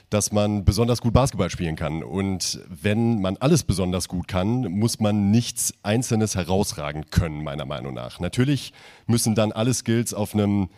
dass 0.08 0.32
man 0.32 0.64
besonders 0.64 1.02
gut 1.02 1.12
Basketball 1.12 1.50
spielen 1.50 1.76
kann. 1.76 2.02
Und 2.02 2.60
wenn 2.68 3.20
man 3.20 3.36
alles 3.36 3.62
besonders 3.62 4.08
gut 4.08 4.26
kann, 4.26 4.62
muss 4.62 5.00
man 5.00 5.30
nichts 5.30 5.74
Einzelnes 5.82 6.34
herausragen 6.34 7.10
können, 7.10 7.44
meiner 7.44 7.66
Meinung 7.66 7.92
nach. 7.92 8.20
Natürlich 8.20 8.72
müssen 9.06 9.34
dann 9.34 9.52
alle 9.52 9.74
Skills 9.74 10.14
auf 10.14 10.34
einem 10.34 10.70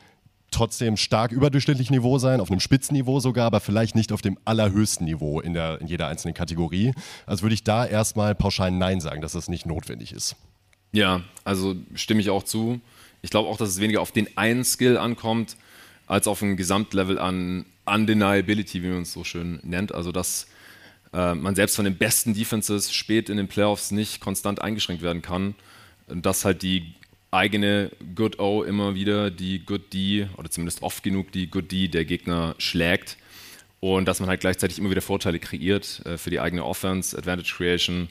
trotzdem 0.53 0.97
stark 0.97 1.33
überdurchschnittlichen 1.33 1.97
Niveau 1.97 2.19
sein, 2.19 2.41
auf 2.41 2.51
einem 2.51 2.61
Spitzenniveau 2.61 3.21
sogar, 3.21 3.47
aber 3.47 3.61
vielleicht 3.61 3.95
nicht 3.95 4.13
auf 4.13 4.23
dem 4.23 4.39
allerhöchsten 4.45 5.05
Niveau 5.07 5.41
in, 5.41 5.55
der, 5.55 5.81
in 5.81 5.87
jeder 5.87 6.09
einzelnen 6.09 6.35
Kategorie. 6.35 6.93
Also 7.27 7.43
würde 7.43 7.55
ich 7.55 7.65
da 7.65 7.85
erstmal 7.85 8.35
pauschal 8.35 8.71
Nein 8.71 9.01
sagen, 9.01 9.21
dass 9.21 9.33
das 9.33 9.49
nicht 9.49 9.67
notwendig 9.67 10.13
ist. 10.13 10.37
Ja, 10.93 11.23
also 11.45 11.75
stimme 11.95 12.21
ich 12.21 12.31
auch 12.31 12.43
zu. 12.43 12.81
Ich 13.23 13.31
glaube 13.31 13.49
auch, 13.49 13.57
dass 13.57 13.71
es 13.71 13.81
weniger 13.81 14.01
auf 14.01 14.13
den 14.13 14.37
einen 14.37 14.65
Skill 14.65 14.99
ankommt, 14.99 15.57
als 16.07 16.27
auf 16.27 16.43
ein 16.43 16.57
Gesamtlevel 16.57 17.19
an 17.19 17.65
Undeniability, 17.87 18.83
wie 18.83 18.89
man 18.89 19.03
es 19.03 19.13
so 19.13 19.25
schön 19.25 19.61
nennt. 19.63 19.95
Also 19.95 20.13
dass 20.13 20.47
äh, 21.13 21.35
man 21.35 21.55
selbst 21.55 21.77
von 21.77 21.85
den 21.85 21.97
besten 21.97 22.35
Defenses 22.35 22.93
spät 22.93 23.29
in 23.29 23.37
den 23.37 23.49
Playoffs 23.49 23.91
nicht 23.91 24.21
konstant 24.21 24.61
eingeschränkt 24.61 25.03
werden 25.03 25.23
kann. 25.23 25.55
Dass 26.09 26.45
halt 26.45 26.63
die 26.63 26.95
eigene 27.33 27.91
Good 28.15 28.39
O 28.39 28.63
immer 28.63 28.95
wieder 28.95 29.31
die 29.31 29.65
Good 29.65 29.93
D 29.93 30.29
oder 30.37 30.51
zumindest 30.51 30.83
oft 30.83 31.03
genug 31.03 31.33
die 31.33 31.49
Good 31.51 31.73
D 31.73 31.89
der 31.89 32.05
Gegner 32.05 32.55
schlägt 32.59 33.17
und 33.81 34.07
dass 34.07 34.21
man 34.21 34.29
halt 34.29 34.41
gleichzeitig 34.41 34.79
immer 34.79 34.91
wieder 34.91 35.03
Vorteile 35.03 35.41
kreiert 35.41 36.03
äh, 36.05 36.17
für 36.19 36.31
die 36.31 36.39
eigene 36.39 36.65
Offense. 36.65 37.19
Advantage 37.19 37.53
Creation 37.57 38.09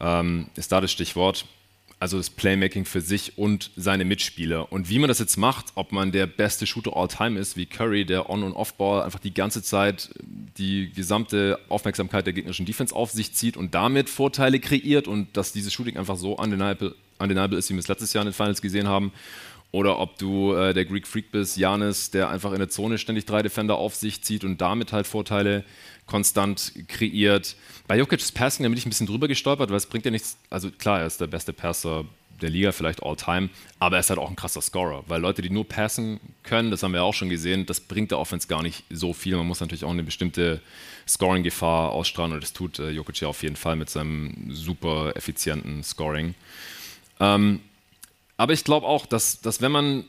ähm, 0.00 0.46
ist 0.56 0.72
da 0.72 0.80
das 0.80 0.92
Stichwort. 0.92 1.46
Also 2.04 2.18
das 2.18 2.28
Playmaking 2.28 2.84
für 2.84 3.00
sich 3.00 3.38
und 3.38 3.70
seine 3.76 4.04
Mitspieler. 4.04 4.70
Und 4.70 4.90
wie 4.90 4.98
man 4.98 5.08
das 5.08 5.20
jetzt 5.20 5.38
macht, 5.38 5.68
ob 5.74 5.90
man 5.90 6.12
der 6.12 6.26
beste 6.26 6.66
Shooter 6.66 6.94
all 6.94 7.08
time 7.08 7.40
ist, 7.40 7.56
wie 7.56 7.64
Curry, 7.64 8.04
der 8.04 8.28
On- 8.28 8.42
und 8.42 8.52
Off-Ball 8.52 9.04
einfach 9.04 9.20
die 9.20 9.32
ganze 9.32 9.62
Zeit 9.62 10.10
die 10.58 10.92
gesamte 10.92 11.58
Aufmerksamkeit 11.70 12.26
der 12.26 12.34
gegnerischen 12.34 12.66
Defense 12.66 12.94
auf 12.94 13.10
sich 13.10 13.32
zieht 13.32 13.56
und 13.56 13.74
damit 13.74 14.10
Vorteile 14.10 14.60
kreiert 14.60 15.08
und 15.08 15.34
dass 15.34 15.54
dieses 15.54 15.72
Shooting 15.72 15.96
einfach 15.96 16.18
so 16.18 16.36
undeniable 16.36 16.94
undeniable 17.18 17.56
ist, 17.56 17.70
wie 17.70 17.74
wir 17.74 17.80
es 17.80 17.88
letztes 17.88 18.12
Jahr 18.12 18.20
in 18.20 18.28
den 18.28 18.34
Finals 18.34 18.60
gesehen 18.60 18.86
haben. 18.86 19.10
Oder 19.70 19.98
ob 19.98 20.18
du 20.18 20.52
äh, 20.52 20.74
der 20.74 20.84
Greek 20.84 21.06
Freak 21.06 21.32
bist, 21.32 21.56
Janis, 21.56 22.10
der 22.10 22.28
einfach 22.28 22.52
in 22.52 22.58
der 22.58 22.68
Zone 22.68 22.98
ständig 22.98 23.24
drei 23.24 23.40
Defender 23.40 23.76
auf 23.76 23.94
sich 23.94 24.22
zieht 24.22 24.44
und 24.44 24.60
damit 24.60 24.92
halt 24.92 25.06
Vorteile 25.06 25.64
konstant 26.06 26.72
kreiert. 26.88 27.56
Bei 27.86 27.98
Jokic's 27.98 28.32
Passing, 28.32 28.64
da 28.64 28.68
bin 28.68 28.78
ich 28.78 28.86
ein 28.86 28.90
bisschen 28.90 29.06
drüber 29.06 29.28
gestolpert, 29.28 29.70
weil 29.70 29.76
es 29.76 29.86
bringt 29.86 30.04
ja 30.04 30.10
nichts. 30.10 30.36
Also 30.50 30.70
klar, 30.70 31.00
er 31.00 31.06
ist 31.06 31.20
der 31.20 31.26
beste 31.26 31.52
Passer 31.52 32.04
der 32.40 32.50
Liga, 32.50 32.72
vielleicht 32.72 33.02
all 33.02 33.16
time, 33.16 33.48
aber 33.78 33.96
er 33.96 34.00
ist 34.00 34.10
halt 34.10 34.18
auch 34.18 34.28
ein 34.28 34.36
krasser 34.36 34.60
Scorer, 34.60 35.04
weil 35.06 35.20
Leute, 35.20 35.40
die 35.40 35.50
nur 35.50 35.68
passen 35.68 36.20
können, 36.42 36.70
das 36.70 36.82
haben 36.82 36.92
wir 36.92 37.04
auch 37.04 37.14
schon 37.14 37.28
gesehen, 37.28 37.64
das 37.66 37.80
bringt 37.80 38.10
der 38.10 38.18
Offense 38.18 38.48
gar 38.48 38.62
nicht 38.62 38.84
so 38.90 39.12
viel. 39.12 39.36
Man 39.36 39.46
muss 39.46 39.60
natürlich 39.60 39.84
auch 39.84 39.90
eine 39.90 40.02
bestimmte 40.02 40.60
Scoring-Gefahr 41.08 41.92
ausstrahlen 41.92 42.32
und 42.32 42.42
das 42.42 42.52
tut 42.52 42.78
äh, 42.78 42.90
Jokic 42.90 43.20
ja 43.20 43.28
auf 43.28 43.42
jeden 43.42 43.56
Fall 43.56 43.76
mit 43.76 43.88
seinem 43.88 44.50
super 44.50 45.12
effizienten 45.16 45.82
Scoring. 45.82 46.34
Ähm, 47.20 47.60
aber 48.36 48.52
ich 48.52 48.64
glaube 48.64 48.86
auch, 48.86 49.06
dass, 49.06 49.40
dass 49.40 49.60
wenn 49.60 49.72
man 49.72 50.04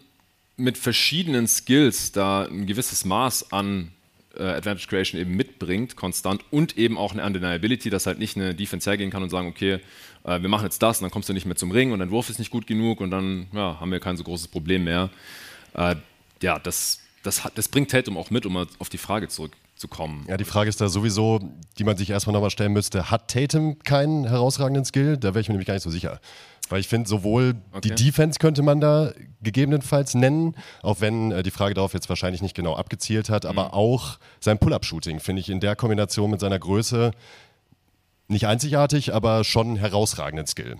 mit 0.57 0.77
verschiedenen 0.77 1.47
Skills 1.47 2.11
da 2.11 2.45
ein 2.45 2.65
gewisses 2.65 3.05
Maß 3.05 3.51
an 3.51 3.91
äh, 4.37 4.43
Advantage 4.43 4.87
Creation 4.87 5.19
eben 5.19 5.35
mitbringt, 5.35 5.95
konstant 5.95 6.43
und 6.51 6.77
eben 6.77 6.97
auch 6.97 7.13
eine 7.13 7.25
Undeniability, 7.25 7.89
dass 7.89 8.05
halt 8.05 8.19
nicht 8.19 8.35
eine 8.35 8.53
Defense 8.55 8.89
hergehen 8.89 9.11
kann 9.11 9.23
und 9.23 9.29
sagen, 9.29 9.47
okay, 9.47 9.79
äh, 10.23 10.41
wir 10.41 10.49
machen 10.49 10.65
jetzt 10.65 10.81
das 10.81 10.99
und 10.99 11.03
dann 11.03 11.11
kommst 11.11 11.29
du 11.29 11.33
nicht 11.33 11.45
mehr 11.45 11.55
zum 11.55 11.71
Ring 11.71 11.91
und 11.91 11.99
dein 11.99 12.11
Wurf 12.11 12.29
ist 12.29 12.39
nicht 12.39 12.51
gut 12.51 12.67
genug 12.67 13.01
und 13.01 13.11
dann 13.11 13.47
ja, 13.53 13.79
haben 13.79 13.91
wir 13.91 13.99
kein 13.99 14.17
so 14.17 14.23
großes 14.23 14.47
Problem 14.47 14.83
mehr. 14.83 15.09
Äh, 15.73 15.95
ja, 16.41 16.59
das, 16.59 17.01
das, 17.23 17.41
das 17.53 17.67
bringt 17.67 17.91
Tatum 17.91 18.17
auch 18.17 18.29
mit, 18.29 18.45
um 18.45 18.53
mal 18.53 18.67
auf 18.79 18.89
die 18.89 18.97
Frage 18.97 19.27
zurückzukommen. 19.75 20.25
Ja, 20.27 20.37
die 20.37 20.45
Frage 20.45 20.69
ist 20.69 20.81
da 20.81 20.89
sowieso, 20.89 21.39
die 21.77 21.83
man 21.83 21.97
sich 21.97 22.09
erstmal 22.09 22.33
nochmal 22.33 22.49
stellen 22.49 22.73
müsste, 22.73 23.11
hat 23.11 23.29
Tatum 23.29 23.79
keinen 23.79 24.25
herausragenden 24.27 24.85
Skill? 24.85 25.17
Da 25.17 25.29
wäre 25.29 25.41
ich 25.41 25.47
mir 25.47 25.53
nämlich 25.53 25.67
gar 25.67 25.73
nicht 25.73 25.83
so 25.83 25.89
sicher. 25.89 26.19
Weil 26.69 26.79
ich 26.79 26.87
finde, 26.87 27.07
sowohl 27.07 27.55
okay. 27.73 27.89
die 27.89 28.05
Defense 28.05 28.39
könnte 28.39 28.63
man 28.63 28.79
da 28.81 29.11
gegebenenfalls 29.43 30.15
nennen, 30.15 30.55
auch 30.81 30.99
wenn 30.99 31.31
äh, 31.31 31.43
die 31.43 31.51
Frage 31.51 31.75
darauf 31.75 31.93
jetzt 31.93 32.09
wahrscheinlich 32.09 32.41
nicht 32.41 32.55
genau 32.55 32.75
abgezielt 32.75 33.29
hat, 33.29 33.43
mhm. 33.43 33.49
aber 33.51 33.73
auch 33.73 34.17
sein 34.39 34.57
Pull-Up-Shooting 34.57 35.19
finde 35.19 35.41
ich 35.41 35.49
in 35.49 35.59
der 35.59 35.75
Kombination 35.75 36.31
mit 36.31 36.39
seiner 36.39 36.57
Größe 36.57 37.11
nicht 38.27 38.47
einzigartig, 38.47 39.13
aber 39.13 39.43
schon 39.43 39.75
herausragenden 39.75 40.47
Skill. 40.47 40.77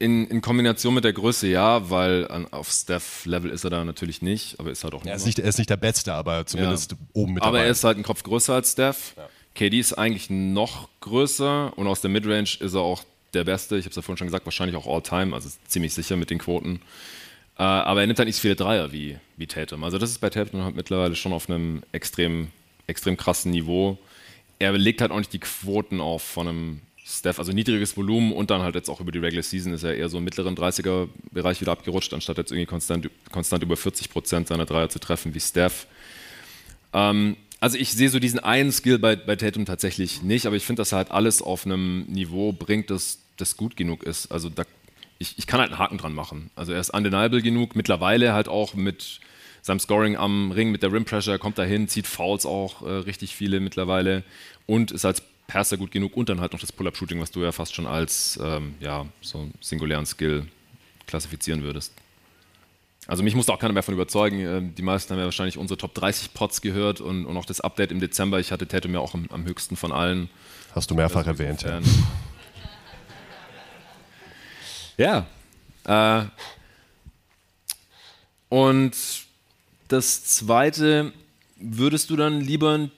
In, 0.00 0.26
in, 0.28 0.40
Kombination 0.40 0.94
mit 0.94 1.04
der 1.04 1.12
Größe 1.12 1.46
ja, 1.46 1.90
weil 1.90 2.26
an, 2.28 2.50
auf 2.52 2.70
Steph-Level 2.70 3.50
ist 3.50 3.64
er 3.64 3.70
da 3.70 3.84
natürlich 3.84 4.22
nicht, 4.22 4.58
aber 4.58 4.70
ist 4.70 4.82
halt 4.82 4.94
auch. 4.94 5.04
Er 5.04 5.14
ist 5.14 5.26
nicht, 5.26 5.38
er 5.38 5.48
ist 5.48 5.58
nicht 5.58 5.70
der 5.70 5.76
Beste, 5.76 6.14
aber 6.14 6.46
zumindest 6.46 6.92
ja. 6.92 6.98
oben 7.12 7.34
mit 7.34 7.42
aber 7.42 7.50
dabei. 7.50 7.58
Aber 7.58 7.66
er 7.66 7.70
ist 7.70 7.84
halt 7.84 7.98
ein 7.98 8.02
Kopf 8.02 8.22
größer 8.22 8.54
als 8.54 8.72
Steph. 8.72 9.14
Ja. 9.16 9.28
KD 9.54 9.78
ist 9.78 9.92
eigentlich 9.92 10.30
noch 10.30 10.88
größer 11.00 11.76
und 11.76 11.86
aus 11.86 12.00
der 12.00 12.10
Midrange 12.10 12.56
ist 12.60 12.74
er 12.74 12.80
auch 12.80 13.04
der 13.34 13.44
Beste. 13.44 13.76
Ich 13.76 13.84
habe 13.84 13.90
es 13.90 13.96
ja 13.96 14.02
vorhin 14.02 14.16
schon 14.16 14.26
gesagt, 14.26 14.46
wahrscheinlich 14.46 14.76
auch 14.76 14.86
All-Time, 14.86 15.34
also 15.34 15.50
ziemlich 15.66 15.94
sicher 15.94 16.16
mit 16.16 16.30
den 16.30 16.38
Quoten. 16.38 16.80
Äh, 17.58 17.62
aber 17.62 18.00
er 18.00 18.06
nimmt 18.06 18.18
halt 18.18 18.26
nicht 18.26 18.36
so 18.36 18.42
viele 18.42 18.56
Dreier 18.56 18.92
wie, 18.92 19.18
wie 19.36 19.46
Tatum. 19.46 19.84
Also 19.84 19.98
das 19.98 20.10
ist 20.10 20.18
bei 20.18 20.30
Tatum 20.30 20.64
halt 20.64 20.76
mittlerweile 20.76 21.14
schon 21.14 21.32
auf 21.32 21.48
einem 21.50 21.82
extrem, 21.92 22.48
extrem 22.86 23.16
krassen 23.16 23.50
Niveau. 23.50 23.98
er 24.58 24.72
legt 24.72 25.00
halt 25.00 25.10
auch 25.10 25.18
nicht 25.18 25.32
die 25.32 25.40
Quoten 25.40 26.00
auf 26.00 26.22
von 26.22 26.48
einem 26.48 26.80
Steph, 27.18 27.38
also 27.38 27.52
niedriges 27.52 27.96
Volumen 27.96 28.32
und 28.32 28.50
dann 28.50 28.62
halt 28.62 28.74
jetzt 28.74 28.88
auch 28.88 29.00
über 29.00 29.12
die 29.12 29.18
Regular 29.18 29.42
Season 29.42 29.72
ist 29.72 29.82
er 29.82 29.94
eher 29.94 30.08
so 30.08 30.18
im 30.18 30.24
mittleren 30.24 30.56
30er-Bereich 30.56 31.60
wieder 31.60 31.72
abgerutscht, 31.72 32.14
anstatt 32.14 32.38
jetzt 32.38 32.52
irgendwie 32.52 32.66
konstant, 32.66 33.10
konstant 33.32 33.62
über 33.62 33.76
40 33.76 34.10
Prozent 34.10 34.48
seiner 34.48 34.66
Dreier 34.66 34.88
zu 34.88 34.98
treffen 34.98 35.34
wie 35.34 35.40
Steph. 35.40 35.86
Ähm, 36.92 37.36
also 37.60 37.76
ich 37.76 37.92
sehe 37.92 38.08
so 38.08 38.18
diesen 38.18 38.38
einen 38.38 38.72
Skill 38.72 38.98
bei, 38.98 39.16
bei 39.16 39.36
Tatum 39.36 39.66
tatsächlich 39.66 40.22
nicht, 40.22 40.46
aber 40.46 40.56
ich 40.56 40.64
finde, 40.64 40.80
dass 40.80 40.92
er 40.92 40.98
halt 40.98 41.10
alles 41.10 41.42
auf 41.42 41.66
einem 41.66 42.04
Niveau 42.04 42.52
bringt, 42.52 42.90
das, 42.90 43.18
das 43.36 43.56
gut 43.56 43.76
genug 43.76 44.02
ist. 44.02 44.32
Also 44.32 44.48
da, 44.48 44.64
ich, 45.18 45.38
ich 45.38 45.46
kann 45.46 45.60
halt 45.60 45.70
einen 45.70 45.78
Haken 45.78 45.98
dran 45.98 46.14
machen. 46.14 46.50
Also 46.56 46.72
er 46.72 46.80
ist 46.80 46.90
undeniable 46.90 47.42
genug, 47.42 47.76
mittlerweile 47.76 48.32
halt 48.32 48.48
auch 48.48 48.74
mit 48.74 49.20
seinem 49.62 49.80
Scoring 49.80 50.16
am 50.16 50.52
Ring, 50.52 50.70
mit 50.70 50.82
der 50.82 50.92
Rim 50.92 51.04
Pressure, 51.04 51.38
kommt 51.38 51.58
dahin, 51.58 51.86
zieht 51.86 52.06
Fouls 52.06 52.46
auch 52.46 52.82
äh, 52.82 52.90
richtig 52.90 53.36
viele 53.36 53.60
mittlerweile 53.60 54.24
und 54.66 54.90
ist 54.90 55.04
als 55.04 55.22
Passer 55.50 55.76
gut 55.76 55.90
genug 55.90 56.16
und 56.16 56.28
dann 56.28 56.40
halt 56.40 56.52
noch 56.52 56.60
das 56.60 56.70
Pull-Up-Shooting, 56.70 57.20
was 57.20 57.32
du 57.32 57.42
ja 57.42 57.50
fast 57.50 57.74
schon 57.74 57.86
als 57.86 58.38
ähm, 58.42 58.74
ja, 58.78 59.06
so 59.20 59.38
einen 59.38 59.54
singulären 59.60 60.06
Skill 60.06 60.46
klassifizieren 61.06 61.62
würdest. 61.62 61.92
Also 63.08 63.24
mich 63.24 63.34
musste 63.34 63.52
auch 63.52 63.58
keiner 63.58 63.72
mehr 63.72 63.82
davon 63.82 63.94
überzeugen. 63.94 64.38
Ähm, 64.38 64.74
die 64.76 64.82
meisten 64.82 65.12
haben 65.12 65.18
ja 65.18 65.24
wahrscheinlich 65.24 65.58
unsere 65.58 65.76
Top 65.76 65.94
30 65.94 66.32
Pots 66.34 66.60
gehört 66.60 67.00
und, 67.00 67.26
und 67.26 67.36
auch 67.36 67.44
das 67.44 67.60
Update 67.60 67.90
im 67.90 67.98
Dezember. 67.98 68.38
Ich 68.38 68.52
hatte 68.52 68.68
Tatum 68.68 68.94
ja 68.94 69.00
auch 69.00 69.14
am, 69.14 69.26
am 69.30 69.44
höchsten 69.44 69.74
von 69.74 69.90
allen. 69.90 70.30
Hast 70.74 70.90
du 70.90 70.94
mehrfach 70.94 71.26
also 71.26 71.42
erwähnt, 71.42 71.62
ja. 71.62 71.80
Ja. 74.96 75.26
Äh, 75.84 76.26
und 78.50 78.92
das 79.88 80.24
Zweite, 80.24 81.12
würdest 81.56 82.10
du 82.10 82.16
dann 82.16 82.40
lieber 82.40 82.74
ein 82.76 82.90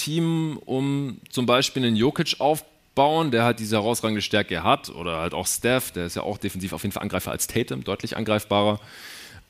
Team 0.00 0.58
um 0.64 1.18
zum 1.30 1.46
Beispiel 1.46 1.84
einen 1.84 1.96
Jokic 1.96 2.36
aufbauen, 2.38 3.30
der 3.30 3.44
halt 3.44 3.58
diese 3.58 3.76
herausragende 3.76 4.22
Stärke 4.22 4.62
hat, 4.62 4.88
oder 4.90 5.18
halt 5.18 5.34
auch 5.34 5.46
Steph, 5.46 5.90
der 5.92 6.06
ist 6.06 6.16
ja 6.16 6.22
auch 6.22 6.38
defensiv 6.38 6.72
auf 6.72 6.82
jeden 6.82 6.92
Fall 6.92 7.02
Angreifer 7.02 7.30
als 7.30 7.46
Tatum, 7.46 7.84
deutlich 7.84 8.16
angreifbarer. 8.16 8.80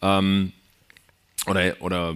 Ähm, 0.02 0.52
oder, 1.46 1.76
oder 1.80 2.14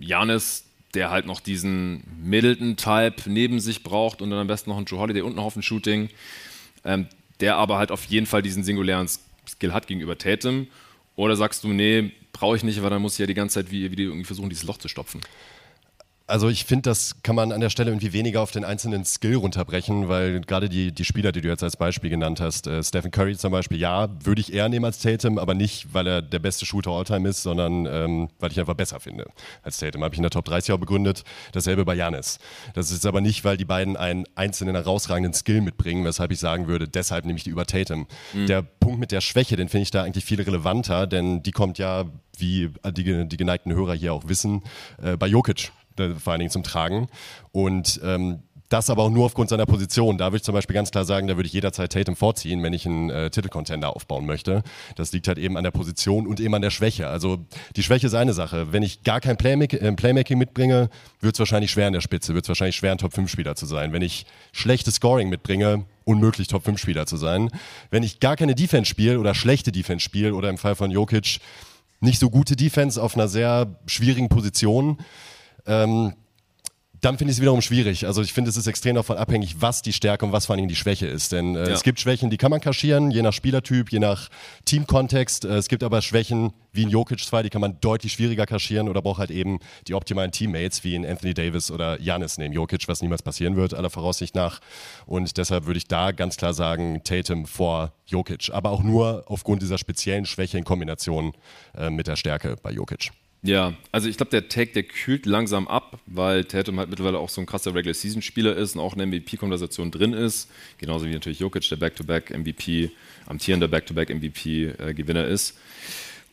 Janis, 0.00 0.64
der 0.94 1.10
halt 1.10 1.26
noch 1.26 1.40
diesen 1.40 2.02
Middleton-Type 2.22 3.30
neben 3.30 3.60
sich 3.60 3.82
braucht 3.82 4.22
und 4.22 4.30
dann 4.30 4.40
am 4.40 4.46
besten 4.46 4.70
noch 4.70 4.76
einen 4.76 4.86
Joe 4.86 4.98
Holiday 4.98 5.22
und 5.22 5.36
noch 5.36 5.44
auf 5.44 5.56
ein 5.56 5.62
Shooting, 5.62 6.08
ähm, 6.84 7.06
der 7.40 7.56
aber 7.56 7.78
halt 7.78 7.90
auf 7.92 8.04
jeden 8.06 8.26
Fall 8.26 8.42
diesen 8.42 8.64
singulären 8.64 9.08
Skill 9.46 9.72
hat 9.72 9.86
gegenüber 9.86 10.18
Tatum. 10.18 10.66
Oder 11.14 11.36
sagst 11.36 11.64
du, 11.64 11.68
nee, 11.68 12.12
brauche 12.32 12.56
ich 12.56 12.62
nicht, 12.62 12.82
weil 12.82 12.90
dann 12.90 13.02
muss 13.02 13.14
ich 13.14 13.18
ja 13.18 13.26
die 13.26 13.34
ganze 13.34 13.54
Zeit 13.54 13.70
wie, 13.70 13.96
wie 13.96 14.02
irgendwie 14.02 14.24
versuchen, 14.24 14.50
dieses 14.50 14.64
Loch 14.64 14.78
zu 14.78 14.88
stopfen. 14.88 15.20
Also 16.28 16.50
ich 16.50 16.66
finde, 16.66 16.82
das 16.82 17.22
kann 17.22 17.34
man 17.34 17.52
an 17.52 17.62
der 17.62 17.70
Stelle 17.70 17.90
irgendwie 17.90 18.12
weniger 18.12 18.42
auf 18.42 18.50
den 18.50 18.62
einzelnen 18.62 19.06
Skill 19.06 19.36
runterbrechen, 19.36 20.08
weil 20.08 20.42
gerade 20.42 20.68
die, 20.68 20.92
die 20.92 21.06
Spieler, 21.06 21.32
die 21.32 21.40
du 21.40 21.48
jetzt 21.48 21.62
als 21.62 21.78
Beispiel 21.78 22.10
genannt 22.10 22.38
hast, 22.38 22.66
äh, 22.66 22.82
Stephen 22.84 23.10
Curry 23.10 23.34
zum 23.34 23.50
Beispiel, 23.50 23.78
ja, 23.78 24.10
würde 24.22 24.42
ich 24.42 24.52
eher 24.52 24.68
nehmen 24.68 24.84
als 24.84 24.98
Tatum, 24.98 25.38
aber 25.38 25.54
nicht, 25.54 25.94
weil 25.94 26.06
er 26.06 26.20
der 26.20 26.38
beste 26.38 26.66
Shooter 26.66 26.90
Alltime 26.90 27.30
ist, 27.30 27.42
sondern 27.42 27.86
ähm, 27.86 28.28
weil 28.40 28.52
ich 28.52 28.60
einfach 28.60 28.74
besser 28.74 29.00
finde 29.00 29.24
als 29.62 29.78
Tatum. 29.78 30.04
Habe 30.04 30.14
ich 30.14 30.18
in 30.18 30.22
der 30.22 30.30
Top 30.30 30.44
30 30.44 30.74
auch 30.74 30.78
begründet. 30.78 31.24
Dasselbe 31.52 31.86
bei 31.86 31.94
Janis. 31.94 32.40
Das 32.74 32.90
ist 32.90 33.06
aber 33.06 33.22
nicht, 33.22 33.46
weil 33.46 33.56
die 33.56 33.64
beiden 33.64 33.96
einen 33.96 34.26
einzelnen 34.34 34.74
herausragenden 34.74 35.32
Skill 35.32 35.62
mitbringen, 35.62 36.04
weshalb 36.04 36.30
ich 36.30 36.40
sagen 36.40 36.66
würde, 36.66 36.88
deshalb 36.88 37.24
nehme 37.24 37.38
ich 37.38 37.44
die 37.44 37.50
über 37.50 37.64
Tatum. 37.64 38.06
Mhm. 38.34 38.46
Der 38.48 38.60
Punkt 38.60 39.00
mit 39.00 39.12
der 39.12 39.22
Schwäche, 39.22 39.56
den 39.56 39.70
finde 39.70 39.84
ich 39.84 39.92
da 39.92 40.02
eigentlich 40.02 40.26
viel 40.26 40.42
relevanter, 40.42 41.06
denn 41.06 41.42
die 41.42 41.52
kommt 41.52 41.78
ja 41.78 42.04
wie 42.36 42.70
die, 42.92 43.28
die 43.28 43.36
geneigten 43.36 43.72
Hörer 43.72 43.94
hier 43.94 44.12
auch 44.12 44.28
wissen, 44.28 44.62
äh, 45.02 45.16
bei 45.16 45.26
Jokic 45.26 45.72
vor 46.18 46.32
allen 46.32 46.40
Dingen 46.40 46.50
zum 46.50 46.62
Tragen. 46.62 47.08
Und 47.52 48.00
ähm, 48.02 48.42
das 48.68 48.90
aber 48.90 49.02
auch 49.02 49.10
nur 49.10 49.24
aufgrund 49.24 49.48
seiner 49.48 49.66
Position. 49.66 50.18
Da 50.18 50.26
würde 50.26 50.38
ich 50.38 50.42
zum 50.42 50.54
Beispiel 50.54 50.74
ganz 50.74 50.90
klar 50.90 51.04
sagen, 51.04 51.26
da 51.26 51.36
würde 51.36 51.46
ich 51.46 51.52
jederzeit 51.52 51.92
Tatum 51.92 52.16
vorziehen, 52.16 52.62
wenn 52.62 52.72
ich 52.72 52.86
einen 52.86 53.08
äh, 53.10 53.30
Titelcontender 53.30 53.94
aufbauen 53.94 54.26
möchte. 54.26 54.62
Das 54.96 55.12
liegt 55.12 55.28
halt 55.28 55.38
eben 55.38 55.56
an 55.56 55.64
der 55.64 55.70
Position 55.70 56.26
und 56.26 56.38
eben 56.40 56.54
an 56.54 56.62
der 56.62 56.70
Schwäche. 56.70 57.08
Also 57.08 57.38
die 57.76 57.82
Schwäche 57.82 58.08
ist 58.08 58.14
eine 58.14 58.34
Sache. 58.34 58.72
Wenn 58.72 58.82
ich 58.82 59.04
gar 59.04 59.20
kein 59.20 59.36
Playmak 59.36 59.72
äh, 59.72 59.92
Playmaking 59.92 60.38
mitbringe, 60.38 60.90
wird 61.20 61.34
es 61.34 61.38
wahrscheinlich 61.38 61.70
schwer 61.70 61.86
in 61.86 61.94
der 61.94 62.00
Spitze, 62.00 62.34
wird 62.34 62.44
es 62.44 62.48
wahrscheinlich 62.48 62.76
schwer, 62.76 62.92
ein 62.92 62.98
Top-5-Spieler 62.98 63.56
zu 63.56 63.64
sein. 63.64 63.92
Wenn 63.92 64.02
ich 64.02 64.26
schlechtes 64.52 64.96
Scoring 64.96 65.30
mitbringe, 65.30 65.86
unmöglich 66.04 66.48
Top-5-Spieler 66.48 67.06
zu 67.06 67.16
sein. 67.16 67.50
Wenn 67.90 68.02
ich 68.02 68.20
gar 68.20 68.36
keine 68.36 68.54
Defense 68.54 68.88
spiele 68.88 69.18
oder 69.18 69.34
schlechte 69.34 69.72
Defense 69.72 70.04
spiele 70.04 70.34
oder 70.34 70.48
im 70.50 70.58
Fall 70.58 70.74
von 70.74 70.90
Jokic 70.90 71.38
nicht 72.00 72.18
so 72.20 72.30
gute 72.30 72.54
Defense 72.54 73.02
auf 73.02 73.14
einer 73.14 73.28
sehr 73.28 73.78
schwierigen 73.86 74.28
Position, 74.28 74.98
ähm, 75.68 76.14
dann 77.00 77.16
finde 77.16 77.30
ich 77.30 77.36
es 77.36 77.40
wiederum 77.40 77.62
schwierig. 77.62 78.06
Also 78.06 78.22
ich 78.22 78.32
finde, 78.32 78.50
es 78.50 78.56
ist 78.56 78.66
extrem 78.66 78.96
davon 78.96 79.16
abhängig, 79.16 79.56
was 79.60 79.82
die 79.82 79.92
Stärke 79.92 80.26
und 80.26 80.32
was 80.32 80.46
vor 80.46 80.56
allem 80.56 80.68
die 80.68 80.76
Schwäche 80.76 81.06
ist. 81.06 81.32
Denn 81.32 81.54
äh, 81.54 81.68
ja. 81.68 81.74
es 81.74 81.82
gibt 81.82 82.00
Schwächen, 82.00 82.30
die 82.30 82.36
kann 82.36 82.50
man 82.50 82.60
kaschieren, 82.60 83.10
je 83.10 83.22
nach 83.22 83.32
Spielertyp, 83.32 83.92
je 83.92 84.00
nach 84.00 84.28
Teamkontext. 84.64 85.44
Äh, 85.44 85.56
es 85.56 85.68
gibt 85.68 85.84
aber 85.84 86.02
Schwächen 86.02 86.52
wie 86.72 86.82
in 86.82 86.90
Jokic 86.90 87.20
2, 87.20 87.44
die 87.44 87.50
kann 87.50 87.60
man 87.60 87.80
deutlich 87.80 88.12
schwieriger 88.12 88.46
kaschieren 88.46 88.88
oder 88.88 89.00
braucht 89.00 89.18
halt 89.18 89.30
eben 89.30 89.58
die 89.86 89.94
optimalen 89.94 90.32
Teammates 90.32 90.84
wie 90.84 90.94
in 90.94 91.06
Anthony 91.06 91.34
Davis 91.34 91.70
oder 91.70 92.00
Janis 92.00 92.38
neben 92.38 92.52
Jokic, 92.52 92.88
was 92.88 93.00
niemals 93.00 93.22
passieren 93.22 93.56
wird, 93.56 93.74
aller 93.74 93.90
Voraussicht 93.90 94.34
nach. 94.34 94.60
Und 95.06 95.36
deshalb 95.36 95.66
würde 95.66 95.78
ich 95.78 95.86
da 95.86 96.10
ganz 96.10 96.36
klar 96.36 96.52
sagen, 96.52 97.02
Tatum 97.04 97.46
vor 97.46 97.92
Jokic. 98.06 98.50
Aber 98.52 98.70
auch 98.70 98.82
nur 98.82 99.24
aufgrund 99.26 99.62
dieser 99.62 99.78
speziellen 99.78 100.26
Schwäche 100.26 100.58
in 100.58 100.64
Kombination 100.64 101.32
äh, 101.76 101.90
mit 101.90 102.06
der 102.08 102.16
Stärke 102.16 102.56
bei 102.60 102.72
Jokic. 102.72 103.10
Ja, 103.42 103.74
also 103.92 104.08
ich 104.08 104.16
glaube, 104.16 104.30
der 104.30 104.48
Take, 104.48 104.72
der 104.72 104.82
kühlt 104.82 105.24
langsam 105.24 105.68
ab, 105.68 106.00
weil 106.06 106.44
Tatum 106.44 106.78
halt 106.78 106.90
mittlerweile 106.90 107.18
auch 107.18 107.28
so 107.28 107.40
ein 107.40 107.46
krasser 107.46 107.72
Regular-Season-Spieler 107.72 108.56
ist 108.56 108.74
und 108.74 108.80
auch 108.80 108.94
in 108.94 108.98
der 108.98 109.06
MVP-Konversation 109.06 109.92
drin 109.92 110.12
ist. 110.12 110.50
Genauso 110.78 111.06
wie 111.06 111.12
natürlich 111.12 111.38
Jokic, 111.38 111.68
der 111.68 111.76
Back-to-Back-MVP, 111.76 112.90
amtierender 113.26 113.68
Back-to-Back-MVP-Gewinner 113.68 115.26
ist. 115.26 115.56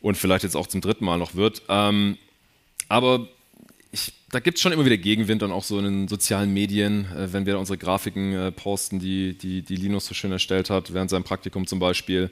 Und 0.02 0.16
vielleicht 0.16 0.42
jetzt 0.42 0.56
auch 0.56 0.66
zum 0.66 0.80
dritten 0.80 1.04
Mal 1.04 1.16
noch 1.16 1.36
wird. 1.36 1.62
Ähm, 1.68 2.18
aber 2.88 3.28
ich, 3.92 4.12
da 4.30 4.40
gibt 4.40 4.58
es 4.58 4.62
schon 4.62 4.72
immer 4.72 4.84
wieder 4.84 4.96
Gegenwind 4.96 5.44
und 5.44 5.52
auch 5.52 5.64
so 5.64 5.78
in 5.78 5.84
den 5.84 6.08
sozialen 6.08 6.52
Medien, 6.52 7.06
äh, 7.12 7.32
wenn 7.32 7.46
wir 7.46 7.58
unsere 7.58 7.78
Grafiken 7.78 8.32
äh, 8.32 8.52
posten, 8.52 8.98
die, 8.98 9.38
die, 9.38 9.62
die 9.62 9.76
Linus 9.76 10.06
so 10.06 10.14
schön 10.14 10.32
erstellt 10.32 10.70
hat, 10.70 10.92
während 10.92 11.10
seinem 11.10 11.24
Praktikum 11.24 11.68
zum 11.68 11.78
Beispiel 11.78 12.30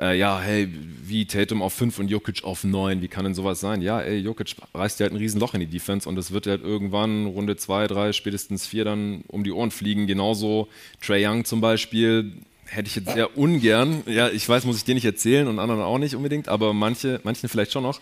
äh, 0.00 0.18
ja, 0.18 0.40
hey, 0.40 0.68
wie 1.02 1.26
Tatum 1.26 1.62
auf 1.62 1.72
5 1.72 1.98
und 1.98 2.08
Jokic 2.08 2.44
auf 2.44 2.64
9, 2.64 3.02
wie 3.02 3.08
kann 3.08 3.24
denn 3.24 3.34
sowas 3.34 3.60
sein? 3.60 3.82
Ja, 3.82 4.00
ey, 4.00 4.18
Jokic 4.18 4.54
reißt 4.74 5.00
dir 5.00 5.04
halt 5.04 5.12
ein 5.12 5.18
Riesenloch 5.18 5.54
in 5.54 5.60
die 5.60 5.66
Defense 5.66 6.08
und 6.08 6.16
es 6.18 6.30
wird 6.32 6.46
halt 6.46 6.62
irgendwann 6.62 7.26
Runde 7.26 7.56
2, 7.56 7.86
3, 7.86 8.12
spätestens 8.12 8.66
4 8.66 8.84
dann 8.84 9.24
um 9.28 9.44
die 9.44 9.52
Ohren 9.52 9.70
fliegen. 9.70 10.06
Genauso 10.06 10.68
Trey 11.00 11.26
Young 11.26 11.44
zum 11.44 11.60
Beispiel, 11.60 12.32
hätte 12.66 12.88
ich 12.88 12.96
jetzt 12.96 13.12
sehr 13.12 13.36
ungern, 13.36 14.02
ja, 14.06 14.28
ich 14.28 14.48
weiß, 14.48 14.64
muss 14.64 14.76
ich 14.76 14.84
dir 14.84 14.94
nicht 14.94 15.04
erzählen 15.04 15.48
und 15.48 15.58
anderen 15.58 15.80
auch 15.80 15.98
nicht 15.98 16.14
unbedingt, 16.14 16.48
aber 16.48 16.74
manche, 16.74 17.20
manchen 17.24 17.48
vielleicht 17.48 17.72
schon 17.72 17.82
noch, 17.82 18.00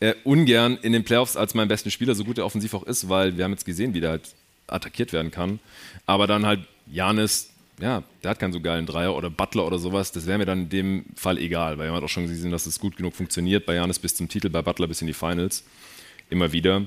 äh, 0.00 0.14
ungern 0.24 0.78
in 0.82 0.92
den 0.92 1.04
Playoffs 1.04 1.36
als 1.36 1.54
meinen 1.54 1.68
besten 1.68 1.90
Spieler, 1.90 2.14
so 2.14 2.24
gut 2.24 2.38
er 2.38 2.44
offensiv 2.44 2.74
auch 2.74 2.82
ist, 2.82 3.08
weil 3.08 3.36
wir 3.36 3.44
haben 3.44 3.52
jetzt 3.52 3.64
gesehen, 3.64 3.94
wie 3.94 4.00
der 4.00 4.10
halt 4.10 4.34
attackiert 4.66 5.12
werden 5.12 5.30
kann. 5.30 5.60
Aber 6.06 6.26
dann 6.26 6.46
halt 6.46 6.60
Janis, 6.90 7.50
ja, 7.80 8.02
der 8.22 8.30
hat 8.30 8.38
keinen 8.38 8.52
so 8.52 8.60
geilen 8.60 8.86
Dreier 8.86 9.14
oder 9.14 9.30
Butler 9.30 9.66
oder 9.66 9.78
sowas, 9.78 10.12
das 10.12 10.26
wäre 10.26 10.38
mir 10.38 10.46
dann 10.46 10.62
in 10.62 10.68
dem 10.68 11.04
Fall 11.14 11.38
egal, 11.38 11.78
weil 11.78 11.88
wir 11.88 11.94
haben 11.94 12.04
auch 12.04 12.08
schon 12.08 12.26
gesehen, 12.26 12.50
dass 12.50 12.66
es 12.66 12.78
gut 12.78 12.96
genug 12.96 13.14
funktioniert. 13.14 13.66
Bei 13.66 13.74
Janis 13.74 13.98
bis 13.98 14.16
zum 14.16 14.28
Titel, 14.28 14.48
bei 14.50 14.62
Butler 14.62 14.88
bis 14.88 15.00
in 15.00 15.06
die 15.06 15.14
Finals. 15.14 15.64
Immer 16.30 16.52
wieder. 16.52 16.84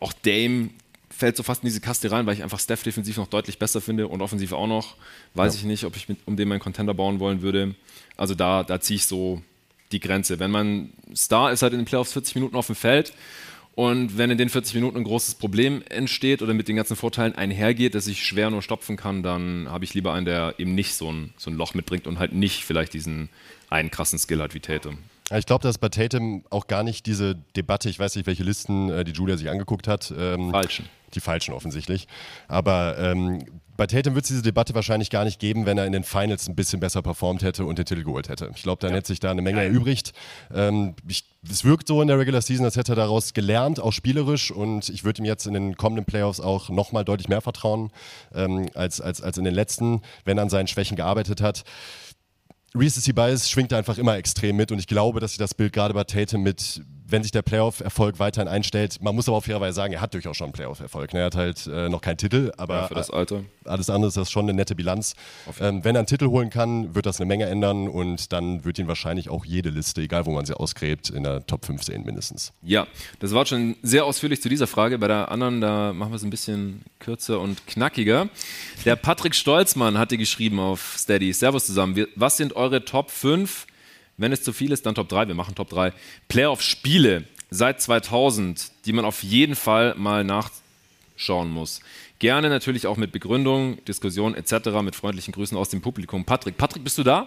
Auch 0.00 0.12
Dame 0.12 0.70
fällt 1.10 1.36
so 1.36 1.42
fast 1.42 1.62
in 1.62 1.68
diese 1.68 1.80
Kaste 1.80 2.10
rein, 2.10 2.26
weil 2.26 2.34
ich 2.34 2.42
einfach 2.42 2.58
Steph 2.58 2.82
defensiv 2.82 3.16
noch 3.16 3.28
deutlich 3.28 3.58
besser 3.58 3.80
finde 3.80 4.08
und 4.08 4.20
offensiv 4.20 4.52
auch 4.52 4.66
noch. 4.66 4.96
Weiß 5.34 5.54
ja. 5.54 5.60
ich 5.60 5.64
nicht, 5.64 5.84
ob 5.84 5.96
ich 5.96 6.08
mit, 6.08 6.18
um 6.26 6.36
den 6.36 6.48
meinen 6.48 6.60
Contender 6.60 6.94
bauen 6.94 7.20
wollen 7.20 7.42
würde. 7.42 7.74
Also 8.16 8.34
da, 8.34 8.62
da 8.64 8.80
ziehe 8.80 8.96
ich 8.96 9.06
so 9.06 9.42
die 9.92 10.00
Grenze. 10.00 10.38
Wenn 10.38 10.50
man 10.50 10.92
Star 11.14 11.52
ist 11.52 11.62
halt 11.62 11.72
in 11.72 11.80
den 11.80 11.84
Playoffs 11.84 12.12
40 12.12 12.34
Minuten 12.34 12.56
auf 12.56 12.66
dem 12.66 12.74
Feld 12.74 13.12
und 13.74 14.18
wenn 14.18 14.30
in 14.30 14.38
den 14.38 14.50
40 14.50 14.74
Minuten 14.74 14.98
ein 14.98 15.04
großes 15.04 15.36
Problem 15.36 15.82
entsteht 15.88 16.42
oder 16.42 16.52
mit 16.52 16.68
den 16.68 16.76
ganzen 16.76 16.94
Vorteilen 16.94 17.34
einhergeht, 17.34 17.94
dass 17.94 18.06
ich 18.06 18.24
schwer 18.24 18.50
nur 18.50 18.60
stopfen 18.60 18.96
kann, 18.96 19.22
dann 19.22 19.68
habe 19.70 19.84
ich 19.84 19.94
lieber 19.94 20.12
einen, 20.12 20.26
der 20.26 20.54
eben 20.58 20.74
nicht 20.74 20.94
so 20.94 21.10
ein, 21.10 21.32
so 21.38 21.50
ein 21.50 21.56
Loch 21.56 21.72
mitbringt 21.74 22.06
und 22.06 22.18
halt 22.18 22.34
nicht 22.34 22.64
vielleicht 22.64 22.92
diesen 22.92 23.30
einen 23.70 23.90
krassen 23.90 24.18
Skill 24.18 24.42
hat 24.42 24.54
wie 24.54 24.60
Tatum. 24.60 24.98
Ich 25.34 25.46
glaube, 25.46 25.62
dass 25.62 25.78
bei 25.78 25.88
Tatum 25.88 26.44
auch 26.50 26.66
gar 26.66 26.82
nicht 26.82 27.06
diese 27.06 27.36
Debatte, 27.56 27.88
ich 27.88 27.98
weiß 27.98 28.16
nicht, 28.16 28.26
welche 28.26 28.42
Listen 28.42 28.90
äh, 28.90 29.04
die 29.04 29.12
Julia 29.12 29.38
sich 29.38 29.48
angeguckt 29.48 29.88
hat. 29.88 30.12
Ähm, 30.16 30.50
falschen. 30.50 30.88
Die 31.14 31.20
falschen 31.20 31.54
offensichtlich. 31.54 32.08
Aber 32.48 32.98
ähm, 32.98 33.44
bei 33.82 33.88
Tatum 33.88 34.14
wird 34.14 34.26
es 34.26 34.28
diese 34.28 34.42
Debatte 34.42 34.76
wahrscheinlich 34.76 35.10
gar 35.10 35.24
nicht 35.24 35.40
geben, 35.40 35.66
wenn 35.66 35.76
er 35.76 35.86
in 35.86 35.92
den 35.92 36.04
Finals 36.04 36.46
ein 36.46 36.54
bisschen 36.54 36.78
besser 36.78 37.02
performt 37.02 37.42
hätte 37.42 37.64
und 37.64 37.80
den 37.80 37.84
Titel 37.84 38.04
geholt 38.04 38.28
hätte. 38.28 38.48
Ich 38.54 38.62
glaube, 38.62 38.78
dann 38.80 38.90
ja. 38.90 38.98
hätte 38.98 39.08
sich 39.08 39.18
da 39.18 39.32
eine 39.32 39.42
Menge 39.42 39.60
erübrigt. 39.60 40.12
Ähm, 40.54 40.94
ich, 41.08 41.24
es 41.50 41.64
wirkt 41.64 41.88
so 41.88 42.00
in 42.00 42.06
der 42.06 42.16
Regular 42.16 42.40
Season, 42.40 42.64
als 42.64 42.76
hätte 42.76 42.92
er 42.92 42.94
daraus 42.94 43.34
gelernt, 43.34 43.80
auch 43.80 43.92
spielerisch. 43.92 44.52
Und 44.52 44.88
ich 44.88 45.02
würde 45.02 45.20
ihm 45.20 45.24
jetzt 45.24 45.48
in 45.48 45.54
den 45.54 45.76
kommenden 45.76 46.04
Playoffs 46.04 46.38
auch 46.38 46.68
nochmal 46.68 47.04
deutlich 47.04 47.26
mehr 47.26 47.40
vertrauen 47.40 47.90
ähm, 48.32 48.68
als, 48.74 49.00
als, 49.00 49.20
als 49.20 49.36
in 49.36 49.42
den 49.42 49.54
letzten, 49.54 50.02
wenn 50.24 50.38
er 50.38 50.42
an 50.44 50.48
seinen 50.48 50.68
Schwächen 50.68 50.96
gearbeitet 50.96 51.40
hat. 51.40 51.64
Recency 52.76 53.12
Bias 53.12 53.50
schwingt 53.50 53.72
einfach 53.72 53.98
immer 53.98 54.16
extrem 54.16 54.54
mit 54.54 54.70
und 54.70 54.78
ich 54.78 54.86
glaube, 54.86 55.18
dass 55.18 55.32
sich 55.32 55.38
das 55.38 55.54
Bild 55.54 55.72
gerade 55.72 55.92
bei 55.92 56.04
Tatum 56.04 56.44
mit 56.44 56.82
wenn 57.06 57.22
sich 57.22 57.32
der 57.32 57.42
Playoff-Erfolg 57.42 58.18
weiterhin 58.18 58.48
einstellt. 58.48 58.98
Man 59.02 59.14
muss 59.14 59.28
aber 59.28 59.36
auch 59.38 59.44
fairerweise 59.44 59.74
sagen, 59.74 59.92
er 59.92 60.00
hat 60.00 60.14
durchaus 60.14 60.36
schon 60.36 60.46
einen 60.46 60.52
Playoff-Erfolg. 60.52 61.12
Ne? 61.14 61.20
Er 61.20 61.26
hat 61.26 61.34
halt 61.34 61.66
äh, 61.66 61.88
noch 61.88 62.00
keinen 62.00 62.16
Titel, 62.16 62.52
aber 62.56 62.74
Ja, 62.82 62.88
für 62.88 62.94
das 62.94 63.10
Alter. 63.10 63.44
alles 63.64 63.90
andere 63.90 64.08
ist 64.08 64.16
das 64.16 64.30
schon 64.30 64.44
eine 64.46 64.54
nette 64.54 64.74
Bilanz. 64.74 65.14
Ähm, 65.60 65.84
wenn 65.84 65.94
er 65.96 66.00
einen 66.00 66.06
Titel 66.06 66.26
holen 66.28 66.50
kann, 66.50 66.94
wird 66.94 67.06
das 67.06 67.20
eine 67.20 67.26
Menge 67.26 67.46
ändern 67.46 67.88
und 67.88 68.32
dann 68.32 68.64
wird 68.64 68.78
ihn 68.78 68.88
wahrscheinlich 68.88 69.28
auch 69.28 69.44
jede 69.44 69.70
Liste, 69.70 70.00
egal 70.02 70.26
wo 70.26 70.32
man 70.32 70.46
sie 70.46 70.54
ausgräbt, 70.56 71.10
in 71.10 71.24
der 71.24 71.46
Top 71.46 71.64
15 71.66 72.04
mindestens. 72.04 72.52
Ja, 72.62 72.86
das 73.20 73.32
war 73.34 73.46
schon 73.46 73.76
sehr 73.82 74.04
ausführlich 74.04 74.40
zu 74.42 74.48
dieser 74.48 74.66
Frage. 74.66 74.98
Bei 74.98 75.08
der 75.08 75.30
anderen, 75.30 75.60
da 75.60 75.92
machen 75.92 76.12
wir 76.12 76.16
es 76.16 76.22
ein 76.22 76.30
bisschen 76.30 76.82
kürzer 76.98 77.40
und 77.40 77.66
knackiger. 77.66 78.28
Der 78.84 78.96
Patrick 78.96 79.34
Stolzmann 79.34 79.98
hatte 79.98 80.16
geschrieben 80.18 80.58
auf 80.60 80.94
Steady. 80.98 81.32
Servus 81.32 81.66
zusammen. 81.66 82.06
Was 82.16 82.36
sind 82.36 82.54
eure 82.56 82.84
Top 82.84 83.10
5? 83.10 83.66
Wenn 84.22 84.30
es 84.30 84.44
zu 84.44 84.52
viel 84.52 84.70
ist, 84.70 84.86
dann 84.86 84.94
Top 84.94 85.08
3. 85.08 85.26
Wir 85.26 85.34
machen 85.34 85.56
Top 85.56 85.68
3. 85.70 85.92
Playoff-Spiele 86.28 87.24
seit 87.50 87.82
2000, 87.82 88.70
die 88.86 88.92
man 88.92 89.04
auf 89.04 89.24
jeden 89.24 89.56
Fall 89.56 89.96
mal 89.96 90.22
nachschauen 90.22 91.50
muss. 91.50 91.80
Gerne 92.20 92.48
natürlich 92.48 92.86
auch 92.86 92.96
mit 92.96 93.10
Begründung, 93.10 93.84
Diskussion 93.84 94.36
etc. 94.36 94.80
mit 94.80 94.94
freundlichen 94.94 95.32
Grüßen 95.32 95.58
aus 95.58 95.70
dem 95.70 95.80
Publikum. 95.80 96.24
Patrick, 96.24 96.56
Patrick, 96.56 96.84
bist 96.84 96.98
du 96.98 97.02
da? 97.02 97.26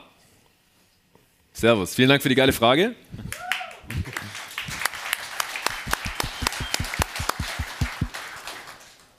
Servus. 1.51 1.95
Vielen 1.95 2.07
Dank 2.07 2.21
für 2.21 2.29
die 2.29 2.35
geile 2.35 2.53
Frage. 2.53 2.95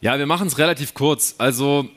Ja, 0.00 0.18
wir 0.18 0.24
machen 0.24 0.46
es 0.46 0.56
relativ 0.56 0.94
kurz. 0.94 1.34
Also, 1.36 1.90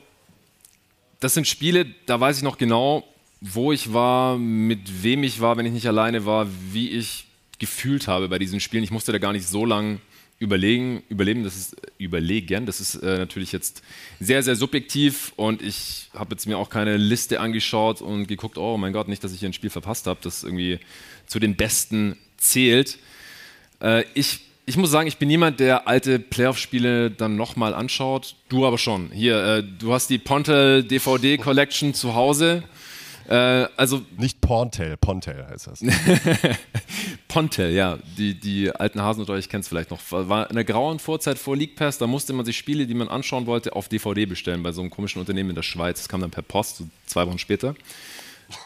das 1.20 1.32
sind 1.32 1.48
Spiele, 1.48 1.86
da 2.04 2.20
weiß 2.20 2.36
ich 2.36 2.42
noch 2.42 2.58
genau, 2.58 3.09
wo 3.40 3.72
ich 3.72 3.92
war, 3.92 4.36
mit 4.36 5.02
wem 5.02 5.22
ich 5.22 5.40
war, 5.40 5.56
wenn 5.56 5.66
ich 5.66 5.72
nicht 5.72 5.86
alleine 5.86 6.26
war, 6.26 6.46
wie 6.72 6.90
ich 6.90 7.26
gefühlt 7.58 8.08
habe 8.08 8.28
bei 8.28 8.38
diesen 8.38 8.60
Spielen. 8.60 8.84
Ich 8.84 8.90
musste 8.90 9.12
da 9.12 9.18
gar 9.18 9.32
nicht 9.32 9.46
so 9.46 9.64
lang 9.64 10.00
überlegen, 10.38 11.02
überleben, 11.10 11.44
das 11.44 11.54
ist 11.54 11.76
überlegen, 11.98 12.64
das 12.64 12.80
ist 12.80 12.94
äh, 12.96 13.18
natürlich 13.18 13.52
jetzt 13.52 13.82
sehr, 14.20 14.42
sehr 14.42 14.56
subjektiv 14.56 15.34
und 15.36 15.60
ich 15.60 16.08
habe 16.14 16.30
jetzt 16.32 16.46
mir 16.46 16.56
auch 16.56 16.70
keine 16.70 16.96
Liste 16.96 17.40
angeschaut 17.40 18.00
und 18.00 18.26
geguckt, 18.26 18.56
oh 18.56 18.78
mein 18.78 18.94
Gott, 18.94 19.08
nicht, 19.08 19.22
dass 19.22 19.34
ich 19.34 19.40
hier 19.40 19.50
ein 19.50 19.52
Spiel 19.52 19.68
verpasst 19.68 20.06
habe, 20.06 20.20
das 20.22 20.42
irgendwie 20.42 20.80
zu 21.26 21.38
den 21.38 21.56
Besten 21.56 22.16
zählt. 22.38 22.98
Äh, 23.80 24.04
ich 24.14 24.40
ich 24.66 24.76
muss 24.76 24.92
sagen, 24.92 25.08
ich 25.08 25.16
bin 25.16 25.26
niemand, 25.26 25.58
der 25.58 25.88
alte 25.88 26.20
Playoff-Spiele 26.20 27.10
dann 27.10 27.34
nochmal 27.34 27.74
anschaut. 27.74 28.36
Du 28.48 28.66
aber 28.66 28.78
schon. 28.78 29.10
Hier, 29.10 29.42
äh, 29.42 29.64
du 29.64 29.92
hast 29.92 30.10
die 30.10 30.18
Pontel 30.18 30.84
DVD 30.84 31.38
Collection 31.38 31.92
zu 31.92 32.14
Hause. 32.14 32.62
Äh, 33.30 33.68
also 33.76 34.02
Nicht 34.18 34.40
Porntel, 34.40 34.96
Pontel 34.96 35.46
heißt 35.48 35.68
das. 35.68 35.80
Pontel, 37.28 37.70
ja. 37.70 37.98
Die, 38.18 38.34
die 38.34 38.74
alten 38.74 39.00
Hasen 39.00 39.20
unter 39.20 39.34
euch 39.34 39.48
kennt 39.48 39.62
es 39.62 39.68
vielleicht 39.68 39.92
noch. 39.92 40.00
War 40.10 40.50
in 40.50 40.56
der 40.56 40.64
grauen 40.64 40.98
Vorzeit 40.98 41.38
vor 41.38 41.56
League 41.56 41.76
Pass, 41.76 41.98
da 41.98 42.08
musste 42.08 42.32
man 42.32 42.44
sich 42.44 42.58
Spiele, 42.58 42.86
die 42.88 42.94
man 42.94 43.08
anschauen 43.08 43.46
wollte, 43.46 43.76
auf 43.76 43.88
DVD 43.88 44.26
bestellen 44.26 44.64
bei 44.64 44.72
so 44.72 44.80
einem 44.80 44.90
komischen 44.90 45.20
Unternehmen 45.20 45.50
in 45.50 45.54
der 45.54 45.62
Schweiz. 45.62 45.98
Das 45.98 46.08
kam 46.08 46.20
dann 46.20 46.32
per 46.32 46.42
Post, 46.42 46.78
so 46.78 46.88
zwei 47.06 47.24
Wochen 47.26 47.38
später. 47.38 47.76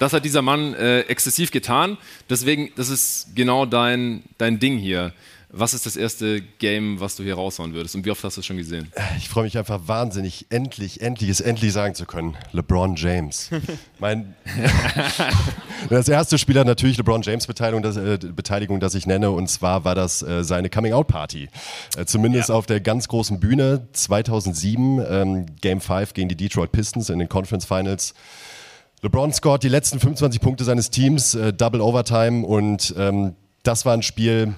Das 0.00 0.14
hat 0.14 0.24
dieser 0.24 0.40
Mann 0.40 0.72
äh, 0.74 1.00
exzessiv 1.00 1.50
getan. 1.50 1.98
Deswegen, 2.30 2.72
das 2.74 2.88
ist 2.88 3.34
genau 3.34 3.66
dein, 3.66 4.22
dein 4.38 4.58
Ding 4.58 4.78
hier. 4.78 5.12
Was 5.56 5.72
ist 5.72 5.86
das 5.86 5.94
erste 5.94 6.40
Game, 6.40 6.98
was 6.98 7.14
du 7.14 7.22
hier 7.22 7.36
raushauen 7.36 7.74
würdest? 7.74 7.94
Und 7.94 8.04
wie 8.04 8.10
oft 8.10 8.24
hast 8.24 8.36
du 8.36 8.40
es 8.40 8.46
schon 8.46 8.56
gesehen? 8.56 8.90
Ich 9.18 9.28
freue 9.28 9.44
mich 9.44 9.56
einfach 9.56 9.82
wahnsinnig, 9.86 10.46
endlich, 10.50 11.00
endlich 11.00 11.30
es 11.30 11.40
endlich 11.40 11.72
sagen 11.72 11.94
zu 11.94 12.06
können. 12.06 12.36
LeBron 12.50 12.96
James. 12.96 13.50
mein 14.00 14.34
das 15.90 16.08
erste 16.08 16.38
Spiel 16.38 16.58
hat 16.58 16.66
natürlich 16.66 16.96
LeBron 16.96 17.22
James 17.22 17.46
Beteiligung, 17.46 17.84
das, 17.84 17.96
äh, 17.96 18.18
Beteiligung, 18.18 18.80
das 18.80 18.96
ich 18.96 19.06
nenne. 19.06 19.30
Und 19.30 19.48
zwar 19.48 19.84
war 19.84 19.94
das 19.94 20.22
äh, 20.22 20.42
seine 20.42 20.70
Coming-out-Party. 20.70 21.48
Äh, 21.96 22.04
zumindest 22.04 22.50
auf 22.50 22.66
der 22.66 22.80
ganz 22.80 23.06
großen 23.06 23.38
Bühne 23.38 23.86
2007, 23.92 25.06
ähm, 25.08 25.46
Game 25.60 25.80
5 25.80 26.14
gegen 26.14 26.28
die 26.28 26.36
Detroit 26.36 26.72
Pistons 26.72 27.10
in 27.10 27.20
den 27.20 27.28
Conference 27.28 27.64
Finals. 27.64 28.14
LeBron 29.02 29.32
scored 29.32 29.62
die 29.62 29.68
letzten 29.68 30.00
25 30.00 30.40
Punkte 30.40 30.64
seines 30.64 30.90
Teams, 30.90 31.36
äh, 31.36 31.52
Double 31.52 31.80
Overtime 31.80 32.44
und 32.44 32.92
ähm, 32.98 33.36
das 33.62 33.86
war 33.86 33.94
ein 33.94 34.02
Spiel, 34.02 34.54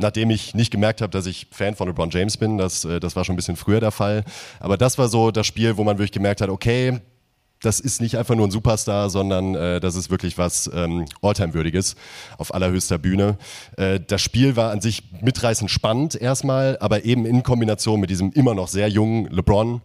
nachdem 0.00 0.30
ich 0.30 0.54
nicht 0.54 0.70
gemerkt 0.70 1.00
habe, 1.00 1.10
dass 1.10 1.26
ich 1.26 1.46
Fan 1.50 1.74
von 1.74 1.88
LeBron 1.88 2.10
James 2.10 2.36
bin. 2.36 2.58
Das, 2.58 2.84
äh, 2.84 3.00
das 3.00 3.16
war 3.16 3.24
schon 3.24 3.34
ein 3.34 3.36
bisschen 3.36 3.56
früher 3.56 3.80
der 3.80 3.90
Fall. 3.92 4.24
Aber 4.58 4.76
das 4.76 4.98
war 4.98 5.08
so 5.08 5.30
das 5.30 5.46
Spiel, 5.46 5.76
wo 5.76 5.84
man 5.84 5.98
wirklich 5.98 6.12
gemerkt 6.12 6.40
hat, 6.40 6.48
okay, 6.48 7.00
das 7.62 7.78
ist 7.78 8.00
nicht 8.00 8.16
einfach 8.16 8.34
nur 8.34 8.46
ein 8.46 8.50
Superstar, 8.50 9.10
sondern 9.10 9.54
äh, 9.54 9.80
das 9.80 9.94
ist 9.94 10.10
wirklich 10.10 10.38
was 10.38 10.70
ähm, 10.72 11.04
Alltime-würdiges 11.20 11.94
auf 12.38 12.54
allerhöchster 12.54 12.98
Bühne. 12.98 13.36
Äh, 13.76 14.00
das 14.00 14.22
Spiel 14.22 14.56
war 14.56 14.70
an 14.70 14.80
sich 14.80 15.02
mitreißend 15.20 15.70
spannend 15.70 16.14
erstmal, 16.14 16.78
aber 16.80 17.04
eben 17.04 17.26
in 17.26 17.42
Kombination 17.42 18.00
mit 18.00 18.10
diesem 18.10 18.32
immer 18.32 18.54
noch 18.54 18.68
sehr 18.68 18.88
jungen 18.88 19.26
LeBron, 19.26 19.82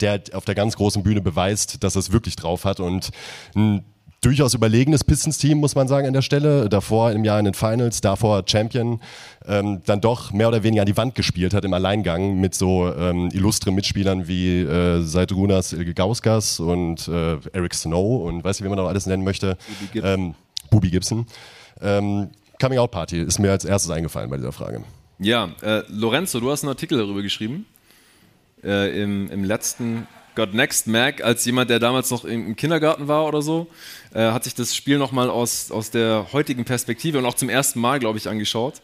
der 0.00 0.22
auf 0.34 0.44
der 0.44 0.54
ganz 0.54 0.76
großen 0.76 1.02
Bühne 1.02 1.22
beweist, 1.22 1.82
dass 1.82 1.96
er 1.96 2.00
es 2.00 2.12
wirklich 2.12 2.36
drauf 2.36 2.66
hat 2.66 2.78
und 2.78 3.10
ein 3.56 3.84
durchaus 4.20 4.54
überlegenes 4.54 5.04
Pistons-Team, 5.04 5.58
muss 5.58 5.74
man 5.74 5.88
sagen, 5.88 6.06
an 6.06 6.12
der 6.12 6.22
Stelle. 6.22 6.68
Davor 6.68 7.12
im 7.12 7.24
Jahr 7.24 7.38
in 7.38 7.44
den 7.44 7.54
Finals, 7.54 8.00
davor 8.00 8.42
Champion, 8.46 9.00
ähm, 9.46 9.80
dann 9.86 10.00
doch 10.00 10.32
mehr 10.32 10.48
oder 10.48 10.62
weniger 10.62 10.82
an 10.82 10.86
die 10.86 10.96
Wand 10.96 11.14
gespielt 11.14 11.54
hat 11.54 11.64
im 11.64 11.72
Alleingang 11.72 12.40
mit 12.40 12.54
so 12.54 12.92
ähm, 12.92 13.30
illustren 13.32 13.74
Mitspielern 13.74 14.26
wie 14.26 14.60
äh, 14.60 15.02
Seidrunas 15.02 15.72
Ilgegauskas 15.72 16.60
und 16.60 17.06
äh, 17.08 17.36
Eric 17.52 17.74
Snow 17.74 18.26
und 18.26 18.42
weiß 18.42 18.58
nicht, 18.58 18.64
wie 18.64 18.68
man 18.68 18.78
noch 18.78 18.88
alles 18.88 19.06
nennen 19.06 19.24
möchte. 19.24 19.56
Bubi 19.68 19.88
Gibson. 19.92 20.10
Ähm, 20.12 20.34
Bubi 20.70 20.90
Gibson. 20.90 21.26
Ähm, 21.80 22.30
Coming 22.60 22.78
Out 22.78 22.90
Party 22.90 23.20
ist 23.20 23.38
mir 23.38 23.52
als 23.52 23.64
erstes 23.64 23.90
eingefallen 23.90 24.30
bei 24.30 24.36
dieser 24.36 24.52
Frage. 24.52 24.82
Ja, 25.20 25.50
äh, 25.62 25.82
Lorenzo, 25.88 26.40
du 26.40 26.50
hast 26.50 26.62
einen 26.62 26.70
Artikel 26.70 26.98
darüber 26.98 27.22
geschrieben. 27.22 27.66
Äh, 28.64 29.02
im, 29.02 29.30
Im 29.30 29.44
letzten 29.44 30.08
God 30.38 30.54
Next 30.54 30.86
Mac, 30.86 31.20
als 31.20 31.44
jemand, 31.44 31.68
der 31.68 31.80
damals 31.80 32.10
noch 32.10 32.24
im, 32.24 32.46
im 32.46 32.56
Kindergarten 32.56 33.08
war 33.08 33.26
oder 33.26 33.42
so, 33.42 33.66
äh, 34.14 34.30
hat 34.30 34.44
sich 34.44 34.54
das 34.54 34.76
Spiel 34.76 34.96
nochmal 34.96 35.30
aus, 35.30 35.72
aus 35.72 35.90
der 35.90 36.28
heutigen 36.32 36.64
Perspektive 36.64 37.18
und 37.18 37.26
auch 37.26 37.34
zum 37.34 37.48
ersten 37.48 37.80
Mal, 37.80 37.98
glaube 37.98 38.18
ich, 38.18 38.28
angeschaut. 38.28 38.80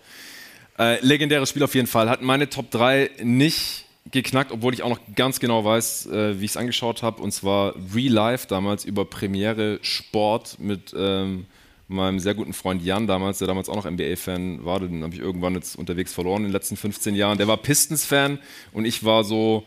Äh, 0.80 0.98
legendäres 1.06 1.50
Spiel 1.50 1.62
auf 1.62 1.76
jeden 1.76 1.86
Fall. 1.86 2.10
Hat 2.10 2.22
meine 2.22 2.50
Top 2.50 2.72
3 2.72 3.08
nicht 3.22 3.84
geknackt, 4.10 4.50
obwohl 4.50 4.74
ich 4.74 4.82
auch 4.82 4.88
noch 4.88 4.98
ganz 5.14 5.38
genau 5.38 5.64
weiß, 5.64 6.06
äh, 6.06 6.40
wie 6.40 6.44
ich 6.44 6.50
es 6.50 6.56
angeschaut 6.56 7.04
habe. 7.04 7.22
Und 7.22 7.30
zwar 7.30 7.76
Real 7.94 8.12
Life 8.12 8.48
damals 8.48 8.84
über 8.84 9.04
Premiere 9.04 9.78
Sport 9.82 10.58
mit 10.58 10.92
ähm, 10.98 11.46
meinem 11.86 12.18
sehr 12.18 12.34
guten 12.34 12.52
Freund 12.52 12.82
Jan 12.82 13.06
damals, 13.06 13.38
der 13.38 13.46
damals 13.46 13.68
auch 13.68 13.76
noch 13.76 13.88
NBA-Fan 13.88 14.64
war. 14.64 14.80
Den 14.80 15.04
habe 15.04 15.14
ich 15.14 15.20
irgendwann 15.20 15.54
jetzt 15.54 15.76
unterwegs 15.76 16.12
verloren 16.12 16.38
in 16.38 16.48
den 16.48 16.52
letzten 16.52 16.76
15 16.76 17.14
Jahren. 17.14 17.38
Der 17.38 17.46
war 17.46 17.58
Pistons-Fan 17.58 18.40
und 18.72 18.86
ich 18.86 19.04
war 19.04 19.22
so, 19.22 19.62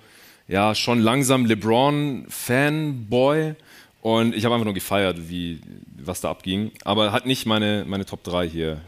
ja, 0.47 0.75
schon 0.75 0.99
langsam 0.99 1.45
LeBron-Fanboy. 1.45 3.55
Und 4.01 4.35
ich 4.35 4.45
habe 4.45 4.55
einfach 4.55 4.65
nur 4.65 4.73
gefeiert, 4.73 5.29
wie, 5.29 5.59
was 5.97 6.21
da 6.21 6.29
abging. 6.29 6.71
Aber 6.85 7.11
hat 7.11 7.25
nicht 7.25 7.45
meine, 7.45 7.83
meine 7.87 8.05
Top 8.05 8.23
3 8.23 8.47
hier 8.47 8.79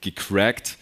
gecrackt. 0.00 0.78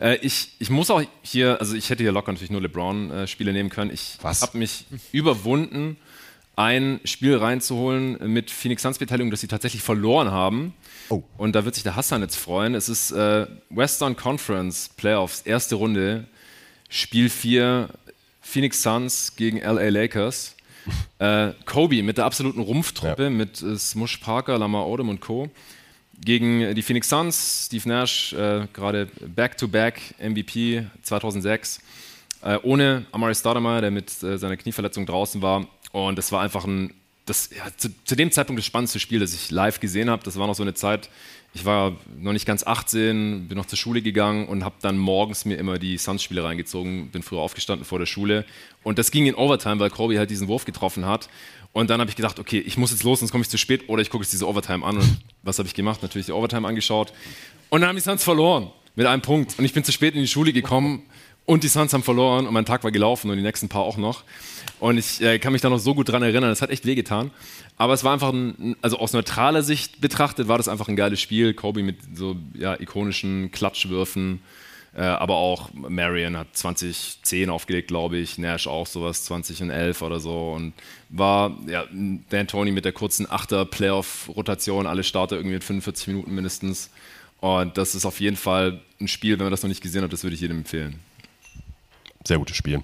Äh, 0.00 0.16
ich, 0.22 0.52
ich 0.58 0.70
muss 0.70 0.90
auch 0.90 1.02
hier, 1.22 1.60
also 1.60 1.74
ich 1.74 1.90
hätte 1.90 2.02
hier 2.02 2.12
locker 2.12 2.32
natürlich 2.32 2.50
nur 2.50 2.62
LeBron-Spiele 2.62 3.52
nehmen 3.52 3.68
können. 3.68 3.90
Ich 3.92 4.18
habe 4.22 4.56
mich 4.56 4.86
überwunden, 5.12 5.98
ein 6.56 7.00
Spiel 7.04 7.36
reinzuholen 7.36 8.32
mit 8.32 8.50
Phoenix 8.50 8.82
Suns 8.82 8.98
Beteiligung, 8.98 9.30
das 9.30 9.40
sie 9.40 9.48
tatsächlich 9.48 9.82
verloren 9.82 10.30
haben. 10.30 10.74
Oh. 11.08 11.22
Und 11.36 11.54
da 11.54 11.64
wird 11.64 11.74
sich 11.74 11.84
der 11.84 11.94
Hassan 11.94 12.20
jetzt 12.20 12.36
freuen. 12.36 12.74
Es 12.74 12.88
ist 12.88 13.12
äh, 13.12 13.46
Western 13.70 14.16
Conference 14.16 14.90
Playoffs, 14.96 15.42
erste 15.42 15.76
Runde, 15.76 16.26
Spiel 16.88 17.30
4, 17.30 17.90
Phoenix 18.50 18.82
Suns 18.82 19.34
gegen 19.36 19.58
LA 19.58 19.88
Lakers. 19.90 20.54
Äh, 21.18 21.52
Kobe 21.66 22.02
mit 22.02 22.16
der 22.16 22.24
absoluten 22.24 22.60
Rumpftruppe, 22.60 23.24
Ja. 23.24 23.30
mit 23.30 23.60
äh, 23.60 23.76
Smush 23.76 24.16
Parker, 24.18 24.56
Lamar 24.56 24.86
Odom 24.86 25.10
und 25.10 25.20
Co. 25.20 25.50
Gegen 26.18 26.74
die 26.74 26.80
Phoenix 26.82 27.10
Suns, 27.10 27.66
Steve 27.66 27.86
Nash, 27.88 28.32
äh, 28.32 28.66
gerade 28.72 29.06
Back-to-Back 29.20 30.14
MVP 30.18 30.86
2006. 31.02 31.80
Äh, 32.42 32.58
ohne 32.62 33.04
Amari 33.12 33.34
Stoudemire, 33.34 33.82
der 33.82 33.90
mit 33.90 34.22
äh, 34.22 34.38
seiner 34.38 34.56
Knieverletzung 34.56 35.04
draußen 35.04 35.42
war. 35.42 35.66
Und 35.92 36.16
das 36.16 36.32
war 36.32 36.40
einfach 36.40 36.64
ein, 36.64 36.94
das, 37.26 37.50
ja, 37.54 37.64
zu, 37.76 37.88
zu 38.04 38.16
dem 38.16 38.30
Zeitpunkt 38.32 38.58
das 38.58 38.66
spannendste 38.66 38.98
Spiel, 38.98 39.20
das 39.20 39.34
ich 39.34 39.50
live 39.50 39.80
gesehen 39.80 40.08
habe. 40.08 40.22
Das 40.24 40.38
war 40.38 40.46
noch 40.46 40.54
so 40.54 40.62
eine 40.62 40.72
Zeit, 40.74 41.10
ich 41.54 41.64
war 41.64 41.96
noch 42.20 42.32
nicht 42.32 42.46
ganz 42.46 42.64
18, 42.64 43.48
bin 43.48 43.56
noch 43.56 43.66
zur 43.66 43.78
Schule 43.78 44.02
gegangen 44.02 44.46
und 44.46 44.64
habe 44.64 44.76
dann 44.80 44.98
morgens 44.98 45.44
mir 45.44 45.56
immer 45.56 45.78
die 45.78 45.96
Suns-Spiele 45.96 46.44
reingezogen, 46.44 47.08
bin 47.08 47.22
früher 47.22 47.40
aufgestanden 47.40 47.84
vor 47.84 47.98
der 47.98 48.06
Schule. 48.06 48.44
Und 48.82 48.98
das 48.98 49.10
ging 49.10 49.26
in 49.26 49.34
Overtime, 49.34 49.80
weil 49.80 49.90
Kobe 49.90 50.18
halt 50.18 50.30
diesen 50.30 50.46
Wurf 50.46 50.64
getroffen 50.64 51.06
hat. 51.06 51.28
Und 51.72 51.90
dann 51.90 52.00
habe 52.00 52.10
ich 52.10 52.16
gedacht, 52.16 52.38
okay, 52.38 52.58
ich 52.60 52.76
muss 52.76 52.90
jetzt 52.90 53.02
los, 53.02 53.20
sonst 53.20 53.32
komme 53.32 53.42
ich 53.42 53.48
zu 53.48 53.58
spät 53.58 53.88
oder 53.88 54.02
ich 54.02 54.10
gucke 54.10 54.22
jetzt 54.22 54.32
diese 54.32 54.46
Overtime 54.46 54.84
an. 54.84 54.98
Und 54.98 55.18
was 55.42 55.58
habe 55.58 55.66
ich 55.68 55.74
gemacht? 55.74 56.02
Natürlich 56.02 56.26
die 56.26 56.32
Overtime 56.32 56.66
angeschaut. 56.66 57.12
Und 57.70 57.80
dann 57.80 57.88
haben 57.88 57.96
die 57.96 58.02
Suns 58.02 58.22
verloren 58.22 58.70
mit 58.94 59.06
einem 59.06 59.22
Punkt. 59.22 59.58
Und 59.58 59.64
ich 59.64 59.72
bin 59.72 59.84
zu 59.84 59.92
spät 59.92 60.14
in 60.14 60.20
die 60.20 60.28
Schule 60.28 60.52
gekommen 60.52 61.02
und 61.48 61.64
die 61.64 61.68
Suns 61.68 61.94
haben 61.94 62.02
verloren 62.02 62.46
und 62.46 62.52
mein 62.52 62.66
Tag 62.66 62.84
war 62.84 62.90
gelaufen 62.90 63.30
und 63.30 63.38
die 63.38 63.42
nächsten 63.42 63.70
paar 63.70 63.80
auch 63.80 63.96
noch. 63.96 64.22
Und 64.80 64.98
ich 64.98 65.22
äh, 65.22 65.38
kann 65.38 65.54
mich 65.54 65.62
da 65.62 65.70
noch 65.70 65.78
so 65.78 65.94
gut 65.94 66.10
dran 66.10 66.22
erinnern, 66.22 66.50
das 66.50 66.60
hat 66.60 66.68
echt 66.68 66.84
wehgetan. 66.84 67.30
Aber 67.78 67.94
es 67.94 68.04
war 68.04 68.12
einfach, 68.12 68.34
ein, 68.34 68.76
also 68.82 68.98
aus 68.98 69.14
neutraler 69.14 69.62
Sicht 69.62 70.02
betrachtet, 70.02 70.46
war 70.46 70.58
das 70.58 70.68
einfach 70.68 70.88
ein 70.88 70.96
geiles 70.96 71.22
Spiel. 71.22 71.54
Kobe 71.54 71.82
mit 71.82 71.96
so 72.14 72.36
ja, 72.52 72.78
ikonischen 72.78 73.50
Klatschwürfen. 73.50 74.42
Äh, 74.94 75.00
aber 75.00 75.36
auch 75.36 75.70
Marion 75.72 76.36
hat 76.36 76.48
2010 76.52 77.48
aufgelegt, 77.48 77.88
glaube 77.88 78.18
ich. 78.18 78.36
Nash 78.36 78.66
auch 78.66 78.86
sowas, 78.86 79.24
2011 79.24 80.02
oder 80.02 80.20
so. 80.20 80.52
Und 80.52 80.74
war 81.08 81.56
ja, 81.66 81.84
Dan 82.28 82.46
Tony 82.46 82.72
mit 82.72 82.84
der 82.84 82.92
kurzen 82.92 83.26
Achter-Playoff-Rotation, 83.30 84.86
alle 84.86 85.02
Starter 85.02 85.36
irgendwie 85.36 85.54
mit 85.54 85.64
45 85.64 86.08
Minuten 86.08 86.34
mindestens. 86.34 86.90
Und 87.40 87.78
das 87.78 87.94
ist 87.94 88.04
auf 88.04 88.20
jeden 88.20 88.36
Fall 88.36 88.82
ein 89.00 89.08
Spiel, 89.08 89.38
wenn 89.38 89.46
man 89.46 89.50
das 89.50 89.62
noch 89.62 89.68
nicht 89.68 89.82
gesehen 89.82 90.02
hat, 90.02 90.12
das 90.12 90.24
würde 90.24 90.34
ich 90.34 90.42
jedem 90.42 90.58
empfehlen. 90.58 91.00
Sehr 92.28 92.36
gutes 92.36 92.56
Spiel. 92.56 92.82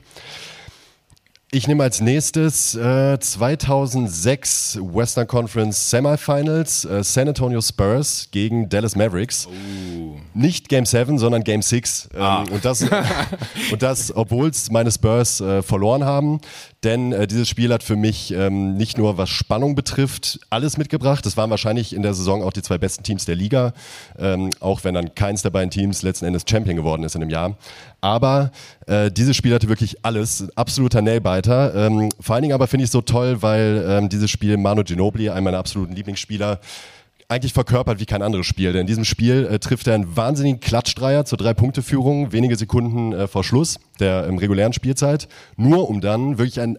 Ich 1.50 1.68
nehme 1.68 1.84
als 1.84 2.00
nächstes 2.00 2.74
äh, 2.74 3.16
2006 3.20 4.78
Western 4.80 5.26
Conference 5.28 5.90
Semifinals 5.90 6.84
äh, 6.86 7.04
San 7.04 7.28
Antonio 7.28 7.60
Spurs 7.60 8.28
gegen 8.32 8.70
Dallas 8.70 8.96
Mavericks. 8.96 9.46
Oh. 9.46 10.16
Nicht 10.32 10.68
Game 10.68 10.84
7, 10.84 11.18
sondern 11.18 11.44
Game 11.44 11.62
6. 11.62 12.08
Ähm, 12.12 12.20
ah. 12.20 12.44
und, 12.50 12.64
das, 12.64 12.84
und 13.70 13.82
das, 13.82 14.16
obwohl 14.16 14.48
es 14.48 14.70
meine 14.70 14.90
Spurs 14.90 15.40
äh, 15.42 15.62
verloren 15.62 16.04
haben. 16.04 16.40
Denn 16.82 17.12
äh, 17.12 17.26
dieses 17.26 17.48
Spiel 17.48 17.72
hat 17.72 17.82
für 17.82 17.96
mich 17.96 18.32
ähm, 18.32 18.76
nicht 18.76 18.98
nur 18.98 19.16
was 19.16 19.30
Spannung 19.30 19.76
betrifft, 19.76 20.40
alles 20.50 20.76
mitgebracht. 20.76 21.24
Das 21.24 21.36
waren 21.36 21.50
wahrscheinlich 21.50 21.94
in 21.94 22.02
der 22.02 22.14
Saison 22.14 22.42
auch 22.42 22.52
die 22.52 22.62
zwei 22.62 22.78
besten 22.78 23.04
Teams 23.04 23.26
der 23.26 23.36
Liga, 23.36 23.72
ähm, 24.18 24.50
auch 24.58 24.82
wenn 24.82 24.94
dann 24.94 25.14
keins 25.14 25.42
der 25.42 25.50
beiden 25.50 25.70
Teams 25.70 26.02
letzten 26.02 26.26
Endes 26.26 26.44
Champion 26.48 26.74
geworden 26.76 27.04
ist 27.04 27.14
in 27.14 27.20
dem 27.20 27.30
Jahr. 27.30 27.56
Aber 28.04 28.50
äh, 28.86 29.10
dieses 29.10 29.34
Spiel 29.34 29.54
hatte 29.54 29.70
wirklich 29.70 30.04
alles, 30.04 30.46
absoluter 30.56 31.00
Nailbiter. 31.00 31.74
Ähm, 31.74 32.10
vor 32.20 32.34
allen 32.34 32.42
Dingen 32.42 32.52
aber 32.52 32.66
finde 32.66 32.84
ich 32.84 32.88
es 32.88 32.92
so 32.92 33.00
toll, 33.00 33.40
weil 33.40 33.82
ähm, 33.88 34.10
dieses 34.10 34.30
Spiel 34.30 34.58
Manu 34.58 34.84
Ginobili, 34.84 35.30
einer 35.30 35.40
meiner 35.40 35.56
absoluten 35.56 35.94
Lieblingsspieler, 35.94 36.60
eigentlich 37.28 37.54
verkörpert 37.54 38.00
wie 38.00 38.04
kein 38.04 38.20
anderes 38.20 38.44
Spiel. 38.44 38.74
Denn 38.74 38.82
in 38.82 38.86
diesem 38.86 39.06
Spiel 39.06 39.46
äh, 39.46 39.58
trifft 39.58 39.86
er 39.86 39.94
einen 39.94 40.18
wahnsinnigen 40.18 40.60
Klatschdreier 40.60 41.24
zur 41.24 41.38
Drei-Punkte-Führung, 41.38 42.30
wenige 42.30 42.56
Sekunden 42.56 43.14
äh, 43.14 43.26
vor 43.26 43.42
Schluss 43.42 43.80
der 44.00 44.26
ähm, 44.28 44.36
regulären 44.36 44.74
Spielzeit, 44.74 45.26
nur 45.56 45.88
um 45.88 46.02
dann 46.02 46.36
wirklich 46.36 46.60
ein 46.60 46.78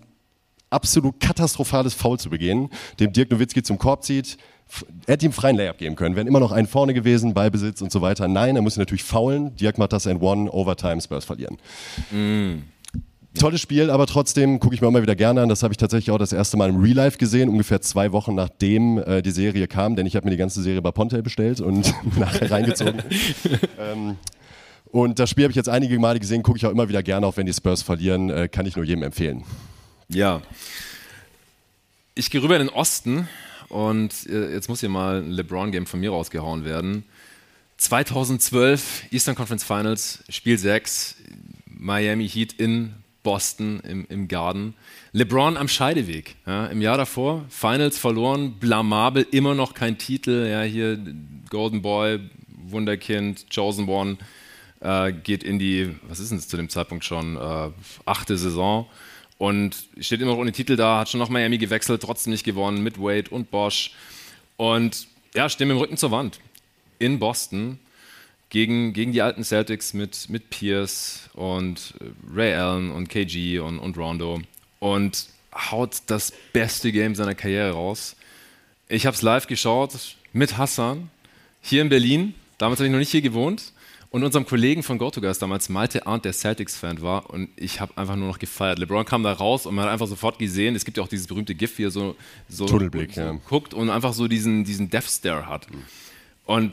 absolut 0.70 1.20
katastrophales 1.20 1.96
Foul 1.96 2.20
zu 2.20 2.30
begehen, 2.30 2.70
dem 3.00 3.14
Dirk 3.14 3.32
Nowitzki 3.32 3.64
zum 3.64 3.80
Korb 3.80 4.04
zieht. 4.04 4.38
Er 5.06 5.14
hätte 5.14 5.26
ihm 5.26 5.32
freien 5.32 5.56
Layup 5.56 5.78
geben 5.78 5.96
können, 5.96 6.16
wären 6.16 6.28
immer 6.28 6.40
noch 6.40 6.52
einen 6.52 6.68
vorne 6.68 6.94
gewesen, 6.94 7.34
Ballbesitz 7.34 7.82
und 7.82 7.92
so 7.92 8.02
weiter. 8.02 8.28
Nein, 8.28 8.56
er 8.56 8.62
muss 8.62 8.78
natürlich 8.78 9.04
faulen. 9.04 9.56
Dirk 9.56 9.78
macht 9.78 9.94
das 9.94 10.06
in 10.06 10.22
One, 10.22 10.52
Overtime, 10.52 11.02
Spurs 11.02 11.26
verlieren. 11.26 11.58
Mm 12.12 12.76
tolles 13.36 13.62
Spiel, 13.62 13.90
aber 13.90 14.08
trotzdem 14.08 14.60
gucke 14.60 14.76
ich 14.76 14.82
mir 14.82 14.88
immer 14.88 15.02
wieder 15.02 15.16
gerne 15.16 15.42
an. 15.42 15.50
Das 15.50 15.64
habe 15.64 15.74
ich 15.74 15.78
tatsächlich 15.78 16.12
auch 16.12 16.18
das 16.18 16.34
erste 16.34 16.58
Mal 16.58 16.70
im 16.70 16.82
Real 16.82 16.96
Life 16.96 17.18
gesehen, 17.18 17.50
ungefähr 17.50 17.82
zwei 17.82 18.12
Wochen 18.12 18.36
nachdem 18.36 18.98
äh, 18.98 19.22
die 19.22 19.32
Serie 19.32 19.68
kam, 19.68 19.96
denn 19.96 20.06
ich 20.06 20.16
habe 20.16 20.26
mir 20.26 20.32
die 20.32 20.38
ganze 20.38 20.62
Serie 20.62 20.82
bei 20.82 20.92
Ponte 20.92 21.22
bestellt 21.22 21.62
und 21.62 21.94
nachher 22.18 22.50
reingezogen. 22.50 23.04
ähm, 23.80 24.16
und 24.92 25.20
das 25.20 25.30
Spiel 25.30 25.44
habe 25.44 25.52
ich 25.52 25.58
jetzt 25.58 25.70
einige 25.70 25.98
Male 26.00 26.20
gesehen, 26.20 26.42
gucke 26.42 26.58
ich 26.58 26.66
auch 26.66 26.72
immer 26.72 26.88
wieder 26.90 27.04
gerne, 27.04 27.28
auch 27.28 27.38
wenn 27.38 27.46
die 27.46 27.54
Spurs 27.54 27.82
verlieren, 27.82 28.30
äh, 28.30 28.48
kann 28.48 28.66
ich 28.66 28.76
nur 28.76 28.86
jedem 28.86 29.04
empfehlen. 29.04 29.44
Ja. 30.08 30.42
Ich 32.16 32.30
gehe 32.30 32.42
rüber 32.42 32.56
in 32.56 32.68
den 32.68 32.74
Osten 32.74 33.28
und 33.70 34.28
äh, 34.28 34.54
jetzt 34.54 34.70
muss 34.70 34.80
hier 34.80 34.90
mal 34.90 35.22
ein 35.22 35.32
LeBron-Game 35.32 35.86
von 35.86 36.00
mir 36.00 36.12
rausgehauen 36.12 36.66
werden. 36.66 37.04
2012 37.78 39.12
Eastern 39.12 39.36
Conference 39.36 39.64
Finals, 39.64 40.24
Spiel 40.30 40.58
6, 40.58 41.16
Miami 41.68 42.28
Heat 42.28 42.54
in 42.54 42.94
Boston 43.24 43.82
im, 43.82 44.06
im 44.08 44.28
Garden. 44.28 44.76
LeBron 45.12 45.58
am 45.58 45.68
Scheideweg. 45.68 46.36
Ja, 46.46 46.68
Im 46.68 46.82
Jahr 46.82 46.98
davor, 46.98 47.44
Finals 47.50 47.98
verloren, 47.98 48.60
blamabel, 48.60 49.26
immer 49.32 49.56
noch 49.56 49.74
kein 49.74 49.98
Titel. 49.98 50.48
Ja, 50.50 50.62
hier 50.62 50.98
Golden 51.50 51.82
Boy, 51.82 52.20
Wunderkind, 52.68 53.48
Chosen 53.54 53.90
One, 53.90 54.18
äh, 54.80 55.12
geht 55.12 55.44
in 55.44 55.60
die, 55.60 55.96
was 56.08 56.20
ist 56.20 56.30
denn 56.30 56.38
das 56.38 56.48
zu 56.48 56.58
dem 56.58 56.70
Zeitpunkt 56.70 57.04
schon, 57.04 57.36
äh, 57.36 57.72
achte 58.06 58.38
Saison. 58.38 58.88
Und 59.38 59.76
steht 60.00 60.22
immer 60.22 60.32
noch 60.32 60.40
ohne 60.40 60.54
Titel 60.54 60.76
da, 60.76 61.00
hat 61.00 61.10
schon 61.10 61.20
nach 61.20 61.30
Miami 61.30 61.58
gewechselt, 61.58 62.02
trotzdem 62.02 62.32
nicht 62.32 62.46
gewonnen, 62.46 62.82
mit 62.82 63.00
Wade 63.00 63.30
und 63.32 63.52
Bosch. 63.52 63.92
Und 64.58 65.08
ja, 65.34 65.50
stehen 65.50 65.68
mit 65.68 65.76
dem 65.76 65.82
Rücken 65.82 65.98
zur 65.98 66.12
Wand 66.12 66.40
in 67.00 67.20
Boston 67.20 67.80
gegen, 68.50 68.94
gegen 68.94 69.12
die 69.12 69.22
alten 69.22 69.44
Celtics 69.44 69.94
mit, 69.94 70.30
mit 70.30 70.50
Pierce 70.50 71.30
und 71.34 71.94
Ray 72.34 72.54
Allen 72.54 72.92
und 72.92 73.10
KG 73.10 73.60
und, 73.60 73.80
und 73.80 73.98
Rondo 73.98 74.42
und 74.80 75.28
haut 75.54 75.98
das 76.08 76.32
beste 76.54 76.92
Game 76.92 77.16
seiner 77.16 77.36
Karriere 77.36 77.72
raus. 77.72 78.16
Ich 78.88 79.06
habe 79.06 79.16
es 79.16 79.22
live 79.22 79.48
geschaut 79.48 79.92
mit 80.32 80.58
Hassan 80.58 81.10
hier 81.62 81.82
in 81.82 81.90
Berlin. 81.90 82.34
Damals 82.58 82.80
habe 82.80 82.88
ich 82.88 82.92
noch 82.92 83.00
nicht 83.00 83.12
hier 83.12 83.22
gewohnt. 83.22 83.74
Und 84.16 84.24
unserem 84.24 84.46
Kollegen 84.46 84.82
von 84.82 84.98
GoToGuys 84.98 85.40
damals, 85.40 85.68
Malte 85.68 86.08
Arndt, 86.08 86.24
der 86.24 86.32
Celtics-Fan 86.32 87.02
war. 87.02 87.30
Und 87.30 87.50
ich 87.58 87.82
habe 87.82 87.98
einfach 87.98 88.16
nur 88.16 88.30
noch 88.30 88.40
gefeiert. 88.40 88.80
LeBron 88.80 89.04
kam 89.04 89.24
da 89.24 89.34
raus 89.34 89.66
und 89.66 89.76
man 89.76 89.84
hat 89.84 89.92
einfach 89.92 90.08
sofort 90.08 90.40
gesehen, 90.40 90.74
es 90.74 90.86
gibt 90.86 90.96
ja 90.96 91.04
auch 91.04 91.10
dieses 91.10 91.28
berühmte 91.28 91.54
GIF, 91.54 91.78
wie 91.78 91.84
er 91.84 91.92
so, 91.92 92.16
so, 92.48 92.66
Tunnelblick, 92.66 93.12
so 93.12 93.20
ja. 93.20 93.38
guckt 93.50 93.74
und 93.74 93.90
einfach 93.90 94.14
so 94.14 94.30
diesen, 94.30 94.64
diesen 94.64 94.90
Death 94.90 95.10
Stare 95.10 95.50
hat. 95.50 95.68
Und 96.46 96.72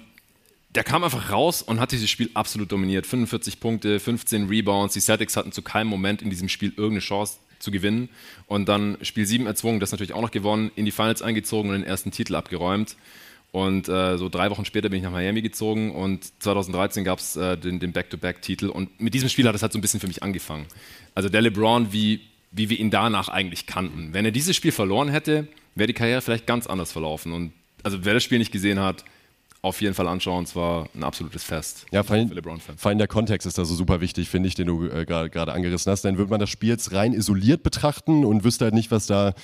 der 0.76 0.84
kam 0.84 1.02
einfach 1.02 1.32
raus 1.32 1.62
und 1.62 1.80
hat 1.80 1.90
dieses 1.90 2.08
Spiel 2.08 2.30
absolut 2.34 2.70
dominiert. 2.70 3.08
45 3.08 3.58
Punkte, 3.58 3.98
15 3.98 4.46
Rebounds. 4.46 4.94
Die 4.94 5.00
Celtics 5.00 5.36
hatten 5.36 5.50
zu 5.50 5.62
keinem 5.62 5.88
Moment 5.88 6.22
in 6.22 6.30
diesem 6.30 6.48
Spiel 6.48 6.68
irgendeine 6.68 7.00
Chance 7.00 7.38
zu 7.58 7.72
gewinnen. 7.72 8.08
Und 8.46 8.68
dann 8.68 8.98
Spiel 9.02 9.26
7 9.26 9.46
erzwungen, 9.46 9.80
das 9.80 9.90
natürlich 9.90 10.12
auch 10.12 10.22
noch 10.22 10.30
gewonnen, 10.30 10.70
in 10.76 10.84
die 10.84 10.92
Finals 10.92 11.22
eingezogen 11.22 11.70
und 11.70 11.74
den 11.74 11.84
ersten 11.84 12.12
Titel 12.12 12.36
abgeräumt. 12.36 12.94
Und 13.52 13.86
äh, 13.88 14.16
so 14.16 14.30
drei 14.30 14.50
Wochen 14.50 14.64
später 14.64 14.88
bin 14.88 14.98
ich 14.98 15.04
nach 15.04 15.12
Miami 15.12 15.42
gezogen 15.42 15.94
und 15.94 16.24
2013 16.42 17.04
gab 17.04 17.18
es 17.18 17.36
äh, 17.36 17.58
den, 17.58 17.80
den 17.80 17.92
Back-to-Back-Titel. 17.92 18.68
Und 18.70 18.98
mit 18.98 19.12
diesem 19.12 19.28
Spiel 19.28 19.46
hat 19.46 19.54
es 19.54 19.60
halt 19.60 19.72
so 19.72 19.78
ein 19.78 19.82
bisschen 19.82 20.00
für 20.00 20.06
mich 20.06 20.22
angefangen. 20.22 20.64
Also 21.14 21.28
der 21.28 21.42
LeBron, 21.42 21.92
wie, 21.92 22.22
wie 22.50 22.70
wir 22.70 22.80
ihn 22.80 22.90
danach 22.90 23.28
eigentlich 23.28 23.66
kannten. 23.66 24.14
Wenn 24.14 24.24
er 24.24 24.30
dieses 24.30 24.56
Spiel 24.56 24.72
verloren 24.72 25.10
hätte, 25.10 25.48
wäre 25.74 25.86
die 25.86 25.92
Karriere 25.92 26.22
vielleicht 26.22 26.46
ganz 26.46 26.66
anders 26.66 26.92
verlaufen. 26.92 27.32
Und 27.34 27.52
also 27.82 28.06
wer 28.06 28.14
das 28.14 28.24
Spiel 28.24 28.38
nicht 28.38 28.52
gesehen 28.52 28.80
hat, 28.80 29.04
auf 29.62 29.80
jeden 29.80 29.94
Fall 29.94 30.08
anschauen. 30.08 30.42
Es 30.42 30.56
war 30.56 30.88
ein 30.92 31.04
absolutes 31.04 31.44
Fest. 31.44 31.86
Ja, 31.92 32.02
vor 32.02 32.16
allem, 32.16 32.30
vor 32.76 32.88
allem 32.88 32.98
der 32.98 33.06
Kontext 33.06 33.46
ist 33.46 33.58
da 33.58 33.64
so 33.64 33.76
super 33.76 34.00
wichtig, 34.00 34.28
finde 34.28 34.48
ich, 34.48 34.56
den 34.56 34.66
du 34.66 34.86
äh, 34.86 35.04
gerade 35.04 35.52
angerissen 35.52 35.90
hast. 35.90 36.04
Dann 36.04 36.18
würde 36.18 36.30
man 36.30 36.40
das 36.40 36.50
Spiel 36.50 36.70
jetzt 36.70 36.92
rein 36.92 37.12
isoliert 37.12 37.62
betrachten 37.62 38.24
und 38.24 38.42
wüsste 38.42 38.64
halt 38.64 38.74
nicht, 38.74 38.90
was 38.90 39.06
da 39.06 39.34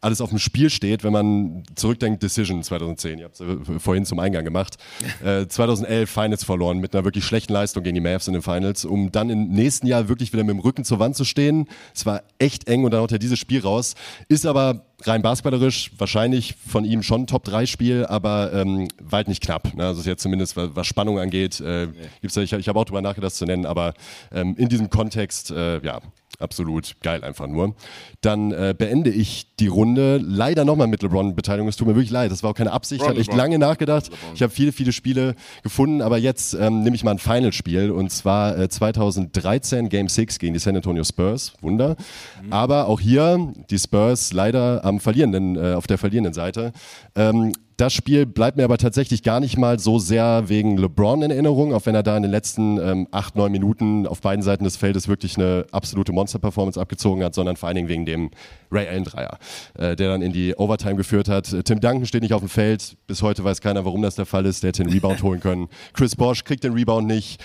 alles 0.00 0.20
auf 0.20 0.30
dem 0.30 0.38
Spiel 0.38 0.70
steht, 0.70 1.04
wenn 1.04 1.12
man 1.12 1.62
zurückdenkt, 1.74 2.22
Decision 2.22 2.62
2010, 2.62 3.18
ihr 3.18 3.24
habt 3.26 3.40
es 3.40 3.40
äh, 3.40 3.78
vorhin 3.78 4.04
zum 4.04 4.18
Eingang 4.18 4.44
gemacht, 4.44 4.76
äh, 5.24 5.46
2011 5.46 6.10
Finals 6.10 6.44
verloren 6.44 6.78
mit 6.78 6.94
einer 6.94 7.04
wirklich 7.04 7.24
schlechten 7.24 7.52
Leistung 7.52 7.82
gegen 7.82 7.94
die 7.94 8.00
Mavs 8.00 8.26
in 8.26 8.32
den 8.32 8.42
Finals, 8.42 8.84
um 8.84 9.12
dann 9.12 9.30
im 9.30 9.48
nächsten 9.48 9.86
Jahr 9.86 10.08
wirklich 10.08 10.32
wieder 10.32 10.44
mit 10.44 10.54
dem 10.54 10.60
Rücken 10.60 10.84
zur 10.84 10.98
Wand 10.98 11.16
zu 11.16 11.24
stehen. 11.24 11.68
Es 11.94 12.04
war 12.04 12.22
echt 12.38 12.68
eng 12.68 12.84
und 12.84 12.90
dann 12.92 13.00
haut 13.00 13.12
er 13.12 13.18
dieses 13.18 13.38
Spiel 13.38 13.60
raus, 13.60 13.94
ist 14.28 14.44
aber 14.46 14.87
rein 15.04 15.22
basketballerisch 15.22 15.92
wahrscheinlich 15.96 16.54
von 16.66 16.84
ihm 16.84 17.02
schon 17.02 17.22
ein 17.22 17.26
Top-3-Spiel, 17.26 18.06
aber 18.06 18.52
ähm, 18.52 18.88
weit 19.00 19.28
nicht 19.28 19.42
knapp. 19.42 19.74
Ne? 19.74 19.86
Also 19.86 20.08
jetzt 20.08 20.22
zumindest, 20.22 20.56
was, 20.56 20.70
was 20.74 20.86
Spannung 20.86 21.18
angeht, 21.18 21.60
äh, 21.60 21.86
nee. 21.86 21.92
ich, 22.22 22.52
ich 22.52 22.68
habe 22.68 22.78
auch 22.78 22.84
drüber 22.84 23.02
nachgedacht, 23.02 23.26
das 23.26 23.36
zu 23.36 23.46
nennen, 23.46 23.66
aber 23.66 23.94
ähm, 24.32 24.56
in 24.56 24.68
diesem 24.68 24.90
Kontext, 24.90 25.50
äh, 25.50 25.80
ja, 25.84 26.00
absolut 26.38 26.96
geil 27.02 27.24
einfach 27.24 27.46
nur. 27.46 27.74
Dann 28.20 28.52
äh, 28.52 28.74
beende 28.76 29.10
ich 29.10 29.54
die 29.56 29.66
Runde 29.66 30.18
leider 30.18 30.64
nochmal 30.64 30.86
mit 30.86 31.02
LeBron-Beteiligung. 31.02 31.68
Es 31.68 31.76
tut 31.76 31.86
mir 31.86 31.94
wirklich 31.94 32.10
leid, 32.10 32.30
das 32.30 32.42
war 32.42 32.50
auch 32.50 32.54
keine 32.54 32.72
Absicht. 32.72 33.02
ich 33.02 33.08
habe 33.08 33.20
echt 33.20 33.34
lange 33.34 33.58
nachgedacht. 33.58 34.10
Ich 34.34 34.42
habe 34.42 34.52
viele, 34.52 34.72
viele 34.72 34.92
Spiele 34.92 35.34
gefunden, 35.62 36.02
aber 36.02 36.18
jetzt 36.18 36.54
ähm, 36.54 36.82
nehme 36.82 36.96
ich 36.96 37.04
mal 37.04 37.12
ein 37.12 37.18
Final-Spiel 37.18 37.90
und 37.90 38.10
zwar 38.10 38.58
äh, 38.58 38.68
2013 38.68 39.88
Game 39.88 40.08
6 40.08 40.38
gegen 40.38 40.54
die 40.54 40.60
San 40.60 40.76
Antonio 40.76 41.04
Spurs. 41.04 41.54
Wunder. 41.60 41.96
Mhm. 42.42 42.52
Aber 42.52 42.86
auch 42.86 43.00
hier 43.00 43.52
die 43.70 43.78
Spurs 43.78 44.32
leider 44.32 44.84
am 44.84 45.00
verlierenden, 45.00 45.56
äh, 45.56 45.74
auf 45.74 45.86
der 45.86 45.98
verlierenden 45.98 46.34
Seite. 46.34 46.72
Ähm, 47.14 47.52
das 47.78 47.94
Spiel 47.94 48.26
bleibt 48.26 48.56
mir 48.56 48.64
aber 48.64 48.76
tatsächlich 48.76 49.22
gar 49.22 49.38
nicht 49.38 49.56
mal 49.56 49.78
so 49.78 50.00
sehr 50.00 50.48
wegen 50.48 50.76
LeBron 50.76 51.22
in 51.22 51.30
Erinnerung, 51.30 51.72
auch 51.72 51.86
wenn 51.86 51.94
er 51.94 52.02
da 52.02 52.16
in 52.16 52.24
den 52.24 52.32
letzten 52.32 52.76
ähm, 52.78 53.06
acht, 53.12 53.36
neun 53.36 53.52
Minuten 53.52 54.04
auf 54.04 54.20
beiden 54.20 54.42
Seiten 54.42 54.64
des 54.64 54.76
Feldes 54.76 55.06
wirklich 55.06 55.36
eine 55.36 55.64
absolute 55.70 56.12
Monster-Performance 56.12 56.80
abgezogen 56.80 57.22
hat, 57.22 57.34
sondern 57.34 57.54
vor 57.54 57.68
allen 57.68 57.76
Dingen 57.76 57.88
wegen 57.88 58.04
dem 58.04 58.30
Ray 58.72 58.88
Allen-Dreier, 58.88 59.38
äh, 59.78 59.94
der 59.94 60.08
dann 60.08 60.22
in 60.22 60.32
die 60.32 60.56
Overtime 60.56 60.96
geführt 60.96 61.28
hat. 61.28 61.54
Tim 61.64 61.78
Duncan 61.78 62.04
steht 62.04 62.22
nicht 62.22 62.34
auf 62.34 62.40
dem 62.40 62.48
Feld. 62.48 62.96
Bis 63.06 63.22
heute 63.22 63.44
weiß 63.44 63.60
keiner, 63.60 63.84
warum 63.84 64.02
das 64.02 64.16
der 64.16 64.26
Fall 64.26 64.44
ist. 64.44 64.64
Der 64.64 64.68
hätte 64.68 64.82
den 64.82 64.92
Rebound 64.92 65.22
holen 65.22 65.38
können. 65.38 65.68
Chris 65.92 66.16
Bosch 66.16 66.42
kriegt 66.42 66.64
den 66.64 66.72
Rebound 66.72 67.06
nicht. 67.06 67.40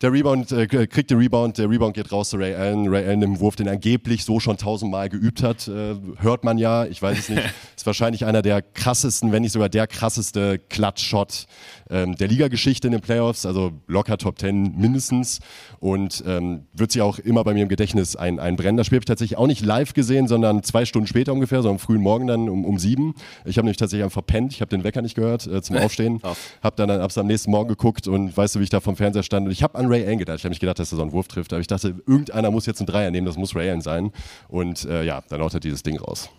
Der 0.00 0.12
Rebound 0.12 0.52
äh, 0.52 0.68
kriegt 0.68 1.10
den 1.10 1.18
Rebound, 1.18 1.58
der 1.58 1.68
Rebound 1.68 1.94
geht 1.94 2.12
raus 2.12 2.30
zu 2.30 2.36
Ray 2.36 2.54
Allen. 2.54 2.86
Ray 2.86 3.04
Allen 3.04 3.20
im 3.20 3.40
Wurf, 3.40 3.56
den 3.56 3.68
angeblich 3.68 4.24
so 4.24 4.38
schon 4.38 4.56
tausendmal 4.56 5.08
geübt 5.08 5.42
hat, 5.42 5.66
äh, 5.66 5.96
hört 6.18 6.44
man 6.44 6.56
ja. 6.56 6.84
Ich 6.84 7.02
weiß 7.02 7.18
es 7.18 7.28
nicht. 7.28 7.42
Ist 7.76 7.84
wahrscheinlich 7.84 8.24
einer 8.24 8.40
der 8.40 8.62
krassesten, 8.62 9.32
wenn 9.32 9.42
nicht 9.42 9.50
sogar 9.50 9.68
der 9.68 9.88
krasseste 9.88 10.60
Clutch-Shot 10.60 11.46
ähm, 11.90 12.14
der 12.14 12.28
Liga-Geschichte 12.28 12.86
in 12.86 12.92
den 12.92 13.00
Playoffs. 13.00 13.44
Also 13.44 13.72
locker 13.88 14.18
Top 14.18 14.38
10 14.38 14.78
mindestens 14.78 15.40
und 15.80 16.22
ähm, 16.24 16.66
wird 16.74 16.92
sich 16.92 17.02
auch 17.02 17.18
immer 17.18 17.42
bei 17.42 17.52
mir 17.52 17.64
im 17.64 17.68
Gedächtnis 17.68 18.14
ein, 18.14 18.38
einbrennen. 18.38 18.76
Das 18.76 18.86
Spiel 18.86 18.98
habe 18.98 19.02
ich 19.02 19.06
tatsächlich 19.06 19.36
auch 19.36 19.48
nicht 19.48 19.64
live 19.64 19.94
gesehen, 19.94 20.28
sondern 20.28 20.62
zwei 20.62 20.84
Stunden 20.84 21.08
später 21.08 21.32
ungefähr, 21.32 21.60
so 21.62 21.70
am 21.70 21.80
frühen 21.80 22.02
Morgen 22.02 22.28
dann 22.28 22.48
um, 22.48 22.64
um 22.64 22.78
sieben. 22.78 23.16
Ich 23.44 23.58
habe 23.58 23.64
nämlich 23.64 23.78
tatsächlich 23.78 24.04
einfach 24.04 24.18
verpennt. 24.18 24.52
Ich 24.52 24.60
habe 24.60 24.68
den 24.68 24.84
Wecker 24.84 25.02
nicht 25.02 25.16
gehört 25.16 25.48
äh, 25.48 25.60
zum 25.60 25.76
Aufstehen. 25.78 26.20
Habe 26.62 26.76
dann, 26.76 26.86
dann 26.86 27.00
am 27.00 27.26
nächsten 27.26 27.50
Morgen 27.50 27.68
geguckt 27.68 28.06
und 28.06 28.36
weißt 28.36 28.54
du, 28.54 28.60
wie 28.60 28.64
ich 28.64 28.70
da 28.70 28.78
vom 28.78 28.94
Fernseher 28.94 29.24
stand. 29.24 29.46
Und 29.46 29.52
ich 29.52 29.64
habe 29.64 29.76
an 29.76 29.87
Ray 29.88 30.06
Allen 30.06 30.18
gedacht. 30.18 30.38
Ich 30.38 30.44
habe 30.44 30.50
nicht 30.50 30.60
gedacht, 30.60 30.78
dass 30.78 30.92
er 30.92 30.96
so 30.96 31.02
einen 31.02 31.12
Wurf 31.12 31.28
trifft, 31.28 31.52
aber 31.52 31.60
ich 31.60 31.66
dachte, 31.66 31.94
irgendeiner 32.06 32.50
muss 32.50 32.66
jetzt 32.66 32.80
einen 32.80 32.86
Dreier 32.86 33.10
nehmen, 33.10 33.26
das 33.26 33.36
muss 33.36 33.54
Ray 33.54 33.68
Allen 33.70 33.80
sein. 33.80 34.12
Und 34.48 34.84
äh, 34.84 35.04
ja, 35.04 35.22
dann 35.28 35.40
haut 35.40 35.54
er 35.54 35.60
dieses 35.60 35.82
Ding 35.82 35.98
raus. 35.98 36.30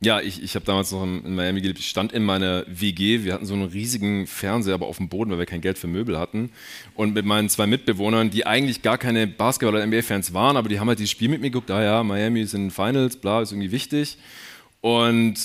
Ja, 0.00 0.20
ich, 0.20 0.42
ich 0.42 0.54
habe 0.54 0.66
damals 0.66 0.92
noch 0.92 1.02
in, 1.02 1.24
in, 1.24 1.34
Miami 1.34 1.62
gelebt. 1.62 1.78
Ich 1.78 1.88
stand 1.88 2.12
in 2.12 2.24
meiner 2.24 2.64
WG. 2.66 3.24
Wir 3.24 3.32
hatten 3.32 3.46
so 3.46 3.54
einen 3.54 3.64
riesigen 3.64 4.26
Fernseher, 4.26 4.74
aber 4.74 4.86
auf 4.86 4.98
dem 4.98 5.08
Boden, 5.08 5.30
weil 5.30 5.38
wir 5.38 5.46
kein 5.46 5.62
Geld 5.62 5.78
für 5.78 5.86
Möbel 5.86 6.18
hatten. 6.18 6.50
Und 6.94 7.14
mit 7.14 7.24
meinen 7.24 7.48
zwei 7.48 7.66
Mitbewohnern, 7.66 8.28
die 8.28 8.44
eigentlich 8.44 8.82
gar 8.82 8.98
keine 8.98 9.26
Basketball- 9.26 9.76
oder 9.76 9.86
NBA-Fans 9.86 10.34
waren, 10.34 10.58
aber 10.58 10.68
die 10.68 10.78
haben 10.78 10.88
halt 10.88 10.98
dieses 10.98 11.10
Spiel 11.10 11.30
mit 11.30 11.40
mir 11.40 11.50
geguckt. 11.50 11.70
Ah 11.70 11.82
ja, 11.82 12.02
Miami 12.02 12.42
ist 12.42 12.52
in 12.52 12.64
den 12.64 12.70
Finals, 12.70 13.16
bla, 13.16 13.40
ist 13.40 13.52
irgendwie 13.52 13.72
wichtig. 13.72 14.18
Und 14.82 15.36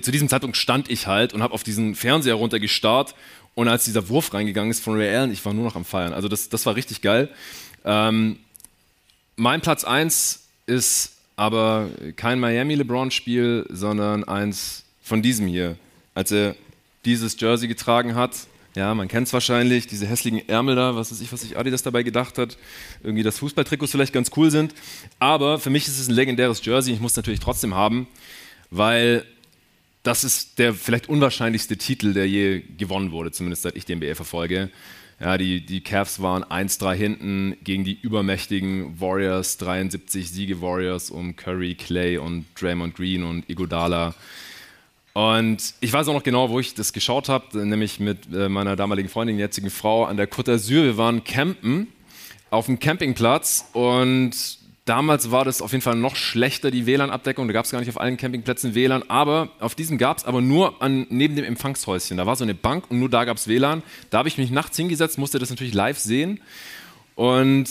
zu 0.00 0.10
diesem 0.10 0.28
Zeitpunkt 0.28 0.56
stand 0.56 0.90
ich 0.90 1.06
halt 1.06 1.32
und 1.32 1.42
habe 1.42 1.54
auf 1.54 1.62
diesen 1.62 1.94
Fernseher 1.94 2.34
runtergestarrt. 2.34 3.14
Und 3.58 3.66
als 3.66 3.84
dieser 3.84 4.08
Wurf 4.08 4.34
reingegangen 4.34 4.70
ist 4.70 4.84
von 4.84 4.94
Ray 4.94 5.12
Allen, 5.12 5.32
ich 5.32 5.44
war 5.44 5.52
nur 5.52 5.64
noch 5.64 5.74
am 5.74 5.84
Feiern. 5.84 6.12
Also 6.12 6.28
das, 6.28 6.48
das 6.48 6.64
war 6.64 6.76
richtig 6.76 7.02
geil. 7.02 7.28
Ähm, 7.84 8.38
mein 9.34 9.62
Platz 9.62 9.82
1 9.82 10.44
ist 10.66 11.14
aber 11.34 11.88
kein 12.14 12.38
Miami 12.38 12.76
LeBron-Spiel, 12.76 13.66
sondern 13.68 14.22
eins 14.22 14.84
von 15.02 15.22
diesem 15.22 15.48
hier, 15.48 15.74
als 16.14 16.30
er 16.30 16.54
dieses 17.04 17.34
Jersey 17.40 17.66
getragen 17.66 18.14
hat. 18.14 18.36
Ja, 18.76 18.94
man 18.94 19.08
kennt 19.08 19.26
es 19.26 19.32
wahrscheinlich, 19.32 19.88
diese 19.88 20.06
hässlichen 20.06 20.48
Ärmel 20.48 20.76
da, 20.76 20.94
was 20.94 21.10
weiß 21.10 21.20
ich, 21.20 21.32
was 21.32 21.40
sich 21.40 21.58
Adidas 21.58 21.82
dabei 21.82 22.04
gedacht 22.04 22.38
hat. 22.38 22.56
Irgendwie, 23.02 23.24
dass 23.24 23.40
Fußballtrikots 23.40 23.90
vielleicht 23.90 24.12
ganz 24.12 24.30
cool 24.36 24.52
sind. 24.52 24.72
Aber 25.18 25.58
für 25.58 25.70
mich 25.70 25.88
ist 25.88 25.98
es 25.98 26.06
ein 26.06 26.14
legendäres 26.14 26.64
Jersey. 26.64 26.94
Ich 26.94 27.00
muss 27.00 27.10
es 27.10 27.16
natürlich 27.16 27.40
trotzdem 27.40 27.74
haben, 27.74 28.06
weil 28.70 29.24
das 30.08 30.24
ist 30.24 30.58
der 30.58 30.72
vielleicht 30.72 31.10
unwahrscheinlichste 31.10 31.76
Titel, 31.76 32.14
der 32.14 32.26
je 32.26 32.62
gewonnen 32.78 33.12
wurde, 33.12 33.30
zumindest 33.30 33.62
seit 33.62 33.76
ich 33.76 33.84
den 33.84 33.98
NBA 33.98 34.14
verfolge. 34.14 34.70
Ja, 35.20 35.36
die, 35.36 35.60
die 35.60 35.82
Cavs 35.82 36.22
waren 36.22 36.44
1-3 36.44 36.94
hinten 36.94 37.56
gegen 37.62 37.84
die 37.84 37.98
übermächtigen 38.00 38.98
Warriors, 38.98 39.58
73 39.58 40.30
Siege 40.30 40.62
Warriors 40.62 41.10
um 41.10 41.36
Curry, 41.36 41.74
Clay 41.74 42.16
und 42.16 42.46
Draymond 42.58 42.94
Green 42.94 43.22
und 43.22 43.50
Iguodala. 43.50 44.14
Und 45.12 45.74
ich 45.80 45.92
weiß 45.92 46.08
auch 46.08 46.14
noch 46.14 46.22
genau, 46.22 46.48
wo 46.48 46.58
ich 46.58 46.72
das 46.72 46.94
geschaut 46.94 47.28
habe, 47.28 47.66
nämlich 47.66 48.00
mit 48.00 48.32
äh, 48.32 48.48
meiner 48.48 48.76
damaligen 48.76 49.10
Freundin, 49.10 49.38
jetzigen 49.38 49.68
Frau, 49.68 50.04
an 50.04 50.16
der 50.16 50.30
Côte 50.30 50.54
d'Azur. 50.54 50.84
Wir 50.84 50.96
waren 50.96 51.22
campen 51.22 51.88
auf 52.48 52.64
dem 52.64 52.78
Campingplatz 52.78 53.66
und 53.74 54.57
Damals 54.88 55.30
war 55.30 55.44
das 55.44 55.60
auf 55.60 55.72
jeden 55.72 55.82
Fall 55.82 55.96
noch 55.96 56.16
schlechter, 56.16 56.70
die 56.70 56.86
WLAN-Abdeckung. 56.86 57.46
Da 57.46 57.52
gab 57.52 57.66
es 57.66 57.70
gar 57.70 57.80
nicht 57.80 57.90
auf 57.90 58.00
allen 58.00 58.16
Campingplätzen 58.16 58.74
WLAN. 58.74 59.02
Aber 59.10 59.50
auf 59.60 59.74
diesem 59.74 59.98
gab 59.98 60.16
es 60.16 60.24
aber 60.24 60.40
nur 60.40 60.80
an, 60.80 61.06
neben 61.10 61.36
dem 61.36 61.44
Empfangshäuschen. 61.44 62.16
Da 62.16 62.24
war 62.24 62.36
so 62.36 62.44
eine 62.44 62.54
Bank 62.54 62.90
und 62.90 62.98
nur 62.98 63.10
da 63.10 63.26
gab 63.26 63.36
es 63.36 63.48
WLAN. 63.48 63.82
Da 64.08 64.18
habe 64.18 64.28
ich 64.28 64.38
mich 64.38 64.50
nachts 64.50 64.78
hingesetzt, 64.78 65.18
musste 65.18 65.38
das 65.38 65.50
natürlich 65.50 65.74
live 65.74 65.98
sehen. 65.98 66.40
Und 67.16 67.68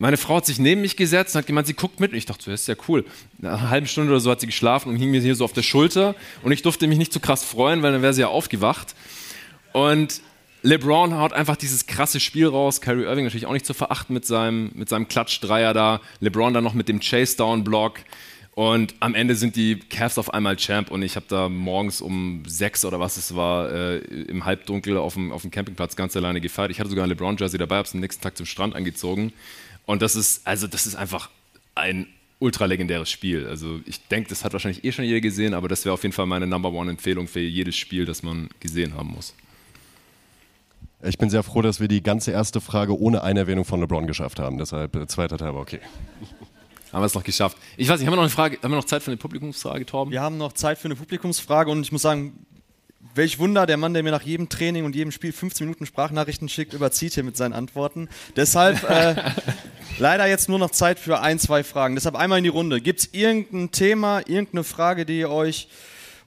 meine 0.00 0.16
Frau 0.16 0.38
hat 0.38 0.46
sich 0.46 0.58
neben 0.58 0.80
mich 0.80 0.96
gesetzt 0.96 1.36
und 1.36 1.38
hat 1.38 1.46
gemeint, 1.46 1.68
sie 1.68 1.74
guckt 1.74 2.00
mit. 2.00 2.10
Und 2.10 2.18
ich 2.18 2.26
dachte, 2.26 2.50
das 2.50 2.62
ist 2.62 2.66
ja 2.66 2.74
cool. 2.88 3.04
Nach 3.38 3.60
einer 3.60 3.70
halben 3.70 3.86
Stunde 3.86 4.10
oder 4.10 4.18
so 4.18 4.28
hat 4.32 4.40
sie 4.40 4.46
geschlafen 4.46 4.88
und 4.88 4.96
hing 4.96 5.12
mir 5.12 5.20
hier 5.20 5.36
so 5.36 5.44
auf 5.44 5.52
der 5.52 5.62
Schulter. 5.62 6.16
Und 6.42 6.50
ich 6.50 6.62
durfte 6.62 6.88
mich 6.88 6.98
nicht 6.98 7.12
zu 7.12 7.20
krass 7.20 7.44
freuen, 7.44 7.80
weil 7.82 7.92
dann 7.92 8.02
wäre 8.02 8.12
sie 8.12 8.22
ja 8.22 8.26
aufgewacht. 8.26 8.96
Und 9.72 10.20
LeBron 10.62 11.18
haut 11.18 11.32
einfach 11.32 11.56
dieses 11.56 11.86
krasse 11.86 12.20
Spiel 12.20 12.46
raus. 12.46 12.80
Kyrie 12.80 13.04
Irving 13.04 13.24
natürlich 13.24 13.46
auch 13.46 13.52
nicht 13.52 13.66
zu 13.66 13.74
verachten 13.74 14.14
mit 14.14 14.24
seinem, 14.24 14.70
mit 14.74 14.88
seinem 14.88 15.08
Klatsch-Dreier 15.08 15.74
da. 15.74 16.00
LeBron 16.20 16.54
dann 16.54 16.62
noch 16.62 16.74
mit 16.74 16.88
dem 16.88 17.00
Chase-Down-Block. 17.00 17.98
Und 18.54 18.94
am 19.00 19.14
Ende 19.14 19.34
sind 19.34 19.56
die 19.56 19.78
Cavs 19.78 20.18
auf 20.18 20.34
einmal 20.34 20.56
Champ 20.56 20.90
und 20.90 21.02
ich 21.02 21.16
habe 21.16 21.24
da 21.26 21.48
morgens 21.48 22.02
um 22.02 22.42
sechs 22.46 22.84
oder 22.84 23.00
was 23.00 23.16
es 23.16 23.34
war, 23.34 23.72
äh, 23.72 23.98
im 23.98 24.44
Halbdunkel 24.44 24.98
auf 24.98 25.14
dem, 25.14 25.32
auf 25.32 25.40
dem 25.40 25.50
Campingplatz 25.50 25.96
ganz 25.96 26.14
alleine 26.16 26.40
gefeiert. 26.40 26.70
Ich 26.70 26.78
hatte 26.78 26.90
sogar 26.90 27.06
ein 27.06 27.08
LeBron-Jersey 27.08 27.58
dabei, 27.58 27.76
habe 27.76 27.88
es 27.88 27.94
am 27.94 28.00
nächsten 28.00 28.22
Tag 28.22 28.36
zum 28.36 28.44
Strand 28.44 28.76
angezogen. 28.76 29.32
Und 29.86 30.02
das 30.02 30.16
ist, 30.16 30.46
also 30.46 30.66
das 30.66 30.86
ist 30.86 30.96
einfach 30.96 31.30
ein 31.74 32.06
ultra 32.40 32.66
legendäres 32.66 33.10
Spiel. 33.10 33.46
Also 33.46 33.80
ich 33.86 34.06
denke, 34.08 34.28
das 34.28 34.44
hat 34.44 34.52
wahrscheinlich 34.52 34.84
eh 34.84 34.92
schon 34.92 35.06
jeder 35.06 35.20
gesehen, 35.20 35.54
aber 35.54 35.68
das 35.68 35.84
wäre 35.86 35.94
auf 35.94 36.02
jeden 36.02 36.12
Fall 36.12 36.26
meine 36.26 36.46
Number 36.46 36.72
One-Empfehlung 36.72 37.28
für 37.28 37.40
jedes 37.40 37.76
Spiel, 37.76 38.04
das 38.04 38.22
man 38.22 38.50
gesehen 38.60 38.94
haben 38.94 39.12
muss. 39.12 39.34
Ich 41.04 41.18
bin 41.18 41.30
sehr 41.30 41.42
froh, 41.42 41.62
dass 41.62 41.80
wir 41.80 41.88
die 41.88 42.02
ganze 42.02 42.30
erste 42.30 42.60
Frage 42.60 42.98
ohne 42.98 43.22
eine 43.22 43.40
Erwähnung 43.40 43.64
von 43.64 43.80
LeBron 43.80 44.06
geschafft 44.06 44.38
haben. 44.38 44.58
Deshalb 44.58 44.94
äh, 44.94 45.06
zweiter 45.08 45.36
Teil, 45.36 45.48
aber 45.48 45.60
okay. 45.60 45.80
Haben 46.92 47.02
wir 47.02 47.06
es 47.06 47.14
noch 47.14 47.24
geschafft. 47.24 47.56
Ich 47.78 47.88
weiß 47.88 48.00
nicht, 48.00 48.06
haben 48.06 48.12
wir 48.12 48.16
noch 48.16 48.24
eine 48.24 48.30
Frage, 48.30 48.58
haben 48.62 48.70
wir 48.70 48.76
noch 48.76 48.84
Zeit 48.84 49.02
für 49.02 49.10
eine 49.10 49.16
Publikumsfrage, 49.16 49.86
Torben? 49.86 50.12
Wir 50.12 50.20
haben 50.20 50.36
noch 50.36 50.52
Zeit 50.52 50.76
für 50.76 50.84
eine 50.84 50.94
Publikumsfrage 50.94 51.70
und 51.70 51.80
ich 51.80 51.90
muss 51.90 52.02
sagen, 52.02 52.44
welch 53.14 53.38
Wunder, 53.38 53.64
der 53.64 53.78
Mann, 53.78 53.94
der 53.94 54.02
mir 54.02 54.10
nach 54.10 54.20
jedem 54.20 54.50
Training 54.50 54.84
und 54.84 54.94
jedem 54.94 55.10
Spiel 55.10 55.32
15 55.32 55.66
Minuten 55.66 55.86
Sprachnachrichten 55.86 56.50
schickt, 56.50 56.74
überzieht 56.74 57.14
hier 57.14 57.24
mit 57.24 57.34
seinen 57.34 57.54
Antworten. 57.54 58.10
Deshalb 58.36 58.82
äh, 58.90 59.14
leider 59.98 60.26
jetzt 60.26 60.50
nur 60.50 60.58
noch 60.58 60.70
Zeit 60.70 60.98
für 60.98 61.20
ein, 61.20 61.38
zwei 61.38 61.64
Fragen. 61.64 61.94
Deshalb 61.94 62.14
einmal 62.14 62.36
in 62.36 62.44
die 62.44 62.50
Runde. 62.50 62.82
Gibt 62.82 63.00
es 63.00 63.08
irgendein 63.12 63.70
Thema, 63.70 64.18
irgendeine 64.18 64.62
Frage, 64.62 65.06
die 65.06 65.18
ihr 65.18 65.30
euch 65.30 65.68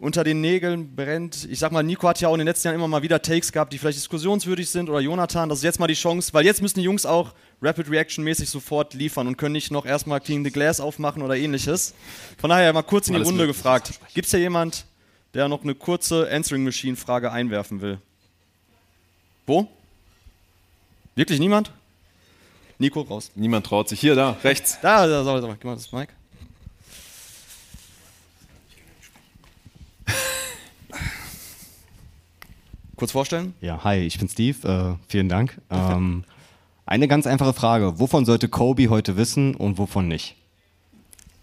unter 0.05 0.23
den 0.23 0.39
Nägeln 0.39 0.95
brennt. 0.95 1.47
Ich 1.49 1.57
sag 1.57 1.71
mal, 1.71 1.81
Nico 1.81 2.07
hat 2.07 2.21
ja 2.21 2.27
auch 2.27 2.35
in 2.35 2.37
den 2.37 2.45
letzten 2.45 2.67
Jahren 2.67 2.75
immer 2.75 2.87
mal 2.87 3.01
wieder 3.01 3.23
Takes 3.23 3.51
gehabt, 3.51 3.73
die 3.73 3.79
vielleicht 3.79 3.97
diskussionswürdig 3.97 4.69
sind 4.69 4.87
oder 4.87 4.99
Jonathan. 4.99 5.49
Das 5.49 5.57
ist 5.57 5.63
jetzt 5.63 5.79
mal 5.79 5.87
die 5.87 5.95
Chance, 5.95 6.31
weil 6.31 6.45
jetzt 6.45 6.61
müssen 6.61 6.77
die 6.77 6.85
Jungs 6.85 7.07
auch 7.07 7.33
Rapid 7.59 7.89
Reaction 7.89 8.23
mäßig 8.23 8.47
sofort 8.47 8.93
liefern 8.93 9.25
und 9.25 9.35
können 9.35 9.53
nicht 9.53 9.71
noch 9.71 9.83
erstmal 9.83 10.21
Clean 10.21 10.43
the 10.45 10.51
Glass 10.51 10.79
aufmachen 10.79 11.23
oder 11.23 11.35
ähnliches. 11.35 11.95
Von 12.37 12.51
daher 12.51 12.71
mal 12.71 12.83
kurz 12.83 13.07
in 13.07 13.13
die 13.13 13.17
Alles 13.17 13.29
Runde 13.29 13.47
gefragt. 13.47 13.99
Gibt 14.13 14.27
es 14.27 14.31
hier 14.31 14.41
jemand, 14.41 14.85
der 15.33 15.47
noch 15.47 15.63
eine 15.63 15.73
kurze 15.73 16.29
Answering 16.29 16.63
Machine 16.63 16.95
Frage 16.95 17.31
einwerfen 17.31 17.81
will? 17.81 17.97
Wo? 19.47 19.67
Wirklich 21.15 21.39
niemand? 21.39 21.71
Nico, 22.77 23.01
raus. 23.01 23.31
Niemand 23.33 23.65
traut 23.65 23.89
sich. 23.89 24.01
Hier, 24.01 24.13
da, 24.13 24.37
rechts. 24.43 24.77
Da, 24.83 25.07
da, 25.07 25.23
da, 25.23 25.41
da, 25.41 25.47
gib 25.53 25.63
mal 25.63 25.73
das 25.73 25.91
Mic. 25.91 26.09
Kurz 32.95 33.11
vorstellen? 33.11 33.53
Ja, 33.61 33.83
hi, 33.83 33.97
ich 33.97 34.17
bin 34.17 34.29
Steve. 34.29 34.67
Äh, 34.67 35.09
vielen 35.09 35.29
Dank. 35.29 35.59
Ähm, 35.71 36.23
eine 36.85 37.07
ganz 37.07 37.25
einfache 37.25 37.53
Frage. 37.53 37.99
Wovon 37.99 38.25
sollte 38.25 38.47
Kobe 38.47 38.89
heute 38.89 39.17
wissen 39.17 39.55
und 39.55 39.79
wovon 39.79 40.07
nicht? 40.07 40.35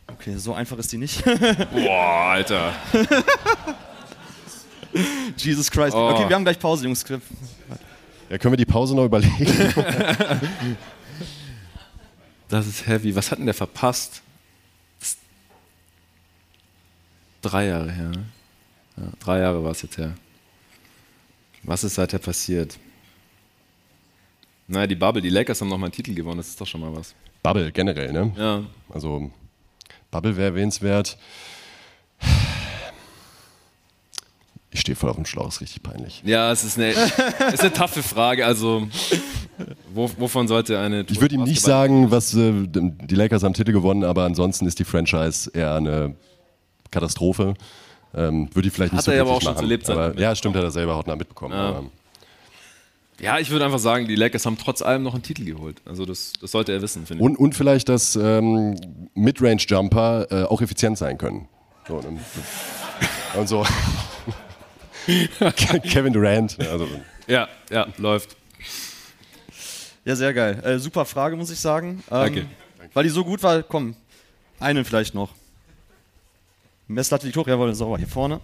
Okay, 0.07 0.37
so 0.37 0.55
einfach 0.55 0.79
ist 0.79 0.93
die 0.93 0.99
nicht. 0.99 1.25
Boah, 1.25 2.31
Alter. 2.31 2.73
Jesus 5.37 5.71
Christ. 5.71 5.97
Oh. 5.97 6.11
Okay, 6.11 6.29
wir 6.29 6.37
haben 6.37 6.45
gleich 6.45 6.61
Pause, 6.61 6.85
Jungs. 6.85 7.05
Ja, 8.31 8.39
können 8.39 8.53
wir 8.53 8.57
die 8.57 8.65
Pause 8.65 8.95
noch 8.95 9.05
überlegen? 9.05 9.35
das 12.49 12.69
ist 12.69 12.87
heavy. 12.87 13.17
Was 13.17 13.33
hat 13.33 13.39
denn 13.39 13.47
der 13.47 13.55
verpasst? 13.55 14.23
Drei 17.43 17.67
Jahre 17.67 17.91
her. 17.91 18.09
Ne? 18.09 18.25
Ja, 18.97 19.03
drei 19.19 19.41
Jahre 19.41 19.65
war 19.65 19.73
es 19.73 19.83
jetzt 19.83 19.99
her. 19.99 20.15
Was 21.65 21.85
ist 21.85 21.95
seither 21.95 22.19
passiert? 22.19 22.79
Naja, 24.67 24.87
die 24.87 24.95
Bubble, 24.95 25.23
die 25.23 25.29
Lakers 25.29 25.61
haben 25.61 25.69
nochmal 25.69 25.89
einen 25.89 25.95
Titel 25.95 26.15
gewonnen, 26.15 26.39
das 26.39 26.49
ist 26.49 26.61
doch 26.61 26.67
schon 26.67 26.81
mal 26.81 26.95
was. 26.95 27.15
Bubble 27.43 27.71
generell, 27.73 28.13
ne? 28.13 28.33
Ja. 28.37 28.63
Also, 28.93 29.31
Bubble 30.11 30.37
wäre 30.37 30.49
erwähnenswert. 30.49 31.19
Ich 34.71 34.81
stehe 34.81 34.97
voll 34.97 35.11
auf 35.11 35.17
dem 35.17 35.27
Schlauch, 35.27 35.49
ist 35.49 35.61
richtig 35.61 35.83
peinlich. 35.83 36.23
Ja, 36.25 36.51
es 36.51 36.65
ist 36.65 36.79
eine, 36.79 36.93
ist 36.93 37.61
eine 37.61 37.73
taffe 37.73 38.03
Frage. 38.03 38.47
Also, 38.47 38.89
wo, 39.93 40.11
wovon 40.17 40.49
sollte 40.49 40.79
eine. 40.79 41.05
Ich 41.11 41.21
würde 41.21 41.35
ihm 41.35 41.43
nicht 41.43 41.61
sagen, 41.61 42.11
was 42.11 42.35
äh, 42.35 42.53
die 42.67 43.15
Lakers 43.15 43.43
haben 43.43 43.53
Titel 43.53 43.73
gewonnen, 43.73 44.03
aber 44.03 44.25
ansonsten 44.25 44.67
ist 44.67 44.79
die 44.79 44.85
Franchise 44.85 45.51
eher 45.53 45.75
eine 45.75 46.17
Katastrophe. 46.91 47.55
Ähm, 48.15 48.49
würde 48.55 48.69
ich 48.69 48.75
vielleicht 48.75 48.93
nicht 48.93 48.99
hat 48.99 49.05
so 49.05 49.11
er 49.11 49.23
aber 49.23 49.31
auch 49.31 49.43
machen. 49.43 49.55
schon 49.55 49.65
zu 49.65 49.65
Lebzeiten. 49.65 50.19
ja, 50.19 50.35
stimmt, 50.35 50.57
hat 50.57 50.65
er 50.65 50.71
selber 50.71 50.97
hautnah 50.97 51.17
mitbekommen. 51.17 51.55
Ja. 51.55 51.83
ja. 53.21 53.39
ich 53.39 53.51
würde 53.51 53.65
einfach 53.65 53.79
sagen, 53.79 54.07
die 54.07 54.17
Lakers 54.17 54.45
haben 54.45 54.59
trotz 54.59 54.83
allem 54.83 55.03
noch 55.03 55.15
einen 55.15 55.23
Titel 55.23 55.45
geholt. 55.45 55.81
Also 55.87 56.05
das, 56.05 56.35
das 56.41 56.51
sollte 56.51 56.73
er 56.73 56.83
wissen, 56.83 57.07
finde 57.07 57.23
ich. 57.23 57.31
Und, 57.31 57.37
und 57.39 57.55
vielleicht, 57.55 57.89
dass 57.89 58.17
ähm, 58.17 58.77
Midrange-Jumper 59.15 60.27
äh, 60.31 60.45
auch 60.45 60.61
effizient 60.61 60.99
sein 60.99 61.17
können. 61.17 61.49
So, 61.89 61.97
und, 61.97 62.21
und 63.35 63.49
so. 63.49 63.67
Kevin 65.85 66.13
Durant. 66.13 66.59
Also. 66.61 66.87
Ja, 67.27 67.49
ja, 67.71 67.87
läuft. 67.99 68.37
Ja, 70.05 70.17
sehr 70.17 70.35
geil. 70.35 70.61
Äh, 70.65 70.79
super 70.79 71.05
Frage, 71.05 71.37
muss 71.37 71.51
ich 71.51 71.61
sagen. 71.61 72.03
Ähm, 72.11 72.19
Danke. 72.19 72.47
Weil 72.95 73.05
die 73.05 73.11
so 73.11 73.25
gut 73.25 73.43
war, 73.43 73.63
komm, 73.63 73.95
einen 74.59 74.85
vielleicht 74.85 75.15
noch. 75.15 75.31
Messlatte 76.93 77.27
liegt 77.27 77.37
hoch, 77.37 77.47
jawohl, 77.47 77.75
sauber, 77.75 77.99
hier 77.99 78.07
vorne. 78.09 78.41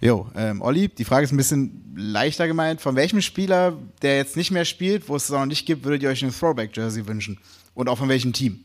Jo, 0.00 0.30
ähm, 0.34 0.62
Olli, 0.62 0.88
die 0.88 1.04
Frage 1.04 1.24
ist 1.24 1.32
ein 1.32 1.36
bisschen 1.36 1.92
leichter 1.94 2.46
gemeint. 2.46 2.80
Von 2.80 2.96
welchem 2.96 3.20
Spieler, 3.20 3.76
der 4.00 4.16
jetzt 4.16 4.36
nicht 4.36 4.50
mehr 4.50 4.64
spielt, 4.64 5.08
wo 5.08 5.16
es 5.16 5.24
es 5.24 5.30
noch 5.30 5.44
nicht 5.44 5.66
gibt, 5.66 5.84
würdet 5.84 6.02
ihr 6.02 6.08
euch 6.08 6.24
ein 6.24 6.32
Throwback-Jersey 6.32 7.06
wünschen? 7.06 7.38
Und 7.74 7.88
auch 7.88 7.98
von 7.98 8.08
welchem 8.08 8.32
Team? 8.32 8.64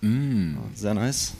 Mm. 0.00 0.56
Sehr 0.74 0.94
nice. 0.94 1.34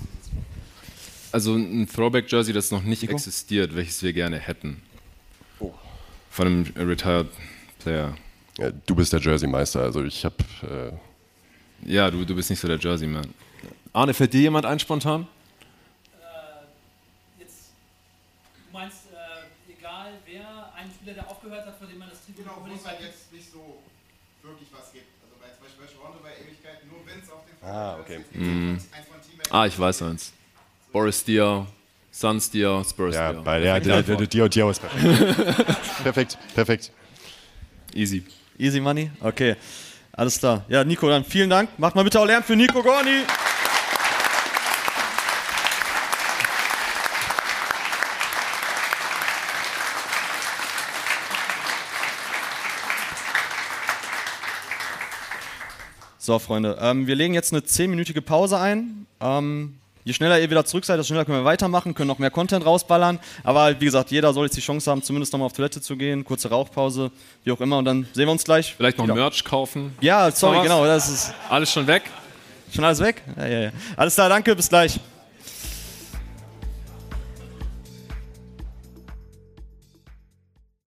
Also 1.32 1.54
ein 1.54 1.88
Throwback-Jersey, 1.88 2.52
das 2.52 2.70
noch 2.70 2.82
nicht 2.82 3.00
Nico? 3.02 3.14
existiert, 3.14 3.74
welches 3.74 4.02
wir 4.02 4.12
gerne 4.12 4.38
hätten. 4.38 4.82
Oh. 5.58 5.72
Von 6.30 6.46
einem 6.46 6.88
Retired 6.88 7.28
Player. 7.78 8.14
Ja, 8.58 8.70
du 8.84 8.94
bist 8.94 9.12
der 9.12 9.20
Jersey-Meister, 9.20 9.80
also 9.80 10.04
ich 10.04 10.22
habe. 10.24 10.36
Äh 10.62 11.90
ja, 11.90 12.10
du, 12.10 12.26
du 12.26 12.34
bist 12.34 12.50
nicht 12.50 12.60
so 12.60 12.68
der 12.68 12.78
Jersey-Man. 12.78 13.26
Arne, 13.94 14.12
fällt 14.12 14.34
dir 14.34 14.42
jemand 14.42 14.66
ein 14.66 14.78
spontan? 14.78 15.26
Äh, 16.20 17.42
jetzt, 17.42 17.70
du 18.66 18.72
meinst, 18.76 19.06
äh, 19.14 19.72
egal 19.72 20.12
wer, 20.26 20.72
ein 20.74 20.90
Spieler, 20.90 21.14
der 21.14 21.30
aufgehört 21.30 21.64
hat, 21.66 21.78
von 21.78 21.88
dem 21.88 21.98
man 21.98 22.10
das 22.10 22.18
Trikot 22.26 22.42
Genau, 22.42 22.52
wo 22.56 22.58
unbedingt 22.60 22.82
es 22.82 22.86
halt 22.86 22.98
bei- 23.00 23.06
jetzt 23.06 23.32
nicht 23.32 23.50
so 23.50 23.80
wirklich 24.42 24.68
was 24.76 24.92
gibt. 24.92 25.08
Also 25.24 25.34
bei 25.40 25.48
zum 25.56 25.62
Beispiel 25.64 25.86
bei 25.86 25.92
Toronto 25.94 26.18
bei 26.22 26.32
Ewigkeiten 26.36 26.86
nur 26.90 27.00
Vince 27.06 27.32
auf 27.32 27.46
dem 27.48 27.56
Ah, 27.70 27.96
okay. 28.00 28.20
Teammates. 28.32 28.88
Ah, 29.50 29.66
ich 29.66 29.78
weiß 29.78 30.02
eins. 30.02 30.32
Boris 30.92 31.24
Dier, 31.24 31.66
Suns 32.10 32.50
Dier, 32.50 32.82
Spurs 32.88 33.14
ja, 33.14 33.32
Dier. 33.32 33.42
bei 33.42 33.60
der, 33.60 33.80
der, 33.80 34.02
der, 34.02 34.16
der 34.16 34.26
Dio 34.26 34.48
Dio 34.48 34.70
ist 34.70 34.80
perfekt. 34.80 35.66
perfekt, 36.02 36.38
perfekt. 36.54 36.90
Easy. 37.94 38.24
Easy 38.58 38.80
Money? 38.80 39.10
Okay. 39.20 39.56
Alles 40.12 40.38
klar. 40.38 40.64
Ja, 40.68 40.84
Nico, 40.84 41.08
dann 41.08 41.24
vielen 41.24 41.48
Dank. 41.48 41.70
Macht 41.78 41.94
mal 41.94 42.02
bitte 42.02 42.20
auch 42.20 42.26
Lärm 42.26 42.42
für 42.42 42.56
Nico 42.56 42.82
Gorni. 42.82 43.24
So, 56.30 56.38
Freunde, 56.38 56.78
ähm, 56.80 57.08
wir 57.08 57.16
legen 57.16 57.34
jetzt 57.34 57.52
eine 57.52 57.60
10-minütige 57.60 58.20
Pause 58.20 58.56
ein. 58.56 59.04
Ähm, 59.20 59.74
je 60.04 60.12
schneller 60.12 60.38
ihr 60.38 60.48
wieder 60.48 60.64
zurück 60.64 60.84
seid, 60.84 60.96
desto 60.96 61.08
schneller 61.08 61.24
können 61.24 61.38
wir 61.38 61.44
weitermachen, 61.44 61.92
können 61.92 62.06
noch 62.06 62.20
mehr 62.20 62.30
Content 62.30 62.64
rausballern. 62.64 63.18
Aber 63.42 63.80
wie 63.80 63.86
gesagt, 63.86 64.12
jeder 64.12 64.32
soll 64.32 64.44
jetzt 64.46 64.56
die 64.56 64.60
Chance 64.60 64.88
haben, 64.88 65.02
zumindest 65.02 65.32
nochmal 65.32 65.46
auf 65.46 65.54
Toilette 65.54 65.80
zu 65.80 65.96
gehen, 65.96 66.24
kurze 66.24 66.48
Rauchpause, 66.48 67.10
wie 67.42 67.50
auch 67.50 67.60
immer. 67.60 67.78
Und 67.78 67.84
dann 67.86 68.06
sehen 68.12 68.26
wir 68.26 68.30
uns 68.30 68.44
gleich. 68.44 68.76
Vielleicht 68.76 68.98
noch 68.98 69.06
wieder. 69.06 69.16
Merch 69.16 69.42
kaufen. 69.42 69.92
Ja, 70.00 70.30
sorry, 70.30 70.58
was? 70.58 70.62
genau, 70.62 70.84
das 70.84 71.08
ist 71.08 71.34
Alles 71.48 71.72
schon 71.72 71.88
weg? 71.88 72.04
schon 72.72 72.84
alles 72.84 73.00
weg. 73.00 73.22
Ja, 73.36 73.46
ja, 73.48 73.60
ja. 73.62 73.70
Alles 73.96 74.14
klar, 74.14 74.28
danke, 74.28 74.54
bis 74.54 74.68
gleich. 74.68 75.00